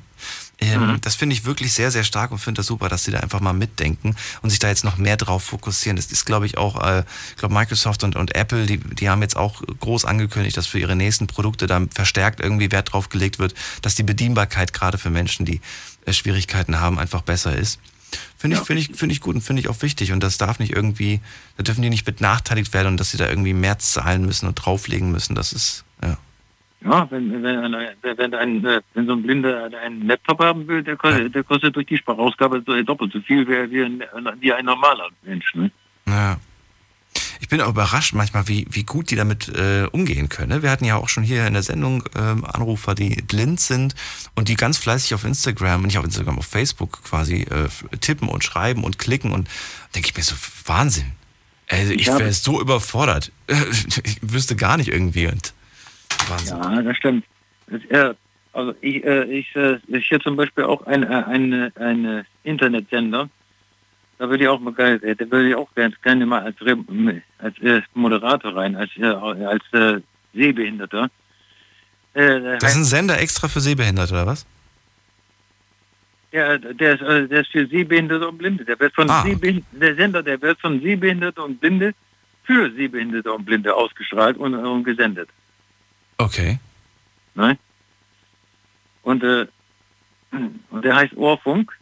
Ähm, 0.60 0.86
Mhm. 0.86 1.02
Das 1.02 1.16
finde 1.16 1.34
ich 1.36 1.46
wirklich 1.46 1.74
sehr, 1.74 1.92
sehr 1.92 2.04
stark 2.04 2.32
und 2.32 2.40
finde 2.40 2.60
das 2.60 2.68
super, 2.68 2.90
dass 2.90 3.04
sie 3.04 3.12
da 3.12 3.20
einfach 3.20 3.40
mal 3.40 3.54
mitdenken 3.54 4.16
und 4.42 4.50
sich 4.50 4.60
da 4.60 4.68
jetzt 4.70 4.84
noch 4.84 4.98
mehr 4.98 5.18
drauf 5.18 5.44
fokussieren. 5.44 5.96
Das 5.96 6.08
ist, 6.08 6.26
glaube 6.26 6.46
ich, 6.46 6.58
auch, 6.58 6.82
äh, 6.82 7.04
ich 7.32 7.38
glaube, 7.38 7.54
Microsoft 7.54 8.04
und, 8.04 8.16
und 8.16 8.36
Apple, 8.36 8.66
die, 8.66 8.78
die 8.78 9.10
haben 9.10 9.22
jetzt 9.22 9.36
auch 9.36 9.62
groß 9.80 10.06
angekündigt, 10.06 10.58
dass 10.58 10.68
für 10.68 10.80
ihre 10.80 10.96
nächsten 10.96 11.28
Produkte 11.28 11.68
da 11.68 11.82
verstärkt 11.94 12.40
irgendwie 12.40 12.72
Wert 12.72 12.94
drauf 12.94 13.10
gelegt 13.10 13.40
wird, 13.40 13.54
dass 13.82 13.96
die 13.96 14.04
Bedienbarkeit 14.04 14.74
gerade 14.74 14.98
für 14.98 15.10
Menschen, 15.10 15.46
die 15.46 15.62
äh, 16.06 16.14
Schwierigkeiten 16.14 16.80
haben, 16.80 17.00
einfach 17.00 17.22
besser 17.22 17.56
ist. 17.56 17.80
Finde 18.38 18.58
ich, 18.58 18.64
finde 18.64 18.82
ich, 18.82 18.96
finde 18.96 19.14
ich 19.14 19.22
gut 19.22 19.36
und 19.36 19.42
finde 19.42 19.62
ich 19.62 19.68
auch 19.68 19.82
wichtig. 19.82 20.12
Und 20.12 20.22
das 20.22 20.38
darf 20.38 20.60
nicht 20.60 20.74
irgendwie, 20.74 21.20
da 21.58 21.64
dürfen 21.64 21.82
die 21.82 21.90
nicht 21.90 22.06
benachteiligt 22.06 22.74
werden 22.74 22.88
und 22.90 23.00
dass 23.00 23.12
sie 23.12 23.18
da 23.18 23.28
irgendwie 23.28 23.54
mehr 23.54 23.80
zahlen 23.80 24.26
müssen 24.26 24.48
und 24.48 24.56
drauflegen 24.56 25.12
müssen. 25.12 25.36
Das 25.36 25.52
ist, 25.52 25.84
ja. 26.02 26.18
Ja, 26.86 27.08
wenn 27.10 27.42
wenn 27.42 27.58
eine, 27.58 27.96
wenn 28.02 28.34
ein 28.36 28.64
äh, 28.64 28.82
wenn 28.94 29.08
so 29.08 29.14
ein 29.14 29.24
Blinder 29.24 29.70
einen 29.84 30.08
Laptop 30.08 30.40
haben 30.40 30.68
will, 30.68 30.84
der 30.84 30.96
kostet, 30.96 31.34
der 31.34 31.44
kostet 31.44 31.76
durch 31.76 31.88
die 31.88 31.98
Sprachausgabe 31.98 32.62
doppelt 32.62 33.12
so 33.12 33.20
viel 33.22 33.48
wie, 33.48 33.82
ein, 33.82 34.04
wie 34.40 34.54
ein 34.54 34.66
normaler 34.66 35.10
Mensch. 35.24 35.56
Ne? 35.56 35.72
Ja. 36.08 36.38
Ich 37.40 37.50
bin 37.50 37.62
auch 37.62 37.70
überrascht 37.70 38.14
manchmal, 38.14 38.48
wie, 38.48 38.68
wie 38.70 38.84
gut 38.84 39.10
die 39.10 39.16
damit 39.16 39.50
äh, 39.50 39.88
umgehen 39.92 40.30
können. 40.30 40.50
ne? 40.50 40.64
Wir 40.64 40.70
hatten 40.70 40.86
ja 40.86 40.98
auch 40.98 41.10
schon 41.10 41.24
hier 41.24 41.48
in 41.48 41.54
der 41.54 41.64
Sendung 41.64 42.04
ähm, 42.16 42.46
Anrufer, 42.46 42.94
die 42.94 43.22
blind 43.22 43.60
sind 43.60 43.96
und 44.36 44.48
die 44.48 44.56
ganz 44.56 44.78
fleißig 44.78 45.16
auf 45.16 45.24
Instagram, 45.24 45.84
nicht 45.84 45.98
auf 45.98 46.06
Instagram, 46.06 46.38
auf 46.38 46.46
Facebook 46.46 47.04
quasi 47.04 47.44
äh, 47.44 47.68
tippen 48.00 48.30
und 48.30 48.44
schreiben 48.44 48.84
und 48.84 49.00
klicken 49.00 49.32
und 49.32 49.50
denke 49.96 50.10
ich 50.10 50.18
mir 50.18 50.24
so, 50.24 50.36
Wahnsinn. 50.66 51.14
Also 51.70 51.94
ich 51.94 52.08
wäre 52.08 52.32
so 52.32 52.62
überfordert. 52.62 53.32
Ich 54.04 54.20
wüsste 54.22 54.56
gar 54.56 54.78
nicht 54.78 54.90
irgendwie 54.90 55.28
und 55.28 55.54
Wahnsinn. 56.30 56.58
Ja, 56.58 56.82
das 56.82 56.98
stimmt. 56.98 57.26
Das, 57.68 57.82
äh, 57.86 58.14
also 58.54 58.74
ich, 58.82 59.04
äh, 59.04 59.24
ich, 59.26 59.56
äh, 59.56 59.80
ich 59.88 60.08
hier 60.08 60.20
zum 60.22 60.36
Beispiel 60.36 60.64
auch 60.64 60.86
ein, 60.86 61.04
äh, 61.04 61.24
ein, 61.28 61.72
ein 61.76 62.26
Internetsender. 62.44 63.30
Da 64.18 64.30
würde 64.30 64.44
ich 64.46 64.50
auch 64.50 64.62
mal 64.62 64.74
da 64.74 65.32
würde 65.32 65.50
ich 65.50 65.56
auch 65.56 65.68
ganz 65.76 66.02
gerne 66.02 66.26
mal 66.26 66.42
als, 66.42 66.56
als 67.40 67.60
äh, 67.60 67.82
Moderator 67.94 68.56
rein, 68.56 68.78
als, 68.78 68.92
als 69.02 69.64
Sehbehinderter. 70.34 71.10
Der 72.16 72.58
Das 72.60 72.72
ist 72.72 72.78
ein 72.78 72.86
Sender 72.86 73.20
extra 73.20 73.50
für 73.50 73.60
Sehbehinderte, 73.60 74.14
oder 74.14 74.26
was? 74.26 74.46
Ja, 76.32 76.58
der 76.58 76.94
ist, 76.94 77.02
der 77.02 77.42
ist 77.42 77.52
für 77.52 77.68
Sehbehinderte 77.68 78.26
und 78.30 78.38
Blinde. 78.38 78.64
Der 78.64 78.80
wird 78.80 78.94
von 78.96 79.10
Ah. 79.10 79.26
Der 79.74 79.96
Sender, 79.96 80.24
der 80.24 80.42
wird 80.42 80.62
von 80.62 80.80
Sehbehinderte 80.82 81.42
und 81.42 81.60
Blinde 81.60 81.94
für 82.46 82.72
Sehbehinderte 82.72 83.34
und 83.34 83.44
Blinde 83.44 83.76
ausgestrahlt 83.76 84.38
und, 84.38 84.56
und 84.56 84.86
gesendet. 84.86 85.28
Okay. 86.18 86.60
Ne? 87.36 87.58
Und, 89.04 89.24
äh, 89.24 89.48
und 90.32 90.84
der 90.84 90.96
heißt 90.96 91.16
Ohrfunk 91.16 91.78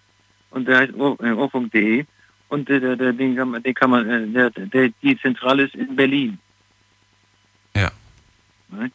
und 0.51 0.67
der 0.67 0.79
heißt 0.79 0.93
Ohr, 0.93 1.17
äh, 1.23 1.31
Ohrfunk.de 1.31 2.05
und 2.49 2.69
der, 2.69 2.79
der, 2.79 2.95
der, 2.95 3.13
den 3.13 3.35
kann 3.35 3.49
man, 3.49 3.63
den 3.63 3.73
kann 3.73 3.89
man 3.89 4.09
äh, 4.09 4.27
der, 4.27 4.49
der, 4.49 4.89
die 5.01 5.17
Zentrale 5.19 5.63
ist 5.63 5.75
in 5.75 5.95
Berlin. 5.95 6.39
Ja. 7.75 7.91
Ne? 8.69 8.91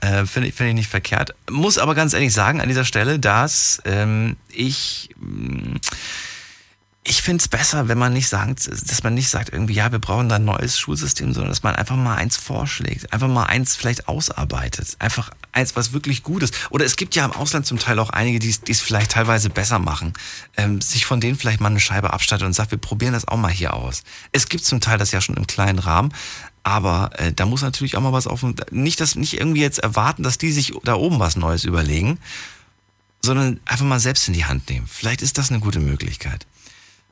Äh, 0.00 0.24
Finde 0.24 0.48
ich, 0.48 0.54
finde 0.54 0.70
ich 0.70 0.76
nicht 0.76 0.90
verkehrt. 0.90 1.34
Muss 1.50 1.78
aber 1.78 1.94
ganz 1.94 2.14
ehrlich 2.14 2.32
sagen 2.32 2.60
an 2.60 2.68
dieser 2.68 2.84
Stelle, 2.84 3.18
dass 3.18 3.82
ähm, 3.84 4.36
ich. 4.48 5.10
mh, 5.20 5.78
ich 7.04 7.20
finde 7.20 7.42
es 7.42 7.48
besser, 7.48 7.88
wenn 7.88 7.98
man 7.98 8.12
nicht 8.12 8.28
sagt, 8.28 8.68
dass 8.68 9.02
man 9.02 9.14
nicht 9.14 9.28
sagt, 9.28 9.52
irgendwie, 9.52 9.74
ja, 9.74 9.90
wir 9.90 9.98
brauchen 9.98 10.28
da 10.28 10.36
ein 10.36 10.44
neues 10.44 10.78
Schulsystem, 10.78 11.32
sondern 11.32 11.50
dass 11.50 11.64
man 11.64 11.74
einfach 11.74 11.96
mal 11.96 12.14
eins 12.14 12.36
vorschlägt, 12.36 13.12
einfach 13.12 13.26
mal 13.26 13.46
eins 13.46 13.74
vielleicht 13.74 14.06
ausarbeitet, 14.06 14.94
einfach 15.00 15.30
eins, 15.50 15.74
was 15.74 15.92
wirklich 15.92 16.22
gut 16.22 16.44
ist. 16.44 16.54
Oder 16.70 16.84
es 16.84 16.94
gibt 16.94 17.16
ja 17.16 17.24
im 17.24 17.32
Ausland 17.32 17.66
zum 17.66 17.80
Teil 17.80 17.98
auch 17.98 18.10
einige, 18.10 18.38
die 18.38 18.54
es 18.68 18.80
vielleicht 18.80 19.12
teilweise 19.12 19.50
besser 19.50 19.80
machen, 19.80 20.12
ähm, 20.56 20.80
sich 20.80 21.04
von 21.04 21.20
denen 21.20 21.36
vielleicht 21.36 21.60
mal 21.60 21.68
eine 21.68 21.80
Scheibe 21.80 22.12
abstattet 22.12 22.46
und 22.46 22.52
sagt, 22.52 22.70
wir 22.70 22.78
probieren 22.78 23.14
das 23.14 23.26
auch 23.26 23.36
mal 23.36 23.50
hier 23.50 23.74
aus. 23.74 24.04
Es 24.30 24.48
gibt 24.48 24.64
zum 24.64 24.80
Teil 24.80 24.98
das 24.98 25.10
ja 25.10 25.20
schon 25.20 25.36
im 25.36 25.48
kleinen 25.48 25.80
Rahmen, 25.80 26.14
aber 26.62 27.10
äh, 27.18 27.32
da 27.32 27.46
muss 27.46 27.62
natürlich 27.62 27.96
auch 27.96 28.00
mal 28.00 28.12
was 28.12 28.28
auf 28.28 28.40
dem, 28.40 28.54
nicht 28.70 29.00
das, 29.00 29.16
nicht 29.16 29.34
irgendwie 29.34 29.62
jetzt 29.62 29.80
erwarten, 29.80 30.22
dass 30.22 30.38
die 30.38 30.52
sich 30.52 30.72
da 30.84 30.94
oben 30.94 31.18
was 31.18 31.34
Neues 31.34 31.64
überlegen, 31.64 32.18
sondern 33.24 33.58
einfach 33.64 33.86
mal 33.86 33.98
selbst 33.98 34.28
in 34.28 34.34
die 34.34 34.44
Hand 34.44 34.70
nehmen. 34.70 34.86
Vielleicht 34.86 35.20
ist 35.22 35.36
das 35.36 35.50
eine 35.50 35.58
gute 35.58 35.80
Möglichkeit. 35.80 36.46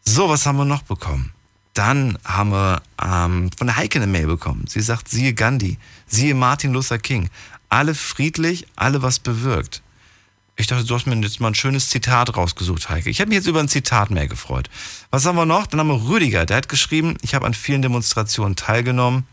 So, 0.07 0.29
was 0.29 0.47
haben 0.47 0.59
wir 0.59 0.65
noch 0.65 0.83
bekommen? 0.83 1.33
Dann 1.75 2.19
haben 2.25 2.51
wir 2.51 2.83
ähm, 3.03 3.51
von 3.57 3.67
der 3.69 3.77
Heike 3.77 3.99
eine 4.01 4.07
Mail 4.07 4.27
bekommen. 4.27 4.65
Sie 4.69 4.81
sagt, 4.81 5.09
siehe 5.09 5.35
Gandhi, 5.35 5.79
siehe 6.07 6.35
Martin 6.35 6.73
Luther 6.73 6.99
King. 6.99 7.31
alle 7.69 7.95
friedlich, 7.95 8.67
alle 8.77 9.03
was 9.03 9.21
bewirkt. 9.21 9.83
Ich 10.57 10.67
dachte, 10.67 10.85
du 10.85 10.95
hast 10.95 11.07
mir 11.07 11.17
jetzt 11.17 11.41
mal 11.41 11.49
ein 11.49 11.55
schönes 11.55 11.89
Zitat 11.89 12.37
rausgesucht, 12.37 12.91
Heike. 12.91 13.09
Ich 13.09 13.19
hätte 13.19 13.29
mich 13.29 13.37
jetzt 13.37 13.47
über 13.47 13.61
ein 13.61 13.69
Zitat 13.69 14.11
mehr 14.11 14.27
gefreut. 14.29 14.69
Was 15.11 15.25
haben 15.25 15.37
wir 15.37 15.47
noch? 15.47 15.67
Dann 15.67 15.81
haben 15.81 15.89
wir 15.89 16.09
Rüdiger, 16.09 16.45
der 16.45 16.59
hat 16.59 16.69
geschrieben, 16.69 17.17
ich 17.23 17.35
habe 17.35 17.47
an 17.47 17.55
vielen 17.55 17.81
Demonstrationen 17.81 18.57
teilgenommen. 18.57 19.27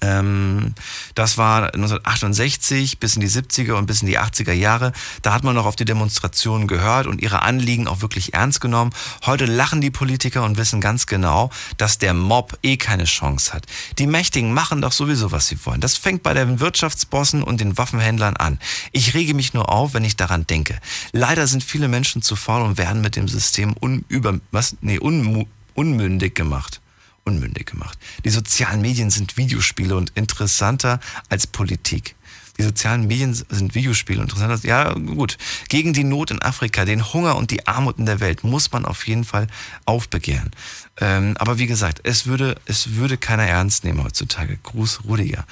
Ähm, 0.00 0.74
das 1.14 1.38
war 1.38 1.74
1968 1.74 2.98
bis 2.98 3.16
in 3.16 3.20
die 3.20 3.28
70er 3.28 3.74
und 3.74 3.86
bis 3.86 4.02
in 4.02 4.06
die 4.06 4.18
80er 4.18 4.52
Jahre. 4.52 4.92
Da 5.22 5.32
hat 5.32 5.44
man 5.44 5.54
noch 5.54 5.66
auf 5.66 5.76
die 5.76 5.84
Demonstrationen 5.84 6.66
gehört 6.66 7.06
und 7.06 7.20
ihre 7.20 7.42
Anliegen 7.42 7.86
auch 7.86 8.00
wirklich 8.00 8.34
ernst 8.34 8.60
genommen. 8.60 8.92
Heute 9.26 9.46
lachen 9.46 9.80
die 9.80 9.90
Politiker 9.90 10.44
und 10.44 10.56
wissen 10.56 10.80
ganz 10.80 11.06
genau, 11.06 11.50
dass 11.76 11.98
der 11.98 12.14
Mob 12.14 12.58
eh 12.62 12.76
keine 12.76 13.04
Chance 13.04 13.52
hat. 13.52 13.66
Die 13.98 14.06
Mächtigen 14.06 14.52
machen 14.52 14.80
doch 14.80 14.92
sowieso, 14.92 15.32
was 15.32 15.48
sie 15.48 15.58
wollen. 15.64 15.80
Das 15.80 15.96
fängt 15.96 16.22
bei 16.22 16.34
den 16.34 16.60
Wirtschaftsbossen 16.60 17.42
und 17.42 17.60
den 17.60 17.76
Waffenhändlern 17.76 18.36
an. 18.36 18.58
Ich 18.92 19.14
rege 19.14 19.34
mich 19.34 19.54
nur 19.54 19.68
auf, 19.68 19.94
wenn 19.94 20.04
ich 20.04 20.16
daran 20.16 20.46
denke. 20.46 20.78
Leider 21.12 21.46
sind 21.46 21.62
viele 21.62 21.88
Menschen 21.88 22.22
zu 22.22 22.36
faul 22.36 22.62
und 22.62 22.78
werden 22.78 23.02
mit 23.02 23.16
dem 23.16 23.28
System 23.28 23.74
unüber, 23.74 24.38
was, 24.50 24.76
nee, 24.80 24.98
un, 24.98 25.46
unmündig 25.74 26.34
gemacht 26.34 26.80
unmündig 27.24 27.66
gemacht. 27.66 27.98
Die 28.24 28.30
sozialen 28.30 28.80
Medien 28.80 29.10
sind 29.10 29.36
Videospiele 29.36 29.96
und 29.96 30.10
interessanter 30.14 31.00
als 31.28 31.46
Politik. 31.46 32.14
Die 32.60 32.64
sozialen 32.64 33.06
Medien 33.06 33.32
sind 33.32 33.74
Videospiele 33.74 34.20
und 34.20 34.24
interessanter. 34.24 34.68
Ja, 34.68 34.92
gut. 34.92 35.38
Gegen 35.70 35.94
die 35.94 36.04
Not 36.04 36.30
in 36.30 36.42
Afrika, 36.42 36.84
den 36.84 37.10
Hunger 37.14 37.36
und 37.36 37.50
die 37.50 37.66
Armut 37.66 37.98
in 37.98 38.04
der 38.04 38.20
Welt 38.20 38.44
muss 38.44 38.70
man 38.70 38.84
auf 38.84 39.06
jeden 39.06 39.24
Fall 39.24 39.46
aufbegehren. 39.86 40.50
Ähm, 40.98 41.36
aber 41.38 41.58
wie 41.58 41.66
gesagt, 41.66 42.00
es 42.02 42.26
würde, 42.26 42.56
es 42.66 42.96
würde 42.96 43.16
keiner 43.16 43.44
ernst 43.44 43.84
nehmen 43.84 44.04
heutzutage. 44.04 44.58
Gruß 44.62 45.04
Rudiger. 45.04 45.46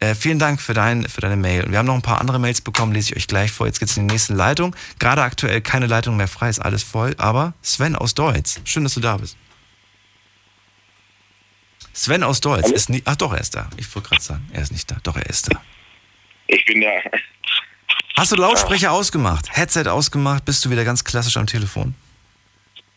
Äh, 0.00 0.14
vielen 0.14 0.38
Dank 0.38 0.58
für, 0.58 0.72
dein, 0.72 1.06
für 1.06 1.20
deine 1.20 1.36
Mail. 1.36 1.70
Wir 1.70 1.78
haben 1.78 1.86
noch 1.86 1.94
ein 1.94 2.00
paar 2.00 2.20
andere 2.20 2.38
Mails 2.38 2.62
bekommen, 2.62 2.92
lese 2.92 3.10
ich 3.10 3.16
euch 3.16 3.26
gleich 3.26 3.52
vor. 3.52 3.66
Jetzt 3.66 3.80
geht's 3.80 3.98
in 3.98 4.08
die 4.08 4.14
nächste 4.14 4.32
Leitung. 4.32 4.74
Gerade 4.98 5.22
aktuell 5.22 5.60
keine 5.60 5.86
Leitung 5.86 6.16
mehr 6.16 6.28
frei, 6.28 6.48
ist 6.48 6.60
alles 6.60 6.82
voll. 6.82 7.14
Aber 7.18 7.52
Sven 7.60 7.94
aus 7.94 8.14
Deutsch, 8.14 8.60
schön, 8.64 8.84
dass 8.84 8.94
du 8.94 9.00
da 9.00 9.18
bist. 9.18 9.36
Sven 11.94 12.24
aus 12.24 12.40
Deutsch 12.40 12.70
ist 12.72 12.90
nicht. 12.90 13.06
Ach 13.06 13.16
doch, 13.16 13.32
er 13.32 13.40
ist 13.40 13.54
da. 13.54 13.70
Ich 13.76 13.94
wollte 13.94 14.10
gerade 14.10 14.22
sagen, 14.22 14.50
er 14.52 14.62
ist 14.62 14.72
nicht 14.72 14.90
da. 14.90 14.96
Doch, 15.04 15.16
er 15.16 15.26
ist 15.26 15.50
da. 15.50 15.62
Ich 16.48 16.64
bin 16.66 16.80
da. 16.80 16.88
Hast 18.16 18.32
du 18.32 18.36
Lautsprecher 18.36 18.88
ja. 18.88 18.90
ausgemacht? 18.90 19.56
Headset 19.56 19.86
ausgemacht? 19.86 20.44
Bist 20.44 20.64
du 20.64 20.70
wieder 20.70 20.84
ganz 20.84 21.04
klassisch 21.04 21.36
am 21.36 21.46
Telefon? 21.46 21.94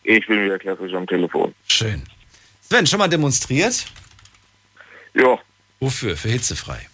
Ich 0.02 0.26
bin 0.26 0.44
wieder 0.44 0.58
klassisch 0.58 0.92
am 0.94 1.06
Telefon. 1.06 1.54
Schön. 1.68 2.02
Sven, 2.60 2.86
schon 2.86 2.98
mal 2.98 3.08
demonstriert? 3.08 3.86
Ja. 5.14 5.38
Wofür? 5.80 6.16
Für 6.16 6.28
hitzefrei. 6.28 6.88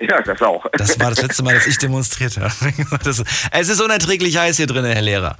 Ja, 0.00 0.20
das 0.22 0.42
auch. 0.42 0.66
Das 0.72 0.98
war 0.98 1.10
das 1.10 1.22
letzte 1.22 1.42
Mal, 1.42 1.54
dass 1.54 1.66
ich 1.66 1.78
demonstriert 1.78 2.36
habe. 2.36 2.52
es 3.52 3.68
ist 3.68 3.80
unerträglich 3.80 4.36
heiß 4.36 4.56
hier 4.56 4.66
drin, 4.66 4.84
Herr 4.84 5.02
Lehrer. 5.02 5.38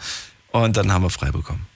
Und 0.50 0.76
dann 0.76 0.92
haben 0.92 1.02
wir 1.02 1.10
frei 1.10 1.30
bekommen. 1.30 1.66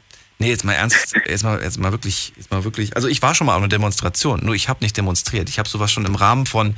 Nee, 0.42 0.50
jetzt 0.50 0.64
mal 0.64 0.72
ernst, 0.72 1.14
jetzt 1.28 1.44
mal, 1.44 1.62
jetzt 1.62 1.78
mal 1.78 1.92
wirklich, 1.92 2.32
jetzt 2.36 2.50
mal 2.50 2.64
wirklich. 2.64 2.96
Also 2.96 3.06
ich 3.06 3.22
war 3.22 3.32
schon 3.36 3.46
mal 3.46 3.54
auf 3.54 3.60
einer 3.60 3.68
Demonstration, 3.68 4.40
nur 4.42 4.56
ich 4.56 4.68
habe 4.68 4.82
nicht 4.82 4.96
demonstriert. 4.96 5.48
Ich 5.48 5.60
habe 5.60 5.68
sowas 5.68 5.92
schon 5.92 6.04
im 6.04 6.16
Rahmen 6.16 6.46
von, 6.46 6.74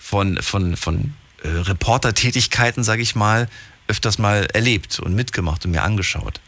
von, 0.00 0.42
von, 0.42 0.76
von 0.76 1.14
äh, 1.44 1.48
Reportertätigkeiten, 1.48 2.82
sage 2.82 3.02
ich 3.02 3.14
mal, 3.14 3.48
öfters 3.86 4.18
mal 4.18 4.48
erlebt 4.52 4.98
und 4.98 5.14
mitgemacht 5.14 5.64
und 5.64 5.70
mir 5.70 5.84
angeschaut. 5.84 6.40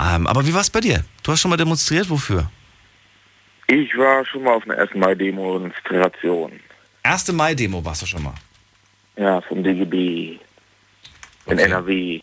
Ähm, 0.00 0.28
aber 0.28 0.46
wie 0.46 0.54
war 0.54 0.60
es 0.60 0.70
bei 0.70 0.80
dir? 0.80 1.04
Du 1.24 1.32
hast 1.32 1.40
schon 1.40 1.50
mal 1.50 1.56
demonstriert, 1.56 2.08
wofür? 2.08 2.48
Ich 3.66 3.96
war 3.98 4.24
schon 4.24 4.44
mal 4.44 4.54
auf 4.54 4.62
einer 4.62 4.78
1. 4.78 4.94
Mai-Demonstration. 4.94 6.52
1. 7.02 7.32
Mai-Demo 7.32 7.84
warst 7.84 8.02
du 8.02 8.06
schon 8.06 8.22
mal? 8.22 8.34
Ja, 9.16 9.40
vom 9.40 9.64
DGB. 9.64 10.38
In 10.38 10.38
okay. 11.46 11.62
NRW. 11.62 12.20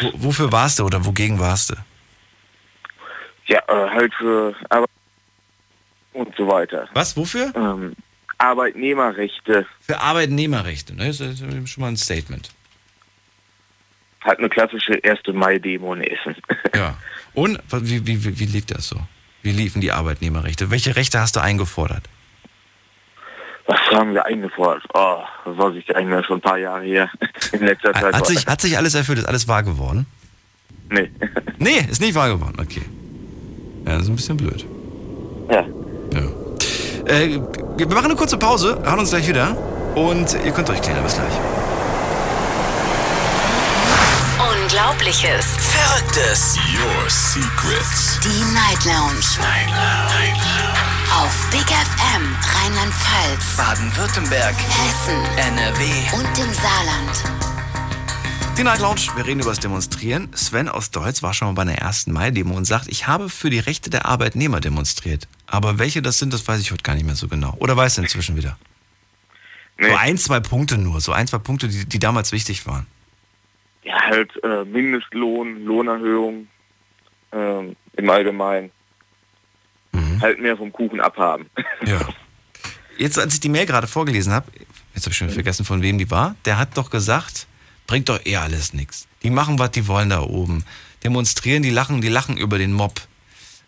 W 0.00 0.10
wofür 0.14 0.50
warst 0.50 0.80
du 0.80 0.84
oder 0.84 1.04
wogegen 1.04 1.38
warst 1.38 1.70
du? 1.70 1.74
Ja, 3.46 3.60
äh, 3.68 3.90
halt 3.90 4.14
für 4.14 4.54
Arbeit 4.68 4.90
und 6.12 6.34
so 6.36 6.48
weiter. 6.48 6.88
Was, 6.94 7.16
wofür? 7.16 7.52
Ähm, 7.54 7.94
Arbeitnehmerrechte. 8.38 9.66
Für 9.80 10.00
Arbeitnehmerrechte, 10.00 10.94
ne? 10.94 11.06
Das 11.06 11.20
ist 11.20 11.38
schon 11.70 11.80
mal 11.80 11.88
ein 11.88 11.96
Statement. 11.96 12.50
Hat 14.20 14.38
eine 14.38 14.48
klassische 14.48 14.98
1. 15.04 15.20
Mai-Demo 15.32 15.94
in 15.94 16.02
Essen. 16.02 16.36
Ja. 16.74 16.96
Und 17.34 17.60
wie, 17.70 18.06
wie, 18.06 18.38
wie 18.38 18.44
lief 18.44 18.66
das 18.66 18.88
so? 18.88 18.96
Wie 19.42 19.52
liefen 19.52 19.80
die 19.80 19.92
Arbeitnehmerrechte? 19.92 20.70
Welche 20.70 20.96
Rechte 20.96 21.20
hast 21.20 21.36
du 21.36 21.40
eingefordert? 21.40 22.08
Was 23.66 23.80
haben 23.90 24.14
wir 24.14 24.24
eingefordert? 24.24 24.84
Oh, 24.94 25.22
das 25.44 25.56
weiß 25.56 25.74
ich 25.76 25.94
eigentlich 25.94 26.26
schon 26.26 26.38
ein 26.38 26.40
paar 26.40 26.58
Jahre 26.58 26.84
her. 26.84 27.10
In 27.52 27.60
letzter 27.60 27.92
Zeit. 27.92 28.14
Hat 28.14 28.26
sich, 28.26 28.46
hat 28.46 28.60
sich 28.60 28.76
alles 28.76 28.94
erfüllt? 28.94 29.18
Ist 29.18 29.28
alles 29.28 29.48
wahr 29.48 29.62
geworden? 29.62 30.06
Nee. 30.88 31.10
nee, 31.58 31.84
ist 31.90 32.00
nicht 32.00 32.14
wahr 32.14 32.28
geworden. 32.28 32.58
Okay. 32.60 32.82
Ja, 33.86 33.92
das 33.94 34.02
ist 34.02 34.08
ein 34.08 34.16
bisschen 34.16 34.36
blöd. 34.36 34.66
Ja. 35.48 35.64
Ja. 36.12 37.12
Äh, 37.12 37.40
wir 37.76 37.86
machen 37.88 38.06
eine 38.06 38.16
kurze 38.16 38.36
Pause, 38.36 38.78
hören 38.82 38.98
uns 38.98 39.10
gleich 39.10 39.28
wieder 39.28 39.56
und 39.94 40.36
ihr 40.44 40.50
könnt 40.52 40.68
euch 40.70 40.82
klären. 40.82 41.02
Bis 41.04 41.14
gleich. 41.14 41.32
Unglaubliches. 44.38 45.46
Verrücktes. 45.58 46.56
Your 46.74 47.08
Secrets. 47.08 48.18
Die 48.24 48.44
Night 48.54 48.84
Lounge. 48.84 49.24
Night 49.38 49.70
Lounge. 49.70 50.76
Auf 51.22 51.46
Big 51.50 51.64
FM 51.64 52.36
Rheinland-Pfalz, 52.56 53.56
Baden-Württemberg, 53.56 54.54
Hessen, 54.54 55.18
NRW 55.36 55.84
und 56.14 56.38
im 56.38 56.52
Saarland. 56.52 57.55
Die 58.58 58.64
Night 58.64 58.80
Lounge, 58.80 59.00
wir 59.14 59.26
reden 59.26 59.40
über 59.40 59.50
das 59.50 59.60
Demonstrieren. 59.60 60.32
Sven 60.34 60.70
aus 60.70 60.90
Deutsch 60.90 61.22
war 61.22 61.34
schon 61.34 61.48
mal 61.48 61.54
bei 61.54 61.62
einer 61.62 61.76
ersten 61.76 62.10
Mai-Demo 62.12 62.56
und 62.56 62.64
sagt, 62.64 62.88
ich 62.88 63.06
habe 63.06 63.28
für 63.28 63.50
die 63.50 63.58
Rechte 63.58 63.90
der 63.90 64.06
Arbeitnehmer 64.06 64.60
demonstriert. 64.60 65.28
Aber 65.46 65.78
welche 65.78 66.00
das 66.00 66.18
sind, 66.18 66.32
das 66.32 66.48
weiß 66.48 66.62
ich 66.62 66.72
heute 66.72 66.82
gar 66.82 66.94
nicht 66.94 67.04
mehr 67.04 67.16
so 67.16 67.28
genau. 67.28 67.54
Oder 67.58 67.76
weiß 67.76 67.96
du 67.96 68.00
inzwischen 68.00 68.34
wieder? 68.34 68.56
Nee. 69.76 69.90
So 69.90 69.96
ein, 69.96 70.16
zwei 70.16 70.40
Punkte 70.40 70.78
nur, 70.78 71.02
so 71.02 71.12
ein, 71.12 71.26
zwei 71.26 71.36
Punkte, 71.36 71.68
die, 71.68 71.84
die 71.84 71.98
damals 71.98 72.32
wichtig 72.32 72.66
waren. 72.66 72.86
Ja, 73.82 74.00
halt 74.00 74.32
äh, 74.42 74.64
Mindestlohn, 74.64 75.62
Lohnerhöhung 75.66 76.48
äh, 77.32 77.74
im 77.98 78.10
Allgemeinen. 78.10 78.70
Mhm. 79.92 80.22
Halt 80.22 80.40
mehr 80.40 80.56
vom 80.56 80.72
Kuchen 80.72 81.00
abhaben. 81.00 81.50
Ja. 81.86 82.00
Jetzt, 82.96 83.18
als 83.18 83.34
ich 83.34 83.40
die 83.40 83.50
Mail 83.50 83.66
gerade 83.66 83.86
vorgelesen 83.86 84.32
habe, 84.32 84.50
jetzt 84.94 85.04
habe 85.04 85.10
ich 85.10 85.18
schon 85.18 85.28
vergessen, 85.28 85.66
von 85.66 85.82
wem 85.82 85.98
die 85.98 86.10
war, 86.10 86.34
der 86.46 86.58
hat 86.58 86.78
doch 86.78 86.88
gesagt, 86.88 87.46
Bringt 87.86 88.08
doch 88.08 88.24
eh 88.24 88.36
alles 88.36 88.72
nichts. 88.72 89.06
Die 89.22 89.30
machen, 89.30 89.58
was 89.58 89.70
die 89.70 89.86
wollen 89.86 90.10
da 90.10 90.22
oben. 90.22 90.64
Demonstrieren, 91.04 91.62
die 91.62 91.70
lachen, 91.70 92.00
die 92.00 92.08
lachen 92.08 92.36
über 92.36 92.58
den 92.58 92.72
Mob. 92.72 93.00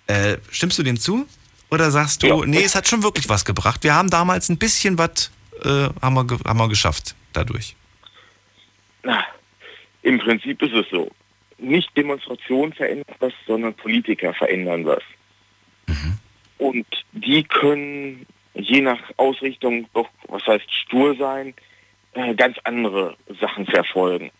Äh, 0.06 0.38
stimmst 0.50 0.78
du 0.78 0.82
dem 0.82 0.98
zu? 0.98 1.26
Oder 1.70 1.90
sagst 1.90 2.22
du, 2.22 2.26
ja. 2.26 2.46
nee, 2.46 2.62
es 2.62 2.74
hat 2.74 2.88
schon 2.88 3.02
wirklich 3.02 3.28
was 3.28 3.44
gebracht. 3.44 3.84
Wir 3.84 3.94
haben 3.94 4.10
damals 4.10 4.48
ein 4.48 4.58
bisschen 4.58 4.98
was 4.98 5.30
äh, 5.64 5.88
haben, 6.00 6.14
wir, 6.14 6.38
haben 6.44 6.58
wir 6.58 6.68
geschafft 6.68 7.14
dadurch. 7.32 7.76
Na, 9.02 9.24
im 10.02 10.18
Prinzip 10.18 10.62
ist 10.62 10.72
es 10.72 10.86
so. 10.90 11.10
Nicht 11.58 11.94
Demonstrationen 11.96 12.72
verändern 12.72 13.16
was, 13.18 13.32
sondern 13.46 13.74
Politiker 13.74 14.32
verändern 14.34 14.86
was. 14.86 15.02
Mhm. 15.86 16.18
Und 16.58 16.86
die 17.12 17.42
können 17.42 18.26
je 18.54 18.80
nach 18.80 19.00
Ausrichtung 19.16 19.86
doch, 19.94 20.08
was 20.28 20.46
heißt 20.46 20.72
stur 20.72 21.16
sein, 21.16 21.54
ganz 22.36 22.56
andere 22.64 23.16
Sachen 23.40 23.66
verfolgen. 23.66 24.30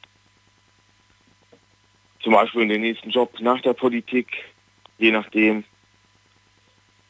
Zum 2.23 2.33
Beispiel 2.33 2.63
in 2.63 2.69
den 2.69 2.81
nächsten 2.81 3.11
Job 3.11 3.39
nach 3.41 3.61
der 3.61 3.75
Politik, 3.75 4.29
je 4.99 5.13
nachdem. 5.13 5.65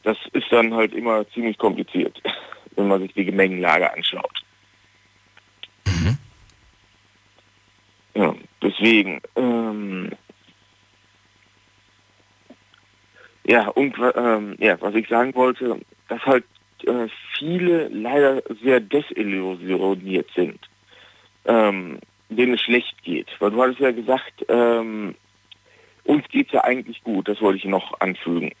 Das 0.03 0.17
ist 0.31 0.49
dann 0.51 0.73
halt 0.73 0.93
immer 0.93 1.27
ziemlich 1.31 1.57
kompliziert, 1.57 2.21
wenn 2.75 2.87
man 2.87 3.01
sich 3.01 3.13
die 3.13 3.25
Gemengenlage 3.25 3.91
anschaut. 3.91 4.43
Mhm. 5.85 6.17
Ja, 8.13 8.35
deswegen. 8.61 9.19
Ähm, 9.35 10.11
ja, 13.45 13.67
und 13.69 13.95
ähm, 14.15 14.55
ja, 14.59 14.79
was 14.79 14.95
ich 14.95 15.07
sagen 15.09 15.33
wollte, 15.35 15.79
dass 16.07 16.21
halt 16.25 16.45
äh, 16.87 17.07
viele 17.37 17.87
leider 17.89 18.41
sehr 18.63 18.79
desillusioniert 18.79 20.29
sind, 20.35 20.59
ähm, 21.45 21.99
denen 22.29 22.53
es 22.53 22.61
schlecht 22.61 23.01
geht. 23.03 23.27
Weil 23.39 23.51
du 23.51 23.61
hattest 23.61 23.79
ja 23.79 23.91
gesagt, 23.91 24.45
ähm, 24.49 25.15
uns 26.03 26.27
geht 26.29 26.47
es 26.47 26.53
ja 26.53 26.63
eigentlich 26.63 27.03
gut, 27.03 27.27
das 27.27 27.41
wollte 27.41 27.59
ich 27.59 27.65
noch 27.65 27.99
anfügen. 27.99 28.51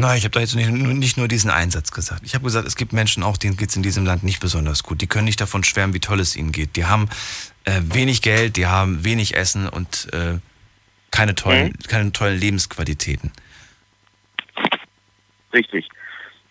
Nein, 0.00 0.16
ich 0.16 0.24
habe 0.24 0.30
da 0.30 0.40
jetzt 0.40 0.54
nicht, 0.54 0.70
nicht, 0.70 1.16
nur 1.16 1.26
diesen 1.26 1.50
Einsatz 1.50 1.90
gesagt. 1.90 2.22
Ich 2.24 2.34
habe 2.34 2.44
gesagt, 2.44 2.68
es 2.68 2.76
gibt 2.76 2.92
Menschen 2.92 3.24
auch, 3.24 3.36
denen 3.36 3.56
geht 3.56 3.70
es 3.70 3.76
in 3.76 3.82
diesem 3.82 4.04
Land 4.04 4.22
nicht 4.22 4.38
besonders 4.38 4.84
gut. 4.84 5.00
Die 5.00 5.08
können 5.08 5.24
nicht 5.24 5.40
davon 5.40 5.64
schwärmen, 5.64 5.92
wie 5.92 5.98
toll 5.98 6.20
es 6.20 6.36
ihnen 6.36 6.52
geht. 6.52 6.76
Die 6.76 6.84
haben 6.84 7.08
äh, 7.64 7.80
wenig 7.82 8.22
Geld, 8.22 8.56
die 8.56 8.66
haben 8.66 9.04
wenig 9.04 9.34
Essen 9.34 9.68
und 9.68 10.08
äh, 10.12 10.38
keine, 11.10 11.34
tollen, 11.34 11.68
mhm. 11.68 11.88
keine 11.88 12.12
tollen 12.12 12.38
Lebensqualitäten. 12.38 13.32
Richtig. 15.52 15.88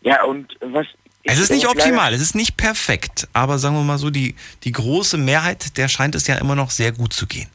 Ja, 0.07 0.23
und 0.23 0.55
was 0.61 0.87
Es 1.23 1.37
ist 1.37 1.51
nicht 1.51 1.65
aber 1.65 1.73
optimal, 1.73 2.13
es 2.13 2.21
ist 2.21 2.33
nicht 2.33 2.55
perfekt, 2.55 3.27
aber 3.33 3.57
sagen 3.57 3.75
wir 3.75 3.83
mal 3.83 3.97
so, 3.97 4.09
die, 4.09 4.35
die 4.63 4.71
große 4.71 5.17
Mehrheit, 5.17 5.77
der 5.77 5.89
scheint 5.89 6.15
es 6.15 6.27
ja 6.27 6.35
immer 6.37 6.55
noch 6.55 6.69
sehr 6.69 6.93
gut 6.93 7.11
zu 7.11 7.27
gehen. 7.27 7.49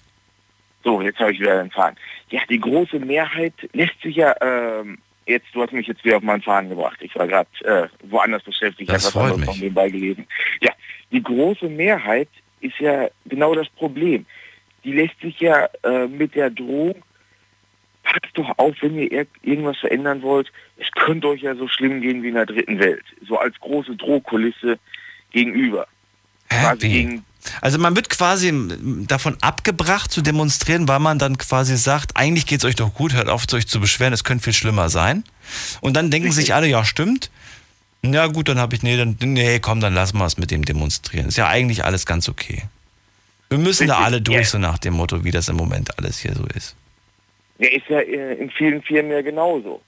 So, 0.84 1.00
jetzt 1.00 1.18
habe 1.18 1.32
ich 1.32 1.40
wieder 1.40 1.62
den 1.62 1.70
Faden. 1.70 1.96
Ja, 2.28 2.42
die 2.50 2.60
große 2.60 2.98
Mehrheit 2.98 3.54
lässt 3.72 3.98
sich 4.02 4.16
ja, 4.16 4.34
ähm, 4.42 4.98
jetzt, 5.24 5.46
du 5.54 5.62
hast 5.62 5.72
mich 5.72 5.86
jetzt 5.86 6.04
wieder 6.04 6.18
auf 6.18 6.22
meinen 6.22 6.42
Faden 6.42 6.68
gebracht. 6.68 6.98
Ich 7.00 7.14
war 7.16 7.26
gerade 7.26 7.48
äh, 7.64 7.88
woanders 8.10 8.42
beschäftigt, 8.42 8.90
Das 8.90 9.06
hab 9.06 9.14
was 9.14 9.32
anderes 9.32 9.56
nebenbei 9.56 9.88
gelesen. 9.88 10.26
Ja, 10.60 10.72
die 11.10 11.22
große 11.22 11.70
Mehrheit 11.70 12.28
ist 12.60 12.78
ja 12.80 13.08
genau 13.24 13.54
das 13.54 13.68
Problem. 13.70 14.26
Die 14.84 14.92
lässt 14.92 15.18
sich 15.22 15.40
ja 15.40 15.70
äh, 15.84 16.06
mit 16.06 16.34
der 16.34 16.50
Drohung, 16.50 16.96
packt 18.12 18.36
doch 18.36 18.58
auf, 18.58 18.76
wenn 18.82 18.98
ihr 18.98 19.10
ir 19.10 19.26
irgendwas 19.42 19.78
verändern 19.78 20.20
wollt, 20.22 20.52
es 20.76 20.90
könnte 20.92 21.28
euch 21.28 21.40
ja 21.40 21.54
so 21.54 21.66
schlimm 21.66 22.02
gehen 22.02 22.22
wie 22.22 22.28
in 22.28 22.34
der 22.34 22.46
dritten 22.46 22.78
Welt. 22.78 23.04
So 23.26 23.38
als 23.38 23.58
große 23.58 23.96
Drohkulisse 23.96 24.78
gegenüber. 25.30 25.86
Quasi 26.50 26.88
gegen 26.88 27.24
Also 27.62 27.78
man 27.78 27.96
wird 27.96 28.10
quasi 28.10 28.52
davon 29.08 29.38
abgebracht 29.40 30.12
zu 30.12 30.20
demonstrieren, 30.20 30.88
weil 30.88 30.98
man 31.00 31.18
dann 31.18 31.38
quasi 31.38 31.76
sagt, 31.78 32.16
eigentlich 32.16 32.46
geht 32.46 32.60
es 32.60 32.64
euch 32.66 32.74
doch 32.74 32.92
gut, 32.92 33.14
hört 33.14 33.28
auf, 33.28 33.50
euch 33.52 33.66
zu 33.66 33.80
beschweren, 33.80 34.12
es 34.12 34.24
könnte 34.24 34.44
viel 34.44 34.52
schlimmer 34.52 34.90
sein. 34.90 35.24
Und 35.80 35.94
dann 35.96 36.10
denken 36.10 36.32
sich 36.32 36.54
alle, 36.54 36.66
ja 36.66 36.84
stimmt. 36.84 37.30
Ja 38.04 38.26
gut, 38.26 38.48
dann 38.48 38.58
habe 38.58 38.74
ich, 38.74 38.82
nee, 38.82 38.96
dann, 38.96 39.16
nee, 39.20 39.58
komm, 39.60 39.80
dann 39.80 39.94
lassen 39.94 40.18
wir 40.18 40.26
es 40.26 40.36
mit 40.36 40.50
dem 40.50 40.64
demonstrieren. 40.64 41.28
Ist 41.28 41.38
ja 41.38 41.48
eigentlich 41.48 41.84
alles 41.84 42.04
ganz 42.04 42.28
okay. 42.28 42.64
Wir 43.48 43.58
müssen 43.58 43.86
da 43.86 43.94
Richtig, 43.94 44.06
alle 44.06 44.20
durch, 44.22 44.38
ja. 44.38 44.44
so 44.44 44.58
nach 44.58 44.78
dem 44.78 44.94
Motto, 44.94 45.24
wie 45.24 45.30
das 45.30 45.48
im 45.48 45.56
Moment 45.56 45.98
alles 45.98 46.18
hier 46.18 46.34
so 46.34 46.44
ist. 46.54 46.74
Der 47.62 47.72
ist 47.72 47.88
ja 47.88 48.00
äh, 48.00 48.34
in 48.34 48.50
vielen 48.50 48.82
Firmen 48.82 49.12
ja 49.12 49.22
genauso. 49.22 49.82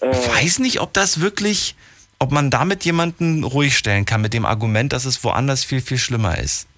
Äh, 0.00 0.10
Ich 0.10 0.28
weiß 0.28 0.58
nicht, 0.60 0.80
ob 0.80 0.92
das 0.94 1.20
wirklich, 1.20 1.74
ob 2.20 2.30
man 2.30 2.50
damit 2.50 2.84
jemanden 2.84 3.42
ruhig 3.44 3.76
stellen 3.76 4.04
kann 4.04 4.20
mit 4.20 4.32
dem 4.32 4.46
Argument, 4.46 4.92
dass 4.92 5.04
es 5.04 5.22
woanders 5.24 5.64
viel, 5.64 5.80
viel 5.80 5.98
schlimmer 5.98 6.38
ist. 6.38 6.68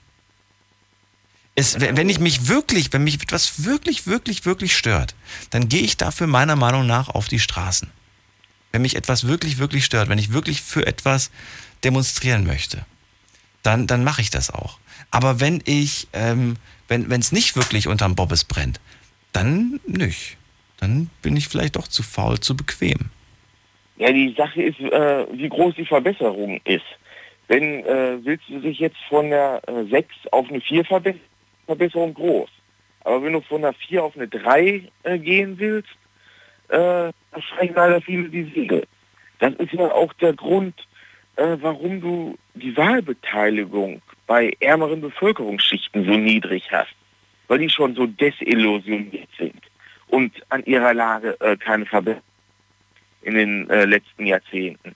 Es, 1.55 1.79
wenn 1.81 1.99
wenn 1.99 2.09
ich 2.09 2.19
mich 2.19 2.49
wirklich, 2.49 2.91
wenn 2.95 3.05
mich 3.05 3.21
etwas 3.23 3.65
wirklich, 3.65 4.07
wirklich, 4.07 4.47
wirklich 4.47 4.75
stört, 4.75 5.15
dann 5.51 5.69
gehe 5.69 5.83
ich 5.83 5.99
dafür 5.99 6.27
meiner 6.27 6.57
Meinung 6.57 6.87
nach 6.87 7.11
auf 7.11 7.29
die 7.29 7.41
Straßen. 7.41 7.91
Wenn 8.73 8.81
mich 8.81 8.97
etwas 8.97 9.27
wirklich, 9.27 9.59
wirklich 9.59 9.85
stört, 9.85 10.09
wenn 10.09 10.19
ich 10.19 10.33
wirklich 10.33 10.63
für 10.63 10.87
etwas 10.87 11.31
demonstrieren 11.85 12.47
möchte, 12.47 12.87
dann, 13.63 13.87
dann 13.87 14.03
mache 14.03 14.23
ich 14.23 14.31
das 14.31 14.49
auch. 14.49 14.79
Aber 15.11 15.41
wenn 15.41 15.63
ich, 15.67 16.09
ähm, 16.15 16.57
wenn 16.89 17.21
es 17.21 17.33
nicht 17.33 17.55
wirklich 17.55 17.87
unterm 17.87 18.15
Bobbes 18.15 18.45
brennt, 18.45 18.81
dann 19.33 19.81
nicht. 19.87 20.37
Dann 20.79 21.11
bin 21.23 21.37
ich 21.37 21.49
vielleicht 21.49 21.77
doch 21.77 21.89
zu 21.89 22.03
faul, 22.03 22.41
zu 22.41 22.57
bequem. 22.57 23.11
Ja, 23.97 24.13
die 24.13 24.35
Sache 24.37 24.63
ist, 24.63 24.81
äh, 24.81 25.27
wie 25.33 25.49
groß 25.49 25.75
die 25.77 25.87
Verbesserung 25.87 26.61
ist. 26.65 26.85
Wenn 27.49 27.85
äh, 27.85 28.19
willst 28.25 28.49
du 28.49 28.61
dich 28.61 28.79
jetzt 28.79 28.97
von 29.09 29.31
der 29.31 29.63
äh, 29.67 29.85
6 29.85 30.15
auf 30.31 30.49
eine 30.49 30.61
4 30.61 30.85
verbe 30.85 31.15
Verbesserung 31.67 32.15
groß. 32.15 32.51
Aber 33.05 33.23
wenn 33.23 33.33
du 33.33 33.41
von 33.41 33.63
der 33.63 33.73
4 33.73 34.03
auf 34.03 34.17
eine 34.17 34.29
3 34.29 34.89
äh, 35.05 35.19
gehen 35.19 35.59
willst, 35.59 35.91
äh, 36.69 37.13
streichen 37.41 37.75
leider 37.77 38.01
viele 38.01 38.29
die 38.29 38.51
Segel. 38.55 38.87
Das 39.39 39.55
ist 39.55 39.73
ja 39.73 39.93
auch 39.93 40.13
der 40.15 40.33
Grund, 40.33 40.75
äh, 41.37 41.57
warum 41.61 42.01
du 42.01 42.39
die 42.55 42.77
Wahlbeteiligung 42.77 44.03
bei 44.27 44.53
ärmeren 44.61 45.01
Bevölkerungsschichten 45.01 46.05
so 46.05 46.13
niedrig 46.13 46.71
hast. 46.73 46.95
Weil 47.53 47.59
die 47.59 47.69
schon 47.69 47.95
so 47.95 48.07
desillusioniert 48.07 49.29
sind 49.37 49.63
und 50.09 50.33
an 50.49 50.65
ihrer 50.65 50.95
Lage 50.95 51.39
äh, 51.43 51.55
keine 51.55 51.85
Verbesserung 51.85 52.23
in 53.21 53.35
den 53.35 53.69
äh, 53.69 53.85
letzten 53.85 54.25
Jahrzehnten. 54.25 54.95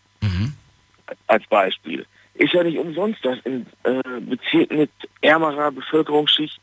Als 1.26 1.46
Beispiel. 1.48 2.06
Ist 2.32 2.54
ja 2.54 2.62
nicht 2.62 2.78
umsonst, 2.78 3.22
dass 3.22 3.38
in 3.40 3.66
äh, 3.82 4.00
Bezirken 4.20 4.78
mit 4.78 4.90
ärmerer 5.20 5.70
Bevölkerungsschicht 5.70 6.58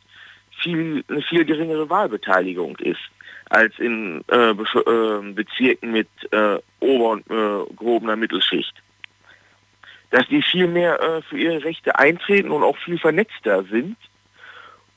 viel, 0.63 1.03
eine 1.09 1.21
viel 1.21 1.45
geringere 1.45 1.87
Wahlbeteiligung 1.87 2.75
ist 2.77 3.11
als 3.51 3.77
in 3.77 4.23
äh, 4.29 4.49
Bef- 4.49 4.87
äh, 4.87 5.31
Bezirken 5.33 5.91
mit 5.91 6.09
äh, 6.31 6.57
ober- 6.79 7.11
und 7.11 7.29
äh, 7.29 7.75
gehobener 7.75 8.15
Mittelschicht. 8.15 8.73
Dass 10.09 10.27
die 10.27 10.41
viel 10.41 10.67
mehr 10.67 11.21
für 11.29 11.37
ihre 11.37 11.63
Rechte 11.63 11.99
eintreten 11.99 12.49
und 12.49 12.63
auch 12.63 12.77
viel 12.77 12.97
vernetzter 12.97 13.63
sind 13.65 13.95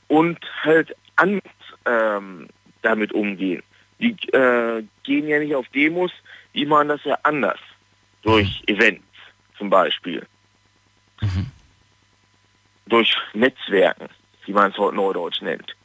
und 0.07 0.39
halt 0.63 0.95
anders 1.15 1.43
ähm, 1.85 2.47
damit 2.81 3.11
umgehen. 3.13 3.63
Die 3.99 4.11
äh, 4.31 4.83
gehen 5.03 5.27
ja 5.27 5.39
nicht 5.39 5.55
auf 5.55 5.67
Demos, 5.69 6.11
die 6.53 6.65
machen 6.65 6.89
das 6.89 7.03
ja 7.03 7.17
anders. 7.23 7.59
Durch 8.21 8.63
Events 8.67 9.03
zum 9.57 9.69
Beispiel. 9.69 10.25
Durch 12.85 13.15
Netzwerken, 13.33 14.07
wie 14.45 14.53
man 14.53 14.71
es 14.71 14.77
heute 14.77 14.95
neudeutsch 14.95 15.41
nennt. 15.41 15.75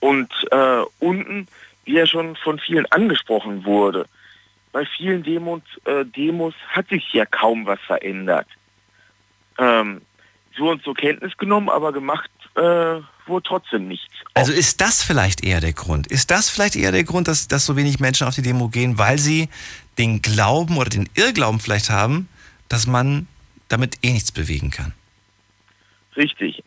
Und 0.00 0.32
äh, 0.50 0.82
unten, 0.98 1.46
wie 1.84 1.94
ja 1.94 2.06
schon 2.06 2.36
von 2.36 2.58
vielen 2.58 2.86
angesprochen 2.86 3.64
wurde, 3.64 4.06
bei 4.72 4.86
vielen 4.86 5.22
Demos, 5.22 5.62
äh, 5.84 6.04
Demos 6.04 6.54
hat 6.68 6.88
sich 6.88 7.12
ja 7.12 7.26
kaum 7.26 7.66
was 7.66 7.80
verändert. 7.80 8.46
Ähm, 9.58 10.00
so 10.56 10.70
und 10.70 10.82
zur 10.82 10.94
Kenntnis 10.94 11.36
genommen, 11.36 11.68
aber 11.68 11.92
gemacht 11.92 12.30
äh, 12.54 13.00
wurde 13.26 13.42
trotzdem 13.46 13.88
nichts. 13.88 14.12
Also 14.34 14.52
ist 14.52 14.80
das 14.80 15.02
vielleicht 15.02 15.44
eher 15.44 15.60
der 15.60 15.72
Grund? 15.72 16.06
Ist 16.06 16.30
das 16.30 16.50
vielleicht 16.50 16.76
eher 16.76 16.92
der 16.92 17.04
Grund, 17.04 17.28
dass, 17.28 17.48
dass 17.48 17.66
so 17.66 17.76
wenig 17.76 18.00
Menschen 18.00 18.26
auf 18.26 18.34
die 18.34 18.42
Demo 18.42 18.68
gehen, 18.68 18.98
weil 18.98 19.18
sie 19.18 19.48
den 19.98 20.22
Glauben 20.22 20.76
oder 20.76 20.90
den 20.90 21.08
Irrglauben 21.14 21.60
vielleicht 21.60 21.90
haben, 21.90 22.28
dass 22.68 22.86
man 22.86 23.26
damit 23.68 23.98
eh 24.02 24.12
nichts 24.12 24.32
bewegen 24.32 24.70
kann? 24.70 24.92
Richtig. 26.16 26.62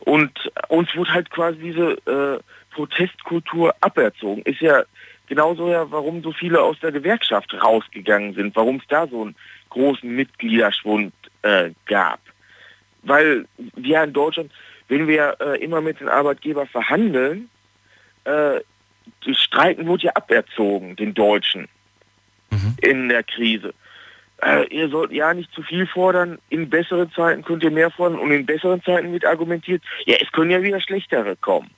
Und 0.00 0.32
uns 0.68 0.94
wurde 0.96 1.12
halt 1.12 1.30
quasi 1.30 1.58
diese 1.58 1.92
äh, 2.06 2.40
Protestkultur 2.74 3.74
aberzogen. 3.80 4.42
Ist 4.44 4.60
ja 4.60 4.82
genauso 5.26 5.70
ja, 5.70 5.90
warum 5.90 6.22
so 6.22 6.32
viele 6.32 6.60
aus 6.60 6.78
der 6.80 6.92
Gewerkschaft 6.92 7.54
rausgegangen 7.54 8.34
sind, 8.34 8.56
warum 8.56 8.76
es 8.76 8.86
da 8.88 9.06
so 9.06 9.22
einen 9.22 9.36
großen 9.70 10.08
Mitgliederschwund 10.14 11.12
äh, 11.42 11.70
gab. 11.86 12.20
Weil 13.02 13.46
wir 13.74 14.02
in 14.04 14.12
Deutschland, 14.12 14.52
wenn 14.92 15.08
wir 15.08 15.36
äh, 15.40 15.64
immer 15.64 15.80
mit 15.80 16.00
den 16.00 16.10
Arbeitgebern 16.10 16.66
verhandeln, 16.66 17.48
äh, 18.24 18.60
das 19.26 19.38
Streiken 19.38 19.86
wurde 19.86 20.04
ja 20.04 20.12
aberzogen, 20.14 20.96
den 20.96 21.14
Deutschen, 21.14 21.66
in 22.82 23.08
der 23.08 23.22
Krise. 23.22 23.72
Äh, 24.42 24.66
ihr 24.66 24.90
sollt 24.90 25.10
ja 25.12 25.32
nicht 25.32 25.50
zu 25.54 25.62
viel 25.62 25.86
fordern, 25.86 26.38
in 26.50 26.68
besseren 26.68 27.10
Zeiten 27.12 27.42
könnt 27.42 27.62
ihr 27.62 27.70
mehr 27.70 27.90
fordern 27.90 28.18
und 28.18 28.32
in 28.32 28.44
besseren 28.44 28.82
Zeiten 28.82 29.10
wird 29.12 29.24
argumentiert, 29.24 29.82
ja, 30.04 30.16
es 30.20 30.30
können 30.30 30.50
ja 30.50 30.62
wieder 30.62 30.80
schlechtere 30.80 31.36
kommen. 31.36 31.70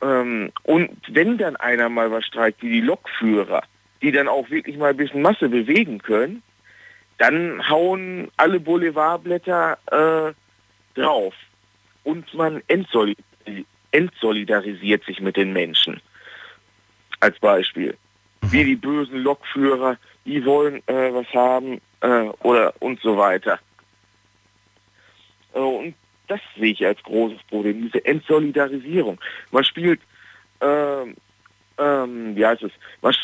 Ähm, 0.00 0.52
und 0.62 0.96
wenn 1.08 1.38
dann 1.38 1.56
einer 1.56 1.88
mal 1.88 2.12
was 2.12 2.24
streikt, 2.24 2.62
wie 2.62 2.70
die 2.70 2.80
Lokführer, 2.82 3.64
die 4.00 4.12
dann 4.12 4.28
auch 4.28 4.48
wirklich 4.48 4.76
mal 4.76 4.90
ein 4.90 4.96
bisschen 4.96 5.22
Masse 5.22 5.48
bewegen 5.48 5.98
können, 5.98 6.44
dann 7.18 7.68
hauen 7.68 8.30
alle 8.36 8.60
Boulevardblätter 8.60 9.78
äh, 10.30 10.34
drauf. 10.94 11.34
Und 12.04 12.32
man 12.34 12.62
entsoli 12.68 13.16
entsolidarisiert 13.90 15.04
sich 15.04 15.20
mit 15.20 15.36
den 15.36 15.52
Menschen. 15.52 16.00
Als 17.20 17.38
Beispiel. 17.38 17.96
Wie 18.42 18.64
die 18.64 18.76
bösen 18.76 19.18
Lokführer, 19.22 19.96
die 20.24 20.44
wollen 20.44 20.82
äh, 20.88 21.14
was 21.14 21.26
haben 21.32 21.80
äh, 22.00 22.28
oder 22.40 22.74
und 22.80 23.00
so 23.00 23.16
weiter. 23.16 23.58
Äh, 25.54 25.58
und 25.60 25.94
das 26.26 26.40
sehe 26.56 26.72
ich 26.72 26.84
als 26.84 27.02
großes 27.02 27.42
Problem, 27.44 27.82
diese 27.82 28.04
Entsolidarisierung. 28.04 29.20
Man 29.50 29.64
spielt, 29.64 30.00
ähm, 30.60 31.14
ähm, 31.78 32.36
wie 32.36 32.44
heißt 32.44 32.62
es, 32.62 32.72
man 33.00 33.14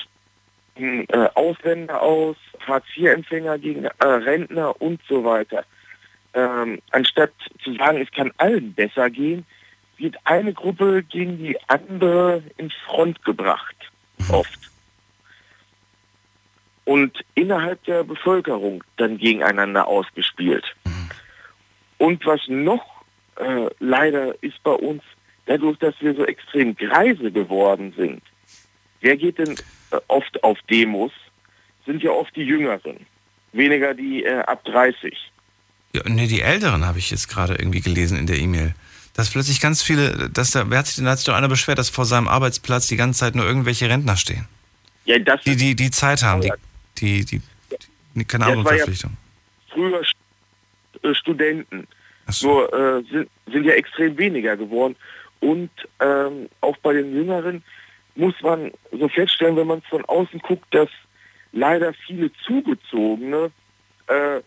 äh, 0.77 1.29
Ausländer 1.35 2.01
aus, 2.01 2.37
Hartz-IV-Empfänger 2.67 3.59
gegen 3.59 3.85
äh, 3.85 4.07
Rentner 4.07 4.81
und 4.81 5.01
so 5.09 5.25
weiter. 5.25 5.65
Ähm, 6.33 6.81
anstatt 6.91 7.33
zu 7.63 7.75
sagen, 7.75 8.01
es 8.01 8.11
kann 8.13 8.33
allen 8.37 8.73
besser 8.75 9.11
gehen, 9.11 9.45
wird 9.97 10.17
eine 10.25 10.53
Gruppe 10.53 11.03
gegen 11.03 11.39
die 11.39 11.57
andere 11.69 12.43
in 12.57 12.71
Front 12.87 13.25
gebracht. 13.25 13.77
Oft. 14.31 14.59
Und 16.85 17.21
innerhalb 17.35 17.85
der 17.85 18.05
Bevölkerung 18.05 18.83
dann 18.97 19.19
gegeneinander 19.19 19.87
ausgespielt. 19.87 20.65
Und 21.99 22.25
was 22.25 22.41
noch 22.49 23.05
äh, 23.37 23.69
leider 23.79 24.43
ist 24.43 24.63
bei 24.63 24.73
uns, 24.73 25.03
dadurch, 25.47 25.79
dass 25.79 25.95
wir 26.01 26.15
so 26.15 26.25
extrem 26.25 26.75
greise 26.75 27.31
geworden 27.31 27.93
sind, 27.97 28.23
wer 29.01 29.17
geht 29.17 29.39
denn 29.39 29.55
äh, 29.91 30.01
oft 30.09 30.43
auf 30.43 30.59
Demos? 30.71 31.13
Sind 31.87 32.03
ja 32.03 32.11
oft 32.11 32.35
die 32.37 32.45
Jüngeren, 32.45 33.07
weniger 33.53 33.95
die 33.95 34.25
äh, 34.25 34.39
ab 34.41 34.65
30. 34.65 35.17
Ja, 35.95 36.03
nee, 36.07 36.27
die 36.27 36.41
Älteren 36.41 36.87
habe 36.87 36.99
ich 36.99 37.11
jetzt 37.11 37.29
gerade 37.29 37.55
irgendwie 37.55 37.81
gelesen 37.81 38.19
in 38.19 38.27
der 38.27 38.39
E-Mail. 38.39 38.75
Dass 39.15 39.31
plötzlich 39.31 39.61
ganz 39.61 39.83
viele, 39.83 40.31
dass 40.31 40.53
da, 40.53 40.71
wer 40.71 40.79
hat 40.79 40.87
sich 40.87 40.97
denn, 40.97 41.05
da 41.05 41.13
hat 41.13 41.19
sich 41.19 41.27
doch 41.27 41.35
einer 41.35 41.49
beschwert, 41.49 41.79
dass 41.79 41.91
vor 41.91 42.05
seinem 42.05 42.29
Arbeitsplatz 42.29 42.87
die 42.87 42.97
ganze 42.97 43.21
Zeit 43.21 43.35
nur 43.35 43.45
irgendwelche 43.45 43.89
Rentner 43.89 44.17
stehen. 44.17 44.47
Ja, 45.05 45.19
das 45.19 45.43
die, 45.43 45.57
die, 45.57 45.75
die 45.75 45.91
Zeit 45.91 46.23
haben, 46.23 46.43
die, 46.43 46.53
die, 46.99 47.25
die 47.25 47.43
Nee, 48.15 48.25
Keine 48.25 48.45
Ja, 48.45 48.59
es 48.59 48.65
war 48.65 48.75
ja 48.75 48.87
früher 49.69 50.03
äh, 51.03 51.15
Studenten. 51.15 51.87
Nur 52.43 52.73
äh, 52.73 53.03
sind, 53.11 53.29
sind 53.51 53.65
ja 53.65 53.73
extrem 53.73 54.17
weniger 54.19 54.57
geworden. 54.57 54.97
Und 55.41 55.71
ähm, 56.01 56.49
auch 56.61 56.77
bei 56.79 56.93
den 56.93 57.15
Jüngeren 57.15 57.63
muss 58.15 58.35
man 58.43 58.73
so 58.93 59.09
feststellen, 59.09 59.57
wenn 59.57 59.67
man 59.67 59.83
von 59.83 60.05
außen 60.05 60.41
guckt, 60.41 60.67
dass 60.75 60.89
leider 61.53 61.93
viele 62.07 62.31
Zugezogene 62.45 63.51
äh, 64.07 64.41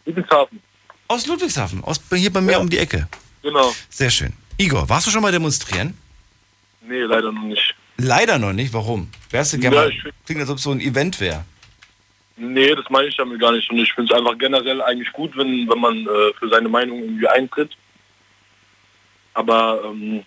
Ludwigshafen. 0.05 0.61
Aus 1.07 1.27
Ludwigshafen, 1.27 1.83
aus, 1.83 2.01
hier 2.13 2.31
bei 2.33 2.41
mir 2.41 2.59
um 2.59 2.69
die 2.69 2.77
Ecke. 2.79 3.07
Genau. 3.41 3.73
Sehr 3.89 4.09
schön. 4.09 4.33
Igor, 4.57 4.87
warst 4.89 5.07
du 5.07 5.11
schon 5.11 5.21
mal 5.21 5.31
demonstrieren? 5.31 5.97
Nee, 6.81 7.01
leider 7.01 7.31
noch 7.31 7.43
nicht. 7.43 7.75
Leider 7.97 8.39
noch 8.39 8.53
nicht. 8.53 8.73
Warum? 8.73 9.09
Wärst 9.29 9.53
du 9.53 9.59
gerne 9.59 9.75
Ja, 9.75 9.81
mal? 9.83 9.91
ich- 9.91 10.03
Klingt, 10.25 10.41
als 10.41 10.49
ob 10.49 10.57
es 10.57 10.63
so 10.63 10.71
ein 10.71 10.79
Event 10.81 11.19
wäre. 11.19 11.45
Nee, 12.35 12.73
das 12.73 12.89
meine 12.89 13.07
ich 13.07 13.15
damit 13.15 13.39
gar 13.39 13.51
nicht. 13.51 13.69
Und 13.69 13.77
ich 13.79 13.93
finde 13.93 14.13
es 14.13 14.19
einfach 14.19 14.37
generell 14.37 14.81
eigentlich 14.81 15.11
gut, 15.13 15.35
wenn, 15.37 15.69
wenn 15.69 15.79
man 15.79 15.97
äh, 16.07 16.33
für 16.39 16.49
seine 16.49 16.67
Meinung 16.67 16.99
irgendwie 16.99 17.27
eintritt. 17.27 17.71
Aber 19.35 19.81
ähm, 19.85 20.23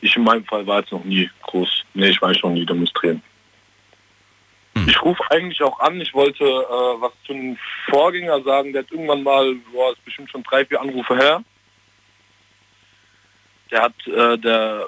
ich 0.00 0.14
in 0.16 0.22
meinem 0.22 0.44
Fall 0.44 0.66
war 0.66 0.80
jetzt 0.80 0.92
noch 0.92 1.04
nie 1.04 1.28
groß. 1.42 1.84
Nee, 1.94 2.10
ich 2.10 2.20
war 2.22 2.28
eigentlich 2.28 2.42
noch 2.42 2.50
nie 2.52 2.64
demonstrieren. 2.66 3.22
Ich 4.86 5.02
rufe 5.02 5.22
eigentlich 5.30 5.62
auch 5.62 5.80
an, 5.80 6.00
ich 6.00 6.14
wollte 6.14 6.44
äh, 6.44 7.00
was 7.00 7.12
zu 7.26 7.32
einem 7.32 7.58
Vorgänger 7.88 8.42
sagen, 8.42 8.72
der 8.72 8.82
hat 8.82 8.90
irgendwann 8.90 9.22
mal, 9.22 9.54
boah, 9.72 9.92
ist 9.92 10.04
bestimmt 10.04 10.30
schon 10.30 10.42
drei, 10.42 10.64
vier 10.64 10.80
Anrufe 10.80 11.16
her. 11.16 11.42
Der 13.70 13.82
hat, 13.82 14.06
äh, 14.06 14.38
der 14.38 14.86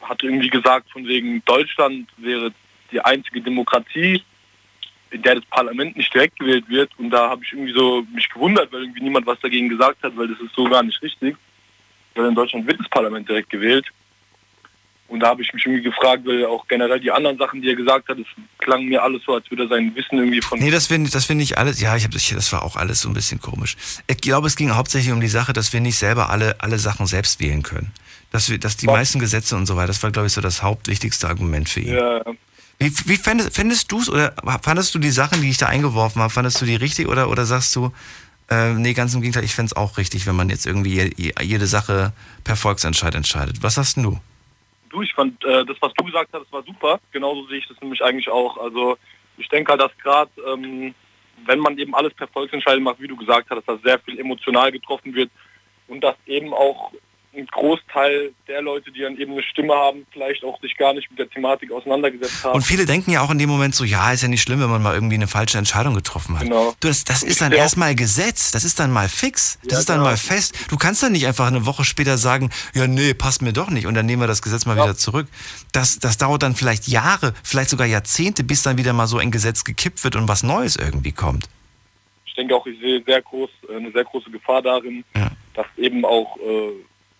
hat 0.00 0.22
irgendwie 0.22 0.50
gesagt, 0.50 0.90
von 0.90 1.06
wegen 1.06 1.44
Deutschland 1.44 2.08
wäre 2.16 2.52
die 2.90 3.00
einzige 3.00 3.40
Demokratie, 3.40 4.22
in 5.10 5.22
der 5.22 5.36
das 5.36 5.44
Parlament 5.46 5.96
nicht 5.96 6.12
direkt 6.12 6.38
gewählt 6.38 6.68
wird. 6.68 6.90
Und 6.98 7.10
da 7.10 7.30
habe 7.30 7.42
ich 7.44 7.52
irgendwie 7.52 7.72
so 7.72 8.04
mich 8.12 8.28
gewundert, 8.28 8.72
weil 8.72 8.82
irgendwie 8.82 9.02
niemand 9.02 9.26
was 9.26 9.40
dagegen 9.40 9.68
gesagt 9.68 10.02
hat, 10.02 10.16
weil 10.16 10.28
das 10.28 10.40
ist 10.40 10.54
so 10.54 10.64
gar 10.64 10.82
nicht 10.82 11.00
richtig. 11.02 11.36
Weil 12.14 12.26
in 12.26 12.34
Deutschland 12.34 12.66
wird 12.66 12.80
das 12.80 12.88
Parlament 12.88 13.28
direkt 13.28 13.50
gewählt. 13.50 13.86
Und 15.06 15.20
da 15.20 15.28
habe 15.28 15.42
ich 15.42 15.52
mich 15.52 15.64
irgendwie 15.66 15.82
gefragt, 15.82 16.22
weil 16.24 16.44
auch 16.46 16.66
generell 16.66 16.98
die 16.98 17.10
anderen 17.12 17.36
Sachen, 17.38 17.60
die 17.60 17.68
er 17.68 17.76
gesagt 17.76 18.08
hat, 18.08 18.18
es 18.18 18.26
klang 18.58 18.86
mir 18.86 19.02
alles 19.02 19.22
so, 19.26 19.34
als 19.34 19.48
würde 19.50 19.64
er 19.64 19.68
sein 19.68 19.94
Wissen 19.94 20.18
irgendwie 20.18 20.40
von... 20.40 20.58
Nee, 20.58 20.70
das 20.70 20.86
finde 20.86 21.10
das 21.10 21.26
find 21.26 21.42
ich 21.42 21.58
alles, 21.58 21.80
ja, 21.80 21.94
ich 21.94 22.04
hab, 22.04 22.10
das 22.10 22.26
das 22.28 22.52
war 22.52 22.62
auch 22.62 22.76
alles 22.76 23.02
so 23.02 23.08
ein 23.10 23.14
bisschen 23.14 23.40
komisch. 23.40 23.76
Ich 24.06 24.16
glaube, 24.16 24.46
es 24.46 24.56
ging 24.56 24.70
hauptsächlich 24.74 25.12
um 25.12 25.20
die 25.20 25.28
Sache, 25.28 25.52
dass 25.52 25.72
wir 25.72 25.80
nicht 25.80 25.96
selber 25.96 26.30
alle, 26.30 26.60
alle 26.60 26.78
Sachen 26.78 27.06
selbst 27.06 27.38
wählen 27.40 27.62
können. 27.62 27.92
Dass, 28.32 28.48
wir, 28.50 28.58
dass 28.58 28.76
die 28.78 28.86
meisten 28.86 29.18
Gesetze 29.20 29.54
und 29.56 29.66
so 29.66 29.76
weiter, 29.76 29.88
das 29.88 30.02
war, 30.02 30.10
glaube 30.10 30.26
ich, 30.26 30.32
so 30.32 30.40
das 30.40 30.62
hauptwichtigste 30.62 31.28
Argument 31.28 31.68
für 31.68 31.80
ihn. 31.80 31.94
Ja, 31.94 32.22
Wie, 32.80 32.92
wie 33.04 33.16
fändest, 33.16 33.54
fändest 33.54 33.92
du 33.92 34.00
es 34.00 34.08
oder 34.10 34.34
fandest 34.62 34.92
du 34.94 34.98
die 34.98 35.10
Sachen, 35.12 35.40
die 35.42 35.50
ich 35.50 35.58
da 35.58 35.66
eingeworfen 35.66 36.20
habe, 36.22 36.32
fandest 36.32 36.60
du 36.60 36.64
die 36.64 36.74
richtig 36.74 37.06
oder, 37.08 37.28
oder 37.30 37.44
sagst 37.46 37.76
du, 37.76 37.92
äh, 38.50 38.72
nee, 38.72 38.94
ganz 38.94 39.14
im 39.14 39.20
Gegenteil, 39.20 39.44
ich 39.44 39.54
fände 39.54 39.68
es 39.68 39.76
auch 39.76 39.96
richtig, 39.98 40.26
wenn 40.26 40.34
man 40.34 40.48
jetzt 40.50 40.66
irgendwie 40.66 41.12
je- 41.16 41.34
jede 41.42 41.66
Sache 41.68 42.12
per 42.42 42.56
Volksentscheid 42.56 43.14
entscheidet. 43.14 43.62
Was 43.62 43.74
sagst 43.74 43.98
du? 43.98 44.18
Du, 44.94 45.02
ich 45.02 45.12
fand 45.12 45.44
äh, 45.44 45.64
das, 45.64 45.76
was 45.80 45.92
du 45.94 46.04
gesagt 46.04 46.30
hast, 46.32 46.52
war 46.52 46.62
super. 46.62 47.00
Genauso 47.10 47.48
sehe 47.48 47.58
ich 47.58 47.66
das 47.66 47.80
nämlich 47.80 48.00
eigentlich 48.00 48.28
auch. 48.28 48.56
Also 48.58 48.96
ich 49.36 49.48
denke 49.48 49.72
halt, 49.72 49.80
dass 49.80 49.98
gerade, 49.98 50.30
ähm, 50.46 50.94
wenn 51.46 51.58
man 51.58 51.76
eben 51.78 51.96
alles 51.96 52.14
per 52.14 52.28
Volksentscheid 52.28 52.78
macht, 52.78 53.00
wie 53.00 53.08
du 53.08 53.16
gesagt 53.16 53.50
hast, 53.50 53.56
dass 53.56 53.64
da 53.66 53.76
sehr 53.82 53.98
viel 53.98 54.20
emotional 54.20 54.70
getroffen 54.70 55.12
wird 55.12 55.32
und 55.88 56.00
dass 56.00 56.14
eben 56.26 56.54
auch 56.54 56.92
ein 57.36 57.46
Großteil 57.46 58.32
der 58.48 58.62
Leute, 58.62 58.90
die 58.92 59.00
dann 59.00 59.16
eben 59.18 59.32
eine 59.32 59.42
Stimme 59.42 59.74
haben, 59.74 60.06
vielleicht 60.12 60.44
auch 60.44 60.60
sich 60.60 60.76
gar 60.76 60.92
nicht 60.94 61.10
mit 61.10 61.18
der 61.18 61.28
Thematik 61.28 61.72
auseinandergesetzt 61.72 62.44
haben. 62.44 62.54
Und 62.54 62.62
viele 62.62 62.86
denken 62.86 63.10
ja 63.10 63.20
auch 63.22 63.30
in 63.30 63.38
dem 63.38 63.48
Moment 63.48 63.74
so, 63.74 63.84
ja, 63.84 64.12
ist 64.12 64.22
ja 64.22 64.28
nicht 64.28 64.42
schlimm, 64.42 64.60
wenn 64.60 64.70
man 64.70 64.82
mal 64.82 64.94
irgendwie 64.94 65.14
eine 65.16 65.26
falsche 65.28 65.58
Entscheidung 65.58 65.94
getroffen 65.94 66.36
hat. 66.36 66.42
Genau. 66.44 66.74
Du, 66.80 66.88
das, 66.88 67.04
das 67.04 67.22
ist 67.22 67.40
dann 67.40 67.52
Ja. 67.52 67.58
erstmal 67.58 67.94
Gesetz, 67.94 68.50
das 68.52 68.64
ist 68.64 68.78
dann 68.80 68.90
mal 68.90 69.08
fix, 69.08 69.58
das 69.64 69.72
Ja, 69.72 69.78
ist 69.80 69.88
dann 69.88 69.98
genau. 69.98 70.10
mal 70.10 70.16
fest. 70.16 70.54
Du 70.68 70.76
kannst 70.76 71.02
dann 71.02 71.12
nicht 71.12 71.26
einfach 71.26 71.46
eine 71.46 71.66
Woche 71.66 71.84
später 71.84 72.18
sagen, 72.18 72.50
ja, 72.74 72.86
nee, 72.86 73.14
passt 73.14 73.42
mir 73.42 73.52
doch 73.52 73.70
nicht 73.70 73.86
und 73.86 73.94
dann 73.94 74.06
nehmen 74.06 74.22
wir 74.22 74.26
das 74.28 74.42
Gesetz 74.42 74.66
mal 74.66 74.76
wieder 74.76 74.96
zurück. 74.96 75.26
Das, 75.72 75.98
das 75.98 76.16
dauert 76.18 76.42
dann 76.42 76.54
vielleicht 76.54 76.88
Jahre, 76.88 77.34
vielleicht 77.42 77.70
sogar 77.70 77.86
Jahrzehnte, 77.86 78.44
bis 78.44 78.62
dann 78.62 78.78
wieder 78.78 78.92
mal 78.92 79.06
so 79.06 79.18
ein 79.18 79.30
Gesetz 79.30 79.64
gekippt 79.64 80.04
wird 80.04 80.16
und 80.16 80.28
was 80.28 80.42
Neues 80.42 80.76
irgendwie 80.76 81.12
kommt. 81.12 81.48
ich 82.26 82.34
denke 82.34 82.56
auch, 82.56 82.66
ich 82.66 82.78
sehe 82.80 83.02
sehr 83.06 83.22
groß, 83.22 83.48
eine 83.76 83.92
sehr 83.92 84.04
große 84.04 84.28
Gefahr 84.30 84.60
darin, 84.60 85.04
dass 85.54 85.66
eben 85.76 86.04
auch 86.04 86.36
äh, 86.38 86.72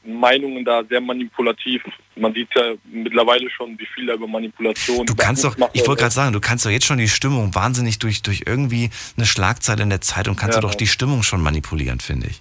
Meinungen 0.07 0.65
da 0.65 0.83
sehr 0.85 1.01
manipulativ, 1.01 1.83
man 2.17 2.33
sieht 2.35 2.49
ja 2.55 2.75
mittlerweile 2.85 3.49
schon, 3.51 3.79
wie 3.79 3.87
viel 3.87 4.07
da 4.07 4.15
über 4.15 4.27
Manipulation. 4.27 5.07
Du 5.07 5.15
kannst 5.15 5.45
doch, 5.45 5.57
ich 5.73 5.87
wollte 5.87 6.03
gerade 6.03 6.15
sagen, 6.15 6.33
du 6.33 6.41
kannst 6.41 6.67
doch 6.67 6.71
jetzt 6.71 6.87
schon 6.87 6.99
die 6.99 7.09
Stimmung 7.09 7.55
wahnsinnig 7.55 7.99
durch, 7.99 8.23
durch 8.23 8.43
irgendwie 8.47 8.91
eine 9.17 9.27
Schlagzeile 9.27 9.83
in 9.83 9.91
der 9.91 10.01
Zeitung, 10.01 10.37
kannst 10.37 10.57
Ja. 10.57 10.61
du 10.61 10.67
doch 10.69 10.75
die 10.75 10.87
Stimmung 10.87 11.23
schon 11.23 11.41
manipulieren, 11.43 12.01
finde 12.01 12.29
ich. 12.29 12.41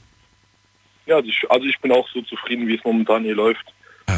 Ja, 1.05 1.17
also 1.49 1.65
ich 1.65 1.79
bin 1.79 1.91
auch 1.91 2.07
so 2.09 2.21
zufrieden, 2.21 2.67
wie 2.67 2.75
es 2.75 2.83
momentan 2.83 3.23
hier 3.23 3.35
läuft. 3.35 3.65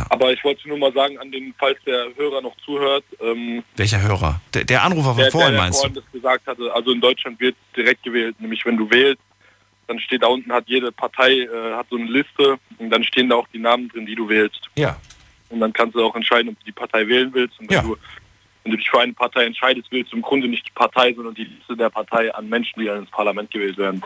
Aber 0.10 0.34
ich 0.34 0.44
wollte 0.44 0.68
nur 0.68 0.78
mal 0.80 0.92
sagen, 0.94 1.18
an 1.20 1.32
den, 1.32 1.54
falls 1.60 1.78
der 1.86 2.08
Hörer 2.18 2.42
noch 2.42 2.56
zuhört, 2.66 3.04
ähm, 3.22 3.64
Welcher 3.76 4.02
Hörer? 4.02 4.42
Der, 4.54 4.64
der 4.64 4.84
Anrufer 4.84 5.10
von 5.14 5.18
der, 5.18 5.32
vorhin 5.32 5.52
der, 5.52 5.58
der 5.58 5.62
meinst 5.64 5.80
vorhin 5.80 5.94
du? 5.94 6.02
das 6.02 6.12
gesagt 6.12 6.48
hatte, 6.48 6.74
also 6.74 6.92
in 6.92 7.00
Deutschland 7.02 7.40
wird 7.40 7.56
direkt 7.78 8.02
gewählt, 8.04 8.36
nämlich 8.42 8.66
wenn 8.66 8.78
du 8.78 8.90
wählst, 8.90 9.22
dann 9.88 10.00
steht 10.00 10.24
da 10.24 10.28
unten, 10.28 10.52
hat 10.52 10.66
jede 10.68 10.92
Partei 10.92 11.42
äh, 11.42 11.74
hat 11.76 11.88
so 11.90 11.98
eine 11.98 12.06
Liste 12.10 12.58
und 12.78 12.90
dann 12.90 13.04
stehen 13.04 13.30
da 13.30 13.36
auch 13.36 13.48
die 13.54 13.60
Namen 13.60 13.90
drin, 13.90 14.06
die 14.06 14.16
du 14.16 14.28
wählst. 14.28 14.62
Ja. 14.76 14.98
Und 15.50 15.60
dann 15.60 15.72
kannst 15.74 15.96
du 15.96 16.04
auch 16.04 16.16
entscheiden, 16.16 16.50
ob 16.50 16.60
du 16.60 16.66
die 16.66 16.72
Partei 16.72 17.08
wählen 17.08 17.32
willst. 17.34 17.60
Und 17.60 17.70
wenn 17.70 17.76
Ja. 17.78 17.82
du 17.84 17.98
wenn 18.64 18.72
du 18.72 18.78
dich 18.80 18.90
für 18.90 19.00
eine 19.00 19.14
Partei 19.14 19.46
entscheidest, 19.46 19.92
willst 19.92 20.12
du 20.12 20.16
im 20.16 20.24
Grunde 20.24 20.48
nicht 20.48 20.66
die 20.66 20.72
Partei, 20.72 21.14
sondern 21.14 21.36
die 21.36 21.44
Liste 21.44 21.78
der 21.78 21.92
Partei 21.92 22.34
an 22.34 22.50
Menschen, 22.50 22.80
die 22.80 22.88
dann 22.88 23.02
ins 23.04 23.12
Parlament 23.12 23.52
gewählt 23.52 23.78
werden. 23.78 24.02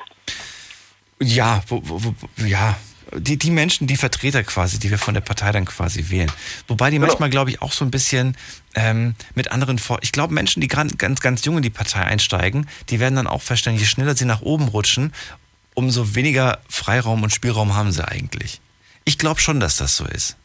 Ja, 1.22 1.62
wo, 1.68 1.82
wo, 1.84 2.04
wo, 2.04 2.46
ja. 2.46 2.78
Die, 3.18 3.38
die 3.38 3.50
Menschen, 3.50 3.88
die 3.88 3.96
Vertreter 3.96 4.44
quasi, 4.44 4.78
die 4.78 4.92
wir 4.92 5.00
von 5.00 5.16
der 5.16 5.22
Partei 5.22 5.52
dann 5.52 5.66
quasi 5.66 6.10
wählen. 6.12 6.32
Wobei 6.68 6.92
die 6.92 6.98
Genau. 6.98 7.08
manchmal, 7.08 7.32
glaube 7.32 7.50
ich, 7.50 7.62
auch 7.62 7.72
so 7.72 7.84
ein 7.84 7.90
bisschen 7.90 8.38
ähm, 8.76 9.16
mit 9.34 9.50
anderen 9.52 9.80
vor. 9.80 9.98
Ich 10.04 10.12
glaube, 10.12 10.32
Menschen, 10.34 10.62
die 10.62 10.68
ganz, 10.68 10.96
ganz 10.98 11.44
jung 11.46 11.58
in 11.58 11.64
die 11.64 11.72
Partei 11.72 12.02
einsteigen, 12.02 12.68
die 12.90 13.00
werden 13.00 13.16
dann 13.16 13.26
auch 13.28 13.42
feststellen, 13.42 13.80
je 13.80 13.86
schneller 13.86 14.16
sie 14.16 14.26
nach 14.26 14.42
oben 14.42 14.68
rutschen, 14.68 15.12
umso 15.80 16.14
weniger 16.14 16.60
Freiraum 16.68 17.24
und 17.24 17.32
Spielraum 17.32 17.74
haben 17.74 17.94
sie 17.94 18.06
eigentlich. 18.06 18.60
Ich 19.06 19.18
glaube 19.18 19.40
schon, 19.40 19.62
dass 19.62 19.78
das 19.78 19.96
so 19.96 20.06
ist. 20.06 20.36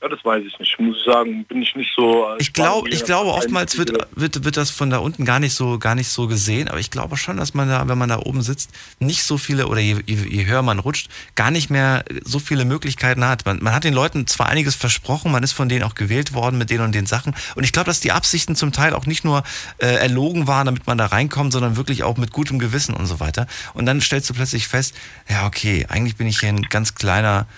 Ja, 0.00 0.08
das 0.08 0.24
weiß 0.24 0.44
ich 0.46 0.56
nicht. 0.60 0.78
Muss 0.78 0.96
ich 0.96 1.04
sagen, 1.04 1.44
bin 1.46 1.60
ich 1.60 1.74
nicht 1.74 1.90
so. 1.96 2.28
Ich 2.38 2.52
glaube, 2.52 2.88
ich 2.88 3.04
glaube, 3.04 3.30
oftmals 3.30 3.76
wird, 3.78 3.90
wird, 4.14 4.44
wird 4.44 4.56
das 4.56 4.70
von 4.70 4.90
da 4.90 4.98
unten 4.98 5.24
gar 5.24 5.40
nicht 5.40 5.54
so, 5.54 5.80
gar 5.80 5.96
nicht 5.96 6.08
so 6.08 6.28
gesehen, 6.28 6.68
aber 6.68 6.78
ich 6.78 6.92
glaube 6.92 7.16
schon, 7.16 7.36
dass 7.36 7.52
man 7.52 7.68
da, 7.68 7.88
wenn 7.88 7.98
man 7.98 8.08
da 8.08 8.20
oben 8.20 8.42
sitzt, 8.42 8.70
nicht 9.00 9.24
so 9.24 9.38
viele, 9.38 9.66
oder 9.66 9.80
je, 9.80 9.96
je, 10.06 10.14
je 10.14 10.46
höher 10.46 10.62
man 10.62 10.78
rutscht, 10.78 11.10
gar 11.34 11.50
nicht 11.50 11.68
mehr 11.68 12.04
so 12.22 12.38
viele 12.38 12.64
Möglichkeiten 12.64 13.24
hat. 13.24 13.44
Man, 13.44 13.58
man 13.60 13.74
hat 13.74 13.82
den 13.82 13.92
Leuten 13.92 14.28
zwar 14.28 14.48
einiges 14.48 14.76
versprochen, 14.76 15.32
man 15.32 15.42
ist 15.42 15.52
von 15.52 15.68
denen 15.68 15.82
auch 15.82 15.96
gewählt 15.96 16.32
worden 16.32 16.58
mit 16.58 16.70
den 16.70 16.80
und 16.80 16.94
den 16.94 17.06
Sachen. 17.06 17.34
Und 17.56 17.64
ich 17.64 17.72
glaube, 17.72 17.86
dass 17.86 17.98
die 17.98 18.12
Absichten 18.12 18.54
zum 18.54 18.70
Teil 18.70 18.94
auch 18.94 19.06
nicht 19.06 19.24
nur 19.24 19.42
äh, 19.78 19.86
erlogen 19.86 20.46
waren, 20.46 20.66
damit 20.66 20.86
man 20.86 20.96
da 20.96 21.06
reinkommt, 21.06 21.52
sondern 21.52 21.76
wirklich 21.76 22.04
auch 22.04 22.16
mit 22.16 22.30
gutem 22.30 22.60
Gewissen 22.60 22.94
und 22.94 23.06
so 23.06 23.18
weiter. 23.18 23.48
Und 23.74 23.84
dann 23.86 24.00
stellst 24.00 24.30
du 24.30 24.34
plötzlich 24.34 24.68
fest, 24.68 24.94
ja, 25.28 25.44
okay, 25.44 25.86
eigentlich 25.88 26.14
bin 26.14 26.28
ich 26.28 26.38
hier 26.38 26.50
ein 26.50 26.62
ganz 26.62 26.94
kleiner 26.94 27.48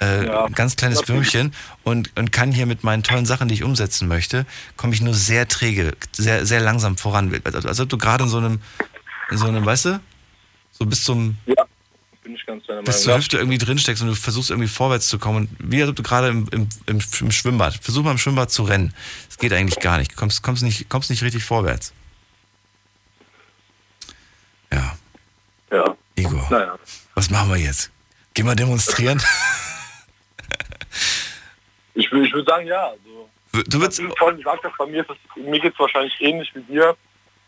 äh, 0.00 0.26
Ja, 0.26 0.44
ein 0.44 0.52
ganz 0.54 0.76
kleines. 0.76 1.06
Würmchen 1.08 1.52
und, 1.84 2.16
und 2.16 2.32
kann 2.32 2.52
hier 2.52 2.66
mit 2.66 2.84
meinen 2.84 3.02
tollen 3.02 3.26
Sachen, 3.26 3.48
die 3.48 3.54
ich 3.54 3.62
umsetzen 3.64 4.08
möchte, 4.08 4.46
komme 4.76 4.94
ich 4.94 5.00
nur 5.00 5.14
sehr 5.14 5.48
träge, 5.48 5.92
sehr, 6.12 6.46
sehr 6.46 6.60
langsam 6.60 6.96
voran. 6.96 7.34
Also, 7.44 7.68
als 7.68 7.80
ob 7.80 7.88
du 7.88 7.98
gerade 7.98 8.24
in 8.24 8.30
so 8.30 8.38
einem, 8.38 8.60
in 9.30 9.38
so 9.38 9.46
einem, 9.46 9.64
weißt 9.64 9.86
du, 9.86 10.00
so 10.72 10.86
bis 10.86 11.02
zum, 11.04 11.36
bin 12.22 12.34
ich 12.36 12.44
ganz 12.46 12.66
deiner 12.66 12.82
bis 12.82 12.86
Meinung. 12.96 13.02
zur 13.02 13.12
Ja. 13.12 13.18
Hüfte 13.18 13.36
irgendwie 13.38 13.58
drinsteckst 13.58 14.02
und 14.02 14.08
du 14.08 14.14
versuchst 14.14 14.50
irgendwie 14.50 14.68
vorwärts 14.68 15.08
zu 15.08 15.18
kommen. 15.18 15.48
Und 15.48 15.72
wie 15.72 15.80
als 15.80 15.90
ob 15.90 15.96
du 15.96 16.02
gerade 16.02 16.28
im, 16.28 16.46
im, 16.50 16.68
im, 16.86 17.00
im 17.20 17.30
Schwimmbad, 17.30 17.78
versuch 17.82 18.02
mal 18.04 18.10
im 18.12 18.18
Schwimmbad 18.18 18.50
zu 18.50 18.62
rennen. 18.64 18.92
Das 19.28 19.38
geht 19.38 19.52
eigentlich 19.52 19.80
gar 19.80 19.98
nicht. 19.98 20.12
Du 20.12 20.16
kommst, 20.16 20.42
kommst, 20.42 20.62
nicht, 20.62 20.88
kommst 20.88 21.08
nicht 21.10 21.22
richtig 21.22 21.42
vorwärts. 21.44 21.92
Ja. 24.72 24.96
Ja. 25.72 25.96
Igor, 26.16 26.46
Naja. 26.50 26.78
was 27.14 27.30
machen 27.30 27.48
wir 27.50 27.56
jetzt? 27.56 27.90
Gehen 28.34 28.46
wir 28.46 28.54
demonstrieren? 28.54 29.22
Ich, 31.94 32.12
will- 32.12 32.24
ich 32.24 32.32
würde 32.32 32.48
sagen, 32.48 32.66
ja. 32.66 32.90
Also, 32.90 33.28
Du 33.68 33.80
würdest, 33.80 33.98
wie 34.00 34.08
vorhin 34.18 34.36
gesagt 34.38 34.62
hast, 34.62 34.76
bei 34.76 34.86
mir, 34.86 35.00
ist 35.00 35.10
es, 35.10 35.42
mir 35.42 35.58
geht 35.58 35.72
es 35.72 35.78
wahrscheinlich 35.80 36.14
ähnlich 36.20 36.54
wie 36.54 36.60
dir. 36.62 36.96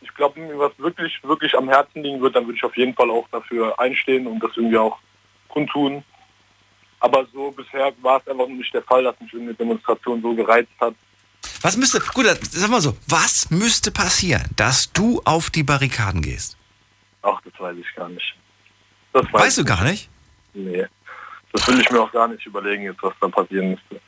Ich 0.01 0.13
glaube, 0.15 0.37
wenn 0.37 0.49
mir 0.49 0.59
was 0.59 0.73
wirklich, 0.79 1.23
wirklich 1.23 1.55
am 1.55 1.69
Herzen 1.69 2.03
liegen 2.03 2.21
wird, 2.21 2.35
dann 2.35 2.47
würde 2.47 2.57
ich 2.57 2.65
auf 2.65 2.77
jeden 2.77 2.95
Fall 2.95 3.11
auch 3.11 3.29
dafür 3.31 3.79
einstehen 3.79 4.27
und 4.27 4.43
das 4.43 4.51
irgendwie 4.57 4.79
auch 4.79 4.99
kundtun. 5.49 6.03
Aber 7.01 7.27
so 7.33 7.51
bisher 7.53 7.93
war 8.03 8.19
es 8.21 8.27
einfach 8.27 8.47
nicht 8.49 8.73
der 8.75 8.83
Fall, 8.83 9.05
dass 9.05 9.21
mich 9.21 9.33
irgendeine 9.33 9.57
Demonstration 9.57 10.21
so 10.21 10.35
gereizt 10.35 10.73
hat. 10.81 10.95
Was 11.63 11.77
müsste, 11.77 12.01
gut, 12.01 12.27
sag 12.51 12.71
mal 12.71 12.81
so, 12.81 12.97
was 13.07 13.51
müsste 13.51 13.91
passieren, 13.93 14.45
dass 14.57 14.91
du 14.93 15.21
auf 15.25 15.51
die 15.51 15.63
Barrikaden 15.63 16.23
gehst? 16.23 16.57
Ach, 17.23 17.41
das 17.45 17.53
weiß 17.61 17.77
ich 17.79 17.95
gar 17.95 18.09
nicht. 18.09 18.35
Das 19.13 19.25
weiß 19.27 19.33
Weißt 19.43 19.59
du 19.59 19.65
gar 19.65 19.85
nicht? 19.85 20.09
Nee. 20.55 20.87
Das 21.53 21.67
will 21.69 21.81
ich 21.81 21.91
mir 21.91 22.01
auch 22.01 22.13
gar 22.13 22.29
nicht 22.29 22.45
überlegen, 22.47 22.85
jetzt, 22.85 23.03
was 23.03 23.13
da 23.21 23.29
passieren 23.29 23.71
müsste. 23.71 24.01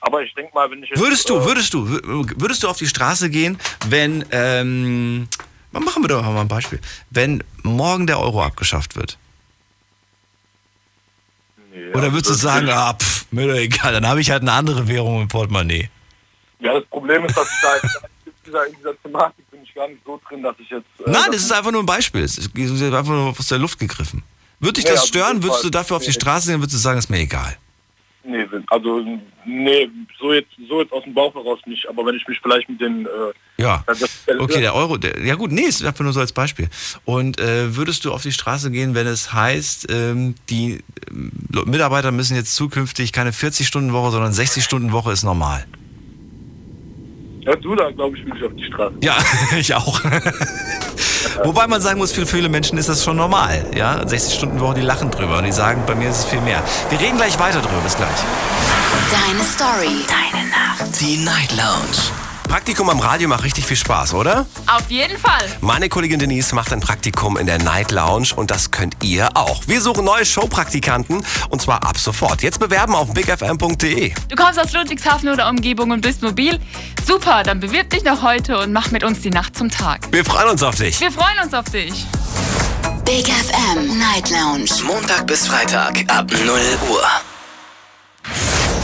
Aber 0.00 0.22
ich 0.22 0.34
denke 0.34 0.52
mal, 0.54 0.70
wenn 0.70 0.82
ich 0.82 0.90
jetzt, 0.90 1.00
Würdest 1.00 1.28
du, 1.30 1.38
äh, 1.38 1.44
würdest 1.46 1.72
du, 1.72 1.86
wür- 1.86 2.32
würdest 2.36 2.62
du 2.62 2.68
auf 2.68 2.76
die 2.76 2.86
Straße 2.86 3.30
gehen, 3.30 3.58
wenn, 3.88 4.24
ähm, 4.32 5.28
machen 5.72 6.02
wir 6.04 6.08
doch 6.08 6.22
mal 6.22 6.40
ein 6.42 6.48
Beispiel, 6.48 6.80
wenn 7.10 7.42
morgen 7.62 8.06
der 8.06 8.20
Euro 8.20 8.42
abgeschafft 8.42 8.96
wird? 8.96 9.16
Oder 11.94 12.12
würdest 12.12 12.30
du 12.30 12.34
sagen, 12.34 12.68
ah, 12.70 12.94
pff, 12.94 13.26
mir 13.32 13.48
doch 13.48 13.54
egal, 13.54 13.92
dann 13.92 14.06
habe 14.06 14.20
ich 14.20 14.30
halt 14.30 14.42
eine 14.42 14.52
andere 14.52 14.86
Währung 14.86 15.22
im 15.22 15.28
Portemonnaie. 15.28 15.88
Ja, 16.60 16.74
das 16.74 16.84
Problem 16.86 17.24
ist, 17.24 17.36
dass 17.36 17.48
ich 17.50 17.60
da 17.62 17.74
in 18.26 18.32
dieser, 18.46 18.66
in 18.66 18.76
dieser 18.76 19.02
Thematik 19.02 19.50
bin 19.50 19.62
ich 19.64 19.74
gar 19.74 19.88
nicht 19.88 20.00
so 20.04 20.20
drin, 20.28 20.42
dass 20.42 20.54
ich 20.58 20.68
jetzt... 20.70 20.84
äh, 21.00 21.10
Nein, 21.10 21.32
das 21.32 21.42
ist 21.42 21.52
einfach 21.52 21.72
nur 21.72 21.82
ein 21.82 21.86
Beispiel. 21.86 22.22
Es 22.22 22.38
ist 22.38 22.54
einfach 22.56 23.04
nur 23.06 23.30
aus 23.36 23.48
der 23.48 23.58
Luft 23.58 23.78
gegriffen. 23.78 24.22
Würde 24.64 24.74
dich 24.74 24.84
Nee, 24.84 24.90
das 24.90 25.00
also 25.00 25.08
stören? 25.08 25.42
Würdest 25.42 25.60
du 25.60 25.64
Fall- 25.64 25.70
dafür 25.70 25.96
auf 25.98 26.04
die. 26.04 26.12
Straße 26.12 26.50
gehen? 26.50 26.60
Würdest 26.60 26.74
du 26.74 26.78
sagen, 26.78 26.98
ist 26.98 27.10
mir 27.10 27.18
egal? 27.18 27.56
Nee, 28.26 28.46
also 28.68 29.04
nee, 29.44 29.90
so 30.18 30.32
jetzt 30.32 30.48
so 30.66 30.80
jetzt 30.80 30.90
aus 30.94 31.04
dem 31.04 31.12
Bauch 31.12 31.34
heraus 31.34 31.58
nicht, 31.66 31.86
aber 31.86 32.06
wenn 32.06 32.14
ich 32.14 32.26
mich 32.26 32.40
vielleicht 32.42 32.70
mit 32.70 32.80
den 32.80 33.04
äh, 33.04 33.08
Ja. 33.62 33.84
Okay, 34.38 34.60
der 34.62 34.74
Euro, 34.74 34.96
der, 34.96 35.22
ja 35.22 35.34
gut, 35.34 35.52
nee, 35.52 35.60
ist 35.62 35.84
einfach 35.84 36.02
nur 36.04 36.14
so 36.14 36.20
als 36.20 36.32
Beispiel. 36.32 36.70
Und 37.04 37.38
äh, 37.38 37.76
würdest 37.76 38.06
du 38.06 38.12
auf 38.12 38.22
die 38.22 38.32
Straße 38.32 38.70
gehen, 38.70 38.94
wenn 38.94 39.06
es 39.06 39.34
heißt, 39.34 39.88
ähm, 39.90 40.36
die 40.48 40.82
ähm, 41.10 41.32
Mitarbeiter 41.66 42.12
müssen 42.12 42.34
jetzt 42.34 42.54
zukünftig 42.56 43.12
keine 43.12 43.32
40-Stunden-Woche, 43.32 44.12
sondern 44.12 44.32
60-Stunden-Woche 44.32 45.12
ist 45.12 45.22
normal? 45.24 45.66
Ja, 47.46 47.54
du 47.56 47.74
da, 47.74 47.90
glaube 47.90 48.16
ich, 48.16 48.24
will 48.24 48.34
ich 48.36 48.44
auf 48.44 48.52
die 48.56 48.64
Straße. 48.64 48.94
Ja, 49.02 49.16
ich 49.58 49.74
auch. 49.74 50.00
Wobei 51.44 51.66
man 51.66 51.80
sagen 51.80 51.98
muss, 51.98 52.12
für 52.12 52.26
viele 52.26 52.48
Menschen 52.48 52.78
ist 52.78 52.88
das 52.88 53.04
schon 53.04 53.16
normal. 53.16 53.66
Ja, 53.76 54.00
60-Stunden-Woche, 54.02 54.74
die 54.74 54.80
lachen 54.82 55.10
drüber 55.10 55.38
und 55.38 55.44
die 55.44 55.52
sagen, 55.52 55.82
bei 55.86 55.94
mir 55.94 56.10
ist 56.10 56.18
es 56.18 56.24
viel 56.26 56.40
mehr. 56.40 56.62
Wir 56.90 57.00
reden 57.00 57.16
gleich 57.16 57.38
weiter 57.38 57.60
drüber, 57.60 57.80
bis 57.82 57.96
gleich. 57.96 58.08
Deine 59.10 59.44
Story. 59.44 60.04
Deine 60.08 60.48
Nacht. 60.48 61.00
Die 61.00 61.18
Night 61.18 61.50
Lounge. 61.56 62.23
Praktikum 62.48 62.88
am 62.88 63.00
Radio 63.00 63.28
macht 63.28 63.44
richtig 63.44 63.66
viel 63.66 63.76
Spaß, 63.76 64.14
oder? 64.14 64.46
Auf 64.66 64.88
jeden 64.88 65.18
Fall. 65.18 65.44
Meine 65.60 65.88
Kollegin 65.88 66.18
Denise 66.18 66.54
macht 66.54 66.72
ein 66.72 66.80
Praktikum 66.80 67.36
in 67.36 67.46
der 67.46 67.58
Night 67.58 67.90
Lounge 67.90 68.28
und 68.36 68.50
das 68.50 68.70
könnt 68.70 68.96
ihr 69.02 69.36
auch. 69.36 69.62
Wir 69.66 69.80
suchen 69.80 70.04
neue 70.04 70.24
Showpraktikanten 70.24 71.24
und 71.50 71.62
zwar 71.62 71.82
ab 71.82 71.98
sofort. 71.98 72.42
Jetzt 72.42 72.60
bewerben 72.60 72.94
auf 72.94 73.12
bigfm.de. 73.12 74.12
Du 74.28 74.36
kommst 74.36 74.60
aus 74.60 74.72
Ludwigshafen 74.72 75.28
oder 75.28 75.48
Umgebung 75.48 75.90
und 75.90 76.00
bist 76.00 76.22
mobil? 76.22 76.60
Super, 77.06 77.42
dann 77.42 77.60
bewirb 77.60 77.90
dich 77.90 78.04
noch 78.04 78.22
heute 78.22 78.58
und 78.58 78.72
mach 78.72 78.90
mit 78.90 79.04
uns 79.04 79.20
die 79.20 79.30
Nacht 79.30 79.56
zum 79.56 79.70
Tag. 79.70 80.06
Wir 80.12 80.24
freuen 80.24 80.50
uns 80.50 80.62
auf 80.62 80.76
dich. 80.76 81.00
Wir 81.00 81.12
freuen 81.12 81.38
uns 81.42 81.52
auf 81.54 81.66
dich. 81.66 82.06
Big 83.04 83.26
FM 83.26 83.98
Night 83.98 84.30
Lounge. 84.30 84.70
Montag 84.86 85.26
bis 85.26 85.46
Freitag 85.46 86.04
ab 86.08 86.30
0 86.30 86.48
Uhr. 86.48 87.02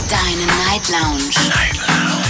Deine 0.09 0.47
Night 0.47 0.89
Lounge. 0.89 1.31
Night 1.49 1.77
Lounge. 1.87 2.30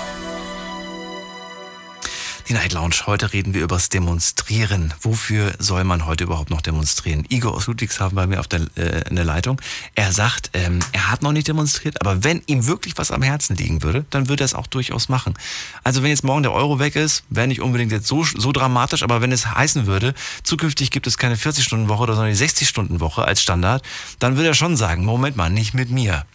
Die 2.51 2.57
Night 2.57 2.73
Lounge. 2.73 2.95
Heute 3.05 3.31
reden 3.31 3.53
wir 3.53 3.63
übers 3.63 3.87
Demonstrieren. 3.87 4.93
Wofür 4.99 5.53
soll 5.57 5.85
man 5.85 6.05
heute 6.05 6.25
überhaupt 6.25 6.49
noch 6.49 6.59
demonstrieren? 6.59 7.23
Igor 7.29 7.55
aus 7.55 7.67
Ludwigshafen 7.67 8.13
bei 8.13 8.27
mir 8.27 8.41
auf 8.41 8.49
der, 8.49 8.67
äh, 8.75 9.07
in 9.09 9.15
der 9.15 9.23
Leitung. 9.23 9.61
Er 9.95 10.11
sagt, 10.11 10.49
ähm, 10.51 10.79
er 10.91 11.09
hat 11.09 11.21
noch 11.21 11.31
nicht 11.31 11.47
demonstriert, 11.47 12.01
aber 12.01 12.25
wenn 12.25 12.41
ihm 12.47 12.67
wirklich 12.67 12.97
was 12.97 13.09
am 13.11 13.21
Herzen 13.21 13.55
liegen 13.55 13.83
würde, 13.83 14.03
dann 14.09 14.27
würde 14.27 14.43
er 14.43 14.45
es 14.47 14.53
auch 14.53 14.67
durchaus 14.67 15.07
machen. 15.07 15.33
Also 15.85 16.03
wenn 16.03 16.09
jetzt 16.09 16.25
morgen 16.25 16.43
der 16.43 16.51
Euro 16.51 16.77
weg 16.77 16.97
ist, 16.97 17.23
wäre 17.29 17.47
nicht 17.47 17.61
unbedingt 17.61 17.93
jetzt 17.93 18.07
so, 18.07 18.25
so 18.25 18.51
dramatisch, 18.51 19.03
aber 19.03 19.21
wenn 19.21 19.31
es 19.31 19.45
heißen 19.45 19.85
würde, 19.85 20.13
zukünftig 20.43 20.91
gibt 20.91 21.07
es 21.07 21.17
keine 21.17 21.37
40-Stunden-Woche, 21.37 22.07
sondern 22.07 22.33
die 22.33 22.37
60-Stunden-Woche 22.37 23.23
als 23.23 23.41
Standard, 23.41 23.81
dann 24.19 24.35
würde 24.35 24.49
er 24.49 24.55
schon 24.55 24.75
sagen, 24.75 25.05
Moment 25.05 25.37
mal, 25.37 25.49
nicht 25.49 25.73
mit 25.73 25.89
mir. 25.89 26.25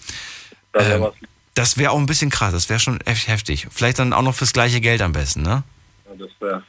Ähm, 0.73 1.09
das 1.53 1.77
wäre 1.77 1.91
auch 1.91 1.99
ein 1.99 2.07
bisschen 2.07 2.31
krass, 2.31 2.53
das 2.53 2.71
wäre 2.71 2.81
schon 2.81 3.03
echt 3.03 3.29
heftig. 3.29 3.67
Vielleicht 3.71 3.99
dann 3.99 4.15
auch 4.15 4.23
noch 4.23 4.35
fürs 4.35 4.55
gleiche 4.55 4.81
Geld 4.81 5.03
am 5.03 5.13
besten, 5.13 5.43
ne? 5.43 5.63
Das 6.19 6.31
wäre 6.41 6.63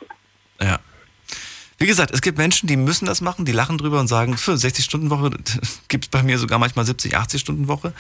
Ja. 0.62 0.80
Wie 1.80 1.86
gesagt, 1.86 2.12
es 2.12 2.22
gibt 2.22 2.40
Menschen, 2.40 2.66
die 2.66 2.76
müssen 2.76 3.06
das 3.06 3.22
machen, 3.22 3.46
die 3.46 3.52
lachen 3.52 3.78
drüber 3.78 4.00
und 4.00 4.08
sagen, 4.08 4.36
für 4.36 4.54
60-Stunden-Woche 4.54 5.30
gibt 5.90 6.06
es 6.06 6.10
bei 6.10 6.24
mir 6.24 6.40
sogar 6.40 6.58
manchmal 6.58 6.86
70, 6.86 7.16
80-Stunden-Woche. 7.16 7.94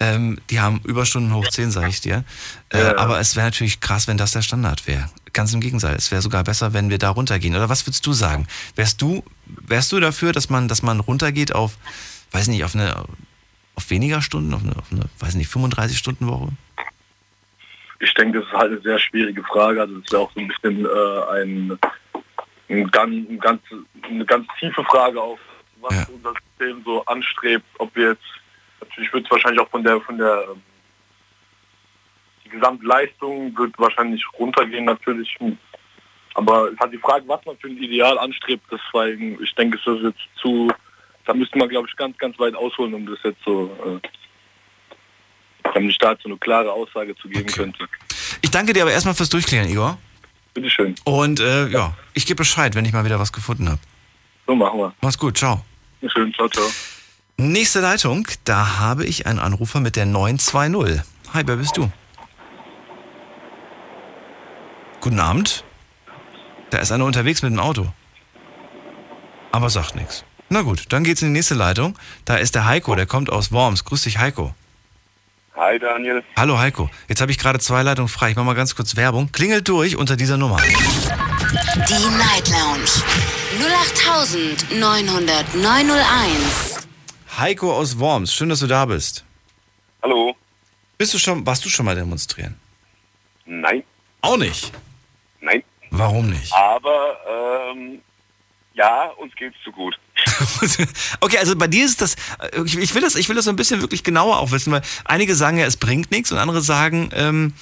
Ähm, 0.00 0.40
die 0.50 0.58
haben 0.58 0.80
Überstunden 0.82 1.32
hoch 1.32 1.46
10, 1.46 1.70
sage 1.70 1.90
ich 1.90 2.00
dir. 2.00 2.24
Äh, 2.70 2.82
Ja. 2.82 2.98
Aber 2.98 3.20
es 3.20 3.36
wäre 3.36 3.46
natürlich 3.46 3.78
krass, 3.78 4.08
wenn 4.08 4.16
das 4.16 4.32
der 4.32 4.42
Standard 4.42 4.88
wäre. 4.88 5.08
Ganz 5.32 5.52
im 5.52 5.60
Gegenteil, 5.60 5.94
es 5.94 6.10
wäre 6.10 6.22
sogar 6.22 6.42
besser, 6.42 6.72
wenn 6.72 6.90
wir 6.90 6.98
da 6.98 7.10
runtergehen. 7.10 7.54
Oder 7.54 7.68
was 7.68 7.86
würdest 7.86 8.04
du 8.04 8.12
sagen? 8.12 8.48
Wärst 8.74 9.00
du, 9.00 9.22
wärst 9.46 9.92
du 9.92 10.00
dafür, 10.00 10.32
dass 10.32 10.50
man, 10.50 10.66
dass 10.66 10.82
man 10.82 10.98
runtergeht 10.98 11.54
auf, 11.54 11.78
weiß 12.32 12.48
nicht, 12.48 12.64
auf 12.64 12.74
eine, 12.74 13.04
auf 13.76 13.90
weniger 13.90 14.22
Stunden, 14.22 14.52
auf 14.54 14.62
eine, 14.62 14.74
auf 14.74 14.90
eine 14.90 15.04
weiß 15.20 15.36
nicht, 15.36 15.52
35-Stunden-Woche? 15.52 16.48
Ich 18.00 18.14
denke, 18.14 18.40
das 18.40 18.48
ist 18.48 18.54
halt 18.54 18.72
eine 18.72 18.80
sehr 18.80 18.98
schwierige 18.98 19.42
Frage. 19.44 19.80
Also 19.80 19.98
das 19.98 20.12
wäre 20.12 20.22
auch 20.22 20.32
so 20.32 20.40
ein 20.40 20.48
bisschen 20.48 20.84
äh, 20.84 21.32
ein, 21.32 21.78
ein, 22.68 22.90
ganz, 22.90 23.12
ein 23.12 23.38
ganz, 23.38 23.62
eine 24.02 24.24
ganz 24.24 24.46
tiefe 24.58 24.82
Frage 24.84 25.20
auf, 25.20 25.38
was 25.80 26.08
unser 26.08 26.32
System 26.32 26.82
so 26.84 27.04
anstrebt. 27.04 27.64
Ob 27.78 27.94
wir 27.94 28.10
jetzt, 28.10 28.24
natürlich 28.80 29.12
wird 29.12 29.26
es 29.26 29.30
wahrscheinlich 29.30 29.60
auch 29.60 29.68
von 29.68 29.84
der 29.84 30.00
von 30.00 30.18
der 30.18 30.44
ähm, 30.50 30.62
die 32.44 32.50
Gesamtleistung 32.50 33.56
wird 33.56 33.78
wahrscheinlich 33.78 34.24
runtergehen 34.38 34.84
natürlich. 34.84 35.36
Aber 36.34 36.70
es 36.72 36.78
hat 36.78 36.92
die 36.92 36.98
Frage, 36.98 37.26
was 37.26 37.44
man 37.44 37.56
für 37.58 37.68
ein 37.68 37.78
Ideal 37.78 38.18
anstrebt, 38.18 38.64
deswegen, 38.70 39.42
ich 39.42 39.54
denke, 39.54 39.78
es 39.78 39.86
ist 39.86 40.02
jetzt 40.02 40.40
zu, 40.40 40.70
da 41.26 41.34
müsste 41.34 41.58
man, 41.58 41.68
glaube 41.68 41.88
ich, 41.88 41.96
ganz, 41.96 42.16
ganz 42.18 42.38
weit 42.38 42.54
ausholen, 42.54 42.94
um 42.94 43.06
das 43.06 43.18
jetzt 43.24 43.42
so, 43.44 43.70
äh, 43.84 44.08
damit 45.62 45.90
ich 45.90 45.98
dazu 45.98 46.28
eine 46.28 46.36
klare 46.36 46.72
Aussage 46.72 47.14
zu 47.16 47.28
geben 47.28 47.46
könnte. 47.46 47.88
Ich 48.42 48.50
danke 48.50 48.72
dir 48.72 48.82
aber 48.82 48.92
erstmal 48.92 49.14
fürs 49.14 49.28
Durchklären, 49.28 49.68
Igor. 49.68 49.98
Bitteschön. 50.54 50.94
Und 51.04 51.40
äh, 51.40 51.68
ja, 51.68 51.94
ich 52.14 52.26
gebe 52.26 52.36
Bescheid, 52.36 52.74
wenn 52.74 52.84
ich 52.84 52.92
mal 52.92 53.04
wieder 53.04 53.18
was 53.18 53.32
gefunden 53.32 53.68
habe. 53.68 53.80
So 54.46 54.54
machen 54.54 54.78
wir. 54.78 54.92
Mach's 55.00 55.18
gut, 55.18 55.38
ciao. 55.38 55.64
Schön, 56.06 56.32
ciao, 56.34 56.48
ciao. 56.48 56.64
Nächste 57.36 57.80
Leitung, 57.80 58.26
da 58.44 58.78
habe 58.78 59.04
ich 59.04 59.26
einen 59.26 59.38
Anrufer 59.38 59.80
mit 59.80 59.96
der 59.96 60.06
920. 60.06 61.02
Hi, 61.32 61.42
wer 61.46 61.56
bist 61.56 61.76
du? 61.76 61.90
Guten 65.00 65.20
Abend. 65.20 65.64
Da 66.70 66.78
ist 66.78 66.92
einer 66.92 67.04
unterwegs 67.04 67.42
mit 67.42 67.52
dem 67.52 67.60
Auto. 67.60 67.92
Aber 69.52 69.70
sagt 69.70 69.94
nichts. 69.94 70.24
Na 70.48 70.62
gut, 70.62 70.86
dann 70.90 71.04
geht's 71.04 71.22
in 71.22 71.28
die 71.28 71.32
nächste 71.32 71.54
Leitung. 71.54 71.96
Da 72.24 72.36
ist 72.36 72.54
der 72.54 72.66
Heiko, 72.66 72.94
der 72.94 73.06
kommt 73.06 73.30
aus 73.30 73.52
Worms. 73.52 73.84
Grüß 73.84 74.02
dich, 74.02 74.18
Heiko. 74.18 74.54
Hi 75.60 75.78
Daniel. 75.78 76.24
Hallo 76.38 76.58
Heiko. 76.58 76.88
Jetzt 77.06 77.20
habe 77.20 77.30
ich 77.32 77.38
gerade 77.38 77.58
zwei 77.58 77.82
Leitungen 77.82 78.08
frei. 78.08 78.30
Ich 78.30 78.36
mache 78.36 78.46
mal 78.46 78.54
ganz 78.54 78.74
kurz 78.74 78.96
Werbung. 78.96 79.30
Klingelt 79.30 79.68
durch 79.68 79.94
unter 79.94 80.16
dieser 80.16 80.38
Nummer. 80.38 80.56
Die 80.56 80.72
Night 82.16 82.48
Lounge 82.48 82.88
0890901. 84.72 86.86
Heiko 87.36 87.76
aus 87.76 87.98
Worms, 87.98 88.32
schön, 88.32 88.48
dass 88.48 88.60
du 88.60 88.68
da 88.68 88.86
bist. 88.86 89.22
Hallo. 90.02 90.34
Bist 90.96 91.12
du 91.12 91.18
schon, 91.18 91.44
warst 91.44 91.62
du 91.66 91.68
schon 91.68 91.84
mal 91.84 91.94
demonstrieren? 91.94 92.58
Nein. 93.44 93.82
Auch 94.22 94.38
nicht. 94.38 94.72
Nein. 95.42 95.62
Warum 95.90 96.30
nicht? 96.30 96.54
Aber 96.54 97.18
ähm, 97.74 98.00
ja, 98.72 99.08
uns 99.18 99.36
geht's 99.36 99.58
zu 99.62 99.72
gut. 99.72 99.94
Okay, 101.20 101.38
also 101.38 101.56
bei 101.56 101.66
dir 101.66 101.84
ist 101.84 102.00
das, 102.00 102.14
äh, 102.38 102.62
ich, 102.64 102.94
will 102.94 103.02
das, 103.02 103.14
ich 103.16 103.28
will 103.28 103.36
das 103.36 103.44
so 103.44 103.50
ein 103.50 103.56
bisschen 103.56 103.80
wirklich 103.80 104.04
genauer 104.04 104.38
auch 104.38 104.52
wissen, 104.52 104.72
weil 104.72 104.82
einige 105.04 105.34
sagen 105.34 105.58
ja, 105.58 105.66
es 105.66 105.76
bringt 105.76 106.10
nichts 106.10 106.32
und 106.32 106.38
andere 106.38 106.60
sagen, 106.60 107.10
ähm, 107.14 107.52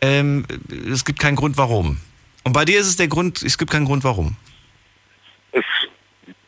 ähm, 0.00 0.44
es 0.90 1.04
gibt 1.04 1.18
keinen 1.18 1.36
Grund, 1.36 1.56
warum. 1.56 1.98
Und 2.44 2.52
bei 2.52 2.64
dir 2.64 2.78
ist 2.78 2.88
es 2.88 2.96
der 2.96 3.08
Grund, 3.08 3.42
es 3.42 3.56
gibt 3.56 3.70
keinen 3.70 3.86
Grund, 3.86 4.04
warum. 4.04 4.36
Es, 5.52 5.64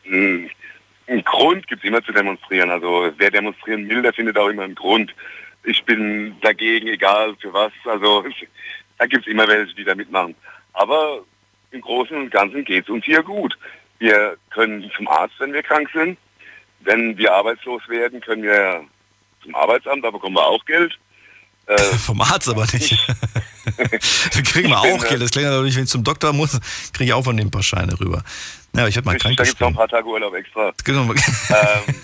mh, 0.05 0.49
einen 1.07 1.23
Grund 1.23 1.67
gibt's 1.67 1.85
immer 1.85 2.03
zu 2.03 2.11
demonstrieren. 2.11 2.69
Also 2.69 3.11
wer 3.17 3.31
demonstrieren 3.31 3.89
will, 3.89 4.01
der 4.01 4.13
findet 4.13 4.37
auch 4.37 4.49
immer 4.49 4.63
einen 4.63 4.75
Grund. 4.75 5.15
Ich 5.63 5.83
bin 5.85 6.35
dagegen, 6.41 6.87
egal 6.87 7.35
für 7.39 7.51
was. 7.53 7.71
Also 7.85 8.25
da 8.97 9.07
gibt's 9.07 9.27
immer 9.27 9.47
welche, 9.47 9.73
die 9.73 9.83
da 9.83 9.95
mitmachen. 9.95 10.35
Aber 10.73 11.23
im 11.71 11.81
Großen 11.81 12.15
und 12.15 12.31
Ganzen 12.31 12.63
geht's 12.63 12.89
uns 12.89 13.05
hier 13.05 13.23
gut. 13.23 13.57
Wir 13.99 14.37
können 14.51 14.89
zum 14.95 15.07
Arzt, 15.07 15.35
wenn 15.39 15.53
wir 15.53 15.63
krank 15.63 15.89
sind. 15.93 16.17
Wenn 16.81 17.17
wir 17.17 17.33
arbeitslos 17.33 17.81
werden, 17.87 18.21
können 18.21 18.43
wir 18.43 18.83
zum 19.43 19.55
Arbeitsamt, 19.55 20.03
da 20.03 20.11
bekommen 20.11 20.35
wir 20.35 20.45
auch 20.45 20.63
Geld. 20.65 20.97
Äh, 21.65 21.77
Vom 21.97 22.21
Arzt 22.21 22.47
aber 22.47 22.65
nicht. 22.71 22.97
da 23.77 24.41
kriegen 24.41 24.69
wir 24.69 24.79
auch 24.79 25.03
äh, 25.03 25.09
Geld. 25.09 25.21
Das 25.21 25.31
klingt 25.31 25.49
natürlich, 25.49 25.75
wenn 25.75 25.83
ich 25.83 25.89
zum 25.89 26.03
Doktor 26.03 26.33
muss, 26.33 26.59
kriege 26.93 27.05
ich 27.05 27.13
auch 27.13 27.23
von 27.23 27.35
dem 27.35 27.47
ein 27.47 27.51
paar 27.51 27.63
Scheine 27.63 27.99
rüber. 27.99 28.23
Ja, 28.73 28.81
aber 28.81 28.89
ich 28.89 28.95
werde 28.95 29.07
mal 29.07 29.17
krank 29.17 29.37
da 29.37 29.43
gibt's 29.43 29.59
noch 29.59 29.69
ein 29.69 29.75
paar 29.75 29.87
Tage 29.87 30.07
Urlaub 30.07 30.33
extra. 30.35 30.71
Genau. 30.83 31.11
ähm, 31.11 31.95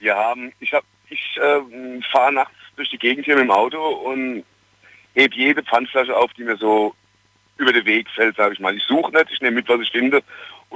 wir 0.00 0.14
haben, 0.14 0.52
ich 0.60 0.72
hab, 0.72 0.84
ich 1.08 1.38
ähm, 1.42 2.02
fahre 2.10 2.32
nachts 2.32 2.54
durch 2.74 2.90
die 2.90 2.98
Gegend 2.98 3.24
hier 3.24 3.36
mit 3.36 3.44
dem 3.44 3.50
Auto 3.50 3.78
und 3.78 4.44
heb 5.14 5.32
jede 5.34 5.62
Pfandflasche 5.62 6.14
auf, 6.14 6.32
die 6.34 6.44
mir 6.44 6.56
so 6.56 6.94
über 7.56 7.72
den 7.72 7.86
Weg 7.86 8.08
fällt, 8.10 8.36
sage 8.36 8.54
ich 8.54 8.60
mal. 8.60 8.76
Ich 8.76 8.84
suche 8.84 9.12
nicht, 9.12 9.30
ich 9.32 9.40
nehme 9.40 9.56
mit, 9.56 9.68
was 9.68 9.80
ich 9.80 9.90
finde 9.90 10.22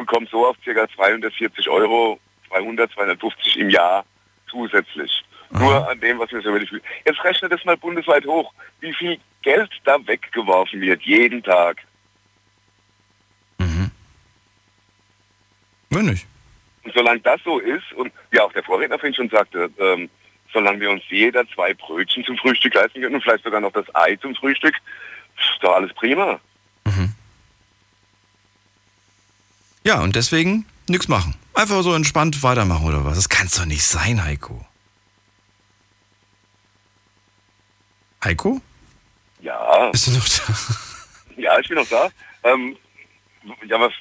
und 0.00 0.06
komme 0.06 0.26
so 0.30 0.46
auf 0.46 0.56
ca. 0.64 0.88
240 0.88 1.68
Euro, 1.68 2.18
200, 2.48 2.90
250 2.92 3.58
im 3.58 3.70
Jahr 3.70 4.04
zusätzlich. 4.50 5.24
Nur 5.50 5.88
an 5.88 6.00
dem, 6.00 6.18
was 6.18 6.30
mir 6.32 6.40
so 6.40 6.52
Füße. 6.52 6.80
Jetzt 7.04 7.22
rechne 7.22 7.48
das 7.48 7.64
mal 7.64 7.76
bundesweit 7.76 8.24
hoch, 8.24 8.52
wie 8.80 8.94
viel 8.94 9.18
Geld 9.42 9.70
da 9.84 9.96
weggeworfen 10.06 10.80
wird, 10.80 11.02
jeden 11.02 11.42
Tag. 11.42 11.82
Wenn 15.90 16.06
nicht. 16.06 16.26
Und 16.84 16.94
solange 16.94 17.20
das 17.20 17.40
so 17.44 17.58
ist, 17.58 17.92
und 17.92 18.12
wie 18.30 18.40
auch 18.40 18.52
der 18.52 18.62
Vorredner 18.62 18.98
vorhin 18.98 19.14
schon 19.14 19.28
sagte, 19.28 19.70
ähm, 19.78 20.08
solange 20.52 20.80
wir 20.80 20.90
uns 20.90 21.02
jeder 21.08 21.46
zwei 21.48 21.74
Brötchen 21.74 22.24
zum 22.24 22.38
Frühstück 22.38 22.74
leisten 22.74 23.02
können 23.02 23.16
und 23.16 23.22
vielleicht 23.22 23.44
sogar 23.44 23.60
noch 23.60 23.72
das 23.72 23.92
Ei 23.94 24.16
zum 24.16 24.34
Frühstück, 24.34 24.74
ist 25.36 25.62
doch 25.62 25.74
alles 25.74 25.92
prima. 25.92 26.40
Ja, 29.84 30.00
und 30.00 30.16
deswegen 30.16 30.66
nichts 30.88 31.08
machen. 31.08 31.34
Einfach 31.54 31.82
so 31.82 31.94
entspannt 31.94 32.42
weitermachen 32.42 32.86
oder 32.86 33.04
was? 33.04 33.16
Das 33.16 33.28
kann's 33.28 33.56
doch 33.56 33.64
nicht 33.64 33.84
sein, 33.84 34.24
Heiko. 34.24 34.64
Heiko? 38.22 38.60
Ja. 39.40 39.90
Bist 39.90 40.06
du 40.06 40.10
noch 40.12 40.28
da? 40.28 40.54
Ja, 41.36 41.58
ich 41.58 41.68
bin 41.68 41.78
noch 41.78 41.88
da. 41.88 42.10
Ähm, 42.42 42.76
ja, 43.66 43.80
was? 43.80 43.92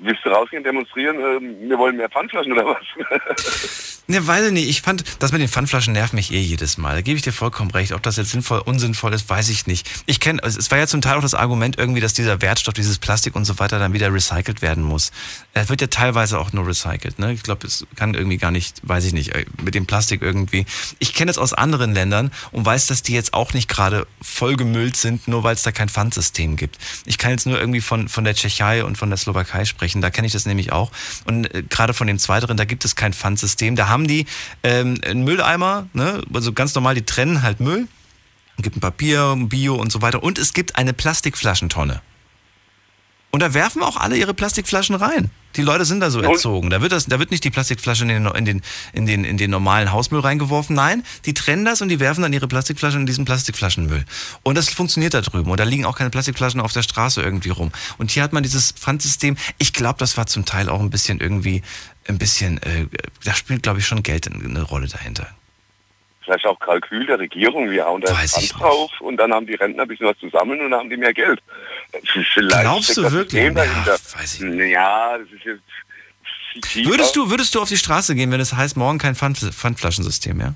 Willst 0.00 0.24
du 0.24 0.30
rausgehen, 0.30 0.64
demonstrieren? 0.64 1.16
Ähm, 1.20 1.68
wir 1.68 1.78
wollen 1.78 1.96
mehr 1.96 2.08
Pfandflaschen 2.10 2.52
oder 2.52 2.66
was? 2.66 3.99
Ne, 4.06 4.26
weiß 4.26 4.46
ich 4.46 4.52
nicht. 4.52 4.68
Ich 4.68 4.82
fand, 4.82 5.04
das 5.20 5.32
mit 5.32 5.40
den 5.40 5.48
Pfandflaschen 5.48 5.92
nervt 5.92 6.14
mich 6.14 6.32
eh 6.32 6.40
jedes 6.40 6.78
Mal. 6.78 6.96
Da 6.96 7.00
gebe 7.02 7.16
ich 7.16 7.22
dir 7.22 7.32
vollkommen 7.32 7.70
recht. 7.70 7.92
Ob 7.92 8.02
das 8.02 8.16
jetzt 8.16 8.30
sinnvoll, 8.30 8.58
unsinnvoll 8.58 9.14
ist, 9.14 9.28
weiß 9.28 9.48
ich 9.50 9.66
nicht. 9.66 9.88
Ich 10.06 10.18
kenne, 10.18 10.42
es 10.42 10.70
war 10.70 10.78
ja 10.78 10.86
zum 10.86 11.00
Teil 11.00 11.16
auch 11.16 11.22
das 11.22 11.34
Argument 11.34 11.78
irgendwie, 11.78 12.00
dass 12.00 12.12
dieser 12.12 12.42
Wertstoff, 12.42 12.74
dieses 12.74 12.98
Plastik 12.98 13.36
und 13.36 13.44
so 13.44 13.58
weiter 13.58 13.78
dann 13.78 13.92
wieder 13.92 14.12
recycelt 14.12 14.62
werden 14.62 14.82
muss. 14.82 15.12
Er 15.54 15.68
wird 15.68 15.80
ja 15.80 15.86
teilweise 15.86 16.38
auch 16.38 16.52
nur 16.52 16.66
recycelt. 16.66 17.18
Ne? 17.18 17.32
Ich 17.32 17.42
glaube, 17.42 17.66
es 17.66 17.86
kann 17.96 18.14
irgendwie 18.14 18.38
gar 18.38 18.50
nicht, 18.50 18.80
weiß 18.82 19.04
ich 19.04 19.12
nicht, 19.12 19.34
äh, 19.34 19.44
mit 19.62 19.74
dem 19.74 19.86
Plastik 19.86 20.22
irgendwie. 20.22 20.66
Ich 20.98 21.14
kenne 21.14 21.30
es 21.30 21.38
aus 21.38 21.52
anderen 21.52 21.94
Ländern 21.94 22.30
und 22.52 22.64
weiß, 22.64 22.86
dass 22.86 23.02
die 23.02 23.12
jetzt 23.12 23.34
auch 23.34 23.52
nicht 23.52 23.68
gerade 23.68 24.06
vollgemüllt 24.20 24.96
sind, 24.96 25.28
nur 25.28 25.44
weil 25.44 25.54
es 25.54 25.62
da 25.62 25.72
kein 25.72 25.88
Pfandsystem 25.88 26.56
gibt. 26.56 26.78
Ich 27.06 27.18
kann 27.18 27.30
jetzt 27.30 27.46
nur 27.46 27.60
irgendwie 27.60 27.80
von, 27.80 28.08
von 28.08 28.24
der 28.24 28.34
Tschechei 28.34 28.84
und 28.84 28.98
von 28.98 29.10
der 29.10 29.18
Slowakei 29.18 29.64
sprechen. 29.64 30.00
Da 30.00 30.10
kenne 30.10 30.26
ich 30.26 30.32
das 30.32 30.46
nämlich 30.46 30.72
auch. 30.72 30.90
Und 31.26 31.52
äh, 31.54 31.62
gerade 31.62 31.94
von 31.94 32.06
dem 32.06 32.18
Zweiteren, 32.18 32.56
da 32.56 32.64
gibt 32.64 32.84
es 32.84 32.96
kein 32.96 33.12
Pfandsystem. 33.12 33.76
Da 33.76 33.88
haben 33.90 34.06
die 34.06 34.26
ähm, 34.62 34.98
einen 35.04 35.24
Mülleimer, 35.24 35.88
ne? 35.92 36.22
also 36.32 36.52
ganz 36.52 36.74
normal, 36.74 36.94
die 36.94 37.04
trennen 37.04 37.42
halt 37.42 37.60
Müll. 37.60 37.88
Es 38.56 38.62
gibt 38.62 38.76
ein 38.76 38.80
Papier, 38.80 39.32
ein 39.34 39.48
Bio 39.48 39.74
und 39.74 39.90
so 39.90 40.02
weiter. 40.02 40.22
Und 40.22 40.38
es 40.38 40.52
gibt 40.52 40.76
eine 40.76 40.92
Plastikflaschentonne. 40.92 42.02
Und 43.30 43.40
da 43.40 43.54
werfen 43.54 43.82
auch 43.82 43.96
alle 43.96 44.16
ihre 44.16 44.34
Plastikflaschen 44.34 44.96
rein. 44.96 45.30
Die 45.56 45.62
Leute 45.62 45.84
sind 45.84 46.00
da 46.00 46.10
so 46.10 46.20
erzogen. 46.20 46.70
Da 46.70 46.80
wird, 46.80 46.92
das, 46.92 47.06
da 47.06 47.18
wird 47.18 47.30
nicht 47.30 47.42
die 47.44 47.50
Plastikflasche 47.50 48.02
in 48.02 48.08
den, 48.08 48.26
in, 48.26 48.44
den, 48.44 48.62
in, 48.92 49.06
den, 49.06 49.24
in 49.24 49.36
den 49.36 49.50
normalen 49.50 49.92
Hausmüll 49.92 50.20
reingeworfen. 50.20 50.76
Nein, 50.76 51.04
die 51.26 51.34
trennen 51.34 51.64
das 51.64 51.80
und 51.80 51.88
die 51.88 52.00
werfen 52.00 52.22
dann 52.22 52.32
ihre 52.32 52.48
Plastikflaschen 52.48 53.00
in 53.00 53.06
diesen 53.06 53.24
Plastikflaschenmüll. 53.24 54.04
Und 54.42 54.56
das 54.56 54.68
funktioniert 54.68 55.14
da 55.14 55.20
drüben. 55.20 55.50
Und 55.50 55.58
da 55.58 55.64
liegen 55.64 55.84
auch 55.84 55.96
keine 55.96 56.10
Plastikflaschen 56.10 56.60
auf 56.60 56.72
der 56.72 56.82
Straße 56.82 57.22
irgendwie 57.22 57.50
rum. 57.50 57.72
Und 57.98 58.10
hier 58.10 58.22
hat 58.22 58.32
man 58.32 58.42
dieses 58.42 58.72
Pfandsystem. 58.72 59.36
Ich 59.58 59.72
glaube, 59.72 59.98
das 59.98 60.16
war 60.16 60.26
zum 60.26 60.44
Teil 60.44 60.68
auch 60.68 60.80
ein 60.80 60.90
bisschen 60.90 61.20
irgendwie, 61.20 61.62
ein 62.10 62.18
bisschen, 62.18 62.58
äh, 62.62 62.86
da 63.24 63.34
spielt, 63.34 63.62
glaube 63.62 63.78
ich, 63.78 63.86
schon 63.86 64.02
Geld 64.02 64.30
eine 64.30 64.62
Rolle 64.62 64.88
dahinter. 64.88 65.28
Vielleicht 66.22 66.46
auch 66.46 66.58
Kalkül 66.60 67.06
der 67.06 67.18
Regierung, 67.18 67.70
wir 67.70 67.84
hauen 67.86 68.02
da 68.02 68.14
Pfand 68.14 68.54
drauf 68.54 68.92
und 69.00 69.16
dann 69.16 69.32
haben 69.32 69.46
die 69.46 69.54
Rentner 69.54 69.82
ein 69.82 69.88
bisschen 69.88 70.06
was 70.06 70.18
zusammen 70.18 70.60
und 70.60 70.70
dann 70.70 70.80
haben 70.80 70.90
die 70.90 70.96
mehr 70.96 71.14
Geld. 71.14 71.40
Vielleicht 72.04 72.60
Glaubst 72.60 72.96
du 72.96 73.10
wirklich? 73.10 73.42
Ja, 73.42 73.54
weiß 73.54 74.38
Ja, 74.40 75.18
das 75.18 75.28
ist 75.32 75.44
jetzt. 75.44 76.86
Würdest 76.86 77.16
du, 77.16 77.30
würdest 77.30 77.54
du 77.54 77.60
auf 77.62 77.68
die 77.68 77.76
Straße 77.76 78.14
gehen, 78.14 78.30
wenn 78.30 78.40
es 78.40 78.52
heißt, 78.52 78.76
morgen 78.76 78.98
kein 78.98 79.14
Pfand, 79.14 79.38
Pfandflaschensystem, 79.38 80.40
ja? 80.40 80.54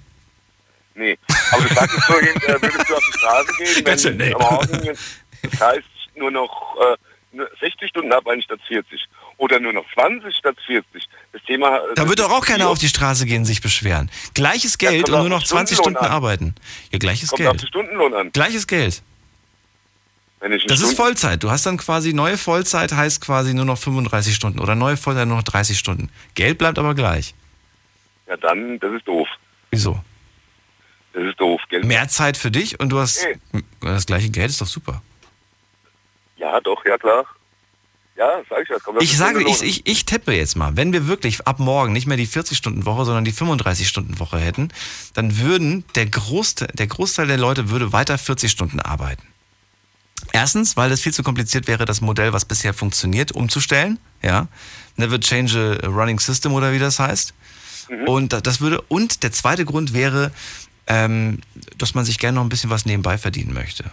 Nee, 0.97 1.18
aber 1.51 1.62
du 1.62 1.74
sagtest 1.74 2.05
vorhin, 2.05 2.36
äh, 2.36 2.62
würdest 2.62 2.89
du 2.89 2.94
auf 2.94 3.05
die 3.06 3.18
Straße 3.18 3.52
gehen, 3.59 3.86
wenn 4.12 4.16
nee. 4.16 4.31
morgen, 4.31 4.98
das 5.43 5.60
heißt 5.60 5.89
nur 6.16 6.31
noch 6.31 6.76
äh, 6.81 6.97
nur 7.32 7.51
60 7.60 7.89
Stunden 7.89 8.12
arbeiten 8.12 8.43
statt 8.43 8.60
40 8.68 9.05
oder 9.36 9.61
nur 9.61 9.73
noch 9.73 9.85
20 9.94 10.35
statt 10.36 10.56
40. 10.66 11.09
Das 11.32 11.43
Thema... 11.43 11.77
äh, 11.78 11.94
Da 11.94 12.09
wird 12.09 12.19
doch 12.20 12.31
auch 12.31 12.44
keiner 12.47 12.69
auf 12.69 12.78
die 12.78 12.89
Straße 12.89 13.27
gehen, 13.27 13.44
sich 13.44 13.61
beschweren. 13.61 14.11
Gleiches 14.35 14.78
Geld 14.78 15.09
und 15.11 15.19
nur 15.20 15.28
noch 15.28 15.43
den 15.43 15.47
20 15.48 15.77
Stundenlohn 15.77 15.97
Stunden 16.02 16.12
an. 16.12 16.16
arbeiten. 16.16 16.55
Ja, 16.93 16.98
gleiches 16.98 17.31
Kommt 17.31 17.43
auf 17.43 17.52
den 17.52 17.59
Geld. 17.59 17.69
Stundenlohn 17.69 18.15
an. 18.15 18.32
Gleiches 18.32 18.66
Geld. 18.66 19.02
Das 20.40 20.51
ist 20.52 20.62
Stunden- 20.62 20.97
Vollzeit. 20.97 21.43
Du 21.43 21.51
hast 21.51 21.65
dann 21.65 21.78
quasi 21.78 22.12
neue 22.12 22.36
Vollzeit 22.36 22.93
heißt 22.93 23.20
quasi 23.23 23.55
nur 23.55 23.65
noch 23.65 23.78
35 23.78 24.35
Stunden 24.35 24.61
oder 24.61 24.74
neue 24.74 24.97
Vollzeit 24.98 25.27
nur 25.27 25.39
noch 25.39 25.43
30 25.44 25.78
Stunden. 25.78 26.11
Geld 26.35 26.59
bleibt 26.59 26.78
aber 26.78 26.94
gleich. 26.94 27.35
Ja, 28.28 28.36
dann, 28.36 28.78
das 28.78 28.93
ist 28.93 29.09
doof. 29.09 29.27
Wieso? 29.70 29.98
Das 31.15 31.23
ist 31.24 31.40
doof. 31.40 31.61
Geld. 31.70 31.85
Mehr 31.85 32.09
Zeit 32.09 32.36
für 32.36 32.51
dich 32.51 32.78
und 32.78 32.90
du 32.90 32.98
hast 32.98 33.27
das 33.81 34.05
gleiche 34.06 34.28
Geld, 34.31 34.51
ist 34.51 34.61
doch 34.61 34.66
super. 34.66 35.01
Ja, 36.36 36.61
doch, 36.61 36.85
ja 36.85 36.98
klar. 36.98 37.24
Ja, 38.16 38.41
sag 38.49 38.62
ich 38.62 38.69
ja. 38.69 38.78
Kommt 38.78 38.99
auf 38.99 39.03
Ich 39.03 39.16
sage, 39.16 39.43
ich, 39.49 39.62
ich, 39.62 39.86
ich 39.86 40.05
tippe 40.05 40.32
jetzt 40.32 40.57
mal, 40.57 40.77
wenn 40.77 40.93
wir 40.93 41.09
wirklich 41.09 41.47
ab 41.49 41.59
morgen 41.59 41.93
nicht 41.93 42.07
mehr 42.07 42.16
die 42.16 42.28
40-Stunden-Woche, 42.28 43.05
sondern 43.05 43.24
die 43.24 43.32
35-Stunden-Woche 43.32 44.39
hätten, 44.39 44.69
dann 45.15 45.39
würden 45.39 45.85
der 45.97 46.07
Großteil, 46.07 46.69
der 46.74 46.86
Großteil 46.86 47.27
der 47.27 47.39
Leute 47.39 47.70
würde 47.70 47.93
weiter 47.93 48.16
40 48.16 48.51
Stunden 48.51 48.78
arbeiten. 48.81 49.23
Erstens, 50.32 50.77
weil 50.77 50.93
es 50.93 51.01
viel 51.01 51.12
zu 51.12 51.23
kompliziert 51.24 51.66
wäre, 51.66 51.85
das 51.86 52.01
Modell, 52.01 52.32
was 52.32 52.45
bisher 52.45 52.73
funktioniert, 52.73 53.32
umzustellen. 53.32 53.99
Ja. 54.23 54.47
Never 54.97 55.19
change 55.20 55.81
a 55.82 55.86
running 55.89 56.20
system 56.20 56.53
oder 56.53 56.73
wie 56.73 56.78
das 56.78 56.99
heißt. 57.01 57.35
Und 58.07 58.32
da- 58.32 58.41
das 58.41 58.61
würde, 58.61 58.81
und 58.82 59.23
der 59.24 59.32
zweite 59.32 59.65
Grund 59.65 59.93
wäre, 59.93 60.31
ähm, 60.86 61.41
dass 61.78 61.95
man 61.95 62.05
sich 62.05 62.19
gerne 62.19 62.36
noch 62.36 62.43
ein 62.45 62.49
bisschen 62.49 62.70
was 62.70 62.86
nebenbei 62.86 63.19
verdienen 63.19 63.53
möchte. 63.53 63.85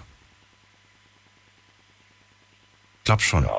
Ich 3.00 3.06
glaube 3.06 3.22
schon. 3.24 3.44
Ich 3.46 3.50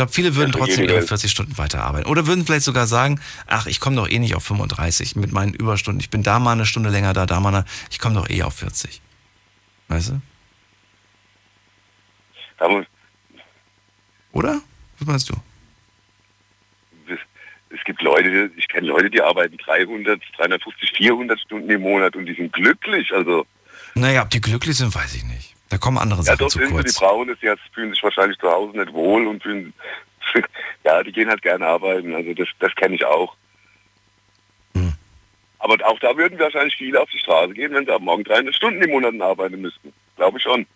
glaube, 0.00 0.12
viele 0.12 0.34
würden 0.34 0.52
trotzdem 0.52 0.84
ihre 0.84 0.96
Welt. 0.96 1.08
40 1.08 1.30
Stunden 1.30 1.58
weiterarbeiten. 1.58 2.10
Oder 2.10 2.26
würden 2.26 2.46
vielleicht 2.46 2.64
sogar 2.64 2.86
sagen, 2.86 3.20
ach, 3.46 3.66
ich 3.66 3.80
komme 3.80 3.96
doch 3.96 4.08
eh 4.08 4.18
nicht 4.18 4.34
auf 4.34 4.42
35 4.44 5.14
mit 5.16 5.30
meinen 5.30 5.52
Überstunden. 5.52 6.00
Ich 6.00 6.08
bin 6.08 6.22
da 6.22 6.38
mal 6.38 6.52
eine 6.52 6.64
Stunde 6.64 6.88
länger 6.88 7.12
da, 7.12 7.26
da 7.26 7.38
mal 7.38 7.54
eine, 7.54 7.64
ich 7.90 7.98
komme 7.98 8.14
doch 8.14 8.30
eh 8.30 8.42
auf 8.42 8.54
40. 8.54 9.02
Weißt 9.88 10.10
du? 10.10 10.20
Muss, 12.68 12.86
Oder? 14.32 14.62
Was 14.98 15.06
meinst 15.06 15.28
du? 15.28 15.34
es, 17.08 17.18
es 17.70 17.84
gibt 17.84 18.00
Leute, 18.00 18.50
ich 18.56 18.68
kenne 18.68 18.86
Leute, 18.86 19.10
die 19.10 19.20
arbeiten 19.20 19.58
300, 19.58 20.20
350, 20.36 20.92
400 20.96 21.40
Stunden 21.40 21.68
im 21.68 21.82
Monat 21.82 22.16
und 22.16 22.24
die 22.24 22.34
sind 22.34 22.52
glücklich. 22.52 23.12
Also 23.12 23.46
Naja, 23.94 24.22
ob 24.22 24.30
die 24.30 24.40
glücklich 24.40 24.76
sind, 24.76 24.94
weiß 24.94 25.14
ich 25.14 25.24
nicht. 25.24 25.54
Da 25.70 25.78
kommen 25.78 25.96
andere 25.98 26.18
ja, 26.20 26.24
Sachen 26.24 26.38
doch 26.38 26.48
zu 26.48 26.58
sind 26.58 26.68
sie, 26.68 26.74
die 26.76 26.82
kurz. 26.82 26.98
brauchen 26.98 27.30
es 27.30 27.40
jetzt, 27.40 27.62
fühlen 27.72 27.90
sich 27.90 28.02
wahrscheinlich 28.02 28.38
zu 28.38 28.50
Hause 28.50 28.76
nicht 28.78 28.92
wohl 28.92 29.26
und 29.26 29.42
fühlen, 29.42 29.72
ja, 30.84 31.02
die 31.02 31.12
gehen 31.12 31.28
halt 31.30 31.40
gerne 31.42 31.66
arbeiten. 31.66 32.14
Also 32.14 32.34
das, 32.34 32.48
das 32.58 32.74
kenne 32.74 32.96
ich 32.96 33.04
auch. 33.04 33.34
Hm. 34.74 34.92
Aber 35.60 35.74
auch 35.86 35.98
da 36.00 36.16
würden 36.16 36.38
wahrscheinlich 36.38 36.76
viele 36.76 37.00
auf 37.00 37.08
die 37.10 37.18
Straße 37.18 37.54
gehen, 37.54 37.72
wenn 37.72 37.86
sie 37.86 37.92
ab 37.92 38.02
morgen 38.02 38.24
300 38.24 38.54
Stunden 38.54 38.82
im 38.82 38.90
Monat 38.90 39.18
arbeiten 39.20 39.60
müssten. 39.60 39.92
Glaube 40.16 40.36
ich 40.38 40.42
schon. 40.44 40.66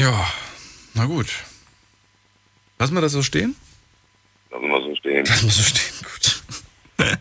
Ja, 0.00 0.26
na 0.94 1.06
gut. 1.06 1.28
Lassen 2.78 2.94
wir 2.94 3.00
das 3.00 3.12
so 3.12 3.22
stehen? 3.22 3.56
Lassen 4.50 4.68
wir 4.68 4.82
so 4.82 4.94
stehen. 4.96 5.24
Lassen 5.24 5.44
wir 5.46 5.50
so 5.50 5.62
stehen, 5.62 5.94
gut. 6.02 6.42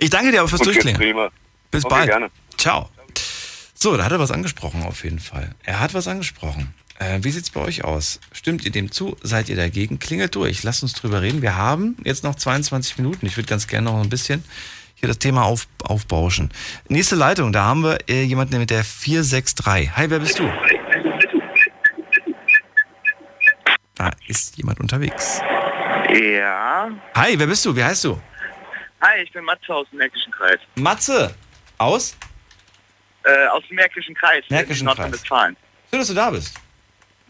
Ich 0.00 0.10
danke 0.10 0.30
dir 0.30 0.40
aber 0.40 0.48
fürs 0.48 0.60
Durchklingen. 0.62 0.96
prima. 1.00 1.28
Bis 1.72 1.84
Okay, 1.84 1.94
bald. 1.94 2.08
gerne. 2.08 2.30
Ciao. 2.56 2.88
So, 3.80 3.96
da 3.96 4.04
hat 4.04 4.10
er 4.10 4.18
was 4.18 4.32
angesprochen 4.32 4.82
auf 4.82 5.04
jeden 5.04 5.20
Fall. 5.20 5.54
Er 5.62 5.78
hat 5.78 5.94
was 5.94 6.08
angesprochen. 6.08 6.74
Äh, 6.98 7.20
wie 7.22 7.30
sieht's 7.30 7.50
bei 7.50 7.60
euch 7.60 7.84
aus? 7.84 8.18
Stimmt 8.32 8.64
ihr 8.64 8.72
dem 8.72 8.90
zu? 8.90 9.16
Seid 9.22 9.48
ihr 9.48 9.54
dagegen? 9.54 10.00
Klingelt 10.00 10.34
durch. 10.34 10.64
Lasst 10.64 10.82
uns 10.82 10.94
drüber 10.94 11.22
reden. 11.22 11.42
Wir 11.42 11.54
haben 11.54 11.96
jetzt 12.02 12.24
noch 12.24 12.34
22 12.34 12.98
Minuten. 12.98 13.24
Ich 13.24 13.36
würde 13.36 13.48
ganz 13.48 13.68
gerne 13.68 13.88
noch 13.88 14.02
ein 14.02 14.08
bisschen 14.08 14.42
hier 14.96 15.06
das 15.06 15.20
Thema 15.20 15.44
auf, 15.44 15.68
aufbauschen. 15.84 16.50
Nächste 16.88 17.14
Leitung, 17.14 17.52
da 17.52 17.66
haben 17.66 17.84
wir 17.84 17.98
äh, 18.08 18.24
jemanden 18.24 18.58
mit 18.58 18.70
der 18.70 18.82
463. 18.82 19.96
Hi, 19.96 20.10
wer 20.10 20.18
bist 20.18 20.40
du? 20.40 20.52
Da 23.94 24.10
ist 24.26 24.56
jemand 24.56 24.80
unterwegs. 24.80 25.40
Ja. 26.20 26.90
Hi, 27.14 27.38
wer 27.38 27.46
bist 27.46 27.64
du? 27.64 27.76
Wie 27.76 27.84
heißt 27.84 28.02
du? 28.06 28.20
Hi, 29.02 29.22
ich 29.22 29.32
bin 29.32 29.44
Matze 29.44 29.72
aus 29.72 29.86
dem 29.90 29.98
Märkischen 29.98 30.32
Kreis. 30.32 30.58
Matze. 30.74 31.32
Aus? 31.78 32.16
Äh, 33.24 33.46
aus 33.48 33.62
dem 33.68 33.76
Märkischen 33.76 34.14
Kreis. 34.14 34.44
Märkischen 34.48 34.86
Kreis. 34.86 34.96
Nordrhein-Westfalen. 34.96 35.56
Schön, 35.90 35.98
dass 35.98 36.08
du 36.08 36.14
da 36.14 36.30
bist. 36.30 36.54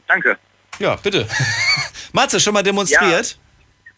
Danke. 0.07 0.39
Ja, 0.79 0.97
bitte. 0.97 1.27
Matze, 2.13 2.39
schon 2.41 2.55
mal 2.55 2.63
demonstriert? 2.63 3.39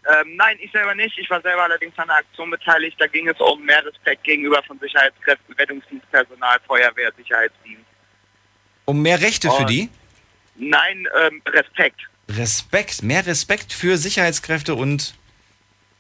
Ähm, 0.07 0.37
nein, 0.37 0.57
ich 0.61 0.73
selber 0.73 0.95
nicht. 0.95 1.17
Ich 1.19 1.29
war 1.29 1.43
selber 1.43 1.65
allerdings 1.65 1.97
an 1.99 2.09
einer 2.09 2.19
Aktion 2.19 2.51
beteiligt. 2.51 2.97
Da 2.99 3.07
ging 3.07 3.29
es 3.29 3.39
um 3.39 3.63
mehr 3.65 3.85
Respekt 3.85 4.25
gegenüber 4.25 4.63
von 4.67 4.79
Sicherheitskräften, 4.79 5.55
Rettungsdienstpersonal, 5.55 6.59
Feuerwehr, 6.67 7.13
Sicherheitsdienst. 7.17 7.85
Um 8.87 9.03
mehr 9.03 9.21
Rechte 9.21 9.49
für 9.51 9.63
Und- 9.63 9.71
die? 9.71 9.91
Nein, 10.57 11.07
ähm, 11.23 11.43
Respekt. 11.47 12.01
Respekt, 12.29 13.03
mehr 13.03 13.27
Respekt 13.27 13.73
für 13.73 13.97
Sicherheitskräfte 13.99 14.75
und. 14.75 15.15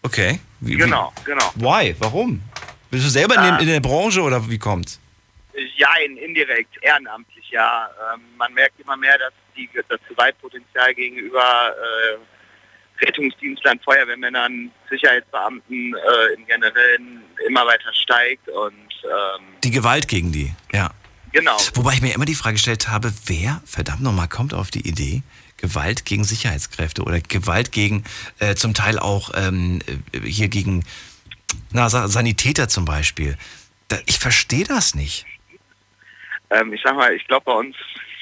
Okay. 0.03 0.39
Wie, 0.61 0.77
Genau, 0.77 1.13
genau. 1.25 1.53
Wie, 1.55 1.63
why? 1.65 1.97
Warum? 1.99 2.43
Bist 2.91 3.05
du 3.05 3.09
selber 3.09 3.37
in, 3.37 3.43
dem, 3.43 3.59
in 3.61 3.67
der 3.69 3.81
Branche 3.81 4.21
oder 4.23 4.49
wie 4.49 4.59
kommt's? 4.59 5.00
Jein, 5.77 6.17
indirekt, 6.17 6.77
ehrenamtlich, 6.83 7.51
ja. 7.51 7.91
Ähm, 8.15 8.23
man 8.37 8.53
merkt 8.55 8.79
immer 8.81 8.97
mehr, 8.97 9.19
dass 9.19 9.33
die, 9.57 9.69
das 9.89 10.01
Gewaltpotenzial 10.09 10.95
gegenüber 10.95 11.75
äh, 11.77 13.05
Rettungsdienstlern, 13.05 13.81
Feuerwehrmännern, 13.81 14.71
Sicherheitsbeamten 14.89 15.95
äh, 15.95 16.35
im 16.35 16.47
Generellen 16.47 17.23
immer 17.47 17.67
weiter 17.67 17.93
steigt 17.95 18.49
und 18.49 18.89
ähm, 19.05 19.45
Die 19.65 19.71
Gewalt 19.71 20.07
gegen 20.09 20.33
die, 20.33 20.53
ja. 20.73 20.91
genau. 21.33 21.57
Wobei 21.75 21.95
ich 21.95 22.03
mir 22.03 22.15
immer 22.15 22.27
die 22.27 22.35
Frage 22.35 22.55
gestellt 22.55 22.89
habe, 22.89 23.13
wer 23.27 23.63
verdammt 23.65 24.03
nochmal 24.03 24.29
kommt 24.29 24.53
auf 24.55 24.71
die 24.71 24.87
Idee, 24.87 25.23
Gewalt 25.57 26.05
gegen 26.05 26.25
Sicherheitskräfte 26.25 27.03
oder 27.03 27.21
Gewalt 27.21 27.73
gegen 27.73 28.05
äh, 28.39 28.55
zum 28.55 28.75
Teil 28.75 28.99
auch 28.99 29.31
ähm, 29.35 29.81
äh, 30.13 30.21
hier 30.21 30.49
gegen 30.49 30.85
na, 31.73 31.89
Sa- 31.89 32.09
Sanitäter 32.09 32.69
zum 32.69 32.85
Beispiel. 32.85 33.37
Da, 33.89 33.99
ich 34.07 34.19
verstehe 34.19 34.65
das 34.65 34.95
nicht. 34.95 35.27
Ähm, 36.51 36.73
ich 36.73 36.81
sag 36.83 36.97
mal, 36.97 37.13
ich 37.15 37.27
glaube, 37.27 37.45
bei 37.45 37.53
uns 37.53 37.77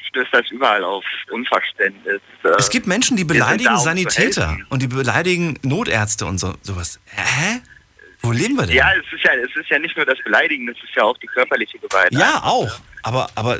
stößt 0.09 0.33
das 0.33 0.51
überall 0.51 0.85
auf 0.85 1.05
Unverständnis. 1.31 2.21
Äh, 2.45 2.49
Es 2.59 2.71
gibt 2.71 2.87
Menschen, 2.87 3.17
die 3.17 3.25
beleidigen 3.25 3.71
da, 3.75 3.79
Sanitäter 3.79 4.57
und 4.69 4.83
die 4.83 4.87
beleidigen 4.89 5.59
Notärzte 5.63 6.27
und 6.27 6.39
so, 6.39 6.55
sowas. 6.63 7.01
Hä? 7.07 7.61
Wo 8.21 8.33
leben 8.33 8.57
wir 8.57 8.67
denn? 8.67 8.75
Ja, 8.77 8.91
es 8.95 9.13
ist 9.13 9.23
ja, 9.25 9.33
es 9.35 9.55
ist 9.55 9.71
ja 9.71 9.79
nicht 9.79 9.97
nur 9.97 10.05
das 10.05 10.19
Beleidigen, 10.25 10.69
es 10.69 10.77
ist 10.83 10.95
ja 10.95 11.05
auch 11.05 11.17
die 11.19 11.29
körperliche 11.29 11.79
Gewalt. 11.79 12.13
Ja, 12.13 12.43
auch. 12.43 12.81
Aber, 13.03 13.29
aber 13.37 13.59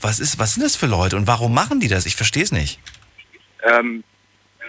was, 0.00 0.18
ist, 0.18 0.38
was 0.38 0.54
sind 0.54 0.64
das 0.64 0.74
für 0.74 0.86
Leute 0.86 1.16
und 1.16 1.26
warum 1.26 1.54
machen 1.54 1.78
die 1.78 1.88
das? 1.88 2.04
Ich 2.04 2.16
verstehe 2.16 2.42
es 2.42 2.50
nicht. 2.50 2.80
Ähm, 3.62 4.02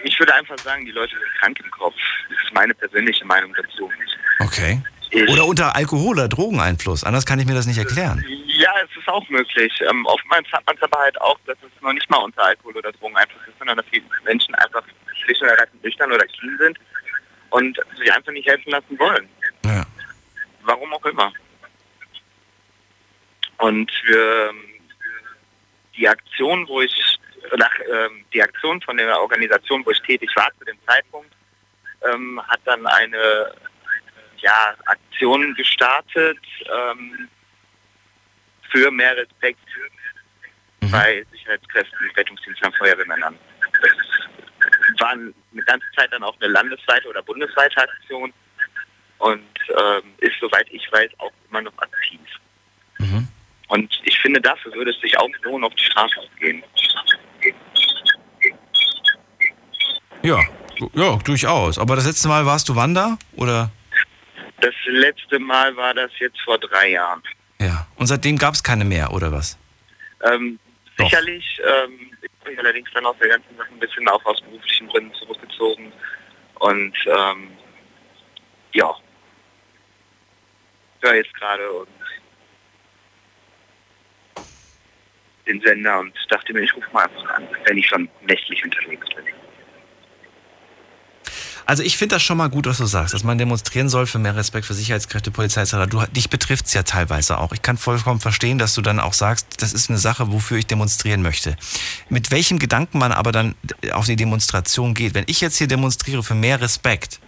ich 0.04 0.18
würde 0.18 0.34
einfach 0.34 0.58
sagen, 0.58 0.84
die 0.86 0.92
Leute 0.92 1.12
sind 1.14 1.40
krank 1.40 1.58
im 1.62 1.70
Kopf. 1.70 1.96
Das 2.28 2.38
ist 2.44 2.54
meine 2.54 2.72
persönliche 2.72 3.24
Meinung 3.24 3.52
dazu. 3.54 3.90
Okay. 4.38 4.80
Ich- 5.10 5.28
Oder 5.28 5.44
unter 5.44 5.74
Alkohol- 5.74 6.12
oder 6.14 6.28
Drogeneinfluss. 6.28 7.04
Anders 7.04 7.26
kann 7.26 7.38
ich 7.40 7.46
mir 7.46 7.54
das 7.54 7.66
nicht 7.66 7.78
erklären. 7.78 8.24
Ja, 8.46 8.72
es 8.84 8.96
ist 8.96 9.08
auch 9.08 9.28
möglich. 9.28 9.72
Ähm, 9.88 10.06
oftmals 10.06 10.46
hat 10.52 10.64
man 10.66 10.76
es 10.76 10.82
aber 10.82 10.98
halt 10.98 11.20
auch, 11.20 11.38
dass 11.46 11.56
es 11.58 11.82
noch 11.82 11.92
nicht 11.92 12.08
mal 12.10 12.18
unter 12.18 12.44
Alkohol 12.44 12.76
oder 12.76 12.92
Drogeneinfluss 12.92 13.42
ist, 13.48 13.58
sondern 13.58 13.76
dass 13.78 13.86
die 13.92 14.02
Menschen 14.24 14.54
einfach 14.54 14.82
schlicht 15.24 15.42
und 15.42 15.48
ergreifend 15.48 15.82
nüchtern 15.82 16.12
oder 16.12 16.24
clean 16.26 16.58
sind 16.58 16.78
und 17.50 17.78
sich 17.98 18.12
einfach 18.12 18.32
nicht 18.32 18.48
helfen 18.48 18.70
lassen 18.70 18.98
wollen. 18.98 19.28
Ja. 19.64 19.84
Warum 20.62 20.92
auch 20.92 21.04
immer. 21.04 21.32
Und 23.58 23.90
wir, 24.06 24.54
die 25.96 26.08
Aktion, 26.08 26.66
wo 26.68 26.80
ich, 26.80 27.18
nach, 27.56 27.74
ähm, 27.92 28.24
die 28.32 28.42
Aktion 28.42 28.80
von 28.80 28.96
der 28.96 29.20
Organisation, 29.20 29.84
wo 29.84 29.90
ich 29.90 30.00
tätig 30.02 30.30
war 30.36 30.48
zu 30.58 30.64
dem 30.64 30.78
Zeitpunkt, 30.86 31.32
ähm, 32.12 32.40
hat 32.48 32.60
dann 32.64 32.86
eine 32.86 33.52
ja, 34.42 34.74
Aktion 34.86 35.54
gestartet 35.54 36.38
ähm, 36.66 37.28
für 38.70 38.90
mehr 38.90 39.16
Respekt 39.16 39.60
bei 40.90 41.24
Sicherheitskräften, 41.30 42.10
Rettungsdienstern, 42.16 42.72
Feuerwehrmännern. 42.74 43.38
Das 43.72 45.00
war 45.00 45.10
eine 45.10 45.62
ganze 45.66 45.86
Zeit 45.96 46.12
dann 46.12 46.22
auch 46.22 46.36
eine 46.40 46.52
landesweite 46.52 47.08
oder 47.08 47.22
bundesweite 47.22 47.76
Aktion 47.76 48.32
und 49.18 49.44
ähm, 49.68 50.02
ist, 50.18 50.34
soweit 50.40 50.66
ich 50.70 50.90
weiß, 50.90 51.10
auch 51.18 51.32
immer 51.48 51.62
noch 51.62 51.76
aktiv. 51.78 52.20
Und 53.70 54.00
ich 54.02 54.18
finde, 54.18 54.40
dafür 54.40 54.72
würde 54.74 54.90
es 54.90 55.00
sich 55.00 55.16
auch 55.16 55.28
lohnen, 55.42 55.64
auf 55.64 55.74
die 55.76 55.84
Straße 55.84 56.16
zu 56.16 56.40
gehen. 56.40 56.62
Ja, 60.22 60.40
ja, 60.94 61.16
durchaus. 61.18 61.78
Aber 61.78 61.94
das 61.94 62.06
letzte 62.06 62.26
Mal 62.26 62.44
warst 62.46 62.68
du 62.68 62.74
wann 62.74 62.94
da? 62.94 63.16
Oder? 63.36 63.70
Das 64.60 64.74
letzte 64.84 65.38
Mal 65.38 65.74
war 65.76 65.94
das 65.94 66.10
jetzt 66.18 66.40
vor 66.42 66.58
drei 66.58 66.90
Jahren. 66.90 67.22
Ja. 67.58 67.86
Und 67.96 68.06
seitdem 68.06 68.36
gab 68.38 68.54
es 68.54 68.62
keine 68.62 68.84
mehr, 68.84 69.12
oder 69.12 69.32
was? 69.32 69.58
Ähm, 70.22 70.58
sicherlich, 70.98 71.60
ähm, 71.64 72.10
ich 72.22 72.30
bin 72.44 72.58
allerdings 72.58 72.90
dann 72.92 73.06
aus 73.06 73.16
der 73.18 73.28
ganzen 73.28 73.56
Sache 73.56 73.68
ein 73.70 73.78
bisschen 73.78 74.08
auch 74.08 74.24
aus 74.24 74.40
beruflichen 74.40 74.88
Gründen 74.88 75.14
zurückgezogen. 75.14 75.92
Und 76.58 76.94
ähm, 77.06 77.50
ja, 78.72 78.94
höre 81.00 81.14
jetzt 81.14 81.34
gerade 81.34 81.70
und 81.72 81.88
den 85.46 85.60
Sender 85.62 86.00
und 86.00 86.14
dachte 86.28 86.52
mir, 86.52 86.60
ich 86.60 86.74
rufe 86.76 86.88
mal 86.92 87.04
einfach 87.04 87.30
an, 87.34 87.48
wenn 87.64 87.78
ich 87.78 87.86
schon 87.86 88.08
nächtlich 88.22 88.62
unterwegs 88.62 89.08
bin. 89.14 89.24
Also 91.70 91.84
ich 91.84 91.96
finde 91.96 92.16
das 92.16 92.24
schon 92.24 92.36
mal 92.36 92.48
gut, 92.48 92.66
was 92.66 92.78
du 92.78 92.86
sagst, 92.86 93.14
dass 93.14 93.22
man 93.22 93.38
demonstrieren 93.38 93.88
soll 93.88 94.08
für 94.08 94.18
mehr 94.18 94.34
Respekt 94.34 94.66
für 94.66 94.74
Sicherheitskräfte, 94.74 95.30
Polizei 95.30 95.62
etc. 95.62 95.88
Du, 95.88 96.04
dich 96.06 96.28
betrifft 96.28 96.66
es 96.66 96.74
ja 96.74 96.82
teilweise 96.82 97.38
auch. 97.38 97.52
Ich 97.52 97.62
kann 97.62 97.76
vollkommen 97.76 98.18
verstehen, 98.18 98.58
dass 98.58 98.74
du 98.74 98.82
dann 98.82 98.98
auch 98.98 99.12
sagst, 99.12 99.46
das 99.58 99.72
ist 99.72 99.88
eine 99.88 100.00
Sache, 100.00 100.32
wofür 100.32 100.58
ich 100.58 100.66
demonstrieren 100.66 101.22
möchte. 101.22 101.54
Mit 102.08 102.32
welchem 102.32 102.58
Gedanken 102.58 102.98
man 102.98 103.12
aber 103.12 103.30
dann 103.30 103.54
auf 103.92 104.06
die 104.06 104.16
Demonstration 104.16 104.94
geht. 104.94 105.14
Wenn 105.14 105.22
ich 105.28 105.40
jetzt 105.40 105.58
hier 105.58 105.68
demonstriere 105.68 106.24
für 106.24 106.34
mehr 106.34 106.60
Respekt, 106.60 107.20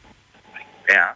Ja. 0.88 1.14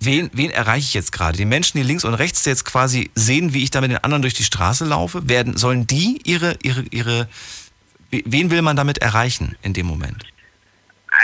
Wen, 0.00 0.28
wen 0.34 0.50
erreiche 0.50 0.84
ich 0.84 0.92
jetzt 0.92 1.10
gerade? 1.10 1.38
Die 1.38 1.46
Menschen, 1.46 1.78
die 1.78 1.84
links 1.84 2.04
und 2.04 2.12
rechts 2.12 2.44
jetzt 2.44 2.66
quasi 2.66 3.10
sehen, 3.14 3.54
wie 3.54 3.62
ich 3.62 3.70
da 3.70 3.80
mit 3.80 3.92
den 3.92 4.04
anderen 4.04 4.20
durch 4.20 4.34
die 4.34 4.44
Straße 4.44 4.84
laufe, 4.84 5.26
werden, 5.26 5.56
sollen 5.56 5.86
die 5.86 6.20
ihre, 6.24 6.58
ihre, 6.62 6.82
ihre, 6.90 7.28
wen 8.10 8.50
will 8.50 8.60
man 8.60 8.76
damit 8.76 8.98
erreichen 8.98 9.56
in 9.62 9.72
dem 9.72 9.86
Moment? 9.86 10.26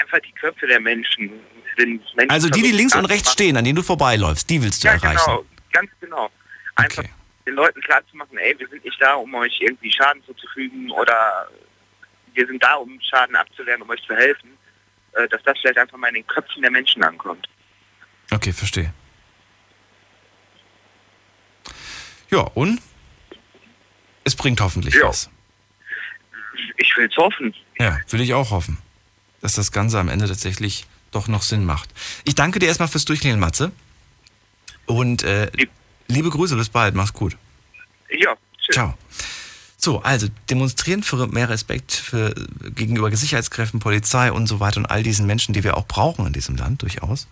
Einfach 0.00 0.18
die 0.20 0.32
Köpfe 0.32 0.66
der 0.66 0.80
Menschen. 0.80 1.30
Menschen 1.76 2.30
Also 2.30 2.48
die, 2.48 2.62
die 2.62 2.70
links 2.72 2.94
und 2.94 3.04
rechts 3.06 3.24
machen- 3.26 3.32
stehen, 3.32 3.56
an 3.56 3.64
denen 3.64 3.76
du 3.76 3.82
vorbeiläufst, 3.82 4.48
die 4.48 4.62
willst 4.62 4.82
du 4.84 4.88
Ja, 4.88 4.94
erreichen. 4.94 5.20
genau, 5.24 5.44
ganz 5.72 5.90
genau. 6.00 6.30
Einfach 6.76 7.04
den 7.46 7.54
Leuten 7.54 7.80
klarzumachen, 7.80 8.38
ey, 8.38 8.58
wir 8.58 8.68
sind 8.68 8.84
nicht 8.84 9.00
da, 9.00 9.14
um 9.14 9.34
euch 9.34 9.60
irgendwie 9.60 9.90
Schaden 9.92 10.22
zuzufügen 10.24 10.90
oder 10.92 11.48
wir 12.32 12.46
sind 12.46 12.62
da, 12.62 12.74
um 12.76 12.98
Schaden 13.00 13.36
abzuwehren, 13.36 13.82
um 13.82 13.90
euch 13.90 14.02
zu 14.04 14.14
helfen, 14.14 14.50
äh, 15.12 15.28
dass 15.28 15.42
das 15.44 15.58
vielleicht 15.60 15.78
einfach 15.78 15.98
mal 15.98 16.08
in 16.08 16.14
den 16.14 16.26
Köpfen 16.26 16.62
der 16.62 16.70
Menschen 16.70 17.02
ankommt. 17.04 17.48
Okay, 18.32 18.52
verstehe. 18.52 18.92
Ja, 22.30 22.40
und? 22.54 22.80
Es 24.24 24.34
bringt 24.34 24.60
hoffentlich 24.60 24.94
was. 25.02 25.30
Ich 26.78 26.96
will 26.96 27.08
es 27.10 27.16
hoffen. 27.16 27.54
Ja, 27.78 27.98
will 28.10 28.20
ich 28.20 28.32
auch 28.32 28.50
hoffen, 28.50 28.78
dass 29.44 29.52
das 29.52 29.72
Ganze 29.72 29.98
am 29.98 30.08
Ende 30.08 30.26
tatsächlich 30.26 30.86
doch 31.10 31.28
noch 31.28 31.42
Sinn 31.42 31.66
macht. 31.66 31.90
Ich 32.24 32.34
danke 32.34 32.60
dir 32.60 32.66
erstmal 32.66 32.88
fürs 32.88 33.04
Durchklingeln, 33.04 33.38
Matze. 33.38 33.72
Und 34.86 35.22
äh, 35.22 35.50
liebe 36.08 36.30
Grüße, 36.30 36.56
bis 36.56 36.70
bald, 36.70 36.94
mach's 36.94 37.12
gut. 37.12 37.36
Ja, 38.10 38.34
tschüss. 38.58 38.74
Ciao. 38.74 38.94
So, 39.76 40.00
also 40.00 40.28
demonstrieren 40.48 41.02
für 41.02 41.26
mehr 41.26 41.50
Respekt 41.50 41.92
für, 41.92 42.34
gegenüber 42.74 43.14
Sicherheitskräften, 43.14 43.80
Polizei 43.80 44.32
und 44.32 44.46
so 44.46 44.60
weiter 44.60 44.78
und 44.78 44.86
all 44.86 45.02
diesen 45.02 45.26
Menschen, 45.26 45.52
die 45.52 45.62
wir 45.62 45.76
auch 45.76 45.86
brauchen 45.86 46.26
in 46.26 46.32
diesem 46.32 46.56
Land 46.56 46.80
durchaus. 46.80 47.28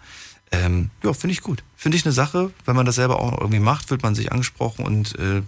Ähm, 0.50 0.90
ja, 1.02 1.14
finde 1.14 1.32
ich 1.32 1.40
gut. 1.40 1.64
Finde 1.76 1.96
ich 1.96 2.04
eine 2.04 2.12
Sache, 2.12 2.50
wenn 2.66 2.76
man 2.76 2.84
das 2.84 2.96
selber 2.96 3.20
auch 3.20 3.40
irgendwie 3.40 3.58
macht, 3.58 3.88
fühlt 3.88 4.02
man 4.02 4.14
sich 4.14 4.32
angesprochen 4.32 4.84
und 4.84 5.18
äh, 5.18 5.40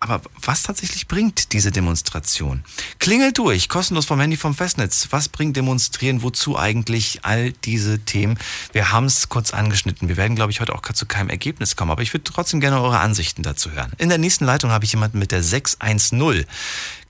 aber 0.00 0.22
was 0.42 0.62
tatsächlich 0.62 1.08
bringt 1.08 1.52
diese 1.52 1.70
Demonstration? 1.70 2.64
Klingelt 2.98 3.38
durch, 3.38 3.68
kostenlos 3.68 4.06
vom 4.06 4.20
Handy 4.20 4.36
vom 4.36 4.54
Festnetz. 4.54 5.08
Was 5.10 5.28
bringt 5.28 5.56
Demonstrieren? 5.56 6.22
Wozu 6.22 6.58
eigentlich 6.58 7.24
all 7.24 7.52
diese 7.52 7.98
Themen? 8.04 8.38
Wir 8.72 8.92
haben 8.92 9.06
es 9.06 9.28
kurz 9.28 9.52
angeschnitten. 9.52 10.08
Wir 10.08 10.16
werden, 10.16 10.36
glaube 10.36 10.52
ich, 10.52 10.60
heute 10.60 10.74
auch 10.74 10.82
zu 10.82 11.06
keinem 11.06 11.30
Ergebnis 11.30 11.74
kommen. 11.76 11.90
Aber 11.90 12.02
ich 12.02 12.14
würde 12.14 12.24
trotzdem 12.24 12.60
gerne 12.60 12.80
eure 12.80 13.00
Ansichten 13.00 13.42
dazu 13.42 13.72
hören. 13.72 13.92
In 13.98 14.08
der 14.08 14.18
nächsten 14.18 14.44
Leitung 14.44 14.70
habe 14.70 14.84
ich 14.84 14.92
jemanden 14.92 15.18
mit 15.18 15.32
der 15.32 15.42
610. 15.42 16.46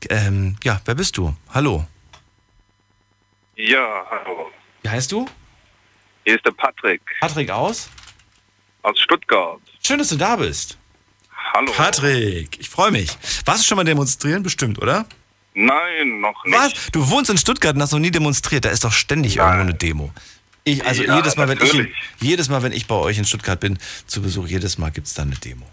Ähm, 0.09 0.56
ja, 0.65 0.81
wer 0.85 0.94
bist 0.94 1.16
du? 1.16 1.35
Hallo. 1.52 1.86
Ja, 3.56 4.06
hallo. 4.10 4.51
Wie 4.82 4.89
heißt 4.89 5.12
du? 5.12 5.28
Hier 6.24 6.36
ist 6.36 6.44
der 6.47 6.52
Patrick 6.52 7.02
Patrick 7.20 7.51
aus? 7.51 7.89
aus 8.82 8.98
Stuttgart. 8.98 9.60
Schön, 9.85 9.98
dass 9.98 10.09
du 10.09 10.16
da 10.16 10.36
bist. 10.36 10.78
Hallo. 11.53 11.73
Patrick, 11.73 12.59
ich 12.61 12.69
freue 12.69 12.91
mich. 12.91 13.11
Warst 13.45 13.62
du 13.62 13.66
schon 13.66 13.77
mal 13.77 13.85
demonstrieren? 13.85 14.43
Bestimmt, 14.43 14.81
oder? 14.81 15.07
Nein, 15.55 16.20
noch 16.20 16.45
nicht. 16.45 16.57
Was? 16.57 16.73
Du 16.93 17.09
wohnst 17.11 17.31
in 17.31 17.39
Stuttgart 17.39 17.75
und 17.75 17.83
hast 17.83 17.93
noch 17.93 17.99
nie 17.99 18.11
demonstriert. 18.11 18.65
Da 18.65 18.70
ist 18.70 18.85
doch 18.85 18.93
ständig 18.93 19.37
irgendwo 19.37 19.61
eine 19.61 19.75
Demo. 19.75 20.12
Ich, 20.65 20.85
also 20.87 21.03
Ja, 21.03 21.16
jedes, 21.16 21.37
Mal, 21.37 21.49
wenn 21.49 21.59
ich, 21.61 21.75
in, 21.75 21.89
jedes 22.20 22.49
Mal, 22.49 22.62
wenn 22.62 22.73
ich 22.73 22.87
bei 22.87 22.95
euch 22.95 23.19
in 23.19 23.25
Stuttgart 23.25 23.59
bin, 23.59 23.79
zu 24.07 24.20
Besuch, 24.23 24.47
jedes 24.47 24.79
Mal 24.79 24.91
gibt 24.91 25.07
es 25.07 25.15
da 25.15 25.23
eine 25.23 25.35
Demo. 25.37 25.66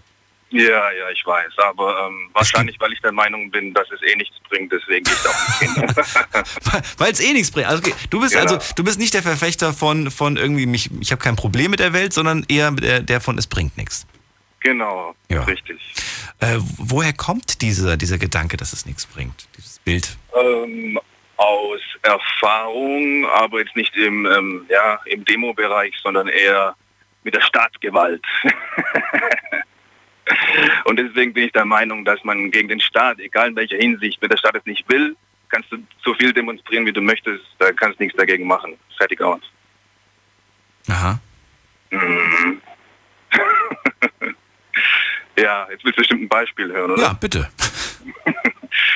Ja, 0.51 0.61
ja, 0.91 1.09
ich 1.13 1.25
weiß. 1.25 1.51
Aber 1.67 2.07
ähm, 2.07 2.29
wahrscheinlich, 2.33 2.79
weil 2.79 2.93
ich 2.93 3.01
der 3.01 3.11
Meinung 3.11 3.51
bin, 3.51 3.73
dass 3.73 3.87
es 3.91 4.01
eh 4.09 4.15
nichts 4.15 4.35
bringt, 4.49 4.71
deswegen 4.71 5.03
gehe 5.03 5.13
ich 5.13 5.21
da 5.21 5.29
auch 5.29 5.61
nicht 5.61 5.73
hin. 5.73 6.83
Weil 6.97 7.11
es 7.11 7.19
eh 7.19 7.33
nichts 7.33 7.51
bringt. 7.51 7.67
Also, 7.67 7.83
okay, 7.83 7.93
du 8.09 8.21
bist 8.21 8.33
Genau. 8.33 8.53
also, 8.53 8.73
du 8.75 8.83
bist 8.83 8.97
nicht 8.97 9.13
der 9.13 9.23
Verfechter 9.23 9.73
von, 9.73 10.09
von 10.11 10.37
irgendwie, 10.37 10.65
mich, 10.65 10.89
ich 11.01 11.11
habe 11.11 11.21
kein 11.21 11.35
Problem 11.35 11.71
mit 11.71 11.79
der 11.81 11.91
Welt, 11.93 12.13
sondern 12.13 12.45
eher 12.47 12.71
der, 12.71 13.01
der 13.01 13.19
von 13.21 13.37
es 13.37 13.47
bringt 13.47 13.75
nichts. 13.77 14.05
Genau, 14.65 15.15
Ja. 15.29 15.43
richtig. 15.43 15.79
Äh, 16.39 16.57
woher 16.77 17.13
kommt 17.13 17.61
dieser, 17.61 17.97
dieser 17.97 18.17
Gedanke, 18.17 18.57
dass 18.57 18.73
es 18.73 18.85
nichts 18.85 19.05
bringt? 19.05 19.47
Dieses 19.57 19.79
Bild. 19.79 20.17
Ähm, 20.35 20.99
aus 21.37 21.79
Erfahrung, 22.01 23.25
aber 23.27 23.59
jetzt 23.59 23.75
nicht 23.75 23.95
im, 23.95 24.25
ähm, 24.25 24.65
ja, 24.69 24.99
im 25.05 25.23
Demo-Bereich, 25.23 25.93
sondern 26.01 26.27
eher 26.27 26.75
mit 27.23 27.35
der 27.35 27.41
Staatsgewalt. 27.41 28.23
Und 30.85 30.97
deswegen 30.97 31.33
bin 31.33 31.45
ich 31.45 31.51
der 31.51 31.65
Meinung, 31.65 32.03
dass 32.03 32.23
man 32.23 32.49
gegen 32.51 32.67
den 32.67 32.79
Staat, 32.79 33.19
egal 33.19 33.49
in 33.49 33.55
welcher 33.55 33.77
Hinsicht, 33.77 34.19
wenn 34.21 34.29
der 34.29 34.37
Staat 34.37 34.55
es 34.55 34.65
nicht 34.65 34.87
will, 34.89 35.15
kannst 35.49 35.71
du 35.71 35.77
so 36.03 36.13
viel 36.15 36.33
demonstrieren, 36.33 36.85
wie 36.87 36.91
du 36.93 37.01
möchtest, 37.01 37.43
da 37.59 37.71
kannst 37.71 37.99
du 37.99 38.03
nichts 38.03 38.17
dagegen 38.17 38.47
machen. 38.47 38.73
Fertig 38.97 39.21
aus. 39.21 39.41
Aha. 40.89 41.19
Mhm. 41.91 42.61
ja, 45.37 45.67
jetzt 45.69 45.83
willst 45.83 45.97
du 45.97 46.01
bestimmt 46.01 46.23
ein 46.23 46.29
Beispiel 46.29 46.71
hören, 46.71 46.91
oder? 46.91 47.01
Ja, 47.01 47.13
bitte. 47.13 47.49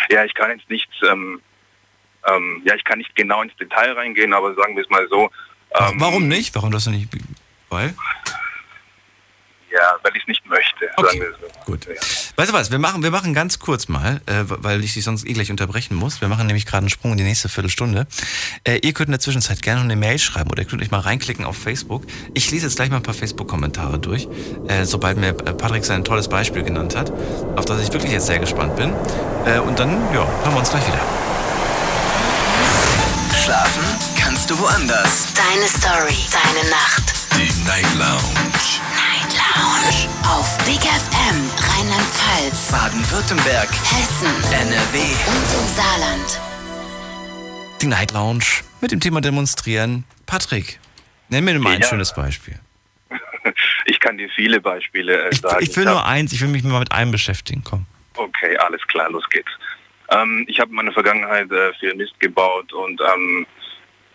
Ja, 0.10 0.26
ich 0.26 0.34
kann 0.34 0.50
jetzt 0.52 0.70
nicht, 0.70 0.90
ähm, 1.10 1.40
ähm, 2.28 2.62
ja, 2.66 2.76
ich 2.76 2.84
kann 2.84 2.98
nicht 2.98 3.16
genau 3.16 3.42
ins 3.44 3.56
Detail 3.58 3.94
reingehen, 3.94 4.34
aber 4.34 4.56
sagen 4.56 4.76
wir 4.76 4.84
es 4.84 4.90
mal 4.90 5.08
so. 5.08 5.30
Ähm, 5.76 5.94
Warum 6.00 6.28
nicht? 6.28 6.56
Warum 6.56 6.72
das 6.72 6.88
nicht? 6.88 7.10
Weil? 7.70 7.94
Ja, 9.72 9.96
weil 10.02 10.16
ich 10.16 10.24
es 10.24 10.28
nicht 10.28 10.46
möchte, 10.48 10.90
sagen 10.98 11.20
wir 11.20 11.32
so. 11.40 11.48
Gut. 11.66 11.88
Weißt 12.36 12.50
du 12.50 12.54
was, 12.54 12.72
wir 12.72 12.80
machen, 12.80 13.04
wir 13.04 13.12
machen 13.12 13.34
ganz 13.34 13.60
kurz 13.60 13.88
mal, 13.88 14.22
äh, 14.26 14.44
weil 14.46 14.84
ich 14.84 14.94
dich 14.94 15.04
sonst 15.04 15.28
eh 15.28 15.34
gleich 15.34 15.52
unterbrechen 15.52 15.96
muss. 15.96 16.22
Wir 16.22 16.28
machen 16.28 16.48
nämlich 16.48 16.66
gerade 16.66 16.84
einen 16.84 16.90
Sprung 16.90 17.12
in 17.12 17.18
die 17.20 17.24
nächste 17.24 17.50
Viertelstunde. 17.50 18.08
Äh, 18.64 18.78
ihr 18.78 18.94
könnt 18.94 19.10
in 19.10 19.12
der 19.12 19.20
Zwischenzeit 19.20 19.62
gerne 19.62 19.82
eine 19.82 19.96
Mail 19.96 20.18
schreiben 20.18 20.50
oder 20.50 20.64
ihr 20.64 20.68
könnt 20.68 20.82
euch 20.82 20.90
mal 20.90 21.02
reinklicken 21.02 21.46
auf 21.46 21.58
Facebook. 21.58 22.04
Ich 22.34 22.50
lese 22.50 22.66
jetzt 22.66 22.78
gleich 22.78 22.90
mal 22.90 22.98
ein 22.98 23.04
paar 23.04 23.14
Facebook-Kommentare 23.14 24.00
durch, 24.00 24.28
äh, 24.68 24.86
sobald 24.86 25.18
mir 25.18 25.30
äh, 25.30 25.34
Patrick 25.54 25.86
sein 25.86 26.04
tolles 26.04 26.28
Beispiel 26.28 26.64
genannt 26.64 26.96
hat, 26.96 27.12
auf 27.56 27.66
das 27.66 27.82
ich 27.82 27.94
wirklich 27.94 28.12
jetzt 28.12 28.26
sehr 28.26 28.40
gespannt 28.40 28.76
bin. 28.76 28.94
Äh, 29.46 29.60
und 29.60 29.78
dann, 29.78 29.92
ja, 30.14 30.26
hören 30.44 30.54
wir 30.54 30.60
uns 30.60 30.72
gleich 30.72 30.88
wieder. 30.88 31.02
Schlafen 33.44 33.84
kannst 34.20 34.50
du 34.50 34.58
woanders. 34.58 35.34
Deine 35.34 35.68
Story, 35.68 36.18
deine 36.32 36.70
Nacht. 36.70 37.14
Die 37.36 37.64
Night 37.68 37.86
Lounge. 37.98 38.49
Night 39.60 39.84
Lounge. 39.84 40.08
Auf 40.24 40.58
Big 40.66 40.80
FM, 40.80 41.50
Rheinland-Pfalz, 41.58 42.72
Baden-Württemberg. 42.72 43.68
Hessen, 43.70 44.34
NRW. 44.54 45.00
und 45.28 45.60
im 45.60 45.68
Saarland. 45.76 46.40
Die 47.82 47.88
Night 47.88 48.12
Lounge 48.14 48.46
mit 48.80 48.92
dem 48.94 49.02
Thema 49.02 49.20
Demonstrieren. 49.20 50.06
Patrick, 50.26 50.80
nenn 51.28 51.44
mir 51.44 51.60
mal 51.60 51.74
ein 51.74 51.82
Ja. 51.82 51.88
schönes 51.88 52.14
Beispiel. 52.14 52.58
Ich 53.86 54.00
kann 54.00 54.18
dir 54.18 54.30
viele 54.36 54.62
Beispiele 54.62 55.30
äh, 55.30 55.36
sagen. 55.36 55.58
Ich 55.62 55.76
will 55.76 55.86
hab- 55.88 55.94
nur 55.94 56.06
eins, 56.06 56.32
ich 56.32 56.40
will 56.42 56.48
mich 56.50 56.64
mal 56.64 56.80
mit 56.80 56.92
einem 56.94 57.12
beschäftigen. 57.12 57.62
Komm. 57.64 57.86
Okay, 58.16 58.56
alles 58.58 58.82
klar, 58.88 59.10
los 59.10 59.28
geht's. 59.30 59.52
Ähm, 60.10 60.46
ich 60.48 60.60
habe 60.60 60.70
in 60.70 60.76
meiner 60.76 60.92
Vergangenheit 60.94 61.52
äh, 61.52 61.74
viel 61.80 61.96
Mist 61.96 62.18
gebaut 62.20 62.72
und 62.72 63.02
ähm, 63.02 63.46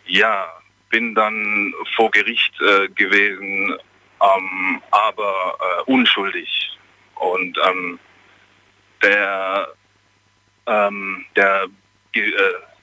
ja, 0.06 0.46
bin 0.90 1.14
dann 1.14 1.74
vor 1.96 2.10
Gericht 2.12 2.54
äh, 2.60 2.88
gewesen, 2.90 3.76
ähm, 4.20 4.82
aber 4.90 5.58
äh, 5.60 5.90
unschuldig. 5.90 6.78
Und 7.16 7.58
ähm, 7.68 7.98
der, 9.02 9.68
ähm, 10.66 11.24
der, 11.36 11.66
äh, 12.14 12.30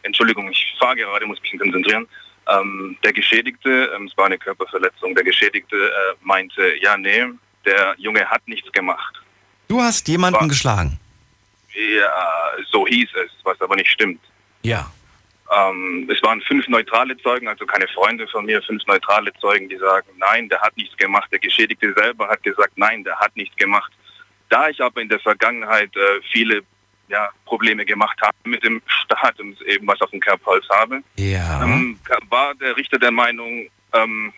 Entschuldigung, 0.04 0.50
ich 0.52 0.76
fahre 0.80 0.96
gerade, 0.96 1.26
muss 1.26 1.42
mich 1.42 1.58
konzentrieren. 1.60 2.08
Ähm, 2.48 2.98
der 3.04 3.14
Geschädigte, 3.14 3.92
ähm, 3.96 4.06
es 4.06 4.18
war 4.18 4.26
eine 4.26 4.38
Körperverletzung, 4.38 5.14
der 5.16 5.24
Geschädigte 5.24 5.76
äh, 5.76 6.16
meinte, 6.22 6.74
ja, 6.82 6.98
nee, 6.98 7.26
der 7.66 7.96
Junge 7.98 8.26
hat 8.26 8.48
nichts 8.48 8.72
gemacht. 8.72 9.22
Du 9.68 9.82
hast 9.82 10.08
jemanden 10.08 10.50
geschlagen. 10.50 11.00
Ja, 11.74 12.64
so 12.70 12.86
hieß 12.86 13.10
es, 13.24 13.32
was 13.44 13.62
aber 13.62 13.76
nicht 13.76 13.90
stimmt. 13.90 14.20
Ja. 14.64 14.92
Ähm, 15.54 16.10
es 16.10 16.22
waren 16.24 16.42
fünf 16.42 16.68
neutrale 16.70 17.18
Zeugen, 17.18 17.48
also 17.48 17.66
keine 17.66 17.88
Freunde 17.90 18.28
von 18.28 18.46
mir, 18.46 18.62
fünf 18.62 18.86
neutrale 18.88 19.34
Zeugen, 19.42 19.68
die 19.68 19.78
sagen, 19.78 20.08
nein, 20.18 20.48
der 20.48 20.62
hat 20.62 20.76
nichts 20.78 20.96
gemacht. 20.98 21.30
Der 21.32 21.40
Geschädigte 21.40 21.94
selber 21.94 22.30
hat 22.30 22.42
gesagt, 22.44 22.74
nein, 22.78 23.04
der 23.04 23.20
hat 23.20 23.36
nichts 23.36 23.56
gemacht. 23.58 23.92
Da 24.50 24.70
ich 24.70 24.82
aber 24.82 25.02
in 25.02 25.10
der 25.10 25.20
Vergangenheit 25.20 25.94
äh, 25.96 26.22
viele 26.32 26.62
ja, 27.10 27.30
Probleme 27.46 27.84
gemacht 27.86 28.18
habe 28.22 28.36
mit 28.46 28.64
dem 28.64 28.82
Staat 28.86 29.40
und 29.42 29.62
eben 29.64 29.86
was 29.88 30.00
auf 30.02 30.10
dem 30.12 30.22
Kerbholz 30.22 30.66
habe, 30.70 31.02
Ja. 31.18 31.64
ähm, 31.64 32.00
war 32.30 32.56
der 32.56 32.78
Richter 32.78 32.98
der 32.98 33.12
Meinung, 33.12 33.70
ähm, 33.94 34.32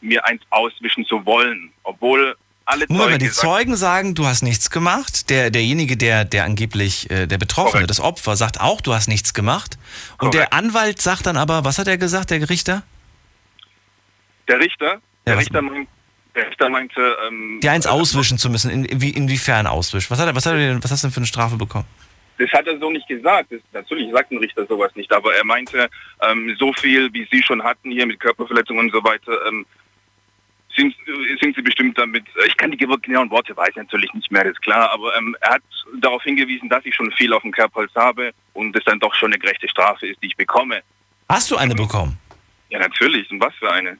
mir 0.00 0.24
eins 0.24 0.42
auswischen 0.50 1.04
zu 1.04 1.24
wollen, 1.24 1.72
obwohl 1.84 2.36
alle 2.66 2.84
Moment 2.88 3.08
Zeugen 3.10 3.18
die 3.20 3.30
Zeugen 3.30 3.76
sagen, 3.76 4.14
du 4.14 4.26
hast 4.26 4.42
nichts 4.42 4.70
gemacht. 4.70 5.30
Der, 5.30 5.50
derjenige, 5.50 5.96
der, 5.96 6.24
der 6.24 6.44
angeblich, 6.44 7.10
äh, 7.10 7.26
der 7.26 7.38
Betroffene, 7.38 7.86
das 7.86 8.00
Opfer, 8.00 8.36
sagt 8.36 8.60
auch, 8.60 8.80
du 8.80 8.92
hast 8.92 9.08
nichts 9.08 9.32
gemacht. 9.34 9.78
Und 10.18 10.34
der 10.34 10.52
Anwalt 10.52 11.00
sagt 11.00 11.26
dann 11.26 11.36
aber, 11.36 11.64
was 11.64 11.78
hat 11.78 11.86
er 11.88 11.96
gesagt, 11.96 12.30
der 12.30 12.48
Richter? 12.50 12.82
Der 14.48 14.58
Richter, 14.60 14.86
Ja, 14.86 15.00
der 15.26 15.36
was- 15.36 15.44
Richter, 15.44 15.62
meint, 15.62 15.88
der 16.34 16.46
Richter 16.48 16.68
meinte, 16.68 17.16
ähm, 17.26 17.60
Die 17.62 17.68
eins 17.68 17.86
auswischen 17.86 18.38
zu 18.38 18.50
müssen. 18.50 18.70
In, 18.70 18.84
inwie, 18.84 19.10
inwiefern 19.10 19.66
auswischen? 19.66 20.10
Was, 20.10 20.18
hat 20.20 20.26
er, 20.26 20.34
was, 20.34 20.44
hat 20.46 20.52
er 20.54 20.58
denn, 20.58 20.84
was 20.84 20.90
hast 20.90 21.02
du 21.02 21.08
denn 21.08 21.12
für 21.14 21.20
eine 21.20 21.26
Strafe 21.26 21.56
bekommen? 21.56 21.86
das 22.38 22.50
hat 22.52 22.66
er 22.66 22.78
so 22.78 22.90
nicht 22.90 23.08
gesagt. 23.08 23.50
Das, 23.50 23.60
natürlich 23.72 24.12
sagt 24.12 24.30
ein 24.30 24.36
Richter 24.36 24.66
sowas 24.66 24.92
nicht, 24.94 25.10
aber 25.10 25.34
er 25.34 25.44
meinte, 25.44 25.88
ähm, 26.20 26.54
so 26.58 26.70
viel, 26.74 27.10
wie 27.14 27.26
Sie 27.32 27.42
schon 27.42 27.62
hatten 27.62 27.90
hier 27.90 28.04
mit 28.06 28.20
Körperverletzungen 28.20 28.84
und 28.86 28.92
so 28.92 29.02
weiter, 29.02 29.32
ähm, 29.48 29.64
sind, 30.76 30.94
sind 31.40 31.56
Sie 31.56 31.62
bestimmt 31.62 31.98
damit, 31.98 32.24
ich 32.46 32.56
kann 32.56 32.70
die 32.70 32.76
genauen 32.76 33.30
Worte 33.30 33.56
weiß 33.56 33.70
ich 33.70 33.76
natürlich 33.76 34.12
nicht 34.14 34.30
mehr, 34.30 34.44
das 34.44 34.52
ist 34.52 34.62
klar, 34.62 34.90
aber 34.92 35.16
ähm, 35.16 35.36
er 35.40 35.54
hat 35.54 35.62
darauf 36.00 36.22
hingewiesen, 36.22 36.68
dass 36.68 36.84
ich 36.84 36.94
schon 36.94 37.10
viel 37.12 37.32
auf 37.32 37.42
dem 37.42 37.52
Kerbholz 37.52 37.94
habe 37.94 38.32
und 38.52 38.76
es 38.76 38.84
dann 38.84 39.00
doch 39.00 39.14
schon 39.14 39.32
eine 39.32 39.38
gerechte 39.38 39.68
Strafe 39.68 40.06
ist, 40.06 40.22
die 40.22 40.28
ich 40.28 40.36
bekomme. 40.36 40.82
Hast 41.28 41.50
du 41.50 41.56
eine 41.56 41.74
bekommen? 41.74 42.18
Ja, 42.68 42.78
natürlich. 42.78 43.30
Und 43.30 43.40
was 43.40 43.54
für 43.54 43.72
eine? 43.72 43.90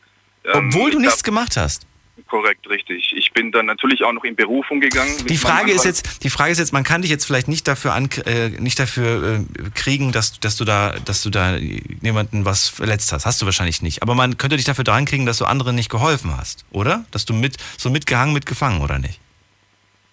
Ähm, 0.45 0.69
Obwohl 0.69 0.91
du 0.91 0.99
ich 0.99 1.05
nichts 1.07 1.25
gemacht 1.25 1.57
hast. 1.57 1.87
Korrekt, 2.29 2.69
richtig. 2.69 3.13
Ich 3.15 3.33
bin 3.33 3.53
dann 3.53 3.67
natürlich 3.67 4.03
auch 4.03 4.13
noch 4.13 4.25
in 4.25 4.35
Berufung 4.35 4.81
gegangen. 4.81 5.15
Die 5.27 5.37
Frage 5.37 5.71
ist 5.71 5.85
jetzt, 5.85 6.25
die 6.25 6.31
Frage 6.31 6.51
ist 6.51 6.59
jetzt, 6.59 6.73
man 6.73 6.83
kann 6.83 7.03
dich 7.03 7.11
jetzt 7.11 7.27
vielleicht 7.27 7.47
nicht 7.47 7.69
dafür 7.69 7.93
an, 7.93 8.09
äh, 8.25 8.49
nicht 8.49 8.79
dafür 8.79 9.41
äh, 9.41 9.71
kriegen, 9.75 10.13
dass, 10.13 10.41
dass 10.41 10.57
du 10.57 10.65
da, 10.65 10.95
dass 11.05 11.23
du 11.23 11.31
da 11.31 11.57
jemanden 11.57 12.45
was 12.45 12.69
verletzt 12.69 13.13
hast. 13.13 13.27
Hast 13.27 13.43
du 13.43 13.47
wahrscheinlich 13.47 13.83
nicht. 13.83 14.03
Aber 14.03 14.15
man 14.15 14.39
könnte 14.39 14.57
dich 14.57 14.65
dafür 14.65 14.85
dran 14.85 15.05
kriegen, 15.05 15.27
dass 15.27 15.39
du 15.39 15.45
anderen 15.45 15.77
nicht 15.77 15.91
geholfen 15.91 16.37
hast, 16.37 16.65
oder? 16.71 17.05
Dass 17.11 17.27
du 17.27 17.35
mit 17.35 17.57
so 17.77 17.91
mitgehangen, 17.91 18.33
mitgefangen, 18.33 18.81
oder 18.81 18.99
nicht? 18.99 19.21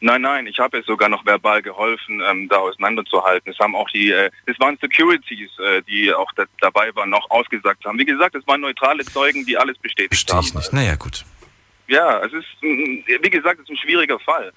Nein, 0.05 0.21
nein, 0.21 0.47
ich 0.47 0.59
habe 0.59 0.79
es 0.79 0.85
sogar 0.85 1.07
noch 1.07 1.25
verbal 1.25 1.61
geholfen, 1.61 2.21
ähm, 2.29 2.49
da 2.49 2.57
auseinanderzuhalten. 2.57 3.53
Es 3.53 3.59
haben 3.59 3.73
auch 3.73 3.89
die, 3.91 4.11
äh, 4.11 4.29
es 4.45 4.59
waren 4.59 4.77
Securities, 4.81 5.49
äh, 5.59 5.81
die 5.83 6.13
auch 6.13 6.29
da, 6.35 6.43
dabei 6.59 6.93
waren, 6.93 7.09
noch 7.09 7.31
ausgesagt 7.31 7.85
haben. 7.85 7.97
Wie 7.97 8.03
gesagt, 8.03 8.35
es 8.35 8.45
waren 8.45 8.59
neutrale 8.59 9.05
Zeugen, 9.05 9.45
die 9.45 9.57
alles 9.57 9.77
bestätigt 9.77 10.33
haben. 10.33 10.45
Naja, 10.73 10.95
gut. 10.95 11.23
Ja, 11.87 12.23
es 12.23 12.33
ist, 12.33 12.47
wie 12.61 13.29
gesagt, 13.29 13.59
es 13.59 13.63
ist 13.63 13.71
ein 13.71 13.77
schwieriger 13.77 14.19
Fall. 14.19 14.51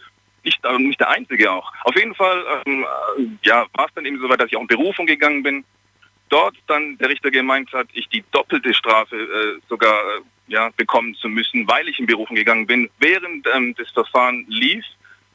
Nicht, 0.45 0.65
äh, 0.65 0.79
nicht 0.79 1.01
der 1.01 1.11
einzige 1.11 1.51
auch. 1.51 1.73
Auf 1.85 1.97
jeden 1.97 2.15
Fall, 2.15 2.45
ähm, 2.67 2.85
äh, 3.19 3.27
ja, 3.43 3.67
war 3.75 3.87
es 3.87 3.95
dann 3.95 4.07
eben 4.07 4.21
so 4.21 4.29
weit, 4.29 4.41
dass 4.41 4.47
ich 4.47 4.57
auch 4.57 4.61
in 4.61 4.69
Berufung 4.69 5.07
gegangen 5.07 5.43
bin. 5.43 5.65
Dort 6.29 6.57
dann 6.69 6.97
der 6.99 7.09
Richter 7.09 7.31
gemeint 7.31 7.73
hat, 7.73 7.89
ich 7.93 8.09
die 8.09 8.25
doppelte 8.31 8.73
Strafe 8.73 9.17
äh, 9.17 9.61
sogar 9.69 9.93
äh, 9.93 10.21
ja, 10.49 10.71
bekommen 10.77 11.15
zu 11.17 11.29
müssen, 11.29 11.69
weil 11.69 11.89
ich 11.89 11.99
in 11.99 12.07
Berufung 12.07 12.37
gegangen 12.37 12.67
bin. 12.67 12.89
Während 12.99 13.47
ähm, 13.55 13.75
das 13.77 13.91
Verfahren 13.91 14.45
lief, 14.49 14.85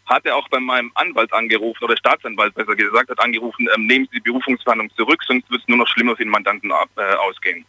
hat 0.05 0.25
er 0.25 0.35
auch 0.35 0.47
bei 0.49 0.59
meinem 0.59 0.91
Anwalt 0.95 1.31
angerufen, 1.33 1.83
oder 1.83 1.97
Staatsanwalt 1.97 2.55
besser 2.55 2.75
gesagt, 2.75 3.09
hat 3.09 3.19
angerufen, 3.19 3.67
ähm, 3.75 3.87
nehmen 3.87 4.07
Sie 4.11 4.17
die 4.17 4.31
Berufungsverhandlung 4.31 4.89
zurück, 4.95 5.21
sonst 5.25 5.49
wird 5.49 5.61
es 5.61 5.67
nur 5.67 5.77
noch 5.77 5.87
schlimmer 5.87 6.15
für 6.15 6.23
den 6.23 6.31
Mandanten 6.31 6.71
ab, 6.71 6.89
äh, 6.95 7.15
ausgehen. 7.15 7.65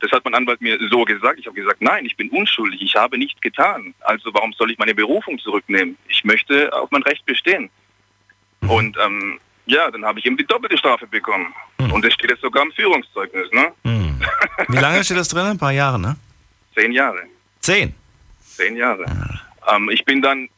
Das 0.00 0.10
hat 0.12 0.24
mein 0.24 0.34
Anwalt 0.34 0.60
mir 0.60 0.78
so 0.90 1.04
gesagt. 1.04 1.38
Ich 1.38 1.46
habe 1.46 1.56
gesagt, 1.56 1.80
nein, 1.80 2.04
ich 2.04 2.16
bin 2.16 2.28
unschuldig, 2.30 2.82
ich 2.82 2.94
habe 2.94 3.16
nichts 3.16 3.40
getan. 3.40 3.94
Also 4.00 4.32
warum 4.34 4.52
soll 4.52 4.70
ich 4.70 4.78
meine 4.78 4.94
Berufung 4.94 5.38
zurücknehmen? 5.38 5.96
Ich 6.08 6.24
möchte 6.24 6.72
auf 6.72 6.90
mein 6.90 7.02
Recht 7.04 7.24
bestehen. 7.26 7.70
Und 8.60 8.96
ähm, 8.98 9.38
ja, 9.66 9.90
dann 9.90 10.04
habe 10.04 10.18
ich 10.18 10.26
eben 10.26 10.36
die 10.36 10.46
doppelte 10.46 10.76
Strafe 10.76 11.06
bekommen. 11.06 11.54
Und 11.78 12.04
das 12.04 12.12
steht 12.14 12.30
jetzt 12.30 12.42
sogar 12.42 12.64
im 12.64 12.72
Führungszeugnis, 12.72 13.50
ne? 13.52 13.72
Wie 14.68 14.78
lange 14.78 15.02
steht 15.04 15.16
das 15.16 15.28
drin? 15.28 15.46
Ein 15.46 15.58
paar 15.58 15.72
Jahre, 15.72 15.98
ne? 15.98 16.16
Zehn 16.74 16.92
Jahre. 16.92 17.22
Zehn? 17.60 17.94
Zehn 18.40 18.76
Jahre. 18.76 19.04
Ähm, 19.70 19.90
ich 19.90 20.04
bin 20.04 20.20
dann, 20.20 20.48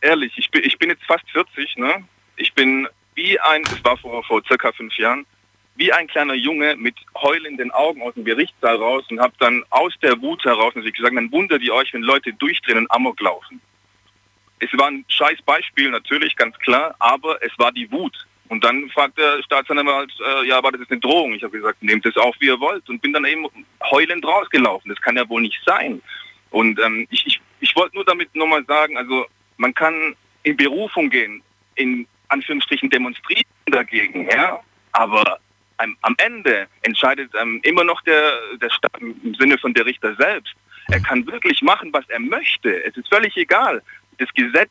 ehrlich, 0.00 0.32
ich 0.36 0.50
bin, 0.50 0.64
ich 0.64 0.78
bin 0.78 0.90
jetzt 0.90 1.04
fast 1.04 1.28
40, 1.30 1.76
ne? 1.76 2.04
Ich 2.36 2.52
bin 2.54 2.88
wie 3.14 3.38
ein, 3.40 3.62
das 3.64 3.82
war 3.84 3.96
vor, 3.96 4.22
vor 4.24 4.42
circa 4.46 4.72
fünf 4.72 4.96
Jahren, 4.98 5.26
wie 5.76 5.92
ein 5.92 6.06
kleiner 6.06 6.34
Junge 6.34 6.76
mit 6.76 6.96
heulenden 7.14 7.70
Augen 7.70 8.02
aus 8.02 8.14
dem 8.14 8.24
Gerichtssaal 8.24 8.76
raus 8.76 9.04
und 9.10 9.20
habe 9.20 9.34
dann 9.38 9.62
aus 9.70 9.92
der 10.02 10.20
Wut 10.20 10.44
heraus 10.44 10.74
natürlich 10.74 10.96
gesagt, 10.96 11.16
dann 11.16 11.30
wundert 11.32 11.62
ihr 11.62 11.74
euch, 11.74 11.92
wenn 11.92 12.02
Leute 12.02 12.32
durchdrehen 12.32 12.78
und 12.78 12.90
Amok 12.90 13.20
laufen. 13.20 13.60
Es 14.58 14.70
war 14.78 14.86
ein 14.86 15.04
scheiß 15.08 15.42
Beispiel, 15.42 15.90
natürlich, 15.90 16.34
ganz 16.36 16.58
klar, 16.58 16.94
aber 16.98 17.42
es 17.42 17.52
war 17.58 17.72
die 17.72 17.90
Wut. 17.92 18.26
Und 18.48 18.64
dann 18.64 18.88
fragt 18.90 19.18
der 19.18 19.42
Staatsanwalt, 19.42 20.12
äh, 20.24 20.46
ja, 20.46 20.62
war 20.62 20.72
das 20.72 20.80
jetzt 20.80 20.92
eine 20.92 21.00
Drohung? 21.00 21.34
Ich 21.34 21.42
habe 21.42 21.56
gesagt, 21.56 21.82
nehmt 21.82 22.06
es 22.06 22.16
auf, 22.16 22.34
wie 22.38 22.46
ihr 22.46 22.60
wollt. 22.60 22.88
Und 22.88 23.02
bin 23.02 23.12
dann 23.12 23.24
eben 23.24 23.46
heulend 23.90 24.24
rausgelaufen. 24.24 24.88
Das 24.88 25.00
kann 25.00 25.16
ja 25.16 25.28
wohl 25.28 25.42
nicht 25.42 25.60
sein. 25.66 26.00
Und 26.50 26.78
ähm, 26.78 27.06
ich, 27.10 27.26
ich, 27.26 27.40
ich 27.60 27.74
wollte 27.74 27.96
nur 27.96 28.04
damit 28.04 28.34
nochmal 28.34 28.64
sagen, 28.64 28.96
also 28.96 29.26
man 29.56 29.74
kann 29.74 30.14
in 30.44 30.56
Berufung 30.56 31.10
gehen, 31.10 31.42
in 31.74 32.06
Anführungsstrichen 32.28 32.88
demonstrieren 32.88 33.44
dagegen, 33.66 34.28
ja, 34.30 34.60
aber 34.92 35.38
am, 35.78 36.14
Ende 36.18 36.66
entscheidet 36.82 37.32
ähm, 37.40 37.60
immer 37.62 37.84
noch 37.84 38.00
der, 38.02 38.32
der 38.60 38.70
Staat 38.70 39.00
im 39.00 39.34
Sinne 39.38 39.58
von 39.58 39.74
der 39.74 39.86
Richter 39.86 40.14
selbst. 40.16 40.54
Er 40.88 41.00
kann 41.00 41.26
wirklich 41.26 41.62
machen, 41.62 41.92
was 41.92 42.08
er 42.08 42.20
möchte. 42.20 42.84
Es 42.84 42.96
ist 42.96 43.08
völlig 43.08 43.36
egal. 43.36 43.82
Das 44.18 44.28
Gesetz 44.34 44.70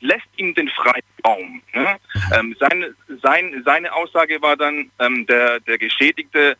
lässt 0.00 0.26
ihm 0.36 0.54
den 0.54 0.68
Freiraum. 0.68 1.62
Ne? 1.72 1.96
Ähm, 2.36 2.56
seine, 2.58 2.94
sein, 3.22 3.62
seine 3.64 3.92
Aussage 3.92 4.42
war 4.42 4.56
dann, 4.56 4.90
ähm, 4.98 5.26
der, 5.26 5.60
der 5.60 5.78
Geschädigte 5.78 6.56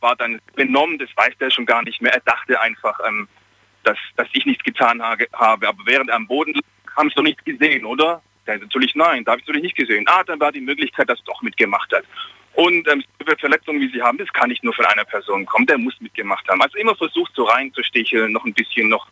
war 0.00 0.16
dann 0.16 0.40
benommen, 0.54 0.98
das 0.98 1.08
weiß 1.16 1.34
der 1.38 1.50
schon 1.50 1.66
gar 1.66 1.82
nicht 1.82 2.02
mehr. 2.02 2.12
Er 2.12 2.20
dachte 2.20 2.60
einfach, 2.60 2.98
ähm, 3.06 3.28
dass, 3.84 3.98
dass 4.16 4.28
ich 4.32 4.44
nichts 4.44 4.64
getan 4.64 5.00
ha 5.00 5.16
habe. 5.32 5.68
Aber 5.68 5.86
während 5.86 6.10
er 6.10 6.16
am 6.16 6.26
Boden 6.26 6.54
lag, 6.54 6.96
haben 6.96 7.08
sie 7.08 7.14
doch 7.14 7.22
nicht 7.22 7.44
gesehen, 7.44 7.84
oder? 7.84 8.20
Der 8.46 8.58
natürlich 8.58 8.94
nein, 8.94 9.24
da 9.24 9.32
habe 9.32 9.40
ich 9.40 9.46
natürlich 9.46 9.64
nicht 9.64 9.76
gesehen. 9.76 10.04
Ah, 10.08 10.22
dann 10.24 10.40
war 10.40 10.52
die 10.52 10.60
Möglichkeit, 10.60 11.08
dass 11.08 11.20
er 11.20 11.24
doch 11.24 11.42
mitgemacht 11.42 11.92
hat. 11.92 12.04
Und 12.56 12.88
ähm, 12.88 13.04
Verletzungen, 13.38 13.80
wie 13.82 13.90
sie 13.90 14.02
haben, 14.02 14.16
das 14.16 14.32
kann 14.32 14.48
nicht 14.48 14.64
nur 14.64 14.72
von 14.72 14.86
einer 14.86 15.04
Person 15.04 15.44
kommen, 15.44 15.66
der 15.66 15.76
muss 15.76 16.00
mitgemacht 16.00 16.48
haben. 16.48 16.62
Also 16.62 16.78
immer 16.78 16.96
versucht, 16.96 17.32
so 17.34 17.44
reinzusticheln, 17.44 18.32
noch 18.32 18.46
ein 18.46 18.54
bisschen 18.54 18.88
noch, 18.88 19.08